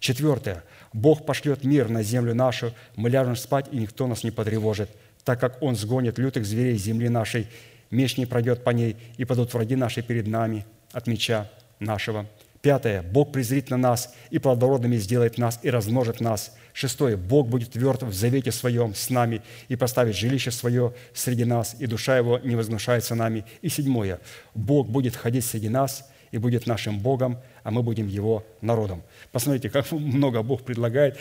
Четвертое. 0.00 0.64
Бог 0.92 1.24
пошлет 1.26 1.64
мир 1.64 1.88
на 1.88 2.02
землю 2.02 2.34
нашу, 2.34 2.72
мы 2.96 3.08
ляжем 3.08 3.36
спать, 3.36 3.66
и 3.70 3.78
никто 3.78 4.06
нас 4.06 4.22
не 4.24 4.30
потревожит, 4.30 4.90
так 5.24 5.40
как 5.40 5.62
Он 5.62 5.76
сгонит 5.76 6.18
лютых 6.18 6.44
зверей 6.44 6.76
земли 6.76 7.08
нашей, 7.08 7.48
меч 7.90 8.16
не 8.16 8.26
пройдет 8.26 8.64
по 8.64 8.70
ней, 8.70 8.96
и 9.16 9.24
падут 9.24 9.54
враги 9.54 9.76
наши 9.76 10.02
перед 10.02 10.26
нами 10.26 10.66
от 10.92 11.06
меча 11.06 11.50
нашего. 11.78 12.26
Пятое. 12.60 13.02
Бог 13.02 13.32
презрит 13.32 13.70
на 13.70 13.76
нас 13.76 14.14
и 14.30 14.38
плодородными 14.38 14.96
сделает 14.96 15.36
нас 15.38 15.58
и 15.62 15.70
размножит 15.70 16.20
нас. 16.20 16.56
Шестое. 16.74 17.16
Бог 17.16 17.48
будет 17.48 17.70
тверд 17.70 18.02
в 18.02 18.12
завете 18.12 18.50
своем 18.50 18.96
с 18.96 19.08
нами 19.08 19.42
и 19.68 19.76
поставит 19.76 20.16
жилище 20.16 20.50
свое 20.50 20.92
среди 21.14 21.44
нас, 21.44 21.76
и 21.78 21.86
душа 21.86 22.18
его 22.18 22.40
не 22.40 22.56
возгнушается 22.56 23.14
нами. 23.14 23.44
И 23.62 23.68
седьмое. 23.68 24.20
Бог 24.54 24.88
будет 24.88 25.14
ходить 25.14 25.44
среди 25.44 25.68
нас 25.68 26.10
и 26.32 26.38
будет 26.38 26.66
нашим 26.66 26.98
Богом, 26.98 27.38
а 27.62 27.70
мы 27.70 27.84
будем 27.84 28.08
Его 28.08 28.44
народом. 28.60 29.04
Посмотрите, 29.30 29.70
как 29.70 29.90
много 29.92 30.42
Бог 30.42 30.64
предлагает. 30.64 31.16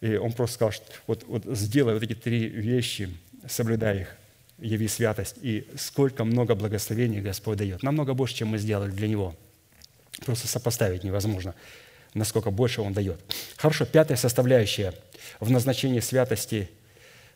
И 0.00 0.16
Он 0.16 0.32
просто 0.32 0.54
сказал, 0.54 0.72
что 0.72 0.86
вот, 1.06 1.24
вот 1.28 1.44
сделай 1.54 1.92
вот 1.92 2.02
эти 2.02 2.14
три 2.14 2.48
вещи, 2.48 3.10
соблюдай 3.46 4.00
их, 4.00 4.16
яви 4.58 4.88
святость. 4.88 5.36
И 5.42 5.68
сколько 5.76 6.24
много 6.24 6.54
благословений 6.54 7.20
Господь 7.20 7.58
дает. 7.58 7.82
Намного 7.82 8.14
больше, 8.14 8.36
чем 8.36 8.48
мы 8.48 8.58
сделали 8.58 8.90
для 8.90 9.06
Него– 9.06 9.36
Просто 10.24 10.46
сопоставить 10.46 11.02
невозможно, 11.02 11.54
насколько 12.14 12.50
больше 12.50 12.80
Он 12.80 12.92
дает. 12.92 13.20
Хорошо, 13.56 13.84
пятая 13.84 14.16
составляющая 14.16 14.94
в 15.40 15.50
назначении 15.50 16.00
святости, 16.00 16.70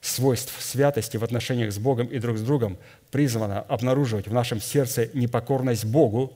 свойств 0.00 0.54
святости 0.62 1.16
в 1.16 1.24
отношениях 1.24 1.72
с 1.72 1.78
Богом 1.78 2.06
и 2.06 2.18
друг 2.18 2.38
с 2.38 2.42
другом 2.42 2.78
призвана 3.10 3.60
обнаруживать 3.60 4.28
в 4.28 4.32
нашем 4.32 4.60
сердце 4.60 5.10
непокорность 5.12 5.84
Богу, 5.84 6.32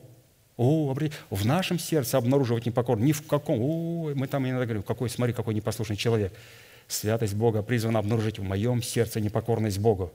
о, 0.55 0.93
в 1.29 1.45
нашем 1.45 1.79
сердце 1.79 2.17
обнаруживать 2.17 2.65
непокорность. 2.65 3.07
Ни 3.07 3.11
в 3.11 3.25
каком. 3.25 3.59
О, 3.59 4.11
мы 4.13 4.27
там 4.27 4.45
иногда 4.45 4.65
говорим, 4.65 4.83
какой, 4.83 5.09
смотри, 5.09 5.33
какой 5.33 5.55
непослушный 5.55 5.95
человек. 5.95 6.31
Святость 6.87 7.33
Бога 7.33 7.63
призвана 7.63 7.99
обнаружить 7.99 8.37
в 8.37 8.43
моем 8.43 8.83
сердце 8.83 9.19
непокорность 9.19 9.79
Богу. 9.79 10.11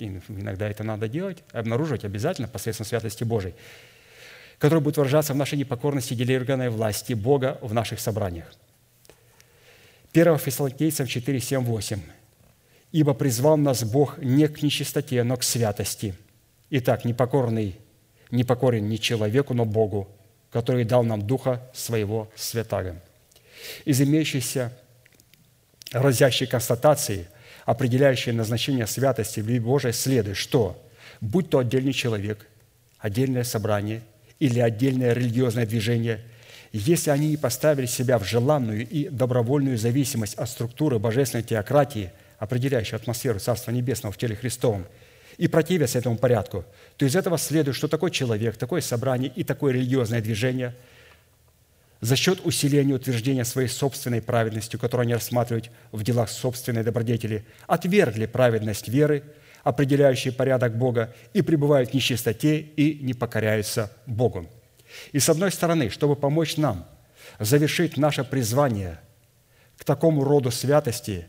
Иногда 0.00 0.68
это 0.68 0.82
надо 0.82 1.06
делать, 1.06 1.44
обнаруживать 1.52 2.04
обязательно 2.04 2.48
посредством 2.48 2.86
святости 2.86 3.22
Божией 3.22 3.54
который 4.62 4.78
будет 4.78 4.96
выражаться 4.96 5.32
в 5.32 5.36
нашей 5.36 5.58
непокорности 5.58 6.14
делегированной 6.14 6.70
власти 6.70 7.14
Бога 7.14 7.58
в 7.62 7.74
наших 7.74 7.98
собраниях. 7.98 8.46
1 10.12 10.38
Фессалоникийцам 10.38 11.08
4, 11.08 11.40
7, 11.40 11.64
8. 11.64 12.00
«Ибо 12.92 13.12
призвал 13.12 13.56
нас 13.56 13.82
Бог 13.82 14.18
не 14.18 14.46
к 14.46 14.62
нечистоте, 14.62 15.24
но 15.24 15.36
к 15.36 15.42
святости. 15.42 16.14
Итак, 16.70 17.04
непокорный, 17.04 17.76
непокорен 18.30 18.88
не 18.88 19.00
человеку, 19.00 19.52
но 19.52 19.64
Богу, 19.64 20.08
который 20.52 20.84
дал 20.84 21.02
нам 21.02 21.26
Духа 21.26 21.68
Своего 21.74 22.30
Святаго». 22.36 22.94
Из 23.84 24.00
имеющейся 24.00 24.72
разящей 25.90 26.46
констатации, 26.46 27.26
определяющей 27.64 28.30
назначение 28.30 28.86
святости 28.86 29.40
в 29.40 29.60
Божией, 29.60 29.92
следует, 29.92 30.36
что 30.36 30.80
будь 31.20 31.50
то 31.50 31.58
отдельный 31.58 31.92
человек, 31.92 32.46
отдельное 33.00 33.42
собрание– 33.42 34.02
или 34.42 34.58
отдельное 34.58 35.12
религиозное 35.12 35.66
движение, 35.66 36.20
если 36.72 37.10
они 37.10 37.28
не 37.28 37.36
поставили 37.36 37.86
себя 37.86 38.18
в 38.18 38.24
желанную 38.24 38.84
и 38.88 39.08
добровольную 39.08 39.78
зависимость 39.78 40.34
от 40.34 40.50
структуры 40.50 40.98
божественной 40.98 41.44
теократии, 41.44 42.10
определяющей 42.40 42.96
атмосферу 42.96 43.38
Царства 43.38 43.70
Небесного 43.70 44.12
в 44.12 44.18
теле 44.18 44.34
Христовом, 44.34 44.86
и 45.38 45.46
противятся 45.46 46.00
этому 46.00 46.18
порядку, 46.18 46.64
то 46.96 47.06
из 47.06 47.14
этого 47.14 47.38
следует, 47.38 47.76
что 47.76 47.86
такой 47.86 48.10
человек, 48.10 48.56
такое 48.56 48.80
собрание 48.80 49.32
и 49.34 49.44
такое 49.44 49.74
религиозное 49.74 50.20
движение 50.20 50.74
за 52.00 52.16
счет 52.16 52.44
усиления 52.44 52.94
утверждения 52.94 53.44
своей 53.44 53.68
собственной 53.68 54.22
праведностью, 54.22 54.80
которую 54.80 55.04
они 55.04 55.14
рассматривают 55.14 55.70
в 55.92 56.02
делах 56.02 56.28
собственной 56.28 56.82
добродетели, 56.82 57.44
отвергли 57.68 58.26
праведность 58.26 58.88
веры– 58.88 59.22
определяющие 59.62 60.32
порядок 60.32 60.76
Бога, 60.76 61.14
и 61.32 61.42
пребывают 61.42 61.90
в 61.90 61.94
нечистоте 61.94 62.58
и 62.58 63.02
не 63.02 63.14
покоряются 63.14 63.92
Богу. 64.06 64.46
И 65.12 65.18
с 65.18 65.28
одной 65.28 65.50
стороны, 65.52 65.88
чтобы 65.90 66.16
помочь 66.16 66.56
нам 66.56 66.86
завершить 67.38 67.96
наше 67.96 68.24
призвание 68.24 69.00
к 69.78 69.84
такому 69.84 70.24
роду 70.24 70.50
святости, 70.50 71.26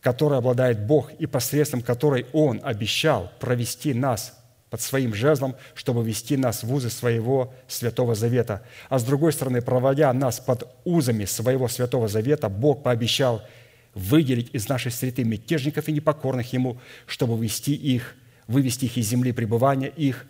которой 0.00 0.38
обладает 0.38 0.86
Бог 0.86 1.12
и 1.18 1.26
посредством 1.26 1.82
которой 1.82 2.26
Он 2.32 2.60
обещал 2.62 3.32
провести 3.40 3.94
нас 3.94 4.34
под 4.70 4.80
своим 4.82 5.14
жезлом, 5.14 5.56
чтобы 5.74 6.04
вести 6.04 6.36
нас 6.36 6.62
в 6.62 6.72
узы 6.72 6.90
своего 6.90 7.54
Святого 7.66 8.14
Завета. 8.14 8.62
А 8.90 8.98
с 8.98 9.04
другой 9.04 9.32
стороны, 9.32 9.62
проводя 9.62 10.12
нас 10.12 10.40
под 10.40 10.68
узами 10.84 11.24
своего 11.24 11.68
Святого 11.68 12.08
Завета, 12.08 12.48
Бог 12.48 12.82
пообещал– 12.82 13.42
выделить 13.98 14.54
из 14.54 14.68
нашей 14.68 14.92
среды 14.92 15.24
мятежников 15.24 15.88
и 15.88 15.92
непокорных 15.92 16.52
Ему, 16.52 16.78
чтобы 17.06 17.36
вывести 17.36 17.70
их, 17.70 18.14
вывести 18.46 18.84
их 18.84 18.96
из 18.96 19.08
земли 19.08 19.32
пребывания 19.32 19.88
их, 19.88 20.26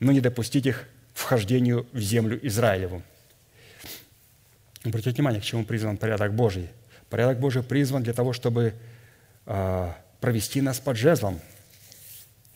но 0.00 0.12
не 0.12 0.20
допустить 0.20 0.66
их 0.66 0.88
вхождению 1.12 1.86
в 1.92 2.00
землю 2.00 2.38
Израилеву. 2.46 3.02
Обратите 4.84 5.16
внимание, 5.16 5.40
к 5.40 5.44
чему 5.44 5.64
призван 5.64 5.96
порядок 5.96 6.34
Божий. 6.34 6.68
Порядок 7.10 7.40
Божий 7.40 7.62
призван 7.62 8.02
для 8.02 8.12
того, 8.12 8.32
чтобы 8.32 8.74
э, 9.44 9.92
провести 10.20 10.60
нас 10.60 10.80
под 10.80 10.96
жезлом. 10.96 11.40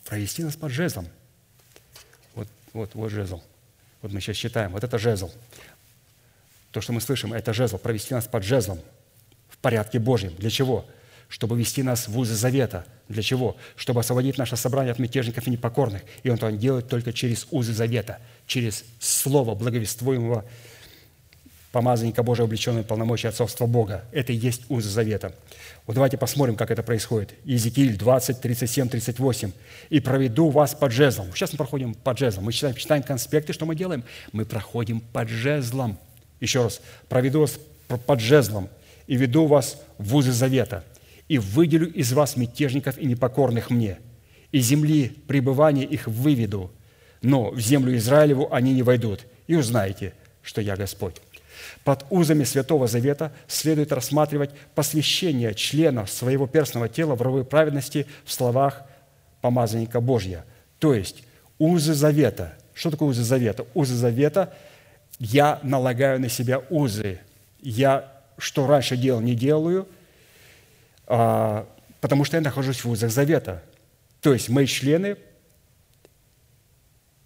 Провести 0.05 0.43
нас 0.43 0.55
под 0.55 0.71
жезлом. 0.71 1.07
Вот, 2.33 2.47
вот, 2.73 2.95
вот 2.95 3.09
жезл. 3.09 3.41
Вот 4.01 4.11
мы 4.11 4.21
сейчас 4.21 4.37
читаем. 4.37 4.71
Вот 4.71 4.83
это 4.83 4.97
жезл. 4.97 5.31
То, 6.71 6.81
что 6.81 6.93
мы 6.93 7.01
слышим, 7.01 7.33
это 7.33 7.53
жезл. 7.53 7.77
Провести 7.77 8.13
нас 8.13 8.27
под 8.27 8.43
жезлом– 8.43 8.79
порядке 9.61 9.99
Божьем. 9.99 10.33
Для 10.37 10.49
чего? 10.49 10.85
Чтобы 11.29 11.57
вести 11.57 11.83
нас 11.83 12.07
в 12.07 12.17
узы 12.17 12.35
завета. 12.35 12.85
Для 13.07 13.21
чего? 13.21 13.55
Чтобы 13.75 14.01
освободить 14.01 14.37
наше 14.37 14.57
собрание 14.57 14.91
от 14.91 14.99
мятежников 14.99 15.47
и 15.47 15.51
непокорных. 15.51 16.01
И 16.23 16.29
Он 16.29 16.35
это 16.35 16.51
делает 16.51 16.89
только 16.89 17.13
через 17.13 17.47
узы 17.51 17.73
завета, 17.73 18.19
через 18.47 18.83
слово 18.99 19.55
благовествуемого 19.55 20.45
помазанника 21.71 22.21
Божия, 22.21 22.45
облеченного 22.45 22.83
полномочия 22.83 23.29
отцовства 23.29 23.65
Бога. 23.65 24.03
Это 24.11 24.33
и 24.33 24.35
есть 24.35 24.63
узы 24.69 24.89
завета. 24.89 25.33
Вот 25.87 25.93
давайте 25.93 26.17
посмотрим, 26.17 26.57
как 26.57 26.69
это 26.69 26.83
происходит. 26.83 27.33
Иезекииль 27.45 27.97
20, 27.97 28.41
37, 28.41 28.89
38. 28.89 29.51
«И 29.89 29.99
проведу 30.01 30.49
вас 30.49 30.75
под 30.75 30.91
жезлом». 30.91 31.27
Сейчас 31.33 31.53
мы 31.53 31.57
проходим 31.57 31.93
под 31.93 32.17
жезлом. 32.17 32.45
Мы 32.45 32.51
читаем, 32.51 32.75
читаем 32.75 33.03
конспекты, 33.03 33.53
что 33.53 33.65
мы 33.65 33.75
делаем? 33.75 34.03
Мы 34.33 34.45
проходим 34.45 34.99
под 34.99 35.29
жезлом– 35.29 35.97
Еще 36.41 36.63
раз, 36.63 36.81
проведу 37.07 37.41
вас 37.41 37.57
под 37.87 38.19
жезлом 38.19 38.67
и 39.07 39.15
веду 39.15 39.45
вас 39.45 39.81
в 39.97 40.15
узы 40.15 40.31
завета, 40.31 40.83
и 41.27 41.37
выделю 41.37 41.91
из 41.91 42.13
вас 42.13 42.35
мятежников 42.35 42.97
и 42.97 43.05
непокорных 43.05 43.69
мне, 43.69 43.99
и 44.51 44.59
земли 44.59 45.09
пребывания 45.27 45.83
их 45.83 46.07
выведу, 46.07 46.71
но 47.21 47.51
в 47.51 47.59
землю 47.59 47.95
Израилеву 47.95 48.49
они 48.51 48.73
не 48.73 48.83
войдут, 48.83 49.21
и 49.47 49.55
узнаете, 49.55 50.13
что 50.41 50.61
я 50.61 50.75
Господь». 50.75 51.15
Под 51.83 52.05
узами 52.09 52.43
Святого 52.43 52.87
Завета 52.87 53.31
следует 53.47 53.91
рассматривать 53.91 54.51
посвящение 54.75 55.53
члена 55.53 56.05
своего 56.05 56.47
перстного 56.47 56.89
тела 56.89 57.15
в 57.15 57.21
рабы 57.21 57.43
праведности 57.43 58.07
в 58.23 58.31
словах 58.31 58.83
помазанника 59.41 59.99
Божья. 59.99 60.45
То 60.79 60.93
есть 60.93 61.23
узы 61.59 61.93
Завета. 61.93 62.55
Что 62.73 62.91
такое 62.91 63.09
узы 63.09 63.23
Завета? 63.23 63.65
Узы 63.73 63.95
Завета– 63.95 64.53
я 65.23 65.59
налагаю 65.61 66.19
на 66.19 66.29
себя 66.29 66.63
узы. 66.71 67.19
Я, 67.61 68.11
что 68.41 68.67
раньше 68.67 68.97
делал, 68.97 69.21
не 69.21 69.35
делаю, 69.35 69.87
а, 71.07 71.67
потому 71.99 72.23
что 72.23 72.37
я 72.37 72.41
нахожусь 72.41 72.83
в 72.83 72.89
узах 72.89 73.11
Завета. 73.11 73.63
То 74.21 74.33
есть 74.33 74.49
мои 74.49 74.65
члены 74.65 75.17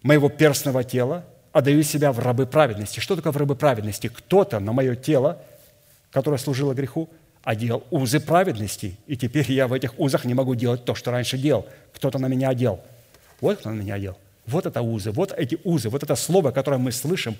моего 0.02 0.28
перстного 0.28 0.84
тела– 0.84 1.24
отдаю 1.56 1.82
себя 1.82 2.12
в 2.12 2.18
рабы 2.18 2.46
праведности. 2.46 3.00
Что 3.00 3.16
такое 3.16 3.32
в 3.32 3.36
рабы 3.38 3.54
праведности? 3.56 4.08
Кто-то 4.08 4.60
на 4.60 4.72
мое 4.72 4.94
тело, 4.94 5.40
которое 6.10 6.36
служило 6.36 6.74
греху, 6.74 7.08
одел 7.42 7.82
узы 7.90 8.20
праведности, 8.20 8.98
и 9.06 9.16
теперь 9.16 9.50
я 9.50 9.66
в 9.66 9.72
этих 9.72 9.98
узах 9.98 10.26
не 10.26 10.34
могу 10.34 10.54
делать 10.54 10.84
то, 10.84 10.94
что 10.94 11.12
раньше 11.12 11.38
делал. 11.38 11.66
Кто-то 11.94 12.18
на 12.18 12.26
меня 12.26 12.50
одел. 12.50 12.80
Вот 13.40 13.58
кто 13.58 13.70
на 13.70 13.74
меня 13.74 13.94
одел. 13.94 14.18
Вот 14.46 14.66
это 14.66 14.82
узы, 14.82 15.12
вот 15.12 15.32
эти 15.32 15.58
узы, 15.64 15.88
вот 15.88 16.02
это 16.02 16.14
слово, 16.14 16.50
которое 16.50 16.76
мы 16.76 16.92
слышим, 16.92 17.36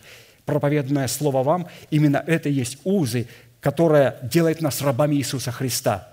проповеданное 0.46 1.08
слово 1.08 1.42
вам, 1.42 1.68
именно 1.90 2.24
это 2.26 2.48
и 2.48 2.52
есть 2.52 2.78
узы, 2.84 3.28
которое 3.66 4.16
делает 4.22 4.60
нас 4.60 4.80
рабами 4.80 5.16
Иисуса 5.16 5.50
Христа. 5.50 6.08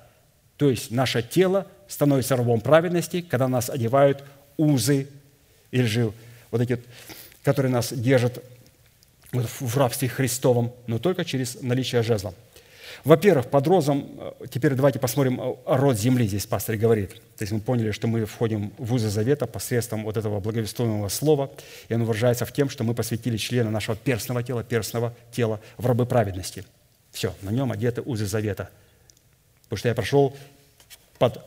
То 0.57 0.71
есть 0.71 0.89
наше 0.89 1.21
тело 1.21 1.67
становится 1.87 2.35
рабом 2.35 2.61
праведности, 2.61 3.21
когда 3.21 3.47
нас 3.47 3.69
одевают 3.69 4.23
узы, 4.57 5.07
или 5.69 5.85
же 5.85 6.11
вот 6.49 6.61
эти 6.61 6.79
которые 7.43 7.71
нас 7.71 7.93
держат 7.93 8.43
в 9.31 9.77
рабстве 9.77 10.09
Христовом, 10.09 10.71
но 10.87 10.97
только 10.97 11.23
через 11.25 11.61
наличие 11.61 12.01
жезла. 12.01 12.33
Во-первых, 13.03 13.51
под 13.51 13.67
розом, 13.67 14.09
э, 14.17 14.31
теперь 14.49 14.73
давайте 14.73 14.97
посмотрим 14.97 15.39
э, 15.39 15.55
род 15.67 15.99
земли, 15.99 16.25
здесь 16.25 16.47
пастор 16.47 16.75
говорит. 16.77 17.11
То 17.37 17.43
есть 17.43 17.51
мы 17.51 17.59
поняли, 17.59 17.91
что 17.91 18.07
мы 18.07 18.25
входим 18.25 18.73
в 18.79 18.95
узы 18.95 19.09
завета 19.09 19.45
посредством 19.45 20.05
вот 20.05 20.17
этого 20.17 20.39
благовествуемого 20.39 21.09
слова, 21.09 21.51
и 21.87 21.93
оно 21.93 22.05
выражается 22.05 22.45
в 22.45 22.51
тем, 22.51 22.69
что 22.69 22.83
мы 22.83 22.95
посвятили 22.95 23.37
члена 23.37 23.69
нашего 23.69 23.95
перстного 23.95 24.41
тела, 24.41 24.63
перстного 24.63 25.13
тела 25.31 25.59
в 25.77 25.85
рабы 25.85 26.07
праведности. 26.07 26.63
Все, 27.13 27.33
на 27.41 27.51
нем 27.51 27.71
одеты 27.71 28.01
узы 28.01 28.25
завета. 28.25 28.69
Потому 29.63 29.77
что 29.77 29.87
я 29.87 29.95
прошел 29.95 30.35
под 31.17 31.39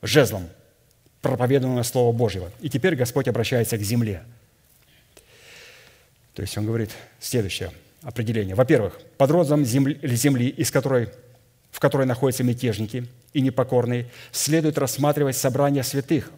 жезлом 0.00 0.48
проповеданного 1.20 1.82
Слова 1.82 2.16
Божьего. 2.16 2.50
И 2.60 2.70
теперь 2.70 2.96
Господь 2.96 3.28
обращается 3.28 3.76
к 3.76 3.82
земле– 3.82 4.22
то 6.38 6.42
есть 6.42 6.56
он 6.56 6.66
говорит 6.66 6.92
следующее 7.18 7.72
определение. 8.00 8.54
Во-первых, 8.54 9.00
под 9.16 9.28
родом 9.32 9.64
земли, 9.64 9.98
земли 10.04 10.48
из 10.48 10.70
которой, 10.70 11.08
в 11.72 11.80
которой 11.80 12.06
находятся 12.06 12.44
мятежники 12.44 13.08
и 13.32 13.40
непокорные, 13.40 14.08
следует 14.30 14.78
рассматривать 14.78 15.36
собрание 15.36 15.82
святых 15.82 16.30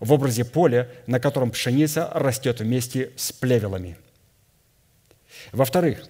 в 0.00 0.10
образе 0.10 0.46
поля, 0.46 0.88
на 1.06 1.20
котором 1.20 1.50
пшеница 1.50 2.08
растет 2.14 2.60
вместе 2.60 3.10
с 3.14 3.30
плевелами. 3.30 3.98
Во-вторых, 5.52 6.02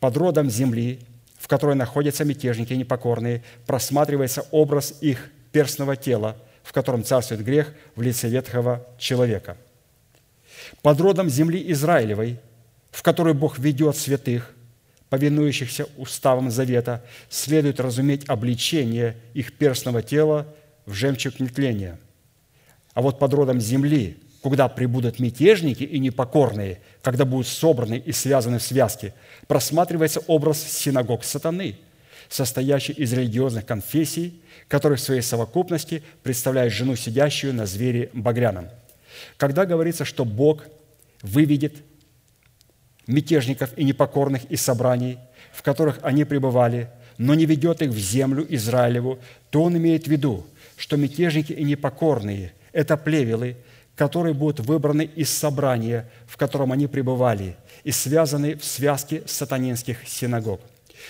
под 0.00 0.16
родом 0.16 0.50
земли, 0.50 1.00
в 1.38 1.46
которой 1.46 1.76
находятся 1.76 2.24
мятежники 2.24 2.72
непокорные, 2.72 3.42
просматривается 3.66 4.46
образ 4.50 4.94
их 5.00 5.30
перстного 5.52 5.96
тела, 5.96 6.36
в 6.62 6.72
котором 6.72 7.04
царствует 7.04 7.44
грех 7.44 7.72
в 7.94 8.02
лице 8.02 8.28
ветхого 8.28 8.86
человека. 8.98 9.56
Под 10.82 11.00
родом 11.00 11.28
земли 11.28 11.62
Израилевой– 11.70 12.40
в 12.90 13.02
которой 13.02 13.34
Бог 13.34 13.58
ведет 13.58 13.96
святых, 13.96 14.54
повинующихся 15.08 15.86
уставам 15.96 16.50
завета, 16.50 17.04
следует 17.28 17.80
разуметь 17.80 18.28
обличение 18.28 19.16
их 19.34 19.52
перстного 19.56 20.02
тела 20.02 20.46
в 20.86 20.92
жемчуг 20.92 21.40
нетления. 21.40 21.98
А 22.94 23.02
вот 23.02 23.18
под 23.18 23.32
родом 23.34 23.60
земли, 23.60 24.18
куда 24.42 24.68
прибудут 24.68 25.18
мятежники 25.18 25.82
и 25.82 25.98
непокорные, 25.98 26.80
когда 27.02 27.24
будут 27.24 27.46
собраны 27.46 28.02
и 28.04 28.12
связаны 28.12 28.58
в 28.58 28.62
связке, 28.62 29.14
просматривается 29.46 30.20
образ 30.26 30.62
синагог 30.62 31.24
сатаны, 31.24 31.76
состоящий 32.28 32.92
из 32.92 33.12
религиозных 33.12 33.66
конфессий, 33.66 34.40
которые 34.68 34.96
в 34.96 35.00
своей 35.00 35.20
совокупности 35.20 36.02
представляют 36.22 36.72
жену, 36.72 36.96
сидящую 36.96 37.54
на 37.54 37.66
звере 37.66 38.10
багряном. 38.12 38.68
Когда 39.36 39.66
говорится, 39.66 40.04
что 40.04 40.24
Бог 40.24 40.64
выведет 41.22 41.74
мятежников 43.06 43.76
и 43.76 43.84
непокорных 43.84 44.44
из 44.44 44.62
собраний, 44.62 45.18
в 45.52 45.62
которых 45.62 45.98
они 46.02 46.24
пребывали, 46.24 46.88
но 47.18 47.34
не 47.34 47.44
ведет 47.44 47.82
их 47.82 47.90
в 47.90 47.98
землю 47.98 48.46
Израилеву, 48.48 49.18
то 49.50 49.64
он 49.64 49.76
имеет 49.76 50.04
в 50.04 50.10
виду, 50.10 50.46
что 50.76 50.96
мятежники 50.96 51.52
и 51.52 51.64
непокорные– 51.64 52.52
это 52.72 52.96
плевелы, 52.96 53.56
которые 54.00 54.32
будут 54.32 54.60
выбраны 54.60 55.02
из 55.02 55.28
собрания, 55.28 56.10
в 56.26 56.38
котором 56.38 56.72
они 56.72 56.86
пребывали, 56.86 57.58
и 57.84 57.92
связаны 57.92 58.56
в 58.56 58.64
связке 58.64 59.22
сатанинских 59.26 60.08
синагог, 60.08 60.62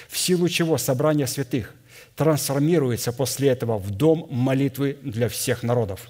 в 0.09 0.19
силу 0.19 0.49
чего 0.49 0.77
собрание 0.77 1.29
святых 1.29 1.73
трансформируется 2.17 3.13
после 3.13 3.51
этого 3.51 3.79
в 3.79 3.93
дом 3.93 4.27
молитвы 4.29 4.99
для 5.03 5.29
всех 5.29 5.63
народов. 5.63 6.09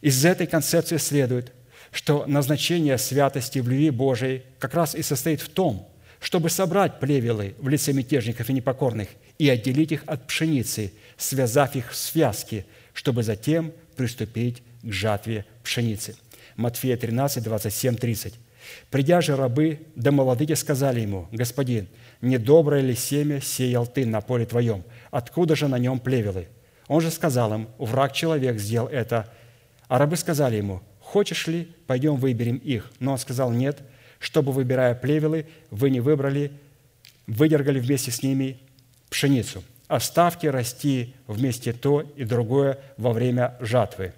Из 0.00 0.24
этой 0.24 0.48
концепции 0.48 0.96
следует– 0.96 1.52
что 1.92 2.24
назначение 2.26 2.98
святости 2.98 3.60
в 3.60 3.68
любви 3.68 3.90
Божией 3.90 4.42
как 4.58 4.74
раз 4.74 4.96
и 4.96 5.02
состоит 5.02 5.40
в 5.40 5.50
том, 5.50 5.88
чтобы 6.18 6.50
собрать 6.50 6.98
плевелы 6.98 7.54
в 7.58 7.68
лице 7.68 7.92
мятежников 7.92 8.50
и 8.50 8.52
непокорных 8.52 9.06
и 9.38 9.48
отделить 9.48 9.92
их 9.92 10.02
от 10.06 10.26
пшеницы, 10.26 10.92
связав 11.16 11.76
их 11.76 11.92
в 11.92 11.96
связки, 11.96 12.66
чтобы 12.92 13.22
затем 13.22 13.72
приступить 13.94 14.62
к 14.82 14.92
жатве 14.92 15.44
пшеницы. 15.62 16.16
Матфея 16.56 16.96
13, 16.96 17.42
27, 17.42 17.96
30. 17.96 18.34
«Придя 18.90 19.20
же 19.20 19.36
рабы, 19.36 19.80
да 19.94 20.10
молодые 20.10 20.56
сказали 20.56 21.00
ему, 21.00 21.28
«Господин, 21.32 21.86
недоброе 22.22 22.80
ли 22.80 22.94
семя 22.94 23.40
сеял 23.40 23.86
ты 23.86 24.06
на 24.06 24.20
поле 24.20 24.46
твоем? 24.46 24.84
Откуда 25.10 25.54
же 25.54 25.68
на 25.68 25.78
нем 25.78 25.98
плевелы?» 25.98 26.48
Он 26.88 27.00
же 27.00 27.10
сказал 27.10 27.52
им, 27.52 27.68
«Враг 27.78 28.12
человек 28.12 28.58
сделал 28.58 28.88
это». 28.88 29.30
А 29.88 29.98
рабы 29.98 30.16
сказали 30.16 30.56
ему, 30.56 30.82
хочешь 31.00 31.46
ли, 31.46 31.68
пойдем 31.86 32.16
выберем 32.16 32.56
их. 32.56 32.90
Но 33.00 33.12
он 33.12 33.18
сказал, 33.18 33.50
нет, 33.52 33.80
чтобы, 34.18 34.52
выбирая 34.52 34.94
плевелы, 34.94 35.46
вы 35.70 35.90
не 35.90 36.00
выбрали, 36.00 36.52
выдергали 37.26 37.78
вместе 37.78 38.10
с 38.10 38.22
ними 38.22 38.58
пшеницу. 39.10 39.62
Оставьте 39.94 40.50
расти 40.50 41.14
вместе 41.26 41.72
то 41.72 42.00
и 42.00 42.24
другое 42.24 42.78
во 42.96 43.12
время 43.12 43.56
жатвы. 43.60 44.12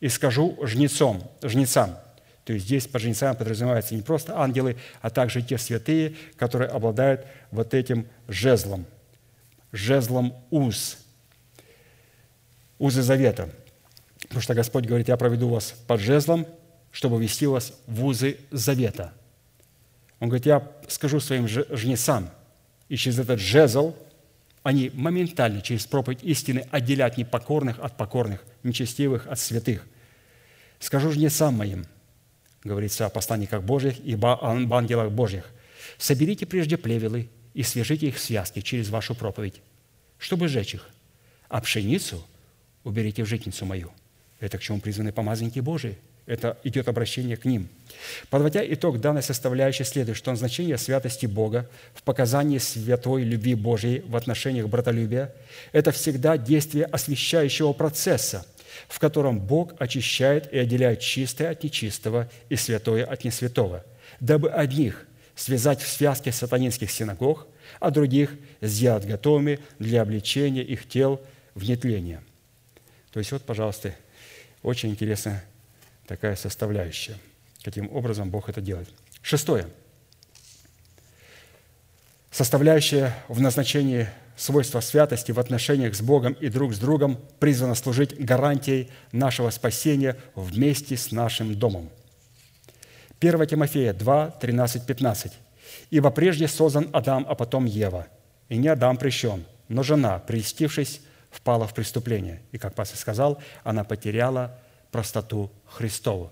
И 0.00 0.08
скажу 0.08 0.58
жнецом, 0.62 1.22
жнецам, 1.42 1.98
то 2.44 2.52
есть 2.52 2.66
здесь 2.66 2.86
под 2.86 3.02
жнецами 3.02 3.36
подразумеваются 3.36 3.94
не 3.94 4.02
просто 4.02 4.38
ангелы, 4.38 4.76
а 5.00 5.10
также 5.10 5.42
те 5.42 5.58
святые, 5.58 6.14
которые 6.36 6.68
обладают 6.68 7.26
вот 7.50 7.74
этим 7.74 8.06
жезлом, 8.26 8.86
жезлом 9.70 10.34
уз, 10.50 10.98
узы 12.78 13.02
завета– 13.02 13.48
Потому 14.32 14.40
что 14.44 14.54
Господь 14.54 14.86
говорит, 14.86 15.08
я 15.08 15.18
проведу 15.18 15.50
вас 15.50 15.74
под 15.86 16.00
жезлом, 16.00 16.46
чтобы 16.90 17.22
вести 17.22 17.46
вас 17.46 17.74
в 17.86 18.02
узы 18.02 18.38
завета. 18.50 19.12
Он 20.20 20.28
говорит, 20.30 20.46
я 20.46 20.66
скажу 20.88 21.20
своим 21.20 21.46
жнецам, 21.46 22.30
и 22.88 22.96
через 22.96 23.18
этот 23.18 23.40
жезл 23.40 23.94
они 24.62 24.90
моментально 24.94 25.60
через 25.60 25.86
проповедь 25.86 26.22
истины 26.22 26.66
отделят 26.70 27.16
непокорных 27.16 27.78
от 27.80 27.96
покорных, 27.96 28.44
нечестивых 28.62 29.26
от 29.26 29.38
святых. 29.38 29.86
Скажу 30.78 31.12
жнецам 31.12 31.54
моим, 31.54 31.84
говорится 32.64 33.06
о 33.06 33.10
посланниках 33.10 33.62
Божьих 33.62 33.98
и 34.00 34.14
об 34.14 34.74
ангелах 34.74 35.10
Божьих, 35.10 35.50
соберите 35.98 36.46
прежде 36.46 36.76
плевелы 36.76 37.28
и 37.54 37.62
свяжите 37.62 38.08
их 38.08 38.16
в 38.16 38.20
связки 38.20 38.60
через 38.60 38.88
вашу 38.88 39.14
проповедь, 39.14 39.60
чтобы 40.18 40.48
сжечь 40.48 40.74
их, 40.74 40.88
а 41.48 41.60
пшеницу 41.60 42.24
уберите 42.84 43.24
в 43.24 43.26
житницу 43.26 43.66
мою– 43.66 43.90
это 44.42 44.58
к 44.58 44.60
чему 44.60 44.80
призваны 44.80 45.12
помазанники 45.12 45.60
Божии. 45.60 45.96
Это 46.26 46.56
идет 46.62 46.88
обращение 46.88 47.36
к 47.36 47.44
ним. 47.44 47.68
Подводя 48.30 48.62
итог 48.64 49.00
данной 49.00 49.22
составляющей, 49.22 49.84
следует, 49.84 50.16
что 50.16 50.34
значение 50.34 50.78
святости 50.78 51.26
Бога 51.26 51.68
в 51.94 52.02
показании 52.02 52.58
святой 52.58 53.24
любви 53.24 53.54
Божьей 53.54 54.00
в 54.06 54.14
отношениях 54.14 54.68
братолюбия– 54.68 55.34
это 55.72 55.90
всегда 55.90 56.38
действие 56.38 56.84
освящающего 56.84 57.72
процесса, 57.72 58.46
в 58.88 58.98
котором 59.00 59.40
Бог 59.40 59.74
очищает 59.78 60.52
и 60.52 60.58
отделяет 60.58 61.00
чистое 61.00 61.50
от 61.50 61.64
нечистого 61.64 62.30
и 62.48 62.56
святое 62.56 63.04
от 63.04 63.24
несвятого, 63.24 63.84
дабы 64.20 64.50
одних 64.50 65.06
связать 65.34 65.80
в 65.82 65.88
связке 65.88 66.30
сатанинских 66.30 66.90
синагог, 66.90 67.48
а 67.80 67.90
других 67.90 68.30
сделать 68.60 69.06
готовыми 69.06 69.58
для 69.80 70.02
обличения 70.02 70.62
их 70.62 70.88
тел 70.88 71.20
в 71.54 71.68
нетление». 71.68 72.22
То 73.12 73.18
есть 73.18 73.32
вот, 73.32 73.42
пожалуйста, 73.42 73.94
очень 74.62 74.90
интересная 74.90 75.44
такая 76.06 76.36
составляющая, 76.36 77.16
каким 77.62 77.90
образом 77.94 78.30
Бог 78.30 78.48
это 78.48 78.60
делает. 78.60 78.88
Шестое. 79.22 79.66
Составляющая 82.30 83.14
в 83.28 83.40
назначении 83.40 84.08
свойства 84.36 84.80
святости 84.80 85.32
в 85.32 85.38
отношениях 85.38 85.94
с 85.94 86.00
Богом 86.00 86.32
и 86.32 86.48
друг 86.48 86.74
с 86.74 86.78
другом 86.78 87.18
призвана 87.38 87.74
служить 87.74 88.18
гарантией 88.18 88.90
нашего 89.12 89.50
спасения 89.50 90.16
вместе 90.34 90.96
с 90.96 91.12
нашим 91.12 91.54
домом. 91.54 91.90
1 93.20 93.46
Тимофея 93.46 93.92
2, 93.92 94.30
13, 94.30 94.86
15. 94.86 95.32
«Ибо 95.90 96.10
прежде 96.10 96.48
создан 96.48 96.88
Адам, 96.92 97.24
а 97.28 97.34
потом 97.34 97.66
Ева. 97.66 98.08
И 98.48 98.56
не 98.56 98.68
Адам 98.68 98.96
прещен, 98.96 99.44
но 99.68 99.82
жена, 99.82 100.18
прельстившись, 100.18 101.00
впала 101.30 101.66
в 101.66 101.74
преступление. 101.74 102.42
И, 102.50 102.58
как 102.58 102.74
пастор 102.74 102.98
сказал, 102.98 103.40
она 103.62 103.84
потеряла 103.84 104.58
простоту 104.92 105.50
Христову. 105.66 106.30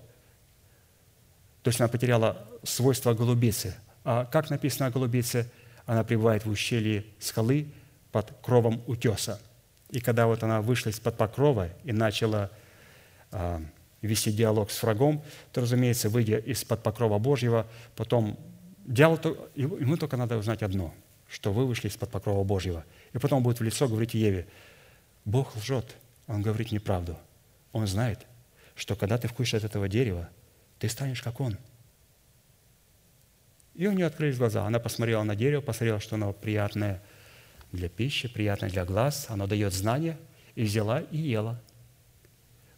То 1.62 1.68
есть 1.70 1.80
она 1.80 1.88
потеряла 1.88 2.46
свойства 2.62 3.14
голубицы. 3.14 3.74
А 4.04 4.26
как 4.26 4.50
написано 4.50 4.86
о 4.86 4.90
голубице? 4.90 5.50
Она 5.86 6.04
пребывает 6.04 6.44
в 6.44 6.50
ущелье 6.50 7.04
скалы 7.18 7.66
под 8.12 8.32
кровом 8.42 8.82
утеса. 8.86 9.40
И 9.90 10.00
когда 10.00 10.26
вот 10.26 10.42
она 10.42 10.61
вышла 10.61 10.90
из-под 10.90 11.16
покрова 11.16 11.68
и 11.84 11.92
начала 11.92 12.50
а, 13.32 13.61
вести 14.02 14.30
диалог 14.30 14.70
с 14.70 14.82
врагом, 14.82 15.24
то, 15.52 15.62
разумеется, 15.62 16.08
выйдя 16.08 16.38
из-под 16.38 16.82
покрова 16.82 17.18
Божьего, 17.18 17.66
потом 17.96 18.38
дьявол, 18.86 19.18
ему 19.56 19.96
только 19.96 20.16
надо 20.16 20.36
узнать 20.36 20.62
одно, 20.62 20.94
что 21.28 21.52
вы 21.52 21.66
вышли 21.66 21.88
из-под 21.88 22.11
покрова 22.11 22.44
Божьего. 22.44 22.84
И 23.12 23.18
потом 23.18 23.42
будет 23.42 23.58
в 23.58 23.64
лицо 23.64 23.88
говорить 23.88 24.14
Еве, 24.14 24.46
Бог 25.24 25.56
лжет, 25.56 25.96
Он 26.26 26.42
говорит 26.42 26.72
неправду. 26.72 27.16
Он 27.72 27.86
знает, 27.86 28.26
что 28.81 28.97
когда 28.97 29.18
ты 29.18 29.28
вкусишь 29.28 29.53
от 29.55 29.64
этого 29.64 29.91
дерева, 29.91 30.31
ты 30.78 30.89
станешь 30.89 31.20
как 31.20 31.39
Он. 31.39 31.59
И 33.74 33.87
у 33.87 33.93
нее 33.93 34.07
открылись 34.07 34.39
глаза. 34.39 34.64
Она 34.64 34.78
посмотрела 34.78 35.22
на 35.22 35.37
дерево, 35.37 35.61
посмотрела, 35.61 36.01
что 36.01 36.14
оно 36.14 36.33
приятное 36.33 37.03
для 37.72 37.91
пищи, 37.91 38.26
приятное 38.26 38.70
для 38.70 38.87
глаз, 38.87 39.26
оно 39.28 39.47
дает 39.47 39.74
знания, 39.74 40.16
и 40.55 40.62
взяла 40.62 41.01
и 41.01 41.18
ела. 41.18 41.61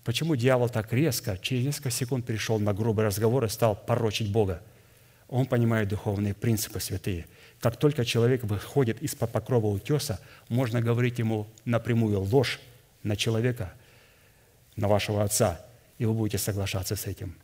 Почему 0.02 0.34
дьявол 0.34 0.68
так 0.68 0.92
резко, 0.92 1.38
через 1.38 1.64
несколько 1.64 1.90
секунд 1.90 2.26
перешел 2.26 2.58
на 2.58 2.74
грубый 2.74 3.04
разговор 3.04 3.44
и 3.44 3.48
стал 3.48 3.76
порочить 3.76 4.32
Бога? 4.32 4.60
Он 5.28 5.46
понимает 5.46 5.88
духовные 5.88 6.34
принципы 6.34 6.80
святые. 6.80 7.26
Как 7.60 7.76
только 7.76 8.04
человек 8.04 8.42
выходит 8.42 9.00
из-под 9.02 9.30
покрова 9.30 9.68
утеса, 9.68 10.18
можно 10.48 10.80
говорить 10.80 11.20
ему 11.20 11.46
напрямую 11.64 12.20
ложь 12.22 12.58
на 13.04 13.14
человека, 13.14 13.72
на 14.74 14.88
вашего 14.88 15.22
отца, 15.22 15.64
и 16.02 16.04
вы 16.04 16.14
будете 16.14 16.38
соглашаться 16.38 16.96
с 16.96 17.06
этим. 17.06 17.36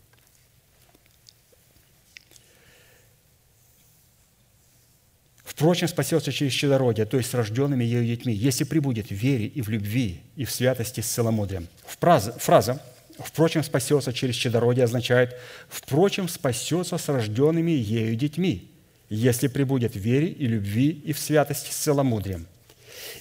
Впрочем, 5.45 5.87
спасется 5.87 6.33
через 6.33 6.53
чадородие, 6.53 7.07
то 7.07 7.17
есть 7.17 7.31
с 7.31 7.35
рожденными 7.35 7.85
ею 7.85 8.05
детьми, 8.05 8.33
если 8.33 8.65
прибудет 8.65 9.11
в 9.11 9.15
вере 9.15 9.47
и 9.47 9.63
в 9.63 9.69
любви, 9.69 10.21
и 10.35 10.45
в 10.45 10.51
святости 10.51 11.01
с 11.01 11.07
целомудрием. 11.07 11.69
Фраза, 11.87 12.83
«впрочем, 13.19 13.63
спасется 13.63 14.13
через 14.13 14.35
чадородие» 14.35 14.85
означает 14.85 15.37
«впрочем, 15.69 16.29
спасется 16.29 16.99
с 16.99 17.09
рожденными 17.09 17.71
ею 17.71 18.17
детьми, 18.17 18.69
если 19.09 19.47
прибудет 19.47 19.95
в 19.95 20.01
вере 20.01 20.29
и 20.29 20.47
любви, 20.47 20.91
и 20.91 21.13
в 21.13 21.19
святости 21.21 21.71
с 21.71 21.77
целомудрием». 21.77 22.47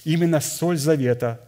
Именно 0.04 0.40
соль 0.40 0.78
завета, 0.78 1.40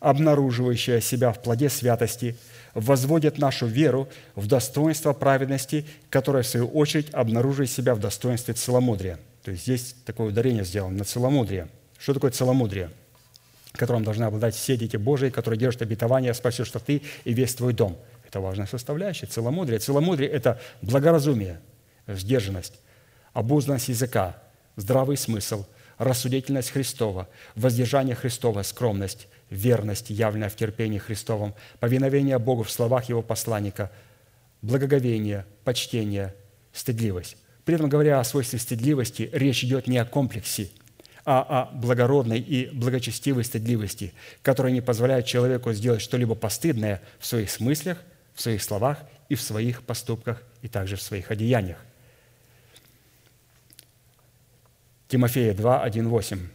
обнаруживающая 0.00 1.00
себя 1.00 1.32
в 1.32 1.40
плоде 1.42 1.68
святости, 1.68 2.36
возводит 2.76 3.38
нашу 3.38 3.66
веру 3.66 4.08
в 4.34 4.46
достоинство 4.46 5.12
праведности, 5.12 5.84
которая, 6.10 6.42
в 6.42 6.46
свою 6.46 6.68
очередь, 6.68 7.12
обнаруживает 7.12 7.70
себя 7.70 7.94
в 7.94 8.00
достоинстве 8.00 8.54
целомудрия– 8.54 9.18
то 9.46 9.52
есть 9.52 9.62
здесь 9.62 9.94
такое 10.04 10.30
ударение 10.30 10.64
сделано 10.64 10.98
на 10.98 11.04
целомудрие. 11.04 11.68
Что 12.00 12.14
такое 12.14 12.32
целомудрие? 12.32 12.90
Которым 13.74 14.02
должны 14.02 14.24
обладать 14.24 14.56
все 14.56 14.76
дети 14.76 14.96
Божии, 14.96 15.30
которые 15.30 15.56
держат 15.56 15.82
обетование, 15.82 16.34
спасешь 16.34 16.66
что 16.66 16.80
ты 16.80 17.02
и 17.22 17.32
весь 17.32 17.54
твой 17.54 17.72
дом. 17.72 17.96
Это 18.26 18.40
важная 18.40 18.66
составляющая. 18.66 19.26
Целомудрие. 19.26 19.78
Целомудрие– 19.78 20.28
это 20.32 20.60
благоразумие, 20.82 21.60
сдержанность, 22.08 22.74
обузданность 23.34 23.86
языка, 23.86 24.36
здравый 24.74 25.16
смысл, 25.16 25.64
рассудительность 25.96 26.70
Христова, 26.70 27.28
воздержание 27.54 28.16
Христова, 28.16 28.64
скромность, 28.64 29.28
верность, 29.50 30.10
явленная 30.10 30.48
в 30.48 30.56
терпении 30.56 30.98
Христовом, 30.98 31.54
повиновение 31.80 32.38
Богу 32.38 32.62
в 32.62 32.70
словах 32.70 33.08
Его 33.08 33.22
посланника, 33.22 33.90
благоговение, 34.62 35.46
почтение, 35.64 36.34
стыдливость. 36.72 37.36
При 37.64 37.74
этом, 37.74 37.88
говоря 37.88 38.20
о 38.20 38.24
свойстве 38.24 38.58
стыдливости, 38.58 39.28
речь 39.32 39.64
идет 39.64 39.86
не 39.86 39.98
о 39.98 40.04
комплексе, 40.04 40.68
а 41.24 41.42
о 41.42 41.74
благородной 41.74 42.38
и 42.38 42.70
благочестивой 42.70 43.44
стыдливости, 43.44 44.12
которая 44.42 44.72
не 44.72 44.80
позволяет 44.80 45.26
человеку 45.26 45.72
сделать 45.72 46.00
что-либо 46.00 46.36
постыдное 46.36 47.02
в 47.18 47.26
своих 47.26 47.50
смыслах, 47.50 47.98
в 48.34 48.40
своих 48.40 48.62
словах 48.62 48.98
и 49.28 49.34
в 49.34 49.42
своих 49.42 49.82
поступках, 49.82 50.42
и 50.62 50.68
также 50.68 50.96
в 50.96 51.02
своих 51.02 51.30
одеяниях. 51.30 51.78
Тимофея 55.08 55.54
2, 55.54 55.82
1, 55.82 56.08
8. 56.08 56.48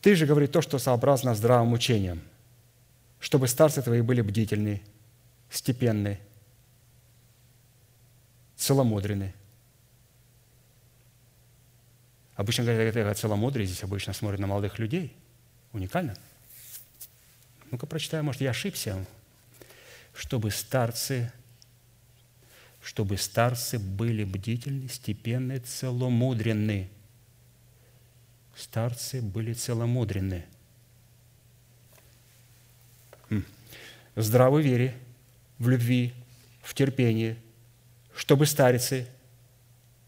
«Ты 0.00 0.14
же 0.14 0.26
говори 0.26 0.46
то, 0.46 0.62
что 0.62 0.78
сообразно 0.78 1.34
здравым 1.34 1.72
учением, 1.72 2.22
чтобы 3.18 3.48
старцы 3.48 3.82
твои 3.82 4.00
были 4.00 4.20
бдительны, 4.20 4.82
степенны, 5.50 6.20
целомудренны, 8.56 9.34
Обычно 12.36 12.64
говорят, 12.64 12.94
это 12.94 13.14
целомудрие, 13.14 13.66
здесь 13.66 13.82
обычно 13.82 14.12
смотрят 14.12 14.38
на 14.40 14.46
молодых 14.46 14.78
людей. 14.78 15.16
Уникально. 15.72 16.14
Ну-ка 17.70 17.86
прочитаю, 17.86 18.24
может, 18.24 18.42
я 18.42 18.50
ошибся. 18.50 19.04
Чтобы 20.12 20.50
старцы, 20.50 21.32
чтобы 22.82 23.16
старцы 23.16 23.78
были 23.78 24.24
бдительны, 24.24 24.88
степенны, 24.88 25.58
целомудренны. 25.60 26.90
Старцы 28.56 29.20
были 29.20 29.52
целомудренны. 29.52 30.44
В 33.30 34.22
здравой 34.22 34.62
вере, 34.62 34.96
в 35.58 35.68
любви, 35.68 36.14
в 36.62 36.74
терпении, 36.74 37.36
чтобы 38.14 38.46
старицы 38.46 39.06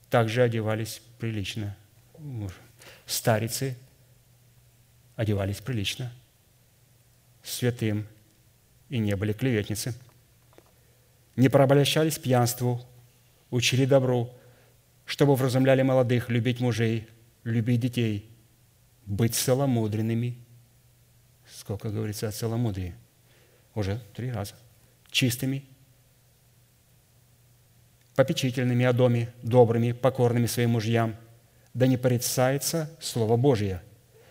также 0.09 0.43
одевались 0.43 1.03
прилично– 1.19 1.77
старицы 3.07 3.77
одевались 5.17 5.61
прилично, 5.61 6.13
святым, 7.43 8.07
и 8.89 8.99
не 8.99 9.17
были 9.17 9.33
клеветницы. 9.33 9.95
Не 11.37 11.49
прообращались 11.49 12.19
пьянству, 12.19 12.85
учили 13.51 13.85
добру, 13.85 14.33
чтобы 15.05 15.35
вразумляли 15.37 15.83
молодых 15.83 16.29
любить 16.29 16.61
мужей, 16.61 17.09
любить 17.45 17.81
детей, 17.81 18.28
быть 19.09 19.35
целомудренными. 19.35 20.39
Сколько 21.53 21.91
говорится 21.91 22.29
о 22.29 22.33
целомудрии? 22.33 22.95
Уже 23.75 24.01
три 24.15 24.31
раза. 24.31 24.55
Чистыми, 25.11 25.65
попечительными 28.15 28.85
о 28.85 28.93
доме, 28.93 29.33
добрыми, 29.43 29.91
покорными 29.91 30.47
своим 30.47 30.71
мужьям– 30.71 31.17
да 31.79 31.87
не 31.87 31.97
порицается 31.97 32.91
Слово 33.01 33.37
Божье. 33.37 33.81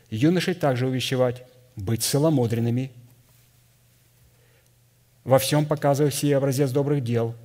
Юношей 0.10 0.54
также 0.54 0.86
увещевать, 0.86 1.44
быть 1.78 2.04
целомудренными, 2.04 2.92
во 5.24 5.40
всем 5.40 5.66
показывая 5.66 6.12
все 6.12 6.36
образец 6.36 6.72
добрых 6.72 7.04
дел, 7.04 7.36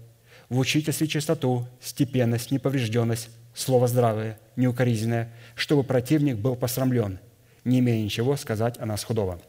в 0.49 0.59
учительстве 0.59 1.07
чистоту, 1.07 1.69
степенность, 1.81 2.51
неповрежденность, 2.51 3.29
слово 3.55 3.89
здравое, 3.89 4.39
неукоризненное, 4.57 5.33
чтобы 5.55 5.85
противник 5.85 6.37
был 6.37 6.57
посрамлен, 6.57 7.19
не 7.65 7.81
имея 7.81 8.03
ничего 8.03 8.37
сказать 8.37 8.79
о 8.79 8.87
нас 8.87 9.05
худого. 9.05 9.41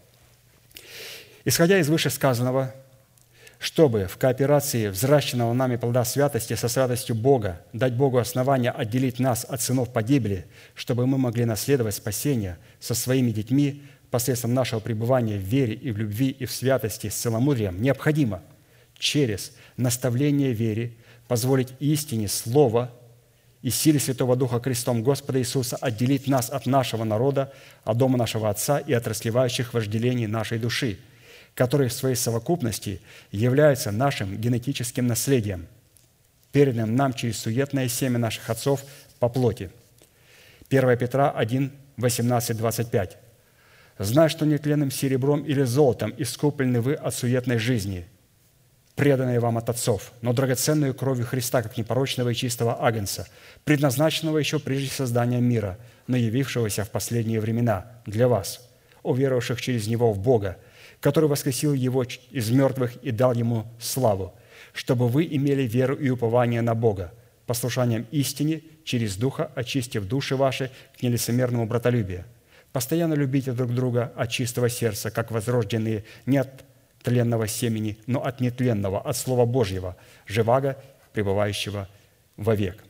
Исходя 1.45 1.79
из 1.79 1.89
вышесказанного, 1.89 2.73
чтобы 3.59 4.07
в 4.07 4.17
кооперации 4.17 4.89
взращенного 4.89 5.53
нами 5.53 5.77
плода 5.77 6.03
святости 6.03 6.53
со 6.53 6.67
святостью 6.67 7.15
Бога 7.15 7.61
дать 7.71 7.93
Богу 7.93 8.17
основание 8.17 8.71
отделить 8.71 9.19
нас 9.19 9.45
от 9.45 9.61
сынов 9.61 9.93
погибели, 9.93 10.45
чтобы 10.75 11.07
мы 11.07 11.17
могли 11.17 11.45
наследовать 11.45 11.95
спасение 11.95 12.57
со 12.81 12.93
своими 12.93 13.31
детьми 13.31 13.83
посредством 14.11 14.53
нашего 14.53 14.79
пребывания 14.79 15.37
в 15.37 15.43
вере 15.43 15.73
и 15.73 15.91
в 15.91 15.97
любви 15.97 16.29
и 16.29 16.45
в 16.45 16.51
святости 16.51 17.07
с 17.07 17.15
целомудрием, 17.15 17.81
необходимо 17.81 18.43
через 18.97 19.53
наставление 19.77 20.53
вере 20.53 20.93
позволить 21.27 21.73
истине 21.79 22.27
Слова 22.27 22.91
и 23.63 23.69
силе 23.69 23.97
Святого 23.97 24.35
Духа 24.35 24.59
крестом 24.59 25.03
Господа 25.03 25.39
Иисуса 25.39 25.77
отделить 25.77 26.27
нас 26.27 26.49
от 26.49 26.65
нашего 26.65 27.05
народа, 27.05 27.51
от 27.85 27.97
дома 27.97 28.17
нашего 28.17 28.49
Отца 28.49 28.77
и 28.77 28.91
от 28.91 29.07
расливающих 29.07 29.73
вожделений 29.73 30.27
нашей 30.27 30.59
души, 30.59 30.99
которые 31.55 31.89
в 31.89 31.93
своей 31.93 32.15
совокупности 32.15 32.99
являются 33.31 33.91
нашим 33.91 34.35
генетическим 34.35 35.07
наследием, 35.07 35.67
переданным 36.51 36.97
нам 36.97 37.13
через 37.13 37.39
суетное 37.39 37.87
семя 37.87 38.19
наших 38.19 38.49
отцов 38.49 38.83
по 39.19 39.29
плоти. 39.29 39.71
1 40.69 40.97
Петра 40.97 41.31
1, 41.31 41.71
18, 41.95 42.57
25. 42.57 43.17
«Знай, 43.97 44.27
что 44.27 44.45
нетленным 44.45 44.91
серебром 44.91 45.43
или 45.43 45.63
золотом 45.63 46.13
искуплены 46.17 46.81
вы 46.81 46.95
от 46.95 47.15
суетной 47.15 47.59
жизни– 47.59 48.07
преданные 48.95 49.39
вам 49.39 49.57
от 49.57 49.69
отцов, 49.69 50.11
но 50.21 50.33
драгоценную 50.33 50.93
кровью 50.93 51.25
Христа, 51.25 51.63
как 51.63 51.77
непорочного 51.77 52.29
и 52.29 52.35
чистого 52.35 52.85
агнца, 52.85 53.27
предназначенного 53.63 54.37
еще 54.37 54.59
прежде 54.59 54.89
создания 54.89 55.41
мира, 55.41 55.77
но 56.07 56.17
явившегося 56.17 56.83
в 56.83 56.91
последние 56.91 57.39
времена 57.39 57.85
для 58.05 58.27
вас, 58.27 58.67
уверовавших 59.01 59.61
через 59.61 59.87
Него 59.87 60.13
в 60.13 60.19
Бога, 60.19 60.57
который 60.99 61.27
воскресил 61.27 61.73
Его 61.73 62.03
из 62.03 62.49
мертвых 62.51 62.95
и 62.97 63.11
дал 63.11 63.33
Ему 63.33 63.65
славу, 63.79 64.33
чтобы 64.73 65.07
вы 65.07 65.25
имели 65.25 65.63
веру 65.63 65.95
и 65.95 66.09
упование 66.09 66.61
на 66.61 66.75
Бога, 66.75 67.13
послушанием 67.45 68.05
истине, 68.11 68.61
через 68.83 69.15
Духа 69.15 69.51
очистив 69.55 70.05
души 70.05 70.35
ваши 70.35 70.71
к 70.97 71.01
нелицемерному 71.01 71.65
братолюбию. 71.65 72.25
Постоянно 72.71 73.13
любите 73.13 73.51
друг 73.51 73.73
друга 73.73 74.11
от 74.15 74.29
чистого 74.29 74.69
сердца, 74.69 75.11
как 75.11 75.31
возрожденные 75.31 76.05
не 76.25 76.37
от 76.37 76.49
тленного 77.03 77.47
семени, 77.47 77.97
но 78.07 78.25
от 78.25 78.39
нетленного, 78.39 79.01
от 79.01 79.15
Слова 79.15 79.45
Божьего, 79.45 79.95
живаго, 80.25 80.81
пребывающего 81.11 81.87
вовек. 82.37 82.83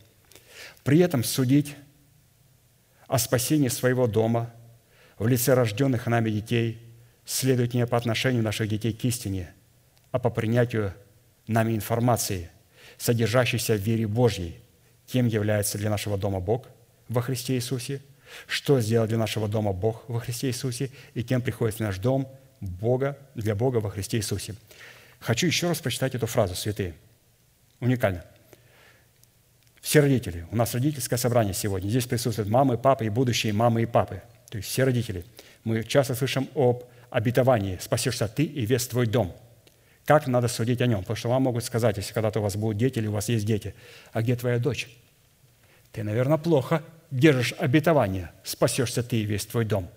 При 0.84 0.99
этом 0.99 1.24
судить 1.24 1.76
о 3.07 3.18
спасении 3.18 3.68
своего 3.68 4.07
дома 4.07 4.53
в 5.18 5.28
лице 5.28 5.53
рожденных 5.53 6.07
нами 6.07 6.30
детей 6.30 6.80
следует 7.26 7.74
не 7.74 7.86
по 7.86 7.97
отношению 7.97 8.43
наших 8.43 8.70
детей 8.70 8.93
к 8.93 9.03
истине, 9.03 9.53
а 10.11 10.20
по 10.20 10.30
принятию 10.30 10.93
нами 11.47 11.74
информации, 11.76 12.49
содержащейся 12.97 13.74
в 13.74 13.80
вере 13.80 14.07
Божьей, 14.07 14.59
кем 15.07 15.28
является 15.28 15.78
для 15.78 15.89
нашего 15.89 16.18
дома 16.18 16.39
Бог 16.39 16.68
во 17.09 17.22
Христе 17.22 17.55
Иисусе, 17.55 18.01
что 18.47 18.80
сделал 18.80 19.07
для 19.07 19.18
нашего 19.18 19.47
дома 19.47 19.74
Бог 19.74 20.03
во 20.07 20.20
Христе 20.20 20.47
Иисусе, 20.47 20.91
и 21.14 21.24
кем 21.24 21.41
приходит 21.41 21.76
в 21.78 21.80
наш 21.80 21.97
дом– 21.97 22.28
Бога, 22.64 23.18
для 23.36 23.55
Бога 23.55 23.78
во 23.78 23.89
Христе 23.89 24.18
Иисусе. 24.18 24.55
Хочу 25.20 25.47
еще 25.47 25.68
раз 25.68 25.80
прочитать 25.80 26.16
эту 26.16 26.28
фразу, 26.28 26.55
святые. 26.55 26.95
Уникально. 27.80 28.26
Все 29.82 29.99
родители. 29.99 30.45
У 30.51 30.55
нас 30.55 30.74
родительское 30.74 31.18
собрание 31.18 31.53
сегодня. 31.53 31.89
Здесь 31.89 32.05
присутствуют 32.05 32.49
мамы, 32.49 32.78
папы 32.78 33.05
и 33.05 33.09
будущие 33.09 33.53
мамы 33.53 33.84
и 33.84 33.86
папы. 33.86 34.22
То 34.49 34.57
есть 34.57 34.70
все 34.70 34.84
родители. 34.86 35.26
Мы 35.64 35.84
часто 35.84 36.16
слышим 36.16 36.49
об 36.55 36.84
обетовании 37.09 37.78
«спасешься 37.82 38.28
ты 38.28 38.43
и 38.43 38.66
весь 38.66 38.88
твой 38.88 39.07
дом». 39.07 39.36
Как 40.05 40.28
надо 40.28 40.47
судить 40.47 40.82
о 40.82 40.86
нем? 40.86 40.99
Потому 41.01 41.16
что 41.16 41.30
вам 41.30 41.43
могут 41.43 41.64
сказать, 41.64 41.97
если 41.97 42.14
когда-то 42.14 42.39
у 42.39 42.43
вас 42.43 42.55
будут 42.55 42.78
дети 42.78 42.99
или 42.99 43.07
у 43.07 43.11
вас 43.11 43.30
есть 43.30 43.45
дети, 43.45 43.74
а 44.11 44.22
где 44.22 44.36
твоя 44.36 44.59
дочь? 44.59 44.89
Ты, 45.91 46.03
наверное, 46.03 46.38
плохо 46.38 46.84
держишь 47.11 47.53
обетование 47.57 48.32
«спасешься 48.43 49.03
ты 49.03 49.18
и 49.18 49.24
весь 49.24 49.45
твой 49.45 49.66
дом». 49.66 49.89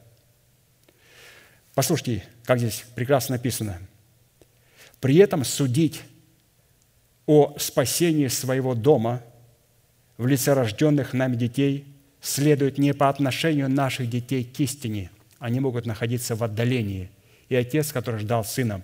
Послушайте, 1.75 2.25
как 2.47 2.61
здесь 2.61 2.85
прекрасно 2.95 3.35
написано. 3.35 3.79
При 5.01 5.17
этом 5.17 5.45
судить 5.45 6.03
о 7.27 7.57
спасении 7.59 8.29
своего 8.29 8.75
дома 8.75 9.21
в 10.17 10.27
лице 10.27 10.55
рожденных 10.55 11.13
нами 11.13 11.35
детей 11.35 11.85
следует 12.21 12.79
не 12.79 12.95
по 12.95 13.09
отношению 13.09 13.69
наших 13.69 14.09
детей 14.09 14.45
к 14.45 14.59
истине. 14.61 15.11
Они 15.39 15.61
могут 15.61 15.87
находиться 15.87 16.37
в 16.37 16.45
отдалении. 16.45 17.11
И 17.49 17.57
отец, 17.57 17.93
который 17.93 18.21
ждал 18.21 18.45
сына, 18.45 18.81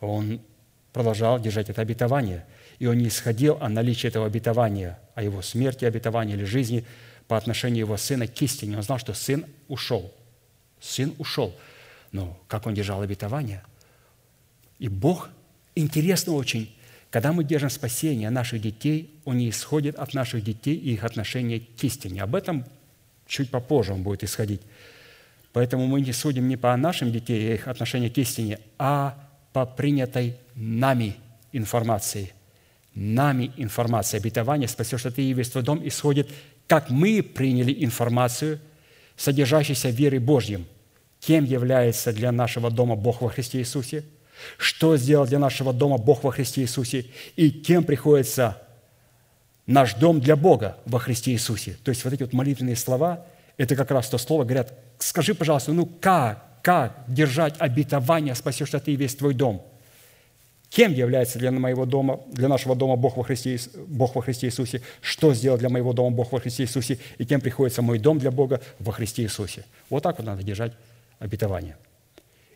он 0.00 0.40
продолжал 0.92 1.40
держать 1.40 1.70
это 1.70 1.80
обетование. 1.80 2.44
И 2.78 2.86
он 2.86 2.98
не 2.98 3.08
исходил 3.08 3.56
о 3.60 3.68
наличии 3.68 4.06
этого 4.06 4.26
обетования, 4.26 4.98
о 5.14 5.22
его 5.22 5.42
смерти, 5.42 5.86
обетовании 5.86 6.34
или 6.34 6.44
жизни 6.44 6.84
по 7.28 7.36
отношению 7.36 7.80
его 7.80 7.96
сына 7.96 8.26
к 8.26 8.42
истине. 8.42 8.76
Он 8.76 8.82
знал, 8.82 8.98
что 8.98 9.14
сын 9.14 9.46
ушел– 9.68 10.14
Сын 10.80 11.14
ушел. 11.18 11.54
Но 12.12 12.38
как 12.48 12.66
он 12.66 12.74
держал 12.74 13.02
обетование? 13.02 13.62
И 14.78 14.88
Бог, 14.88 15.28
интересно 15.74 16.32
очень, 16.32 16.74
когда 17.10 17.32
мы 17.32 17.44
держим 17.44 17.70
спасение 17.70 18.30
наших 18.30 18.60
детей, 18.60 19.18
он 19.24 19.38
не 19.38 19.50
исходит 19.50 19.96
от 19.96 20.14
наших 20.14 20.44
детей 20.44 20.76
и 20.76 20.92
их 20.94 21.04
отношения 21.04 21.60
к 21.60 21.84
истине. 21.84 22.22
Об 22.22 22.34
этом 22.34 22.64
чуть 23.26 23.50
попозже 23.50 23.92
он 23.92 24.02
будет 24.02 24.24
исходить. 24.24 24.62
Поэтому 25.52 25.86
мы 25.86 26.00
не 26.00 26.12
судим 26.12 26.48
не 26.48 26.56
по 26.56 26.76
нашим 26.76 27.10
детям 27.10 27.36
и 27.36 27.54
их 27.54 27.66
отношениям 27.68 28.12
к 28.12 28.18
истине, 28.18 28.60
а 28.78 29.28
по 29.52 29.66
принятой 29.66 30.36
нами 30.54 31.16
информации. 31.52 32.32
Нами 32.94 33.52
информация. 33.56 34.18
Обетование 34.18 34.68
«Спасешь, 34.68 35.00
что 35.00 35.10
ты 35.10 35.34
твой 35.44 35.64
дом» 35.64 35.86
исходит, 35.86 36.28
как 36.66 36.90
мы 36.90 37.22
приняли 37.22 37.84
информацию– 37.84 38.60
содержащейся 39.20 39.90
верой 39.90 40.18
Божьим, 40.18 40.66
кем 41.20 41.44
является 41.44 42.12
для 42.12 42.32
нашего 42.32 42.70
дома 42.70 42.96
Бог 42.96 43.20
во 43.20 43.28
Христе 43.28 43.58
Иисусе, 43.58 44.04
что 44.56 44.96
сделал 44.96 45.26
для 45.26 45.38
нашего 45.38 45.72
дома 45.72 45.98
Бог 45.98 46.24
во 46.24 46.32
Христе 46.32 46.62
Иисусе 46.62 47.06
и 47.36 47.50
кем 47.50 47.84
приходится 47.84 48.60
наш 49.66 49.94
дом 49.94 50.20
для 50.20 50.36
Бога 50.36 50.78
во 50.86 50.98
Христе 50.98 51.32
Иисусе. 51.32 51.76
То 51.84 51.90
есть 51.90 52.04
вот 52.04 52.12
эти 52.12 52.22
вот 52.22 52.32
молитвенные 52.32 52.76
слова, 52.76 53.26
это 53.56 53.76
как 53.76 53.90
раз 53.90 54.08
то 54.08 54.18
слово, 54.18 54.44
говорят, 54.44 54.72
скажи, 54.98 55.34
пожалуйста, 55.34 55.72
ну 55.72 55.86
как, 55.86 56.44
как 56.62 57.04
держать 57.06 57.54
обетование, 57.58 58.34
спасешь 58.34 58.70
ты 58.70 58.92
и 58.92 58.96
весь 58.96 59.14
твой 59.14 59.34
дом– 59.34 59.64
Кем 60.70 60.92
является 60.92 61.38
для 61.40 61.50
моего 61.50 61.84
дома, 61.84 62.20
для 62.30 62.46
нашего 62.46 62.76
дома 62.76 62.94
Бог 62.94 63.16
во, 63.16 63.24
Христе, 63.24 63.58
Бог 63.88 64.14
во 64.14 64.22
Христе 64.22 64.46
Иисусе? 64.46 64.82
Что 65.02 65.34
сделал 65.34 65.58
для 65.58 65.68
моего 65.68 65.92
дома 65.92 66.14
Бог 66.14 66.30
во 66.30 66.38
Христе 66.38 66.62
Иисусе? 66.62 66.98
И 67.18 67.24
кем 67.24 67.40
приходится 67.40 67.82
мой 67.82 67.98
дом 67.98 68.20
для 68.20 68.30
Бога 68.30 68.60
во 68.78 68.92
Христе 68.92 69.24
Иисусе? 69.24 69.64
Вот 69.90 70.04
так 70.04 70.18
вот 70.18 70.26
надо 70.26 70.44
держать 70.44 70.72
обетование. 71.20 71.76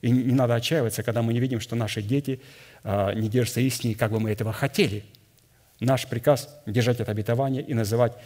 И 0.02 0.10
не 0.10 0.34
надо 0.34 0.56
отчаиваться, 0.56 1.04
когда 1.04 1.22
мы 1.22 1.32
не 1.32 1.38
видим, 1.38 1.60
что 1.60 1.76
наши 1.76 2.02
дети 2.02 2.40
а, 2.82 3.14
не 3.14 3.28
держатся 3.28 3.60
истине, 3.60 3.94
как 3.94 4.10
бы 4.10 4.18
мы 4.18 4.32
этого 4.32 4.52
хотели. 4.52 5.04
Наш 5.78 6.08
приказ– 6.08 6.48
держать 6.66 6.98
это 6.98 7.12
обетование 7.12 7.62
и 7.62 7.72
называть 7.72 8.16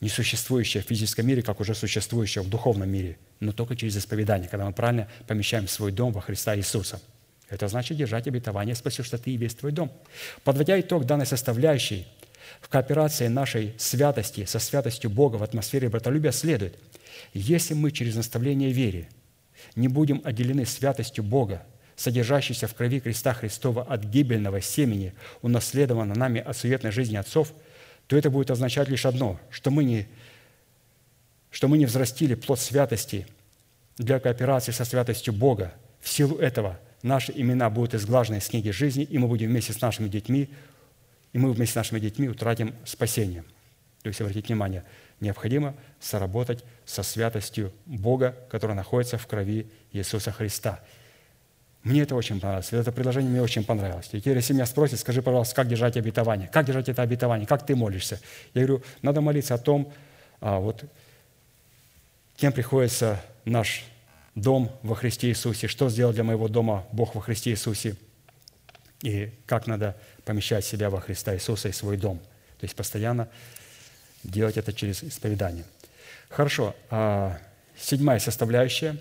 несуществующее 0.00 0.82
в 0.82 0.86
физическом 0.86 1.26
мире, 1.26 1.42
как 1.42 1.60
уже 1.60 1.74
существующее 1.74 2.42
в 2.42 2.50
духовном 2.50 2.90
мире, 2.90 3.18
но 3.40 3.52
только 3.52 3.76
через 3.76 3.96
исповедание, 3.96 4.48
когда 4.48 4.66
мы 4.66 4.72
правильно 4.72 5.08
помещаем 5.26 5.66
свой 5.66 5.92
дом 5.92 6.12
во 6.12 6.20
Христа 6.20 6.54
Иисуса– 6.54 7.00
это 7.50 7.66
значит 7.66 7.96
держать 7.96 8.28
обетование, 8.28 8.74
спасешься 8.76 9.18
ты 9.18 9.32
и 9.32 9.36
весь 9.36 9.54
твой 9.54 9.72
дом. 9.72 9.92
Подводя 10.44 10.80
итог 10.80 11.04
данной 11.04 11.26
составляющей, 11.26 12.06
в 12.60 12.68
кооперации 12.68 13.26
нашей 13.26 13.74
святости 13.76 14.44
со 14.44 14.58
святостью 14.60 15.10
Бога 15.10 15.36
в 15.36 15.42
атмосфере 15.42 15.88
братолюбия 15.88 16.30
следует, 16.30 16.78
если 17.34 17.74
мы 17.74 17.90
через 17.90 18.14
наставление 18.14 18.70
вере 18.70 19.08
не 19.74 19.88
будем 19.88 20.20
отделены 20.24 20.66
святостью 20.66 21.24
Бога, 21.24 21.66
содержащейся 21.96 22.66
в 22.66 22.74
крови 22.74 23.00
креста 23.00 23.34
Христова 23.34 23.82
от 23.82 24.04
гибельного 24.04 24.60
семени, 24.60 25.14
унаследованного 25.42 26.18
нами 26.18 26.40
от 26.40 26.56
суетной 26.56 26.90
жизни 26.90 27.16
отцов, 27.16 27.52
то 28.06 28.16
это 28.16 28.30
будет 28.30 28.50
означать 28.50 28.88
лишь 28.88 29.06
одно, 29.06 29.38
что 29.50 29.70
мы 29.70 29.84
не, 29.84 30.08
что 31.50 31.68
мы 31.68 31.78
не 31.78 31.86
взрастили 31.86 32.34
плод 32.34 32.58
святости 32.58 33.26
для 33.98 34.18
кооперации 34.18 34.72
со 34.72 34.84
святостью 34.84 35.32
Бога. 35.32 35.74
В 36.00 36.08
силу 36.08 36.36
этого– 36.38 36.78
наши 37.02 37.32
имена 37.34 37.70
будут 37.70 37.94
изглажены 37.94 38.36
из 38.36 38.48
книги 38.48 38.70
жизни, 38.70 39.04
и 39.04 39.18
мы 39.18 39.28
будем 39.28 39.48
вместе 39.48 39.72
с 39.72 39.80
нашими 39.80 40.08
детьми, 40.08 40.48
и 41.32 41.38
мы 41.38 41.52
вместе 41.52 41.72
с 41.72 41.76
нашими 41.76 42.00
детьми 42.00 42.28
утратим 42.28 42.74
спасение. 42.84 43.44
То 44.02 44.08
есть, 44.08 44.20
обратите 44.20 44.48
внимание, 44.48 44.84
необходимо 45.20 45.74
соработать 46.00 46.64
со 46.86 47.02
святостью 47.02 47.72
Бога, 47.86 48.34
которая 48.50 48.76
находится 48.76 49.18
в 49.18 49.26
крови 49.26 49.70
Иисуса 49.92 50.32
Христа. 50.32 50.80
Мне 51.82 52.02
это 52.02 52.14
очень 52.14 52.40
понравилось. 52.40 52.72
Это 52.72 52.92
предложение 52.92 53.30
мне 53.30 53.42
очень 53.42 53.64
понравилось. 53.64 54.08
И 54.12 54.20
теперь, 54.20 54.36
если 54.36 54.52
меня 54.52 54.66
спросят, 54.66 55.00
скажи, 55.00 55.22
пожалуйста, 55.22 55.54
как 55.54 55.68
держать 55.68 55.96
обетование? 55.96 56.48
Как 56.48 56.66
держать 56.66 56.88
это 56.88 57.02
обетование? 57.02 57.46
Как 57.46 57.64
ты 57.64 57.74
молишься? 57.74 58.20
Я 58.52 58.66
говорю, 58.66 58.82
надо 59.02 59.20
молиться 59.20 59.54
о 59.54 59.58
том, 59.58 59.92
а, 60.40 60.58
вот, 60.58 60.84
кем 62.36 62.52
приходится 62.52 63.22
наш 63.44 63.84
дом 64.34 64.70
во 64.82 64.94
Христе 64.94 65.28
Иисусе, 65.28 65.68
что 65.68 65.88
сделал 65.88 66.12
для 66.12 66.24
моего 66.24 66.48
дома 66.48 66.86
Бог 66.92 67.14
во 67.14 67.20
Христе 67.20 67.50
Иисусе, 67.50 67.96
и 69.02 69.30
как 69.46 69.66
надо 69.66 69.96
помещать 70.24 70.64
себя 70.64 70.90
во 70.90 71.00
Христа 71.00 71.34
Иисуса 71.34 71.68
и 71.68 71.72
свой 71.72 71.96
дом. 71.96 72.18
То 72.58 72.64
есть 72.64 72.76
постоянно 72.76 73.28
делать 74.22 74.58
это 74.58 74.72
через 74.74 75.02
исповедание. 75.02 75.64
Хорошо. 76.30 76.76
А 76.88 77.38
седьмая 77.76 78.20
составляющая 78.20 78.96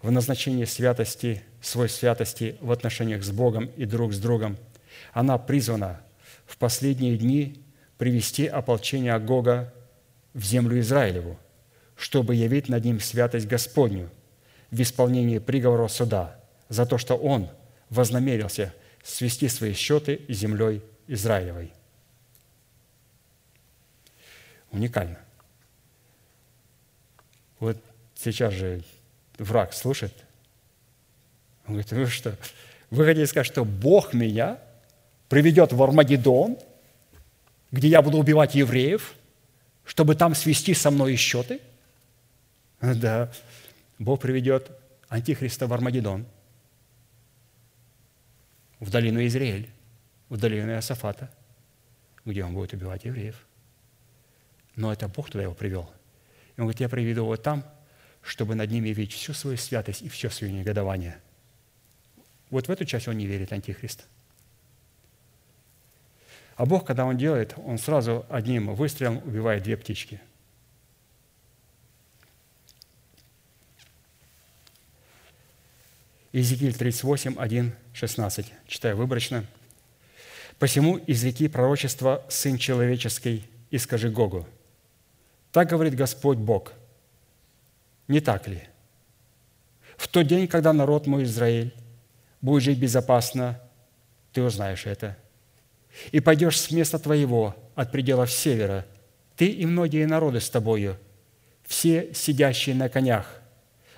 в 0.00 0.10
назначении 0.10 0.64
святости, 0.64 1.42
свой 1.60 1.88
святости 1.88 2.56
в 2.60 2.70
отношениях 2.70 3.24
с 3.24 3.30
Богом 3.30 3.66
и 3.76 3.84
друг 3.84 4.12
с 4.12 4.18
другом, 4.18 4.56
она 5.12 5.36
призвана 5.36 6.00
в 6.46 6.56
последние 6.56 7.16
дни 7.18 7.60
привести 7.98 8.46
ополчение 8.46 9.18
Гога 9.18 9.74
в 10.32 10.44
землю 10.44 10.78
Израилеву, 10.78 11.38
чтобы 11.96 12.34
явить 12.34 12.68
над 12.68 12.84
ним 12.84 13.00
святость 13.00 13.46
Господню 13.46 14.10
в 14.70 14.80
исполнении 14.80 15.38
приговора 15.38 15.88
суда 15.88 16.40
за 16.68 16.86
то, 16.86 16.98
что 16.98 17.16
он 17.16 17.48
вознамерился 17.90 18.72
свести 19.02 19.48
свои 19.48 19.72
счеты 19.72 20.20
с 20.28 20.32
землей 20.32 20.82
Израилевой. 21.08 21.72
Уникально. 24.70 25.23
Вот 27.64 27.78
сейчас 28.14 28.52
же 28.52 28.82
враг 29.38 29.72
слушает. 29.72 30.12
Он 31.66 31.76
говорит, 31.76 31.92
вы 31.92 32.06
что, 32.08 32.36
вы 32.90 33.06
хотите 33.06 33.26
сказать, 33.26 33.46
что 33.46 33.64
Бог 33.64 34.12
меня 34.12 34.58
приведет 35.30 35.72
в 35.72 35.82
Армагеддон, 35.82 36.58
где 37.72 37.88
я 37.88 38.02
буду 38.02 38.18
убивать 38.18 38.54
евреев, 38.54 39.14
чтобы 39.86 40.14
там 40.14 40.34
свести 40.34 40.74
со 40.74 40.90
мной 40.90 41.16
счеты? 41.16 41.62
Да, 42.82 43.32
Бог 43.98 44.20
приведет 44.20 44.70
Антихриста 45.08 45.66
в 45.66 45.72
Армагеддон, 45.72 46.26
в 48.78 48.90
долину 48.90 49.24
Израиль, 49.24 49.70
в 50.28 50.36
долину 50.36 50.70
Иосафата, 50.72 51.30
где 52.26 52.44
он 52.44 52.52
будет 52.52 52.74
убивать 52.74 53.06
евреев. 53.06 53.42
Но 54.76 54.92
это 54.92 55.08
Бог 55.08 55.30
туда 55.30 55.44
его 55.44 55.54
привел. 55.54 55.90
И 56.56 56.60
он 56.60 56.66
говорит, 56.66 56.80
я 56.80 56.88
приведу 56.88 57.22
его 57.22 57.36
там, 57.36 57.64
чтобы 58.22 58.54
над 58.54 58.70
ними 58.70 58.90
видеть 58.90 59.14
всю 59.14 59.32
свою 59.34 59.56
святость 59.56 60.02
и 60.02 60.08
все 60.08 60.30
свое 60.30 60.52
негодование. 60.52 61.18
Вот 62.50 62.68
в 62.68 62.70
эту 62.70 62.84
часть 62.84 63.08
он 63.08 63.18
не 63.18 63.26
верит, 63.26 63.52
Антихрист. 63.52 64.06
А 66.56 66.66
Бог, 66.66 66.86
когда 66.86 67.04
Он 67.04 67.16
делает, 67.16 67.54
Он 67.56 67.78
сразу 67.78 68.24
одним 68.28 68.74
выстрелом 68.74 69.18
убивает 69.18 69.64
две 69.64 69.76
птички. 69.76 70.20
Иезекииль 76.32 76.74
38, 76.74 77.36
1, 77.38 77.72
16. 77.92 78.52
Читаю 78.66 78.96
выборочно. 78.96 79.44
«Посему 80.58 81.00
изреки 81.06 81.48
пророчество 81.48 82.24
Сын 82.28 82.58
Человеческий 82.58 83.44
и 83.70 83.78
скажи 83.78 84.10
Гогу, 84.10 84.46
так 85.54 85.70
говорит 85.70 85.94
Господь 85.94 86.36
Бог, 86.36 86.74
не 88.08 88.20
так 88.20 88.46
ли? 88.46 88.62
В 89.96 90.06
тот 90.06 90.26
день, 90.26 90.46
когда 90.46 90.74
народ 90.74 91.06
мой 91.06 91.24
Израиль 91.24 91.74
будет 92.42 92.64
жить 92.64 92.78
безопасно, 92.78 93.58
ты 94.32 94.42
узнаешь 94.42 94.84
это– 94.84 95.16
и 96.12 96.20
пойдешь 96.20 96.60
с 96.60 96.70
места 96.70 96.98
твоего 96.98 97.54
от 97.74 97.92
пределов 97.92 98.30
севера, 98.30 98.86
ты 99.36 99.46
и 99.46 99.66
многие 99.66 100.06
народы 100.06 100.40
с 100.40 100.50
тобою, 100.50 100.96
все 101.64 102.12
сидящие 102.14 102.74
на 102.74 102.88
конях, 102.88 103.40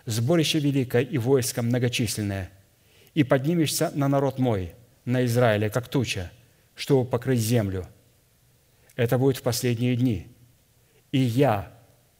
сборище 0.04 0.58
великое 0.58 1.02
и 1.02 1.18
войско 1.18 1.62
многочисленное, 1.62 2.50
и 3.14 3.24
поднимешься 3.24 3.90
на 3.94 4.08
народ 4.08 4.38
мой, 4.38 4.74
на 5.04 5.24
Израиле, 5.24 5.70
как 5.70 5.88
туча, 5.88 6.30
чтобы 6.74 7.08
покрыть 7.08 7.40
землю. 7.40 7.86
Это 8.94 9.18
будет 9.18 9.38
в 9.38 9.42
последние 9.42 9.96
дни. 9.96 10.28
И 11.12 11.18
я 11.18 11.72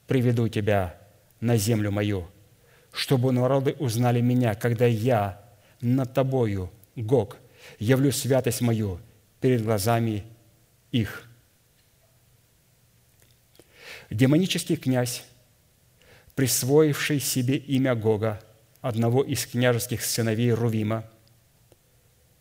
приведу 0.07 0.49
тебя 0.49 0.99
на 1.41 1.57
землю 1.57 1.91
мою, 1.91 2.29
чтобы 2.93 3.33
народы 3.33 3.75
узнали 3.79 4.21
меня, 4.21 4.55
когда 4.55 4.87
я 4.87 5.43
над 5.81 6.15
тобою, 6.15 6.71
Гог, 6.95 7.37
явлю 7.79 8.11
святость 8.13 8.61
мою 8.61 9.01
перед 9.41 9.63
глазами 9.63 10.25
их. 10.93 11.29
Демонический 14.09 14.77
князь, 14.77 15.25
присвоивший 16.35 17.21
себе 17.21 17.57
имя 17.57 17.95
Гога, 17.95 18.41
одного 18.81 19.23
из 19.23 19.47
княжеских 19.47 20.03
сыновей 20.03 20.53
Рувима, 20.53 21.05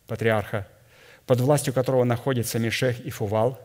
патриарха, 0.07 0.67
под 1.25 1.41
властью 1.41 1.73
которого 1.73 2.03
находится 2.03 2.59
Мешех 2.59 2.99
и 2.99 3.09
Фувал, 3.09 3.59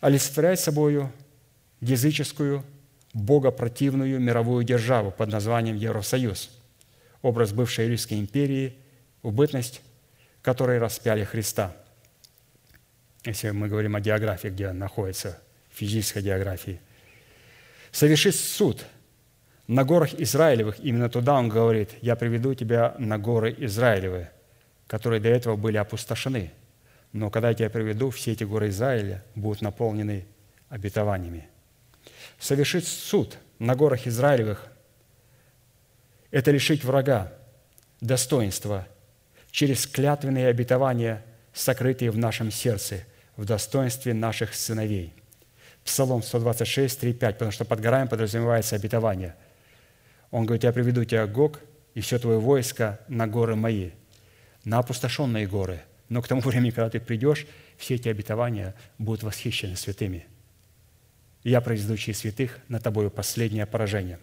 олицетворяет 0.00 0.60
собою 0.60 1.10
языческую, 1.82 2.64
богопротивную 3.12 4.18
мировую 4.18 4.64
державу 4.64 5.10
под 5.10 5.28
названием 5.28 5.76
Евросоюз, 5.76 6.50
образ 7.20 7.52
бывшей 7.52 7.88
Римской 7.88 8.18
империи, 8.18 8.74
убытность, 9.22 9.82
которой 10.40 10.78
распяли 10.78 11.24
Христа– 11.24 11.76
если 13.24 13.50
мы 13.50 13.68
говорим 13.68 13.94
о 13.94 14.00
географии, 14.00 14.48
где 14.48 14.72
находится 14.72 15.38
физической 15.70 16.22
географии, 16.22 16.80
совершит 17.90 18.34
суд 18.34 18.84
на 19.68 19.84
горах 19.84 20.14
Израилевых. 20.14 20.80
Именно 20.80 21.08
туда 21.08 21.34
он 21.34 21.48
говорит, 21.48 21.90
я 22.00 22.16
приведу 22.16 22.54
тебя 22.54 22.94
на 22.98 23.18
горы 23.18 23.54
Израилевы, 23.58 24.28
которые 24.86 25.20
до 25.20 25.28
этого 25.28 25.56
были 25.56 25.76
опустошены. 25.76 26.50
Но 27.12 27.30
когда 27.30 27.50
я 27.50 27.54
тебя 27.54 27.70
приведу, 27.70 28.10
все 28.10 28.32
эти 28.32 28.44
горы 28.44 28.68
Израиля 28.70 29.22
будут 29.34 29.62
наполнены 29.62 30.26
обетованиями. 30.68 31.48
Совершить 32.42 32.88
суд 32.88 33.38
на 33.60 33.76
горах 33.76 34.08
Израилевых– 34.08 34.66
это 36.32 36.50
лишить 36.50 36.82
врага 36.82 37.32
достоинства 38.00 38.88
через 39.52 39.86
клятвенные 39.86 40.48
обетования, 40.48 41.24
сокрытые 41.52 42.10
в 42.10 42.18
нашем 42.18 42.50
сердце– 42.50 43.04
в 43.36 43.44
достоинстве 43.44 44.12
наших 44.12 44.54
сыновей. 44.54 45.14
Псалом 45.84 46.20
126, 46.20 46.98
3, 46.98 47.12
5, 47.12 47.34
потому 47.34 47.52
что 47.52 47.64
под 47.64 47.78
горами 47.78 48.08
подразумевается 48.08 48.74
обетование. 48.74 49.36
Он 50.32 50.44
говорит, 50.44 50.64
я 50.64 50.72
приведу 50.72 51.04
тебя, 51.04 51.28
Гог, 51.28 51.60
и 51.94 52.00
все 52.00 52.18
твое 52.18 52.40
войско 52.40 52.98
на 53.06 53.28
горы 53.28 53.54
мои, 53.54 53.90
на 54.64 54.80
опустошенные 54.80 55.46
горы. 55.46 55.80
Но 56.08 56.20
к 56.22 56.26
тому 56.26 56.40
времени, 56.40 56.70
когда 56.70 56.90
ты 56.90 56.98
придешь, 56.98 57.46
все 57.76 57.94
эти 57.94 58.08
обетования 58.08 58.74
будут 58.98 59.22
восхищены 59.22 59.76
святыми. 59.76 60.26
Я 61.44 61.60
произведу 61.60 61.96
через 61.96 62.18
святых 62.18 62.58
на 62.68 62.80
тобою 62.80 63.10
последнее 63.10 63.66
поражение. 63.66 64.18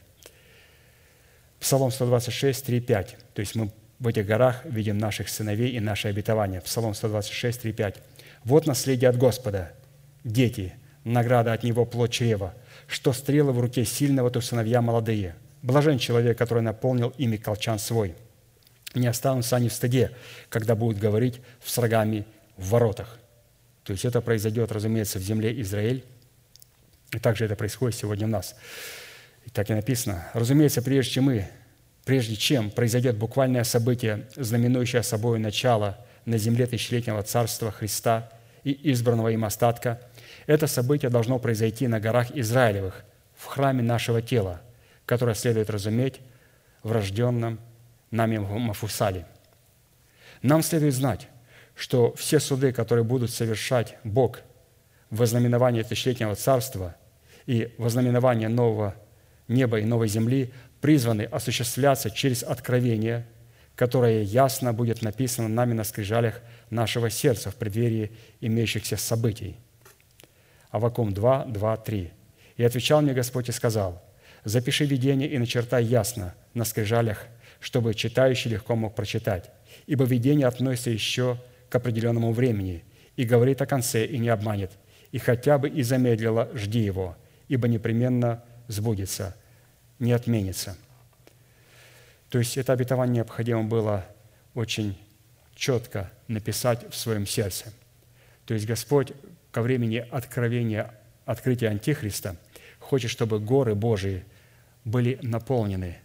Псалом 1.60 1.92
126, 1.92 2.66
3, 2.66 2.80
5. 2.80 3.18
То 3.34 3.40
есть 3.42 3.56
мы 3.56 3.72
в 4.00 4.08
этих 4.08 4.26
горах 4.26 4.64
видим 4.64 4.98
наших 4.98 5.28
сыновей 5.28 5.72
и 5.72 5.80
наше 5.80 6.08
обетование. 6.08 6.62
Псалом 6.62 6.94
126, 6.94 7.62
3, 7.62 7.74
5. 7.74 7.96
Вот 8.46 8.66
наследие 8.66 9.10
от 9.10 9.18
Господа. 9.18 9.74
Дети, 10.24 10.74
награда 11.04 11.54
от 11.54 11.64
Него 11.64 11.86
плод 11.86 12.12
чрева. 12.12 12.54
Что 12.88 13.12
стрелы 13.12 13.52
в 13.52 13.60
руке 13.60 13.84
сильного, 13.84 14.32
то 14.32 14.40
сыновья 14.40 14.82
молодые. 14.82 15.36
Блажен 15.62 16.00
человек, 16.00 16.38
который 16.38 16.64
наполнил 16.64 17.14
ими 17.18 17.36
колчан 17.36 17.78
свой. 17.78 18.16
Не 18.96 19.08
останутся 19.08 19.58
они 19.58 19.68
в 19.68 19.74
стыде, 19.74 20.12
когда 20.48 20.76
будут 20.76 20.98
говорить 20.98 21.42
с 21.64 21.78
врагами 21.78 22.26
в 22.56 22.70
воротах. 22.70 23.20
То 23.84 23.92
есть 23.92 24.06
это 24.06 24.22
произойдет, 24.22 24.72
разумеется, 24.72 25.20
в 25.20 25.22
земле 25.22 25.60
Израиль, 25.62 26.04
и 27.12 27.20
также 27.20 27.46
это 27.46 27.56
происходит 27.56 27.98
сегодня 27.98 28.28
у 28.28 28.30
нас. 28.30 28.56
И 29.46 29.50
так 29.50 29.70
и 29.70 29.74
написано. 29.74 30.28
Разумеется, 30.34 30.82
прежде 30.82 31.14
чем 31.14 31.26
мы, 31.26 31.48
прежде 32.06 32.36
чем 32.36 32.72
произойдет 32.72 33.18
буквальное 33.18 33.64
событие, 33.64 34.28
знаменующее 34.36 35.04
собой 35.04 35.40
начало– 35.40 35.98
на 36.30 36.38
земле 36.38 36.68
тысячелетнего 36.68 37.24
царства 37.24 37.72
Христа 37.72 38.30
и 38.64 38.92
избранного 38.92 39.30
им 39.30 39.46
остатка, 39.46 40.00
это 40.46 40.68
событие 40.68 41.10
должно 41.10 41.40
произойти 41.40 41.88
на 41.88 42.00
горах 42.00 42.32
Израилевых, 42.36 43.04
в 43.36 43.46
храме 43.46 43.82
нашего 43.82 44.22
тела, 44.22 44.62
которое 45.06 45.34
следует 45.34 45.70
разуметь 45.70 46.20
в 46.84 46.92
рожденном 46.92 47.60
нами 48.12 48.38
Мафусале. 48.38 49.26
Нам 50.42 50.62
следует 50.62 50.94
знать, 50.94 51.28
что 51.76 52.14
все 52.16 52.40
суды, 52.40 52.74
которые 52.74 53.06
будут 53.06 53.32
совершать 53.32 53.98
Бог 54.04 54.40
в 55.10 55.22
ознаменовании 55.22 55.84
тысячелетнего 55.84 56.36
царства 56.36 56.96
и 57.46 57.74
в 57.78 57.86
ознаменовании 57.86 58.48
нового 58.48 58.96
неба 59.48 59.80
и 59.80 59.86
новой 59.86 60.08
земли, 60.08 60.54
призваны 60.82 61.24
осуществляться 61.24 62.10
через 62.10 62.44
откровение– 62.44 63.26
которое 63.80 64.24
ясно 64.24 64.74
будет 64.74 65.02
написано 65.02 65.48
нами 65.48 65.72
на 65.72 65.86
скрижалях 65.86 66.42
нашего 66.70 67.10
сердца 67.10 67.50
в 67.50 67.56
преддверии 67.56 68.12
имеющихся 68.42 68.98
событий. 68.98 69.56
Авакум 70.70 71.14
2, 71.14 71.46
2, 71.46 71.78
3. 71.78 72.12
«И 72.58 72.64
отвечал 72.66 73.02
мне 73.02 73.14
Господь 73.14 73.48
и 73.48 73.54
сказал, 73.54 74.04
запиши 74.44 74.84
видение 74.84 75.30
и 75.30 75.38
начертай 75.38 75.86
ясно 75.86 76.36
на 76.54 76.66
скрижалях, 76.66 77.28
чтобы 77.62 77.94
читающий 77.94 78.52
легко 78.52 78.76
мог 78.76 78.96
прочитать, 78.96 79.50
ибо 79.88 80.04
видение 80.04 80.48
относится 80.48 80.90
еще 80.90 81.38
к 81.70 81.76
определенному 81.78 82.34
времени 82.34 82.84
и 83.16 83.24
говорит 83.24 83.62
о 83.62 83.66
конце 83.66 84.06
и 84.06 84.18
не 84.18 84.28
обманет, 84.28 84.72
и 85.12 85.18
хотя 85.18 85.58
бы 85.58 85.70
и 85.70 85.84
замедлило, 85.84 86.50
жди 86.54 86.80
его, 86.80 87.16
ибо 87.48 87.68
непременно 87.68 88.44
сбудется, 88.68 89.36
не 90.00 90.12
отменится». 90.12 90.78
То 92.30 92.38
есть 92.38 92.58
это 92.58 92.74
обетование 92.74 93.18
необходимо 93.18 93.64
было 93.64 94.06
очень 94.54 94.98
четко 95.56 96.12
написать 96.28 96.90
в 96.92 96.96
своем 96.96 97.26
сердце. 97.26 97.74
То 98.46 98.54
есть 98.54 98.66
Господь 98.66 99.14
ко 99.52 99.62
времени 99.62 99.98
откровения, 100.12 100.94
открытия 101.26 101.70
Антихриста, 101.70 102.36
хочет, 102.80 103.12
чтобы 103.12 103.40
горы 103.40 103.76
Божии 103.76 104.24
были 104.86 105.20
наполнены, 105.22 105.98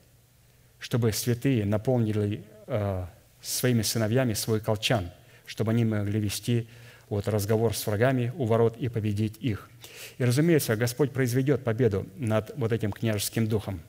чтобы 0.78 1.12
святые 1.12 1.64
наполнили 1.64 2.44
э, 2.66 3.06
своими 3.40 3.82
сыновьями 3.82 4.32
свой 4.32 4.60
колчан, 4.60 5.10
чтобы 5.46 5.72
они 5.72 5.84
могли 5.84 6.20
вести 6.20 6.68
вот, 7.14 7.28
разговор 7.28 7.76
с 7.76 7.86
врагами 7.86 8.32
у 8.36 8.44
ворот 8.44 8.76
и 8.76 8.88
победить 8.88 9.36
их. 9.40 9.70
И, 10.18 10.24
разумеется, 10.24 10.74
Господь 10.74 11.12
произведет 11.12 11.62
победу 11.62 12.06
над 12.16 12.52
вот 12.56 12.72
этим 12.72 12.90
княжеским 12.90 13.46
духом. 13.46 13.80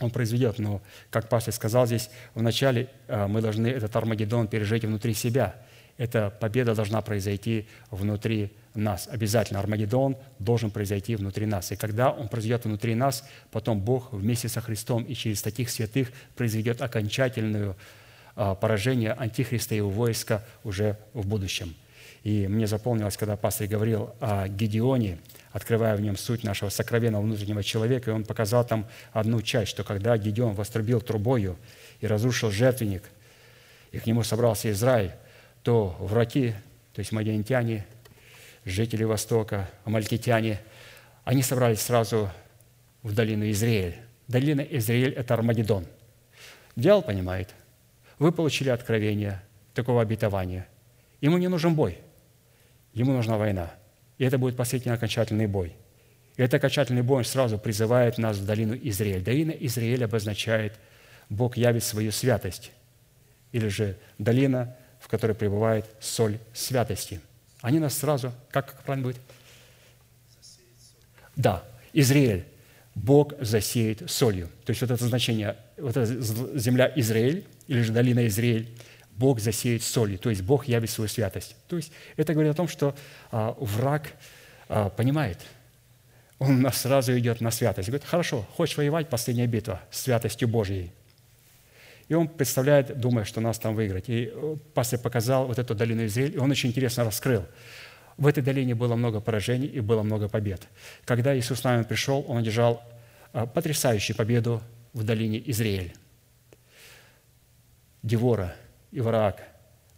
Он 0.00 0.10
произведет, 0.10 0.58
но, 0.58 0.80
как 1.10 1.28
пастор 1.28 1.52
сказал 1.52 1.86
здесь, 1.86 2.08
вначале 2.34 2.88
э, 3.08 3.26
мы 3.26 3.42
должны 3.42 3.66
этот 3.66 3.94
Армагеддон 3.94 4.48
пережить 4.48 4.84
внутри 4.84 5.12
себя. 5.12 5.54
Эта 5.98 6.30
победа 6.30 6.74
должна 6.74 7.02
произойти 7.02 7.68
внутри 7.90 8.54
нас. 8.74 9.06
Обязательно 9.12 9.60
Армагеддон 9.60 10.16
должен 10.38 10.70
произойти 10.70 11.16
внутри 11.16 11.44
нас. 11.44 11.72
И 11.72 11.76
когда 11.76 12.10
он 12.10 12.28
произойдет 12.28 12.64
внутри 12.64 12.94
нас, 12.94 13.28
потом 13.50 13.80
Бог 13.80 14.14
вместе 14.14 14.48
со 14.48 14.62
Христом 14.62 15.02
и 15.02 15.12
через 15.12 15.42
таких 15.42 15.68
святых 15.68 16.10
произведет 16.36 16.80
окончательное 16.80 17.76
э, 18.36 18.54
поражение 18.58 19.12
Антихриста 19.12 19.74
и 19.74 19.78
его 19.78 19.90
войска 19.90 20.42
уже 20.64 20.96
в 21.12 21.26
будущем– 21.26 21.74
и 22.22 22.46
мне 22.46 22.66
запомнилось, 22.66 23.16
когда 23.16 23.36
пастор 23.36 23.66
говорил 23.66 24.14
о 24.20 24.46
Гедеоне, 24.46 25.18
открывая 25.52 25.96
в 25.96 26.00
нем 26.00 26.16
суть 26.16 26.44
нашего 26.44 26.68
сокровенного 26.68 27.22
внутреннего 27.22 27.62
человека, 27.62 28.10
и 28.10 28.14
он 28.14 28.24
показал 28.24 28.64
там 28.64 28.86
одну 29.12 29.40
часть, 29.40 29.70
что 29.70 29.84
когда 29.84 30.16
Гедеон 30.18 30.54
вострубил 30.54 31.00
трубою 31.00 31.56
и 32.00 32.06
разрушил 32.06 32.50
жертвенник, 32.50 33.04
и 33.90 33.98
к 33.98 34.06
нему 34.06 34.22
собрался 34.22 34.70
Израиль, 34.70 35.12
то 35.62 35.96
враги, 35.98 36.54
то 36.92 37.00
есть 37.00 37.12
мадиантяне, 37.12 37.86
жители 38.64 39.04
Востока, 39.04 39.70
амалькитяне, 39.84 40.60
они 41.24 41.42
собрались 41.42 41.80
сразу 41.80 42.30
в 43.02 43.14
долину 43.14 43.50
Израиль. 43.50 43.96
Долина 44.28 44.60
Израиль– 44.60 45.12
это 45.16 45.34
Армагеддон. 45.34 45.86
Дьявол 46.76 47.02
понимает. 47.02 47.54
Вы 48.18 48.30
получили 48.30 48.68
откровение 48.68 49.42
такого 49.74 50.02
обетования. 50.02 50.68
Ему 51.20 51.38
не 51.38 51.48
нужен 51.48 51.74
бой– 51.74 51.98
Ему 52.92 53.12
нужна 53.12 53.36
война. 53.36 53.72
И 54.18 54.24
это 54.24 54.38
будет 54.38 54.56
последний 54.56 54.92
окончательный 54.92 55.46
бой. 55.46 55.74
И 56.36 56.42
этот 56.42 56.54
окончательный 56.54 57.02
бой 57.02 57.24
сразу 57.24 57.58
призывает 57.58 58.18
нас 58.18 58.36
в 58.36 58.46
долину 58.46 58.74
Израиль. 58.74 59.22
Долина 59.22 59.50
Израиль 59.50 60.04
обозначает 60.04 60.74
Бог 61.28 61.56
явит 61.56 61.84
свою 61.84 62.12
святость. 62.12 62.72
Или 63.52 63.68
же 63.68 63.96
долина, 64.18 64.76
в 64.98 65.08
которой 65.08 65.34
пребывает 65.34 65.86
соль 66.00 66.38
святости. 66.52 67.20
Они 67.60 67.78
нас 67.78 67.96
сразу, 67.96 68.32
как, 68.50 68.66
как 68.66 68.82
правильно 68.82 69.08
будет? 69.08 69.20
Да, 71.36 71.64
Израиль. 71.92 72.44
Бог 72.94 73.34
засеет 73.40 74.10
солью. 74.10 74.48
То 74.64 74.70
есть 74.70 74.80
вот 74.82 74.90
это 74.90 75.06
значение, 75.06 75.56
вот 75.78 75.96
эта 75.96 76.06
земля 76.58 76.92
Израиль, 76.96 77.44
или 77.68 77.82
же 77.82 77.92
долина 77.92 78.26
Израиль, 78.26 78.68
Бог 79.20 79.38
засеет 79.38 79.82
солью, 79.82 80.18
то 80.18 80.30
есть 80.30 80.40
Бог 80.40 80.66
явит 80.66 80.88
свою 80.88 81.06
святость. 81.08 81.54
То 81.68 81.76
есть 81.76 81.92
это 82.16 82.32
говорит 82.32 82.52
о 82.52 82.54
том, 82.54 82.68
что 82.68 82.94
а, 83.30 83.54
враг 83.60 84.14
а, 84.66 84.88
понимает, 84.88 85.38
он 86.38 86.62
нас 86.62 86.78
сразу 86.78 87.16
идет 87.18 87.42
на 87.42 87.50
святость. 87.50 87.88
Говорит, 87.88 88.08
хорошо, 88.08 88.46
хочешь 88.56 88.78
воевать, 88.78 89.10
последняя 89.10 89.46
битва 89.46 89.82
с 89.90 90.00
святостью 90.00 90.48
Божьей. 90.48 90.90
И 92.08 92.14
он 92.14 92.28
представляет, 92.28 92.98
думая, 92.98 93.26
что 93.26 93.42
нас 93.42 93.58
там 93.58 93.74
выиграть. 93.74 94.08
И 94.08 94.32
э, 94.32 94.56
пастор 94.72 94.98
показал 94.98 95.46
вот 95.46 95.58
эту 95.58 95.74
долину 95.74 96.06
Израиль, 96.06 96.36
и 96.36 96.38
он 96.38 96.50
очень 96.50 96.70
интересно 96.70 97.04
раскрыл. 97.04 97.44
В 98.16 98.26
этой 98.26 98.42
долине 98.42 98.74
было 98.74 98.96
много 98.96 99.20
поражений 99.20 99.68
и 99.68 99.80
было 99.80 100.02
много 100.02 100.30
побед. 100.30 100.66
Когда 101.04 101.36
Иисус 101.38 101.60
с 101.60 101.64
нами 101.64 101.82
пришел, 101.82 102.24
Он 102.26 102.38
одержал 102.38 102.82
а, 103.34 103.44
потрясающую 103.44 104.16
победу 104.16 104.62
в 104.94 105.04
долине 105.04 105.42
Израиль. 105.44 105.92
Девора– 108.02 108.56
и 108.92 109.00
Враак 109.00 109.42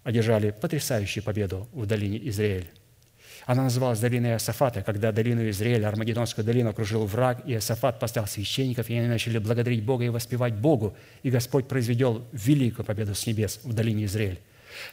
одержали 0.04 0.50
потрясающую 0.50 1.22
победу 1.22 1.68
в 1.72 1.86
долине 1.86 2.28
Израиль. 2.28 2.68
Она 3.44 3.64
называлась 3.64 3.98
долиной 3.98 4.30
Иосафата, 4.30 4.82
когда 4.82 5.10
долину 5.10 5.48
Израиля, 5.50 5.88
Армагеддонскую 5.88 6.44
долину, 6.44 6.70
окружил 6.70 7.04
враг, 7.06 7.42
и 7.44 7.52
Иосафат 7.52 7.98
поставил 7.98 8.28
священников, 8.28 8.88
и 8.88 8.94
они 8.96 9.08
начали 9.08 9.38
благодарить 9.38 9.84
Бога 9.84 10.04
и 10.04 10.10
воспевать 10.10 10.54
Богу, 10.54 10.96
и 11.24 11.30
Господь 11.30 11.66
произведел 11.66 12.24
великую 12.32 12.84
победу 12.84 13.14
с 13.14 13.26
небес 13.26 13.58
в 13.64 13.72
долине 13.72 14.04
Израиль. 14.04 14.38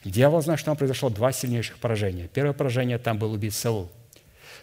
Дьявол 0.04 0.42
знает, 0.42 0.60
что 0.60 0.72
там 0.72 0.78
произошло 0.78 1.10
два 1.10 1.32
сильнейших 1.32 1.78
поражения. 1.78 2.28
Первое 2.34 2.54
поражение– 2.54 2.98
там 3.00 3.18
был 3.18 3.32
убит 3.32 3.54
Саул. 3.54 3.92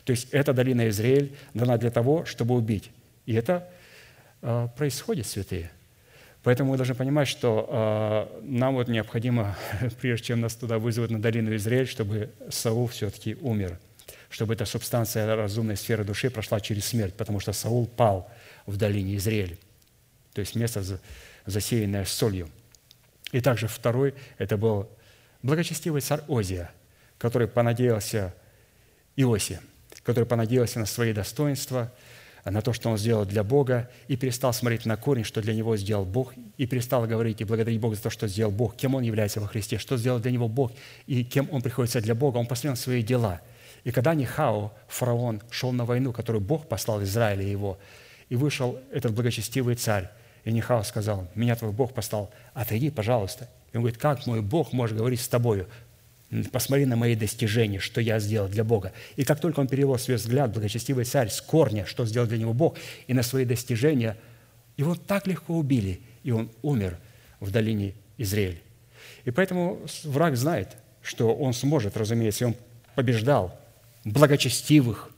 То 0.04 0.10
есть 0.10 0.28
эта 0.30 0.52
долина 0.52 0.88
Израиль 0.88 1.36
дана 1.54 1.78
для 1.78 1.90
того, 1.90 2.24
чтобы 2.24 2.54
убить. 2.54 2.90
И 3.24 3.34
это 3.34 3.68
э, 4.42 4.68
происходит, 4.76 5.26
святые. 5.26 5.70
Поэтому 6.46 6.70
мы 6.70 6.76
должны 6.76 6.94
понимать, 6.94 7.26
что 7.26 7.66
э, 7.68 8.40
нам 8.44 8.76
вот 8.76 8.86
необходимо, 8.86 9.56
прежде 10.00 10.26
чем 10.26 10.42
нас 10.42 10.54
туда 10.54 10.78
вызовут 10.78 11.10
на 11.10 11.20
долину 11.20 11.52
Израиль, 11.56 11.88
чтобы 11.88 12.30
Саул 12.50 12.86
все-таки 12.86 13.34
умер, 13.40 13.80
чтобы 14.30 14.54
эта 14.54 14.64
субстанция 14.64 15.34
разумной 15.34 15.76
сферы 15.76 16.04
души 16.04 16.30
прошла 16.30 16.60
через 16.60 16.84
смерть, 16.84 17.14
потому 17.14 17.40
что 17.40 17.52
Саул 17.52 17.88
пал 17.88 18.30
в 18.64 18.76
долине 18.76 19.16
Израиль, 19.16 19.58
то 20.34 20.40
есть 20.40 20.54
место, 20.54 20.84
засеянное 21.46 22.04
солью. 22.04 22.48
И 23.32 23.40
также 23.40 23.66
второй– 23.66 24.14
это 24.38 24.56
был 24.56 24.88
благочестивый 25.42 26.00
царь 26.00 26.20
Озия, 26.28 26.70
который 27.18 27.48
понадеялся 27.48 28.32
Иоси, 29.16 29.58
который 30.04 30.26
понадеялся 30.26 30.78
на 30.78 30.86
свои 30.86 31.12
достоинства– 31.12 31.92
на 32.50 32.62
то, 32.62 32.72
что 32.72 32.90
он 32.90 32.98
сделал 32.98 33.24
для 33.24 33.42
Бога, 33.42 33.90
и 34.08 34.16
перестал 34.16 34.52
смотреть 34.52 34.86
на 34.86 34.96
корень, 34.96 35.24
что 35.24 35.42
для 35.42 35.54
него 35.54 35.76
сделал 35.76 36.04
Бог, 36.04 36.32
и 36.56 36.66
перестал 36.66 37.06
говорить 37.06 37.40
и 37.40 37.44
благодарить 37.44 37.80
Бога 37.80 37.96
за 37.96 38.02
то, 38.02 38.10
что 38.10 38.28
сделал 38.28 38.52
Бог, 38.52 38.76
кем 38.76 38.94
он 38.94 39.02
является 39.02 39.40
во 39.40 39.48
Христе, 39.48 39.78
что 39.78 39.96
сделал 39.96 40.20
для 40.20 40.30
него 40.30 40.48
Бог, 40.48 40.72
и 41.06 41.24
кем 41.24 41.48
он 41.50 41.60
приходится 41.62 42.00
для 42.00 42.14
Бога. 42.14 42.38
Он 42.38 42.46
посмотрел 42.46 42.76
свои 42.76 43.02
дела. 43.02 43.40
И 43.84 43.90
когда 43.90 44.14
Нихао, 44.14 44.72
фараон, 44.88 45.42
шел 45.50 45.72
на 45.72 45.84
войну, 45.84 46.12
которую 46.12 46.42
Бог 46.42 46.68
послал 46.68 47.02
Израиля 47.02 47.42
его, 47.42 47.78
и 48.28 48.36
вышел 48.36 48.78
этот 48.92 49.12
благочестивый 49.12 49.74
царь, 49.74 50.10
и 50.44 50.52
Нихао 50.52 50.82
сказал, 50.84 51.28
«Меня 51.34 51.56
твой 51.56 51.72
Бог 51.72 51.94
послал, 51.94 52.30
отойди, 52.54 52.90
пожалуйста». 52.90 53.48
И 53.72 53.76
он 53.76 53.82
говорит, 53.82 53.98
«Как 53.98 54.26
мой 54.26 54.40
Бог 54.40 54.72
может 54.72 54.96
говорить 54.96 55.20
с 55.20 55.28
тобою? 55.28 55.68
Посмотри 56.50 56.86
на 56.86 56.96
мои 56.96 57.14
достижения, 57.14 57.78
что 57.78 58.00
я 58.00 58.18
сделал 58.18 58.48
для 58.48 58.64
Бога. 58.64 58.92
И 59.14 59.22
как 59.22 59.40
только 59.40 59.60
он 59.60 59.68
перевел 59.68 59.96
свой 59.96 60.16
взгляд, 60.16 60.52
благочестивый 60.52 61.04
царь, 61.04 61.30
с 61.30 61.40
корня, 61.40 61.86
что 61.86 62.04
сделал 62.04 62.26
для 62.26 62.38
него 62.38 62.52
Бог, 62.52 62.76
и 63.06 63.14
на 63.14 63.22
свои 63.22 63.44
достижения, 63.44 64.16
его 64.76 64.96
так 64.96 65.28
легко 65.28 65.54
убили, 65.54 66.00
и 66.24 66.32
он 66.32 66.50
умер 66.62 66.98
в 67.38 67.52
долине 67.52 67.94
Израиль. 68.18 68.60
И 69.24 69.30
поэтому 69.30 69.80
враг 70.02 70.36
знает, 70.36 70.76
что 71.00 71.32
он 71.32 71.52
сможет, 71.52 71.96
разумеется, 71.96 72.48
он 72.48 72.56
побеждал 72.96 73.56
благочестивых. 74.04 75.10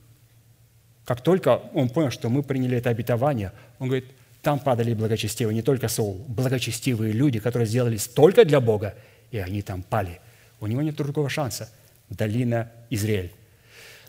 Как 1.06 1.22
только 1.22 1.56
он 1.72 1.88
понял, 1.88 2.10
что 2.10 2.28
мы 2.28 2.42
приняли 2.42 2.76
это 2.76 2.90
обетование, 2.90 3.52
он 3.78 3.88
говорит, 3.88 4.04
там 4.42 4.58
падали 4.58 4.92
благочестивые, 4.92 5.54
не 5.54 5.62
только 5.62 5.88
Саул, 5.88 6.22
благочестивые 6.28 7.14
люди, 7.14 7.38
которые 7.38 7.66
сделали 7.66 7.96
столько 7.96 8.44
для 8.44 8.60
Бога, 8.60 8.94
и 9.30 9.38
они 9.38 9.62
там 9.62 9.82
пали– 9.82 10.20
у 10.60 10.66
него 10.66 10.82
нет 10.82 10.96
другого 10.96 11.28
шанса. 11.28 11.70
Долина 12.08 12.70
Израиль. 12.90 13.32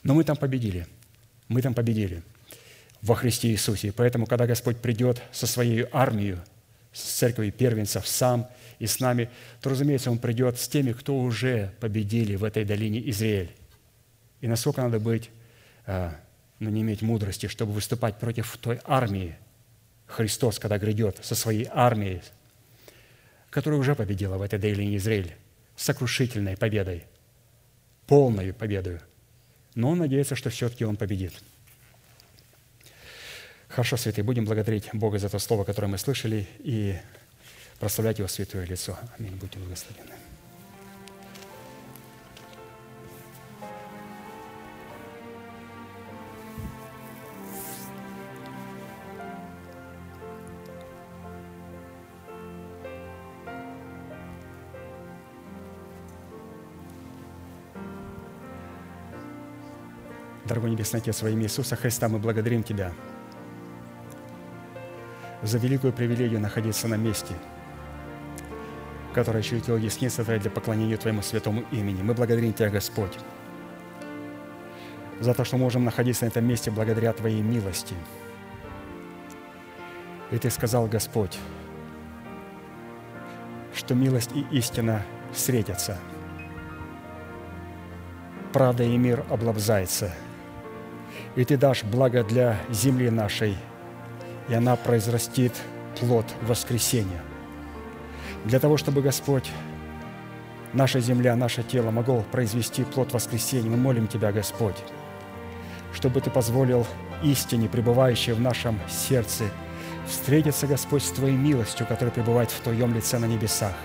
Но 0.03 0.13
мы 0.13 0.23
там 0.23 0.37
победили. 0.37 0.87
Мы 1.47 1.61
там 1.61 1.73
победили 1.73 2.23
во 3.01 3.15
Христе 3.15 3.49
Иисусе. 3.49 3.91
поэтому, 3.91 4.25
когда 4.25 4.45
Господь 4.45 4.77
придет 4.77 5.21
со 5.31 5.47
своей 5.47 5.85
армией, 5.91 6.37
с 6.91 7.01
церковью 7.01 7.51
первенцев 7.51 8.07
сам 8.07 8.49
и 8.79 8.87
с 8.87 8.99
нами, 8.99 9.29
то, 9.61 9.69
разумеется, 9.69 10.11
Он 10.11 10.17
придет 10.17 10.59
с 10.59 10.67
теми, 10.67 10.91
кто 10.91 11.17
уже 11.17 11.73
победили 11.79 12.35
в 12.35 12.43
этой 12.43 12.65
долине 12.65 13.07
Израиль. 13.09 13.51
И 14.41 14.47
насколько 14.47 14.81
надо 14.81 14.99
быть, 14.99 15.29
а, 15.85 16.15
ну, 16.59 16.69
не 16.69 16.81
иметь 16.81 17.01
мудрости, 17.01 17.47
чтобы 17.47 17.73
выступать 17.73 18.17
против 18.17 18.57
той 18.57 18.79
армии, 18.85 19.35
Христос, 20.07 20.57
когда 20.57 20.79
грядет 20.79 21.19
со 21.21 21.35
своей 21.35 21.67
армией, 21.71 22.21
которая 23.49 23.79
уже 23.79 23.95
победила 23.95 24.37
в 24.37 24.41
этой 24.41 24.57
долине 24.57 24.97
Израиль 24.97 25.35
сокрушительной 25.79 26.57
победой, 26.57 27.05
полной 28.05 28.53
победой. 28.53 28.99
Но 29.75 29.91
он 29.91 29.99
надеется, 29.99 30.35
что 30.35 30.49
все-таки 30.49 30.83
он 30.83 30.97
победит. 30.97 31.33
Хорошо, 33.69 33.95
святые, 33.97 34.25
будем 34.25 34.45
благодарить 34.45 34.89
Бога 34.93 35.19
за 35.19 35.29
то 35.29 35.39
слово, 35.39 35.63
которое 35.63 35.87
мы 35.87 35.97
слышали, 35.97 36.47
и 36.59 36.95
прославлять 37.79 38.17
Его 38.17 38.27
святое 38.27 38.65
лицо. 38.65 38.97
Аминь. 39.17 39.35
Будьте 39.35 39.59
благословенны. 39.59 40.28
Дорогой 60.49 60.71
Небесный 60.71 60.99
Отец, 60.99 61.21
во 61.21 61.29
имя 61.29 61.43
Иисуса 61.43 61.75
Христа 61.75 62.09
мы 62.09 62.17
благодарим 62.17 62.63
Тебя 62.63 62.91
за 65.43 65.59
великую 65.59 65.93
привилегию 65.93 66.39
находиться 66.39 66.87
на 66.87 66.95
месте, 66.95 67.35
которое 69.13 69.41
очертил 69.41 69.77
десница 69.77 70.23
Твоя 70.23 70.39
для 70.39 70.49
поклонения 70.49 70.97
Твоему 70.97 71.21
святому 71.21 71.65
имени. 71.71 72.01
Мы 72.01 72.15
благодарим 72.15 72.51
Тебя, 72.51 72.71
Господь, 72.71 73.15
за 75.19 75.35
то, 75.35 75.45
что 75.45 75.57
можем 75.57 75.85
находиться 75.85 76.25
на 76.25 76.29
этом 76.29 76.45
месте 76.45 76.71
благодаря 76.71 77.13
Твоей 77.13 77.43
милости. 77.43 77.93
И 80.31 80.39
Ты 80.39 80.49
сказал, 80.49 80.87
Господь, 80.87 81.37
что 83.75 83.93
милость 83.93 84.31
и 84.33 84.47
истина 84.49 85.03
встретятся. 85.31 85.99
Правда 88.51 88.81
и 88.81 88.97
мир 88.97 89.23
облобзается. 89.29 90.11
И 91.39 91.45
Ты 91.45 91.55
дашь 91.55 91.85
благо 91.85 92.21
для 92.21 92.57
земли 92.69 93.09
нашей, 93.09 93.55
и 94.49 94.53
она 94.53 94.75
произрастит 94.75 95.53
плод 95.97 96.25
воскресения. 96.41 97.21
Для 98.43 98.59
того, 98.59 98.75
чтобы 98.75 99.01
Господь, 99.01 99.49
наша 100.73 100.99
земля, 100.99 101.37
наше 101.37 101.63
тело 101.63 101.91
могло 101.91 102.25
произвести 102.29 102.83
плод 102.83 103.13
воскресения, 103.13 103.69
мы 103.69 103.77
молим 103.77 104.09
Тебя, 104.09 104.33
Господь, 104.33 104.75
чтобы 105.93 106.19
Ты 106.19 106.29
позволил 106.29 106.85
истине, 107.23 107.69
пребывающей 107.69 108.33
в 108.33 108.41
нашем 108.41 108.77
сердце, 108.89 109.45
встретиться, 110.07 110.67
Господь, 110.67 111.03
с 111.03 111.11
Твоей 111.11 111.37
милостью, 111.37 111.87
которая 111.87 112.11
пребывает 112.11 112.51
в 112.51 112.59
Твоем 112.59 112.93
лице 112.93 113.17
на 113.17 113.27
небесах. 113.27 113.75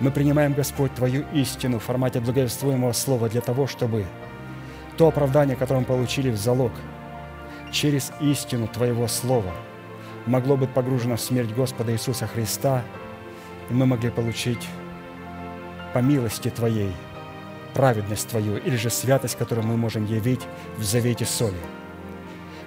Мы 0.00 0.10
принимаем, 0.10 0.54
Господь, 0.54 0.92
Твою 0.92 1.24
истину 1.34 1.78
в 1.78 1.84
формате 1.84 2.18
благовествуемого 2.18 2.90
слова 2.90 3.28
для 3.28 3.42
того, 3.42 3.68
чтобы 3.68 4.06
то 4.96 5.08
оправдание, 5.08 5.56
которое 5.56 5.80
мы 5.80 5.86
получили 5.86 6.30
в 6.30 6.36
залог, 6.36 6.72
через 7.70 8.12
истину 8.20 8.68
Твоего 8.68 9.08
Слова 9.08 9.52
могло 10.26 10.56
быть 10.56 10.70
погружено 10.70 11.16
в 11.16 11.20
смерть 11.20 11.54
Господа 11.54 11.92
Иисуса 11.92 12.26
Христа, 12.26 12.82
и 13.70 13.74
мы 13.74 13.86
могли 13.86 14.10
получить 14.10 14.68
по 15.92 15.98
милости 15.98 16.48
Твоей– 16.50 16.92
праведность 17.74 18.28
Твою 18.28 18.56
или 18.56 18.76
же 18.76 18.90
святость, 18.90 19.36
которую 19.36 19.66
мы 19.66 19.76
можем 19.76 20.04
явить 20.04 20.42
в 20.76 20.82
завете 20.82 21.24
соли. 21.24 21.56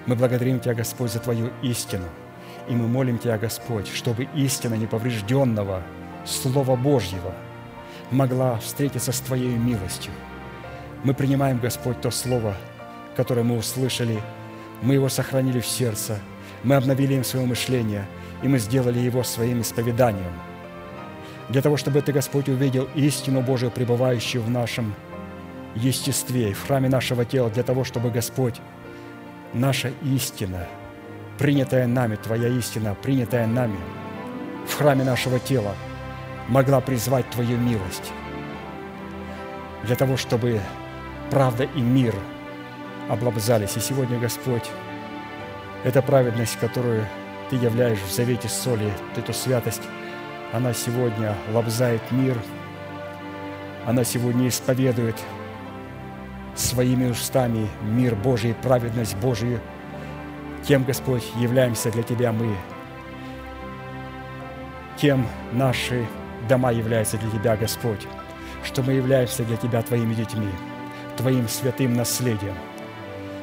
Мы 0.06 0.14
благодарим 0.14 0.60
Тебя, 0.60 0.74
Господь, 0.74 1.12
за 1.12 1.20
Твою 1.20 1.50
истину, 1.62 2.06
и 2.68 2.74
мы 2.74 2.88
молим 2.88 3.18
Тебя, 3.18 3.38
Господь, 3.38 3.88
чтобы 3.88 4.28
истина 4.34 4.74
неповрежденного 4.74 5.82
Слова 6.24 6.76
Божьего 6.76 7.34
могла 8.10 8.58
встретиться 8.58 9.12
с 9.12 9.20
Твоей 9.20 9.54
милостью. 9.56 10.12
Мы 11.06 11.14
принимаем, 11.14 11.60
Господь, 11.60 12.00
то 12.00 12.10
Слово, 12.10 12.56
которое 13.16 13.44
мы 13.44 13.56
услышали, 13.56 14.20
мы 14.82 14.94
его 14.94 15.08
сохранили 15.08 15.60
в 15.60 15.66
сердце, 15.66 16.18
мы 16.64 16.74
обновили 16.74 17.14
им 17.14 17.22
свое 17.22 17.46
мышление, 17.46 18.04
и 18.42 18.48
мы 18.48 18.58
сделали 18.58 18.98
его 18.98 19.22
своим 19.22 19.62
исповеданием– 19.62 20.32
для 21.48 21.62
того, 21.62 21.76
чтобы 21.76 22.02
Ты, 22.02 22.12
Господь, 22.12 22.48
увидел 22.48 22.88
истину 22.94 23.40
Божию, 23.40 23.70
пребывающую 23.70 24.42
в 24.42 24.50
нашем 24.50 24.94
естестве, 25.76 26.52
в 26.52 26.66
храме 26.66 26.88
нашего 26.88 27.24
тела, 27.24 27.50
для 27.50 27.62
того, 27.62 27.84
чтобы, 27.84 28.10
Господь, 28.10 28.60
наша 29.52 29.92
истина, 30.02 30.66
принятая 31.38 31.86
нами, 31.86 32.16
Твоя 32.16 32.48
истина, 32.48 32.96
принятая 33.00 33.46
нами 33.46 33.78
в 34.66 34.74
храме 34.74 35.04
нашего 35.04 35.38
тела, 35.38 35.74
могла 36.48 36.80
призвать 36.80 37.30
Твою 37.30 37.58
милость, 37.58 38.12
для 39.84 39.94
того, 39.94 40.16
чтобы 40.16 40.60
правда 41.30 41.64
и 41.64 41.80
мир 41.80 42.14
облобзались. 43.08 43.76
И 43.76 43.80
сегодня, 43.80 44.18
Господь, 44.18 44.68
эта 45.84 46.02
праведность, 46.02 46.58
которую 46.58 47.06
Ты 47.50 47.56
являешь 47.56 48.00
в 48.00 48.12
завете 48.12 48.48
соли, 48.48 48.90
эту 49.16 49.32
святость– 49.32 49.82
она 50.52 50.72
сегодня 50.72 51.34
лобзает 51.52 52.00
мир, 52.10 52.38
она 53.84 54.04
сегодня 54.04 54.48
исповедует 54.48 55.16
своими 56.54 57.10
устами 57.10 57.68
мир 57.82 58.14
Божий, 58.14 58.54
праведность 58.54 59.16
Божию. 59.16 59.60
Кем, 60.66 60.84
Господь, 60.84 61.24
являемся 61.36 61.90
для 61.90 62.02
Тебя 62.02 62.32
мы, 62.32 62.56
кем 64.96 65.26
наши 65.52 66.06
дома 66.48 66.72
являются 66.72 67.18
для 67.18 67.30
Тебя, 67.30 67.56
Господь, 67.56 68.06
что 68.64 68.82
мы 68.82 68.94
являемся 68.94 69.44
для 69.44 69.56
Тебя 69.56 69.82
Твоими 69.82 70.14
детьми, 70.14 70.48
Твоим 71.16 71.48
святым 71.48 71.94
наследием, 71.94 72.54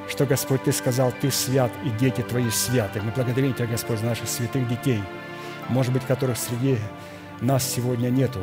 что, 0.10 0.26
Господь, 0.26 0.64
Ты 0.64 0.72
сказал, 0.72 1.14
Ты 1.22 1.32
свят, 1.32 1.72
и 1.86 1.90
дети 2.00 2.22
Твои 2.22 2.50
святы. 2.50 3.02
Мы 3.02 3.12
благодарим 3.12 3.54
Тебя, 3.54 3.68
Господь, 3.68 4.00
за 4.00 4.06
наших 4.06 4.30
святых 4.30 4.68
детей– 4.68 5.02
может 5.70 5.94
быть, 5.94 6.04
которых 6.04 6.38
среди 6.38 6.78
нас 7.42 7.64
сегодня 7.64 8.10
нету. 8.10 8.40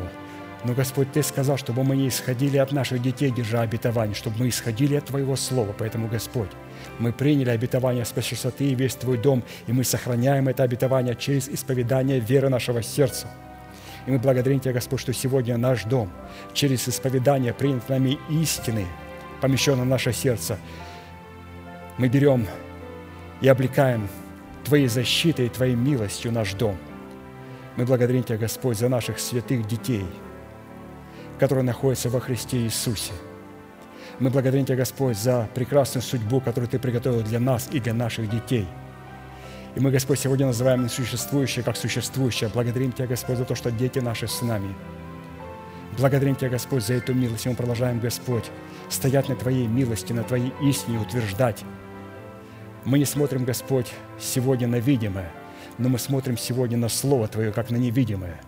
Но, 0.63 0.73
Господь, 0.73 1.11
Ты 1.11 1.23
сказал, 1.23 1.57
чтобы 1.57 1.83
мы 1.83 1.95
не 1.95 2.07
исходили 2.07 2.57
от 2.57 2.71
наших 2.71 3.01
детей, 3.01 3.31
держа 3.31 3.61
обетование, 3.61 4.13
чтобы 4.13 4.37
мы 4.39 4.49
исходили 4.49 4.95
от 4.95 5.05
Твоего 5.05 5.35
Слова. 5.35 5.73
Поэтому, 5.75 6.07
Господь, 6.07 6.49
мы 6.99 7.11
приняли 7.11 7.49
обетование 7.49 8.05
спасешься 8.05 8.51
Ты 8.51 8.65
и 8.65 8.75
весь 8.75 8.93
Твой 8.93 9.17
дом, 9.17 9.43
и 9.65 9.73
мы 9.73 9.83
сохраняем 9.83 10.47
это 10.47 10.61
обетование 10.61 11.15
через 11.15 11.49
исповедание 11.49 12.19
веры 12.19 12.49
нашего 12.49 12.83
сердца. 12.83 13.27
И 14.05 14.11
мы 14.11 14.19
благодарим 14.19 14.59
Тебя, 14.59 14.73
Господь, 14.73 14.99
что 14.99 15.13
сегодня 15.13 15.57
наш 15.57 15.83
дом 15.85 16.11
через 16.53 16.87
исповедание 16.87 17.53
принят 17.53 17.89
нами 17.89 18.19
истины, 18.29 18.85
помещенное 19.41 19.83
в 19.83 19.87
наше 19.87 20.13
сердце, 20.13 20.57
мы 21.97 22.07
берем 22.07 22.47
и 23.41 23.47
облекаем 23.47 24.07
Твоей 24.63 24.87
защитой 24.87 25.47
и 25.47 25.49
Твоей 25.49 25.75
милостью 25.75 26.31
наш 26.31 26.53
дом– 26.53 26.77
мы 27.77 27.85
благодарим 27.85 28.23
Тебя, 28.23 28.37
Господь, 28.37 28.77
за 28.77 28.89
наших 28.89 29.19
святых 29.19 29.65
детей, 29.65 30.05
которые 31.39 31.63
находятся 31.63 32.09
во 32.09 32.19
Христе 32.19 32.57
Иисусе. 32.57 33.13
Мы 34.19 34.29
благодарим 34.29 34.65
Тебя, 34.65 34.77
Господь, 34.77 35.17
за 35.17 35.47
прекрасную 35.55 36.03
судьбу, 36.03 36.41
которую 36.41 36.69
Ты 36.69 36.79
приготовил 36.79 37.21
для 37.21 37.39
нас 37.39 37.69
и 37.71 37.79
для 37.79 37.93
наших 37.93 38.29
детей. 38.29 38.67
И 39.75 39.79
мы, 39.79 39.89
Господь, 39.89 40.19
сегодня 40.19 40.47
называем 40.47 40.83
несуществующее 40.83 41.63
как 41.63 41.77
существующее. 41.77 42.49
Благодарим 42.53 42.91
Тебя, 42.91 43.07
Господь, 43.07 43.37
за 43.37 43.45
то, 43.45 43.55
что 43.55 43.71
дети 43.71 43.99
наши 43.99 44.27
с 44.27 44.41
нами. 44.41 44.75
Благодарим 45.97 46.35
Тебя, 46.35 46.49
Господь, 46.49 46.85
за 46.85 46.93
эту 46.93 47.13
милость. 47.13 47.45
И 47.45 47.49
мы 47.49 47.55
продолжаем, 47.55 47.99
Господь, 47.99 48.45
стоять 48.89 49.29
на 49.29 49.35
Твоей 49.35 49.67
милости, 49.67 50.13
на 50.13 50.23
Твоей 50.23 50.53
истине, 50.61 50.99
утверждать. 50.99 51.63
Мы 52.85 52.99
не 52.99 53.05
смотрим, 53.05 53.45
Господь, 53.45 53.91
сегодня 54.19 54.67
на 54.67 54.77
видимое– 54.77 55.31
но 55.77 55.89
мы 55.89 55.97
смотрим 55.99 56.37
сегодня 56.37 56.77
на 56.77 56.89
Слово 56.89 57.27
Твое, 57.27 57.51
как 57.51 57.71
на 57.71 57.77
невидимое. 57.77 58.39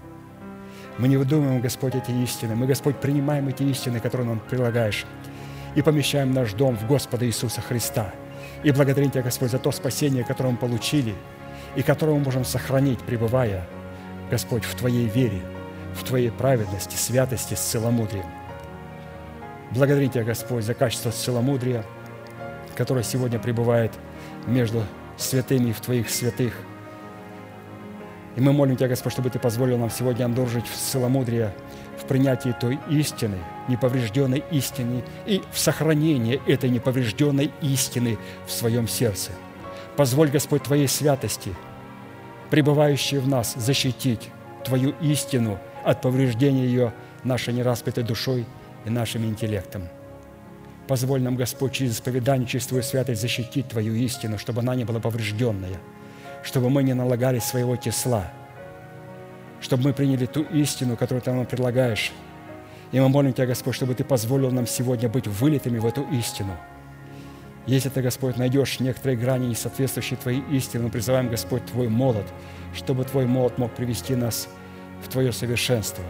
Мы 1.00 1.08
не 1.08 1.18
выдумываем, 1.18 1.62
Господь, 1.62 1.96
эти 1.96 2.12
истины. 2.12 2.56
Мы, 2.56 2.68
Господь, 2.68 2.98
принимаем 2.98 3.48
эти 3.48 3.64
истины, 3.64 4.00
которые 4.00 4.28
нам 4.28 4.40
прилагаешь, 4.40 5.06
и 5.76 5.82
помещаем 5.82 6.34
наш 6.34 6.54
дом 6.54 6.78
в 6.78 6.88
Господа 6.88 7.26
Иисуса 7.26 7.62
Христа. 7.62 8.14
И 8.64 8.72
благодарим 8.72 9.10
Тебя, 9.10 9.24
Господь, 9.24 9.50
за 9.50 9.58
то 9.58 9.72
спасение, 9.72 10.24
которое 10.24 10.50
мы 10.50 10.58
получили, 10.58 11.16
и 11.76 11.82
которое 11.82 12.14
мы 12.14 12.20
можем 12.20 12.46
сохранить, 12.46 13.00
пребывая, 13.00 13.66
Господь, 14.30 14.64
в 14.64 14.76
Твоей 14.76 15.08
вере, 15.08 15.42
в 15.96 16.04
Твоей 16.04 16.32
праведности, 16.32 16.96
святости, 16.96 17.54
целомудрии. 17.56 18.26
Благодарим 19.72 20.10
Тебя, 20.10 20.24
Господь, 20.24 20.64
за 20.64 20.74
качество 20.74 21.12
целомудрия, 21.12 21.84
которое 22.76 23.04
сегодня 23.04 23.40
пребывает 23.40 23.92
между 24.46 24.84
святыми 25.18 25.72
в 25.72 25.82
Твоих 25.82 26.10
святых– 26.10 26.54
и 28.36 28.42
мы 28.42 28.52
молим 28.52 28.76
Тебя, 28.76 28.88
Господь, 28.88 29.14
чтобы 29.14 29.30
Ты 29.30 29.40
позволил 29.40 29.78
нам 29.78 29.90
сегодня 29.90 30.26
обнаружить 30.26 30.66
в 30.68 30.76
целомудрие, 30.76 31.54
в 32.00 32.06
принятии 32.06 32.56
той 32.60 32.80
истины, 32.90 33.38
неповрежденной 33.68 34.44
истины 34.52 35.04
и 35.26 35.42
в 35.52 35.60
сохранении 35.60 36.42
этой 36.48 36.70
неповрежденной 36.70 37.52
истины 37.62 38.18
в 38.48 38.52
своем 38.52 38.88
сердце. 38.88 39.32
Позволь, 39.96 40.30
Господь, 40.30 40.64
Твоей 40.64 40.88
святости, 40.88 41.54
пребывающей 42.50 43.20
в 43.20 43.28
нас, 43.28 43.54
защитить 43.54 44.30
Твою 44.66 44.96
истину 45.02 45.60
от 45.86 46.02
повреждения 46.02 46.66
ее 46.66 46.94
нашей 47.24 47.54
нераспятой 47.54 48.04
душой 48.04 48.46
и 48.86 48.90
нашим 48.90 49.26
интеллектом. 49.26 49.88
Позволь 50.88 51.22
нам, 51.22 51.36
Господь, 51.36 51.72
через 51.74 51.94
исповедание, 51.94 52.48
через 52.48 52.68
Твою 52.68 52.84
святость 52.84 53.22
защитить 53.22 53.70
Твою 53.70 53.94
истину, 53.96 54.38
чтобы 54.38 54.62
она 54.62 54.76
не 54.76 54.86
была 54.86 55.00
поврежденная– 55.00 55.80
чтобы 56.44 56.70
мы 56.70 56.84
не 56.84 56.94
налагали 56.94 57.40
своего 57.40 57.76
тесла, 57.76 58.32
чтобы 59.62 59.84
мы 59.84 59.94
приняли 59.94 60.26
ту 60.26 60.42
истину, 60.44 60.98
которую 60.98 61.22
Ты 61.22 61.32
нам 61.32 61.46
предлагаешь. 61.46 62.12
И 62.92 63.00
мы 63.00 63.10
молим 63.10 63.34
Тебя, 63.34 63.48
Господь, 63.48 63.76
чтобы 63.76 63.96
Ты 63.96 64.04
позволил 64.04 64.52
нам 64.52 64.68
сегодня 64.68 65.10
быть 65.10 65.26
вылитыми 65.26 65.80
в 65.80 65.86
эту 65.86 66.04
истину. 66.12 66.56
Если 67.66 67.88
Ты, 67.90 68.02
Господь, 68.02 68.36
найдешь 68.36 68.82
некоторые 68.82 69.18
грани, 69.18 69.48
не 69.48 69.56
соответствующие 69.56 70.18
Твоей 70.18 70.44
истине, 70.52 70.84
мы 70.84 70.90
призываем, 70.90 71.30
Господь, 71.30 71.66
Твой 71.66 71.88
молот, 71.88 72.28
чтобы 72.76 73.06
Твой 73.06 73.26
молот 73.26 73.58
мог 73.58 73.74
привести 73.74 74.16
нас 74.16 74.50
в 75.04 75.10
Твое 75.10 75.32
совершенство. 75.32 76.04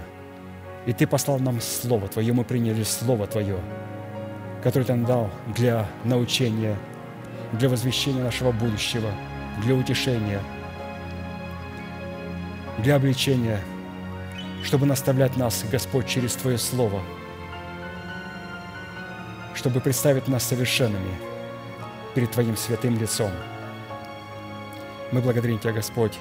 И 0.86 0.94
Ты 0.94 1.08
послал 1.08 1.40
нам 1.40 1.60
Слово 1.62 2.08
Твое, 2.08 2.34
мы 2.34 2.44
приняли 2.44 2.84
Слово 2.84 3.28
Твое. 3.28 3.58
который 4.64 4.84
Ты 4.84 4.94
нам 4.94 5.06
дал 5.06 5.30
для 5.48 5.88
научения, 6.06 6.78
для 7.52 7.68
возвещения 7.68 8.24
нашего 8.24 8.52
будущего, 8.52 9.12
для 9.62 9.76
утешения, 9.76 10.40
для 12.80 12.96
обличения, 12.96 13.60
чтобы 14.64 14.86
наставлять 14.86 15.36
нас, 15.36 15.66
Господь, 15.70 16.08
через 16.08 16.34
Твое 16.34 16.58
Слово, 16.58 17.02
чтобы 19.54 19.82
представить 19.82 20.30
нас 20.30 20.44
совершенными 20.44 21.12
перед 22.16 22.32
Твоим 22.32 22.56
святым 22.56 22.98
лицом. 22.98 23.32
Мы 25.12 25.22
благодарим 25.22 25.60
Тебя, 25.60 25.74
Господь, 25.74 26.18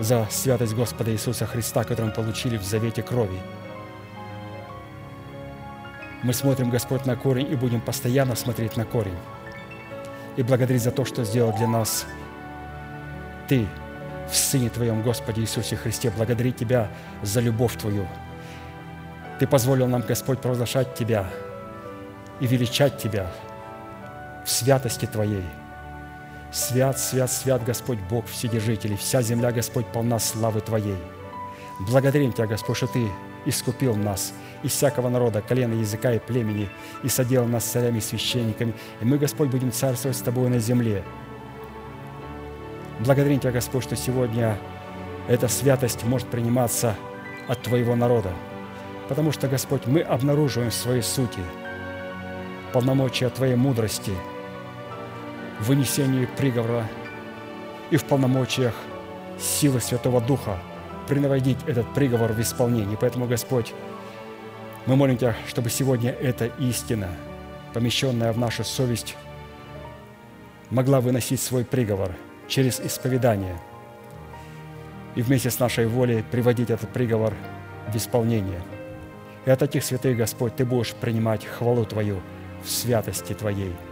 за 0.00 0.26
святость 0.30 0.74
Господа 0.74 1.12
Иисуса 1.12 1.46
Христа, 1.46 1.84
которую 1.84 2.06
мы 2.06 2.14
получили 2.14 2.56
в 2.56 2.64
завете 2.64 3.02
крови. 3.02 3.38
Мы 6.22 6.32
смотрим, 6.32 6.70
Господь, 6.70 7.04
на 7.06 7.16
корень 7.16 7.52
и 7.52 7.54
будем 7.54 7.80
постоянно 7.82 8.34
смотреть 8.34 8.76
на 8.76 8.84
корень. 8.84 9.16
И 10.36 10.42
благодарить 10.42 10.82
за 10.82 10.90
то, 10.90 11.04
что 11.04 11.24
сделал 11.24 11.54
для 11.54 11.68
нас 11.68 12.06
Ты 13.46 13.66
в 14.30 14.34
Сыне 14.34 14.70
Твоем, 14.70 15.02
Господе 15.02 15.42
Иисусе 15.42 15.76
Христе. 15.76 16.10
Благодарить 16.10 16.56
Тебя 16.56 16.88
за 17.22 17.40
любовь 17.40 17.76
Твою. 17.76 18.06
Ты 19.38 19.46
позволил 19.46 19.86
нам, 19.86 20.02
Господь, 20.02 20.40
провозглашать 20.40 20.94
Тебя 20.94 21.26
и 22.40 22.46
величать 22.46 22.96
Тебя 22.98 23.30
в 24.46 24.50
святости 24.50 25.04
Твоей– 25.04 25.44
Свят, 26.52 26.98
свят, 26.98 27.30
свят 27.30 27.64
Господь 27.64 28.00
Бог 28.10 28.26
Вседержитель, 28.26 28.96
вся 28.96 29.22
земля, 29.22 29.52
Господь, 29.52 29.86
полна 29.86 30.18
славы 30.18 30.60
Твоей. 30.60 30.96
Благодарим 31.78 32.32
Тебя, 32.32 32.48
Господь, 32.48 32.76
что 32.76 32.88
Ты 32.88 33.06
искупил 33.46 33.94
нас 33.94 34.34
из 34.64 34.72
всякого 34.72 35.08
народа, 35.08 35.42
колена, 35.42 35.74
языка 35.74 36.12
и 36.12 36.18
племени, 36.18 36.68
и 37.04 37.08
соделал 37.08 37.46
нас 37.46 37.64
царями 37.64 37.98
и 37.98 38.00
священниками, 38.00 38.74
и 39.00 39.04
мы, 39.04 39.18
Господь, 39.18 39.48
будем 39.48 39.70
царствовать 39.70 40.16
с 40.16 40.22
Тобой 40.22 40.50
на 40.50 40.58
земле. 40.58 41.04
Благодарим 42.98 43.38
Тебя, 43.38 43.52
Господь, 43.52 43.84
что 43.84 43.94
сегодня 43.94 44.58
эта 45.28 45.46
святость 45.46 46.02
может 46.02 46.26
приниматься 46.28 46.96
от 47.46 47.62
Твоего 47.62 47.94
народа, 47.94 48.32
потому 49.08 49.30
что, 49.30 49.46
Господь, 49.46 49.86
мы 49.86 50.00
обнаруживаем 50.00 50.72
в 50.72 50.74
своей 50.74 51.02
сути 51.02 51.40
полномочия 52.72 53.28
Твоей 53.28 53.54
мудрости– 53.54 54.12
в 55.60 55.68
вынесении 55.68 56.24
приговора 56.24 56.88
и 57.90 57.96
в 57.96 58.04
полномочиях 58.04 58.74
силы 59.38 59.80
Святого 59.80 60.20
Духа 60.20 60.58
принаводить 61.06 61.58
этот 61.66 61.92
приговор 61.92 62.32
в 62.32 62.40
исполнение. 62.40 62.96
Поэтому, 62.98 63.26
Господь, 63.26 63.74
мы 64.86 64.96
молим 64.96 65.18
Тебя, 65.18 65.36
чтобы 65.48 65.68
сегодня 65.68 66.12
эта 66.12 66.46
истина, 66.58 67.08
помещенная 67.74 68.32
в 68.32 68.38
нашу 68.38 68.64
совесть, 68.64 69.16
могла 70.70 71.00
выносить 71.00 71.40
свой 71.40 71.64
приговор 71.64 72.10
через 72.48 72.80
исповедание 72.80 73.60
и 75.14 75.22
вместе 75.22 75.50
с 75.50 75.58
нашей 75.58 75.86
волей 75.86 76.24
приводить 76.30 76.70
этот 76.70 76.90
приговор 76.90 77.34
в 77.88 77.96
исполнение. 77.96 78.62
И 79.44 79.50
от 79.50 79.62
этих 79.62 79.84
святых, 79.84 80.16
Господь, 80.16 80.56
Ты 80.56 80.64
будешь 80.64 80.94
принимать 80.94 81.44
хвалу 81.44 81.84
Твою 81.84 82.20
в 82.64 82.70
святости 82.70 83.34
Твоей– 83.34 83.74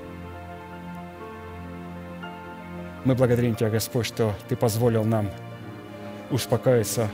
мы 3.04 3.14
благодарим 3.14 3.54
Тебя, 3.54 3.70
Господь, 3.70 4.06
что 4.06 4.34
Ты 4.48 4.56
позволил 4.56 5.04
нам 5.04 5.30
успокоиться 6.30 7.08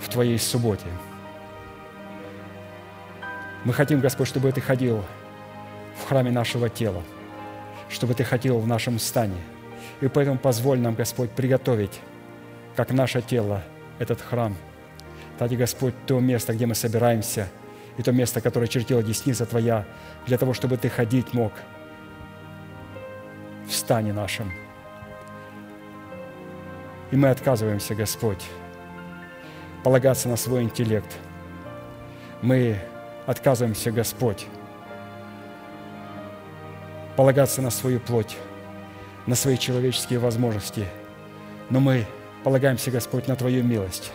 в 0.00 0.08
Твоей 0.08 0.38
субботе. 0.38 0.86
Мы 3.64 3.72
хотим, 3.72 4.00
Господь, 4.00 4.28
чтобы 4.28 4.52
Ты 4.52 4.60
ходил 4.60 5.04
в 5.96 6.08
храме 6.08 6.30
нашего 6.30 6.68
тела, 6.68 7.02
чтобы 7.88 8.14
Ты 8.14 8.24
ходил 8.24 8.58
в 8.58 8.66
нашем 8.66 8.98
стане. 8.98 9.38
И 10.00 10.08
поэтому 10.08 10.38
позволь 10.38 10.78
нам, 10.78 10.94
Господь, 10.94 11.30
приготовить, 11.30 12.00
как 12.76 12.92
наше 12.92 13.20
тело, 13.20 13.62
этот 13.98 14.20
храм. 14.20 14.56
Тади, 15.38 15.56
Господь, 15.56 15.94
то 16.06 16.20
место, 16.20 16.52
где 16.54 16.66
мы 16.66 16.76
собираемся, 16.76 17.48
и 17.96 18.02
то 18.02 18.12
место, 18.12 18.40
которое 18.40 18.68
чертила 18.68 19.02
десница 19.02 19.44
Твоя, 19.44 19.84
для 20.26 20.38
того, 20.38 20.54
чтобы 20.54 20.76
Ты 20.76 20.88
ходить 20.88 21.34
мог 21.34 21.52
в 23.66 23.72
стане 23.74 24.12
нашем– 24.12 24.52
и 27.10 27.16
мы 27.16 27.30
отказываемся, 27.30 27.94
Господь, 27.94 28.44
полагаться 29.82 30.28
на 30.28 30.36
свой 30.36 30.62
интеллект. 30.62 31.16
Мы 32.42 32.78
отказываемся, 33.26 33.90
Господь, 33.90 34.46
полагаться 37.16 37.62
на 37.62 37.70
свою 37.70 37.98
плоть, 38.00 38.36
на 39.26 39.34
свои 39.34 39.56
человеческие 39.56 40.18
возможности. 40.18 40.86
Но 41.70 41.80
мы 41.80 42.06
полагаемся, 42.44 42.90
Господь, 42.90 43.26
на 43.26 43.36
Твою 43.36 43.64
милость, 43.64 44.12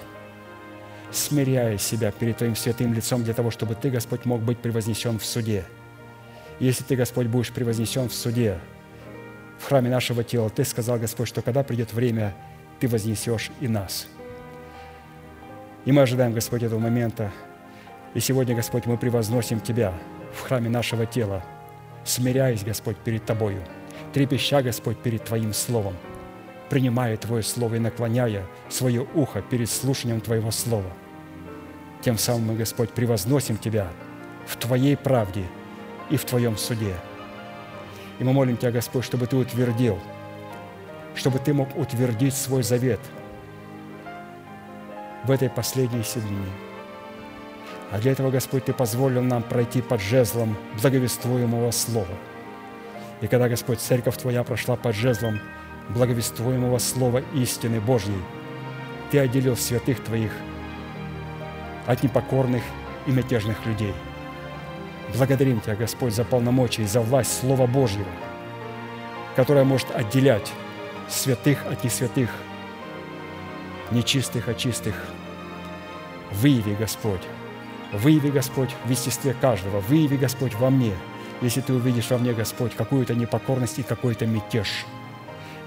смиряя 1.12 1.78
себя 1.78 2.12
перед 2.12 2.38
Твоим 2.38 2.56
святым 2.56 2.94
лицом 2.94 3.24
для 3.24 3.34
того, 3.34 3.52
чтобы 3.52 3.76
Ты, 3.76 3.90
Господь, 3.90 4.26
мог 4.26 4.42
быть 4.42 4.60
превознесен 4.60 5.20
в 5.20 5.26
суде. 5.26 5.66
И 6.60 6.66
если 6.66 6.84
Ты, 6.84 6.96
Господь, 6.96 7.28
будешь 7.28 7.52
превознесен 7.52 8.10
в 8.10 8.14
суде, 8.14 8.60
в 9.60 9.66
храме 9.66 9.90
нашего 9.90 10.24
тела, 10.24 10.50
Ты 10.50 10.64
сказал, 10.64 10.98
Господь, 11.00 11.28
что 11.28 11.42
когда 11.42 11.64
придет 11.64 11.92
время– 11.92 12.36
ты 12.84 12.90
вознесешь 12.90 13.50
и 13.62 13.70
нас. 13.70 14.08
И 15.86 15.94
мы 15.94 16.02
ожидаем, 16.02 16.34
Господь, 16.34 16.64
этого 16.64 16.80
момента. 16.80 17.32
И 18.14 18.20
сегодня, 18.20 18.56
Господь, 18.56 18.88
мы 18.88 18.98
превозносим 18.98 19.62
Тебя 19.62 19.94
в 20.34 20.42
храме 20.42 20.68
нашего 20.70 21.06
тела, 21.06 21.46
смиряясь, 22.04 22.66
Господь, 22.66 22.98
перед 22.98 23.24
Тобою, 23.24 23.64
трепеща, 24.12 24.62
Господь, 24.62 24.98
перед 24.98 25.24
Твоим 25.24 25.54
Словом, 25.54 25.96
принимая 26.70 27.16
Твое 27.16 27.42
Слово 27.42 27.76
и 27.76 27.80
наклоняя 27.80 28.46
свое 28.68 29.08
ухо 29.14 29.42
перед 29.42 29.70
слушанием 29.70 30.20
Твоего 30.20 30.52
Слова. 30.52 30.92
Тем 32.02 32.18
самым 32.18 32.48
мы, 32.48 32.56
Господь, 32.56 32.90
превозносим 32.90 33.56
Тебя 33.56 33.88
в 34.46 34.58
Твоей 34.58 34.98
правде 34.98 35.46
и 36.10 36.18
в 36.18 36.26
Твоем 36.26 36.58
суде. 36.58 36.96
И 38.20 38.26
мы 38.26 38.34
молим 38.34 38.58
Тебя, 38.58 38.72
Господь, 38.72 39.06
чтобы 39.06 39.26
Ты 39.28 39.38
утвердил– 39.38 39.98
чтобы 41.16 41.40
ты 41.40 41.54
мог 41.54 41.76
утвердить 41.78 42.36
свой 42.36 42.64
завет 42.64 43.00
в 45.24 45.32
этой 45.32 45.50
последней 45.50 46.04
седмине. 46.04 46.52
А 47.92 48.00
для 48.00 48.12
этого, 48.12 48.32
Господь, 48.32 48.66
Ты 48.66 48.74
позволил 48.74 49.22
нам 49.22 49.44
пройти 49.44 49.82
под 49.82 50.02
жезлом 50.02 50.58
благовествуемого 50.82 51.72
Слова. 51.72 52.08
И 53.22 53.28
когда, 53.28 53.48
Господь, 53.48 53.80
Церковь 53.80 54.18
Твоя 54.18 54.44
прошла 54.44 54.76
под 54.76 54.96
жезлом 54.96 55.40
благовествуемого 55.90 56.80
Слова 56.80 57.22
истины 57.36 57.80
Божьей, 57.80 58.20
Ты 59.12 59.20
отделил 59.20 59.56
святых 59.56 60.04
Твоих 60.04 60.32
от 61.86 62.02
непокорных 62.02 62.64
и 63.06 63.12
мятежных 63.12 63.64
людей. 63.66 63.94
Благодарим 65.16 65.62
Тебя, 65.62 65.76
Господь, 65.76 66.16
за 66.16 66.26
полномочия 66.26 66.82
и 66.82 66.88
за 66.88 67.00
власть 67.00 67.40
Слова 67.40 67.68
Божьего, 67.68 68.10
которая 69.36 69.66
может 69.66 69.96
отделять 69.96 70.52
святых 71.10 71.66
от 71.66 71.84
несвятых, 71.84 72.30
нечистых 73.92 74.48
от 74.48 74.58
чистых. 74.58 74.96
Выяви, 76.32 76.76
Господь, 76.76 77.22
выяви, 77.92 78.32
Господь, 78.32 78.72
в 78.86 78.90
естестве 78.90 79.36
каждого, 79.40 79.82
выяви, 79.82 80.18
Господь, 80.18 80.56
во 80.56 80.70
мне, 80.70 80.94
если 81.42 81.62
ты 81.62 81.74
увидишь 81.74 82.10
во 82.10 82.18
мне, 82.18 82.34
Господь, 82.34 82.74
какую-то 82.76 83.14
непокорность 83.14 83.78
и 83.80 83.84
какой-то 83.84 84.26
мятеж, 84.26 84.86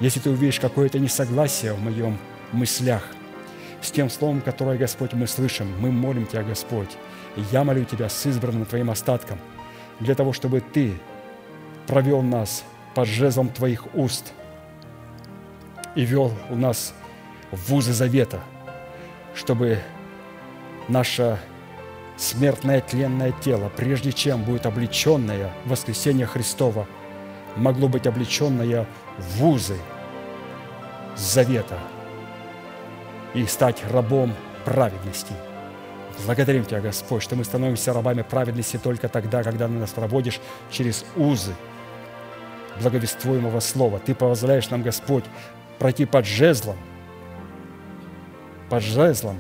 если 0.01 0.19
ты 0.19 0.31
увидишь 0.31 0.59
какое-то 0.59 0.99
несогласие 0.99 1.73
в 1.73 1.81
моем 1.81 2.19
мыслях 2.53 3.05
с 3.81 3.91
тем 3.91 4.11
словом, 4.11 4.41
которое, 4.41 4.77
Господь, 4.77 5.13
мы 5.13 5.27
слышим, 5.29 5.73
мы 5.79 5.93
молим 5.93 6.27
Тебя, 6.27 6.43
Господь, 6.43 6.91
я 7.53 7.63
молю 7.63 7.85
Тебя 7.85 8.09
с 8.09 8.27
избранным 8.27 8.65
Твоим 8.65 8.91
остатком, 8.91 9.39
для 10.01 10.15
того, 10.15 10.33
чтобы 10.33 10.61
Ты 10.61 10.95
провел 11.87 12.23
нас 12.23 12.65
под 12.95 13.07
жезлом 13.07 13.51
Твоих 13.51 13.95
уст– 13.95 14.33
и 15.97 16.05
вел 16.05 16.32
у 16.51 16.55
нас 16.55 16.94
в 17.51 17.70
вузы 17.70 17.93
завета, 17.93 18.40
чтобы 19.35 19.81
наше 20.89 21.40
смертное 22.16 22.81
тленное 22.81 23.32
тело, 23.32 23.73
прежде 23.74 24.12
чем 24.12 24.44
будет 24.44 24.66
облеченное 24.66 25.51
в 25.64 25.70
воскресение 25.70 26.27
Христова, 26.27 26.86
могло 27.56 27.89
быть 27.89 28.06
облеченное 28.06 28.86
в 29.18 29.39
вузы 29.39 29.78
завета 31.16 31.78
и 33.35 33.44
стать 33.47 33.82
рабом 33.90 34.35
праведности. 34.64 35.32
Благодарим 36.24 36.64
Тебя, 36.64 36.81
Господь, 36.81 37.23
что 37.23 37.36
мы 37.36 37.44
становимся 37.44 37.93
рабами 37.93 38.23
праведности 38.23 38.78
только 38.78 39.09
тогда, 39.09 39.43
когда 39.43 39.66
Ты 39.66 39.73
нас 39.74 39.90
проводишь 39.90 40.40
через 40.70 41.05
узы 41.14 41.55
благовествуемого 42.81 43.60
Слова. 43.60 43.98
Ты 43.98 44.14
позволяешь 44.14 44.70
нам, 44.70 44.82
Господь, 44.82 45.24
пройти 45.78 46.07
под 46.07 46.24
жезлом, 46.24 46.77
под 48.70 48.82
жезлом 48.82 49.39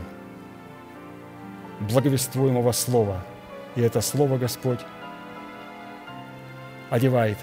благовествуемого 1.80 2.72
Слова. 2.72 3.22
И 3.74 3.80
это 3.80 4.00
Слово, 4.00 4.38
Господь, 4.38 4.80
одевает 6.90 7.38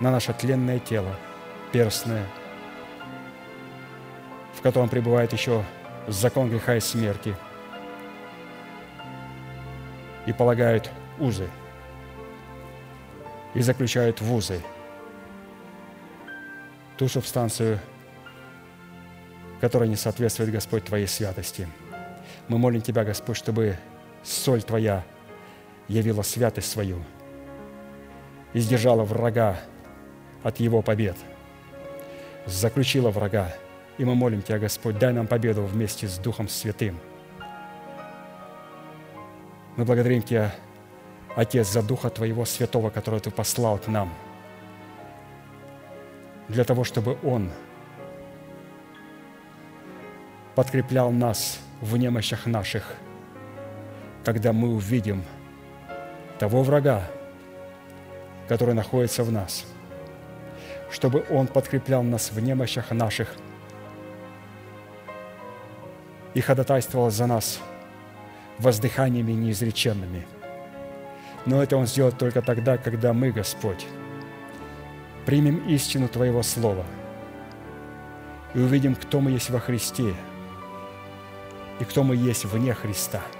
на 0.00 0.10
наше 0.10 0.32
тленное 0.32 0.78
тело, 0.78 1.14
перстное, 1.72 2.26
в 4.54 4.60
котором 4.60 4.88
пребывает 4.88 5.32
еще 5.32 5.64
закон 6.06 6.50
греха 6.50 6.76
и 6.76 6.80
смерти, 6.80 7.34
и 10.26 10.32
полагают 10.32 10.90
узы, 11.18 11.48
и 13.54 13.60
заключают 13.60 14.20
в 14.20 14.32
узы 14.34 14.60
ту 16.98 17.06
субстанцию, 17.08 17.78
которая 19.60 19.88
не 19.88 19.96
соответствует, 19.96 20.50
Господь, 20.50 20.84
Твоей 20.84 21.06
святости. 21.06 21.68
Мы 22.48 22.58
молим 22.58 22.82
Тебя, 22.82 23.04
Господь, 23.04 23.36
чтобы 23.36 23.78
соль 24.24 24.62
Твоя 24.62 25.04
явила 25.86 26.22
святость 26.22 26.70
свою 26.70 27.02
и 28.52 28.58
сдержала 28.58 29.04
врага 29.04 29.60
от 30.42 30.58
его 30.58 30.82
побед, 30.82 31.16
заключила 32.46 33.10
врага. 33.10 33.54
И 33.96 34.04
мы 34.04 34.14
молим 34.14 34.42
Тебя, 34.42 34.58
Господь, 34.58 34.98
дай 34.98 35.12
нам 35.12 35.28
победу 35.28 35.62
вместе 35.62 36.08
с 36.08 36.18
Духом 36.18 36.48
Святым. 36.48 36.98
Мы 39.76 39.84
благодарим 39.84 40.22
Тебя, 40.22 40.52
Отец, 41.36 41.70
за 41.70 41.82
Духа 41.82 42.10
Твоего 42.10 42.44
Святого, 42.44 42.90
который 42.90 43.20
Ты 43.20 43.30
послал 43.30 43.78
к 43.78 43.86
нам, 43.86 44.12
для 46.48 46.64
того, 46.64 46.84
чтобы 46.84 47.18
Он 47.22 47.50
подкреплял 50.54 51.10
нас 51.10 51.60
в 51.80 51.96
немощах 51.96 52.46
наших, 52.46 52.94
когда 54.24 54.52
мы 54.52 54.74
увидим 54.74 55.22
того 56.38 56.62
врага, 56.62 57.02
который 58.48 58.74
находится 58.74 59.22
в 59.22 59.30
нас, 59.30 59.64
чтобы 60.90 61.24
Он 61.30 61.46
подкреплял 61.46 62.02
нас 62.02 62.32
в 62.32 62.40
немощах 62.40 62.90
наших 62.90 63.28
и 66.34 66.40
ходатайствовал 66.40 67.10
за 67.10 67.26
нас 67.26 67.60
воздыханиями 68.58 69.32
неизреченными. 69.32 70.26
Но 71.46 71.62
это 71.62 71.76
Он 71.76 71.86
сделает 71.86 72.18
только 72.18 72.42
тогда, 72.42 72.78
когда 72.78 73.12
мы, 73.12 73.30
Господь, 73.30 73.86
примем 75.28 75.58
истину 75.68 76.08
Твоего 76.08 76.42
Слова 76.42 76.86
и 78.54 78.58
увидим, 78.58 78.94
кто 78.94 79.20
мы 79.20 79.32
есть 79.32 79.50
во 79.50 79.60
Христе 79.60 80.14
и 81.78 81.84
кто 81.84 82.02
мы 82.02 82.16
есть 82.16 82.46
вне 82.46 82.72
Христа– 82.72 83.20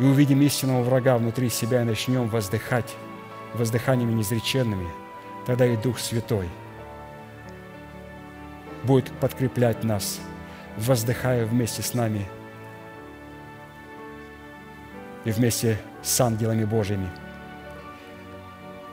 и 0.00 0.04
увидим 0.04 0.40
истинного 0.40 0.82
врага 0.82 1.18
внутри 1.18 1.50
себя 1.50 1.82
и 1.82 1.84
начнем 1.84 2.26
воздыхать 2.26 2.96
воздыханиями 3.52 4.14
неизреченными, 4.14 4.88
тогда 5.46 5.66
и 5.66 5.76
Дух 5.76 5.98
Святой 5.98 6.48
будет 8.82 9.12
подкреплять 9.20 9.84
нас, 9.84 10.18
воздыхая 10.78 11.44
вместе 11.44 11.82
с 11.82 11.92
нами 11.92 12.26
и 15.26 15.32
вместе 15.32 15.78
с 16.02 16.18
ангелами 16.18 16.64
Божьими. 16.64 17.10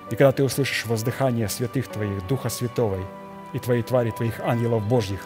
И 0.10 0.16
когда 0.16 0.32
ты 0.32 0.44
услышишь 0.44 0.86
воздыхание 0.86 1.50
святых 1.50 1.88
Твоих, 1.88 2.26
Духа 2.28 2.50
Святого 2.50 2.98
и 3.54 3.60
Твоей 3.60 3.84
твари, 3.84 4.12
Твоих 4.12 4.40
ангелов 4.40 4.88
Божьих, 4.88 5.26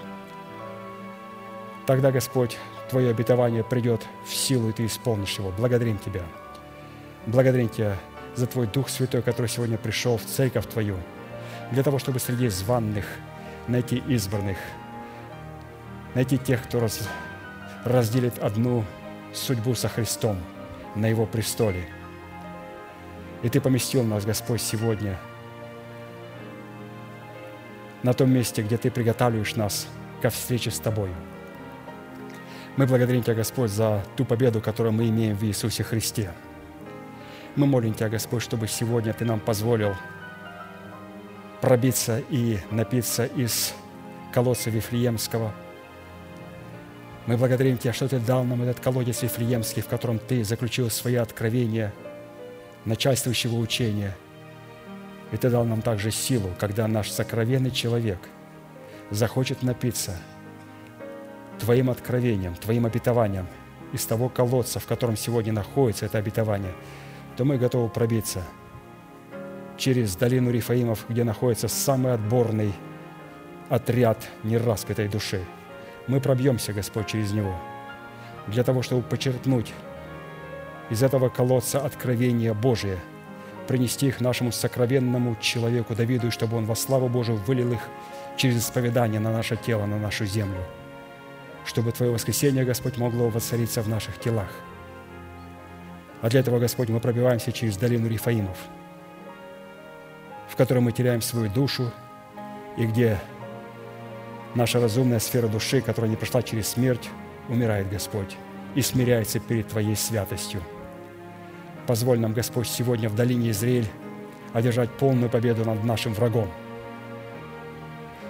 тогда, 1.85 2.11
Господь, 2.11 2.57
Твое 2.89 3.11
обетование 3.11 3.63
придет 3.63 4.01
в 4.25 4.33
силу, 4.33 4.69
и 4.69 4.73
Ты 4.73 4.85
исполнишь 4.85 5.37
его. 5.37 5.51
Благодарим 5.51 5.97
Тебя. 5.99 6.23
Благодарим 7.27 7.69
Тебя 7.69 7.97
за 8.35 8.47
Твой 8.47 8.65
Дух 8.67 8.89
Святой, 8.89 9.21
который 9.21 9.47
сегодня 9.47 9.77
пришел 9.77 10.17
в 10.17 10.25
церковь 10.25 10.65
Твою, 10.65 10.97
для 11.71 11.83
того, 11.83 11.99
чтобы 11.99 12.19
среди 12.19 12.47
званных 12.49 13.05
найти 13.67 14.01
избранных, 14.07 14.57
найти 16.15 16.37
тех, 16.37 16.63
кто 16.63 16.79
раз, 16.79 17.07
разделит 17.85 18.39
одну 18.39 18.83
судьбу 19.33 19.75
со 19.75 19.87
Христом 19.87 20.37
на 20.95 21.05
Его 21.05 21.25
престоле. 21.25 21.85
И 23.43 23.49
Ты 23.49 23.59
поместил 23.61 24.03
нас, 24.03 24.25
Господь, 24.25 24.61
сегодня 24.61 25.17
на 28.03 28.13
том 28.13 28.31
месте, 28.31 28.61
где 28.61 28.77
Ты 28.77 28.91
приготавливаешь 28.91 29.55
нас 29.55 29.87
ко 30.21 30.29
встрече 30.29 30.71
с 30.71 30.79
Тобою– 30.79 31.13
мы 32.77 32.85
благодарим 32.87 33.21
Тебя, 33.21 33.35
Господь, 33.35 33.69
за 33.69 34.01
ту 34.15 34.23
победу, 34.23 34.61
которую 34.61 34.93
мы 34.93 35.09
имеем 35.09 35.35
в 35.35 35.43
Иисусе 35.43 35.83
Христе. 35.83 36.31
Мы 37.57 37.67
молим 37.67 37.93
Тебя, 37.93 38.07
Господь, 38.07 38.41
чтобы 38.41 38.67
сегодня 38.67 39.11
Ты 39.13 39.25
нам 39.25 39.41
позволил 39.41 39.93
пробиться 41.59 42.23
и 42.29 42.59
напиться 42.71 43.25
из 43.25 43.73
колодца 44.33 44.69
Вифлеемского. 44.69 45.53
Мы 47.27 47.35
благодарим 47.35 47.77
Тебя, 47.77 47.91
что 47.91 48.07
Ты 48.07 48.19
дал 48.19 48.45
нам 48.45 48.61
этот 48.61 48.79
колодец 48.79 49.21
Вифлеемский, 49.21 49.81
в 49.81 49.87
котором 49.87 50.17
Ты 50.17 50.45
заключил 50.45 50.89
свои 50.89 51.15
откровения 51.15 51.93
начальствующего 52.85 53.55
учения. 53.55 54.15
И 55.31 55.37
Ты 55.37 55.49
дал 55.49 55.65
нам 55.65 55.81
также 55.81 56.11
силу, 56.11 56.51
когда 56.59 56.87
наш 56.87 57.09
сокровенный 57.09 57.71
человек 57.71 58.19
захочет 59.09 59.63
напиться– 59.63 60.15
Твоим 61.61 61.91
откровением, 61.91 62.55
Твоим 62.55 62.87
обетованием 62.87 63.45
из 63.93 64.03
того 64.07 64.29
колодца, 64.29 64.79
в 64.79 64.87
котором 64.87 65.15
сегодня 65.15 65.53
находится 65.53 66.07
это 66.07 66.17
обетование, 66.17 66.73
то 67.37 67.45
мы 67.45 67.59
готовы 67.59 67.87
пробиться 67.87 68.41
через 69.77 70.15
долину 70.15 70.49
Рифаимов, 70.49 71.05
где 71.07 71.23
находится 71.23 71.67
самый 71.67 72.13
отборный 72.13 72.73
отряд 73.69 74.27
нераспятой 74.41 75.07
души. 75.07 75.45
Мы 76.07 76.19
пробьемся, 76.19 76.73
Господь, 76.73 77.05
через 77.05 77.31
него, 77.31 77.55
для 78.47 78.63
того, 78.63 78.81
чтобы 78.81 79.03
почерпнуть 79.03 79.71
из 80.91 81.01
этого 81.01 81.29
колодца 81.29 81.83
откровения 81.83 82.53
Божие, 82.53 82.99
принести 83.67 84.07
их 84.07 84.21
нашему 84.21 84.51
сокровенному 84.51 85.35
человеку 85.41 85.95
Давиду, 85.95 86.29
чтобы 86.29 86.57
он 86.57 86.65
во 86.65 86.75
славу 86.75 87.09
Божию 87.09 87.37
вылил 87.47 87.73
их 87.73 87.79
через 88.37 88.59
исповедание 88.59 89.19
на 89.19 89.31
наше 89.31 89.55
тело, 89.55 89.87
на 89.87 89.97
нашу 89.97 90.25
землю– 90.25 90.61
чтобы 91.65 91.91
Твое 91.91 92.11
воскресение, 92.11 92.65
Господь, 92.65 92.97
могло 92.97 93.29
воцариться 93.29 93.81
в 93.81 93.87
наших 93.87 94.19
телах. 94.19 94.49
А 96.21 96.29
для 96.29 96.39
этого, 96.39 96.59
Господь, 96.59 96.89
мы 96.89 96.99
пробиваемся 96.99 97.51
через 97.51 97.77
долину 97.77 98.07
Рифаимов, 98.07 98.57
в 100.49 100.55
которой 100.55 100.79
мы 100.79 100.91
теряем 100.91 101.21
свою 101.21 101.49
душу, 101.49 101.91
и 102.77 102.85
где 102.85 103.19
наша 104.55 104.79
разумная 104.79 105.19
сфера 105.19 105.47
души, 105.47 105.81
которая 105.81 106.09
не 106.09 106.17
прошла 106.17 106.41
через 106.41 106.67
смерть, 106.69 107.09
умирает, 107.49 107.89
Господь, 107.89 108.37
и 108.75 108.81
смиряется 108.81 109.39
перед 109.39 109.67
Твоей 109.67 109.95
святостью. 109.95 110.61
Позволь 111.87 112.19
нам, 112.19 112.33
Господь, 112.33 112.67
сегодня 112.67 113.09
в 113.09 113.15
долине 113.15 113.51
Израиль 113.51 113.87
одержать 114.53 114.89
полную 114.91 115.29
победу 115.29 115.65
над 115.65 115.83
нашим 115.83 116.13
врагом. 116.13 116.49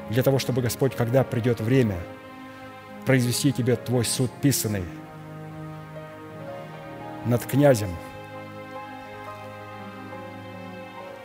Для 0.09 0.23
того, 0.23 0.39
чтобы, 0.39 0.61
Господь, 0.61 0.95
когда 0.95 1.23
придет 1.23 1.59
время– 1.59 1.97
произвести 3.05 3.51
тебе 3.51 3.75
твой 3.75 4.05
суд 4.05 4.31
писанный 4.41 4.83
над 7.25 7.45
князем, 7.45 7.89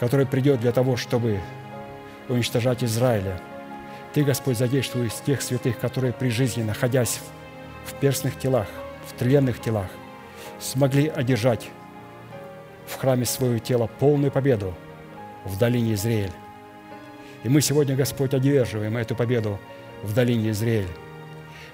который 0.01 0.27
придет 0.27 0.61
для 0.61 0.73
того, 0.73 0.97
чтобы 0.97 1.41
уничтожать 2.29 2.85
Израиля. 2.85 3.41
Ты, 4.13 4.25
Господь, 4.25 4.59
задействуй 4.59 5.07
из 5.07 5.15
тех 5.15 5.43
святых, 5.43 5.79
которые 5.79 6.13
при 6.13 6.29
жизни, 6.29 6.63
находясь 6.63 7.21
в 7.87 7.95
перстных 7.95 8.39
телах, 8.39 8.67
в 9.09 9.13
тленных 9.19 9.61
телах, 9.61 9.89
смогли 10.59 11.09
одержать 11.09 11.69
в 12.87 12.97
храме 12.97 13.25
свое 13.25 13.59
тело 13.59 13.89
полную 13.99 14.31
победу 14.31 14.75
в 15.45 15.59
долине 15.59 15.95
Израиль. 15.95 16.33
И 17.43 17.49
мы 17.49 17.61
сегодня, 17.61 17.95
Господь, 17.95 18.35
одерживаем 18.35 18.97
эту 18.97 19.15
победу 19.15 19.59
в 20.03 20.15
долине 20.15 20.51
Израиль. 20.51 20.89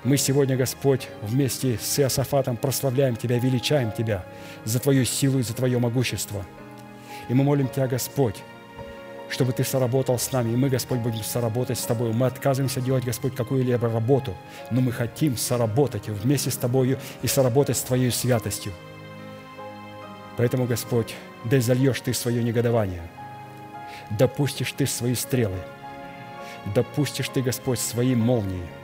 Мы 0.04 0.16
сегодня, 0.16 0.56
Господь, 0.56 1.08
вместе 1.22 1.78
с 1.80 1.98
Иосафатом 2.00 2.56
прославляем 2.56 3.14
Тебя, 3.14 3.38
величаем 3.38 3.92
Тебя 3.92 4.24
за 4.64 4.80
Твою 4.80 5.04
силу 5.04 5.38
и 5.38 5.42
за 5.42 5.54
Твое 5.54 5.78
могущество. 5.78 6.44
И 7.28 7.34
мы 7.34 7.44
молим 7.44 7.68
Тебя, 7.68 7.86
Господь, 7.86 8.36
чтобы 9.30 9.52
Ты 9.52 9.62
соработал 9.62 10.18
с 10.18 10.32
нами, 10.32 10.52
и 10.52 10.56
мы, 10.56 10.68
Господь, 10.68 10.98
будем 10.98 11.22
соработать 11.22 11.78
с 11.78 11.84
Тобой. 11.84 12.12
Мы 12.12 12.26
отказываемся 12.26 12.80
делать, 12.80 13.04
Господь, 13.04 13.36
какую-либо 13.36 13.88
работу, 13.88 14.34
но 14.70 14.80
мы 14.80 14.92
хотим 14.92 15.36
соработать 15.36 16.08
вместе 16.08 16.50
с 16.50 16.56
Тобою 16.56 16.98
и 17.22 17.28
соработать 17.28 17.76
с 17.76 17.82
Твоей 17.82 18.10
святостью. 18.10 18.72
Поэтому, 20.36 20.66
Господь, 20.66 21.14
да 21.44 21.60
зальешь 21.60 22.00
Ты 22.00 22.14
свое 22.14 22.42
негодование, 22.42 23.02
допустишь 24.10 24.72
Ты 24.72 24.86
свои 24.86 25.14
стрелы, 25.14 25.58
допустишь 26.74 27.28
Ты, 27.28 27.42
Господь, 27.42 27.78
свои 27.78 28.14
молнии– 28.14 28.66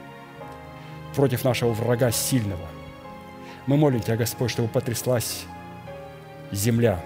против 1.15 1.45
нашего 1.45 1.73
врага 1.73 2.13
сильного. 2.13 2.67
Мы 3.67 3.77
молим 3.77 4.01
Тебя, 4.01 4.17
Господь, 4.17 4.51
чтобы 4.51 4.69
потряслась 4.69 5.45
земля 6.53 7.05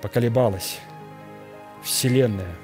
поколебалась 0.00 0.78
Вселенная. 1.82 2.54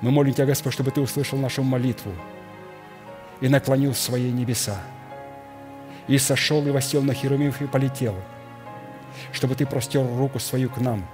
Мы 0.00 0.10
молим 0.10 0.34
Тебя, 0.34 0.46
Господь, 0.46 0.72
чтобы 0.72 0.90
Ты 0.90 1.00
услышал 1.00 1.38
нашу 1.38 1.62
молитву 1.62 2.12
и 3.40 3.48
наклонил 3.48 3.94
свои 3.94 4.30
небеса, 4.30 4.78
и 6.08 6.18
сошел 6.18 6.66
и 6.66 6.70
восел 6.70 7.02
на 7.02 7.14
Херувимов 7.14 7.62
и 7.62 7.66
полетел, 7.66 8.14
чтобы 9.32 9.54
Ты 9.54 9.66
простер 9.66 10.06
руку 10.06 10.38
свою 10.38 10.70
к 10.70 10.78
нам 10.78 11.04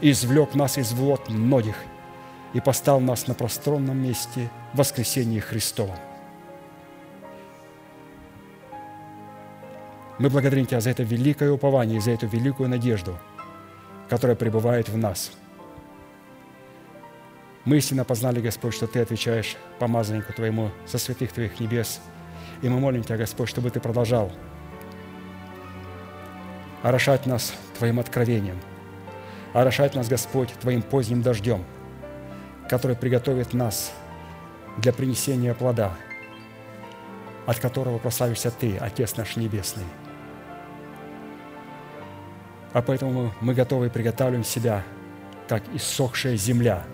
и 0.00 0.10
извлек 0.10 0.54
нас 0.54 0.78
из 0.78 0.92
вод 0.92 1.28
многих 1.28 1.76
и 2.52 2.60
поставил 2.60 3.00
нас 3.00 3.26
на 3.26 3.34
пространном 3.34 3.98
месте 3.98 4.50
в 4.72 4.78
воскресении 4.78 5.40
Христовом. 5.40 5.96
Мы 10.18 10.30
благодарим 10.30 10.66
Тебя 10.66 10.80
за 10.80 10.90
это 10.90 11.02
великое 11.02 11.50
упование, 11.50 12.00
за 12.00 12.12
эту 12.12 12.26
великую 12.28 12.68
надежду, 12.68 13.18
которая 14.08 14.36
пребывает 14.36 14.88
в 14.88 14.96
нас. 14.96 15.32
Мы 17.64 17.78
истинно 17.78 18.04
познали, 18.04 18.40
Господь, 18.40 18.74
что 18.74 18.86
Ты 18.86 19.00
отвечаешь 19.00 19.56
помазаннику 19.78 20.32
Твоему 20.32 20.70
со 20.86 20.98
святых 20.98 21.32
Твоих 21.32 21.58
небес. 21.58 22.00
И 22.62 22.68
мы 22.68 22.78
молим 22.78 23.02
Тебя, 23.02 23.16
Господь, 23.16 23.48
чтобы 23.48 23.70
Ты 23.70 23.80
продолжал 23.80 24.30
орошать 26.84 27.26
нас 27.26 27.52
Твоим 27.76 27.98
откровением, 27.98 28.60
орошать 29.52 29.96
нас, 29.96 30.08
Господь, 30.08 30.50
Твоим 30.60 30.82
поздним 30.82 31.22
дождем, 31.22 31.64
который 32.68 32.94
приготовит 32.94 33.54
нас 33.54 33.92
для 34.78 34.92
принесения 34.92 35.52
плода, 35.52 35.94
от 37.46 37.58
которого 37.58 37.98
прославишься 37.98 38.52
Ты, 38.52 38.76
Отец 38.78 39.16
наш 39.16 39.34
Небесный– 39.34 39.84
а 42.74 42.82
поэтому 42.82 43.32
мы 43.40 43.54
готовы 43.54 43.86
и 43.86 43.88
приготавливаем 43.88 44.42
себя, 44.42 44.82
как 45.48 45.62
иссохшая 45.72 46.36
земля, 46.36 46.84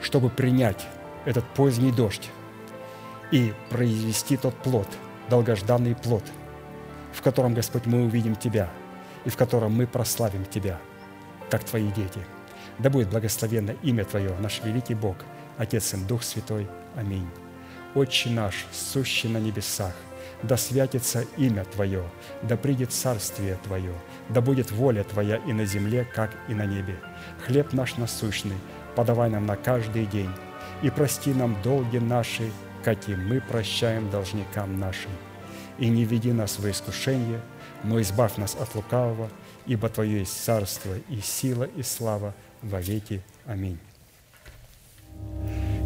чтобы 0.00 0.30
принять 0.30 0.86
этот 1.26 1.44
поздний 1.44 1.92
дождь 1.92 2.30
и 3.30 3.52
произвести 3.68 4.38
тот 4.38 4.54
плод, 4.54 4.88
долгожданный 5.28 5.94
плод, 5.94 6.24
в 7.12 7.20
котором, 7.20 7.52
Господь, 7.52 7.84
мы 7.84 8.06
увидим 8.06 8.34
Тебя 8.34 8.70
и 9.28 9.30
в 9.30 9.36
котором 9.36 9.72
мы 9.72 9.86
прославим 9.86 10.46
Тебя, 10.46 10.78
как 11.50 11.62
Твои 11.62 11.88
дети. 11.92 12.20
Да 12.78 12.88
будет 12.88 13.10
благословенно 13.10 13.72
имя 13.82 14.06
Твое, 14.06 14.34
наш 14.40 14.62
великий 14.64 14.94
Бог, 14.94 15.16
Отец 15.58 15.92
и 15.92 15.98
Дух 15.98 16.22
Святой. 16.22 16.66
Аминь. 16.96 17.28
Отче 17.94 18.30
наш, 18.30 18.64
сущий 18.72 19.28
на 19.28 19.36
небесах, 19.36 19.92
да 20.42 20.56
святится 20.56 21.26
имя 21.36 21.66
Твое, 21.66 22.04
да 22.40 22.56
придет 22.56 22.90
царствие 22.90 23.58
Твое, 23.64 23.92
да 24.30 24.40
будет 24.40 24.70
воля 24.70 25.04
Твоя 25.04 25.36
и 25.36 25.52
на 25.52 25.66
земле, 25.66 26.08
как 26.14 26.30
и 26.48 26.54
на 26.54 26.64
небе. 26.64 26.96
Хлеб 27.46 27.74
наш 27.74 27.98
насущный 27.98 28.56
подавай 28.96 29.28
нам 29.28 29.44
на 29.44 29.56
каждый 29.56 30.06
день, 30.06 30.30
и 30.82 30.88
прости 30.88 31.34
нам 31.34 31.54
долги 31.62 31.98
наши, 31.98 32.50
как 32.82 33.10
и 33.10 33.14
мы 33.14 33.42
прощаем 33.42 34.10
должникам 34.10 34.80
нашим. 34.80 35.10
И 35.76 35.90
не 35.90 36.06
веди 36.06 36.32
нас 36.32 36.58
в 36.58 36.70
искушение, 36.70 37.42
но 37.84 38.00
избавь 38.00 38.36
нас 38.36 38.56
от 38.58 38.74
лукавого, 38.74 39.30
ибо 39.66 39.88
Твое 39.88 40.20
есть 40.20 40.44
царство 40.44 40.94
и 41.08 41.20
сила 41.20 41.64
и 41.64 41.82
слава 41.82 42.34
во 42.62 42.80
веки. 42.80 43.22
Аминь. 43.46 43.78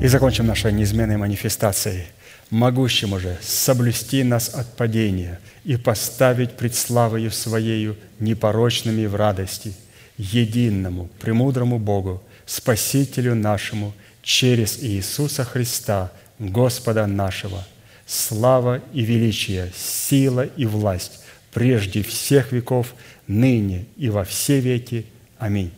И 0.01 0.06
закончим 0.09 0.47
нашей 0.47 0.73
неизменной 0.73 1.16
манифестацией– 1.16 2.06
могущему 2.52 3.19
же 3.19 3.39
соблюсти 3.40 4.23
нас 4.23 4.51
от 4.51 4.77
падения 4.77 5.40
и 5.64 5.77
поставить 5.77 6.52
пред 6.52 6.74
славою 6.74 7.31
Своею 7.31 7.97
непорочными 8.20 9.06
в 9.06 9.16
радости, 9.16 9.74
единому, 10.19 11.09
премудрому 11.19 11.78
Богу, 11.78 12.23
Спасителю 12.44 13.35
нашему, 13.35 13.94
через 14.23 14.82
Иисуса 14.82 15.44
Христа, 15.44 16.12
Господа 16.39 17.06
нашего, 17.06 17.66
слава 18.06 18.82
и 18.93 19.02
величие, 19.02 19.73
сила 19.74 20.43
и 20.43 20.66
власть 20.66 21.20
прежде 21.53 22.03
всех 22.03 22.53
веков, 22.53 22.95
ныне 23.27 23.87
и 23.97 24.09
во 24.09 24.24
все 24.24 24.61
веки. 24.61 25.07
Аминь. 25.39 25.70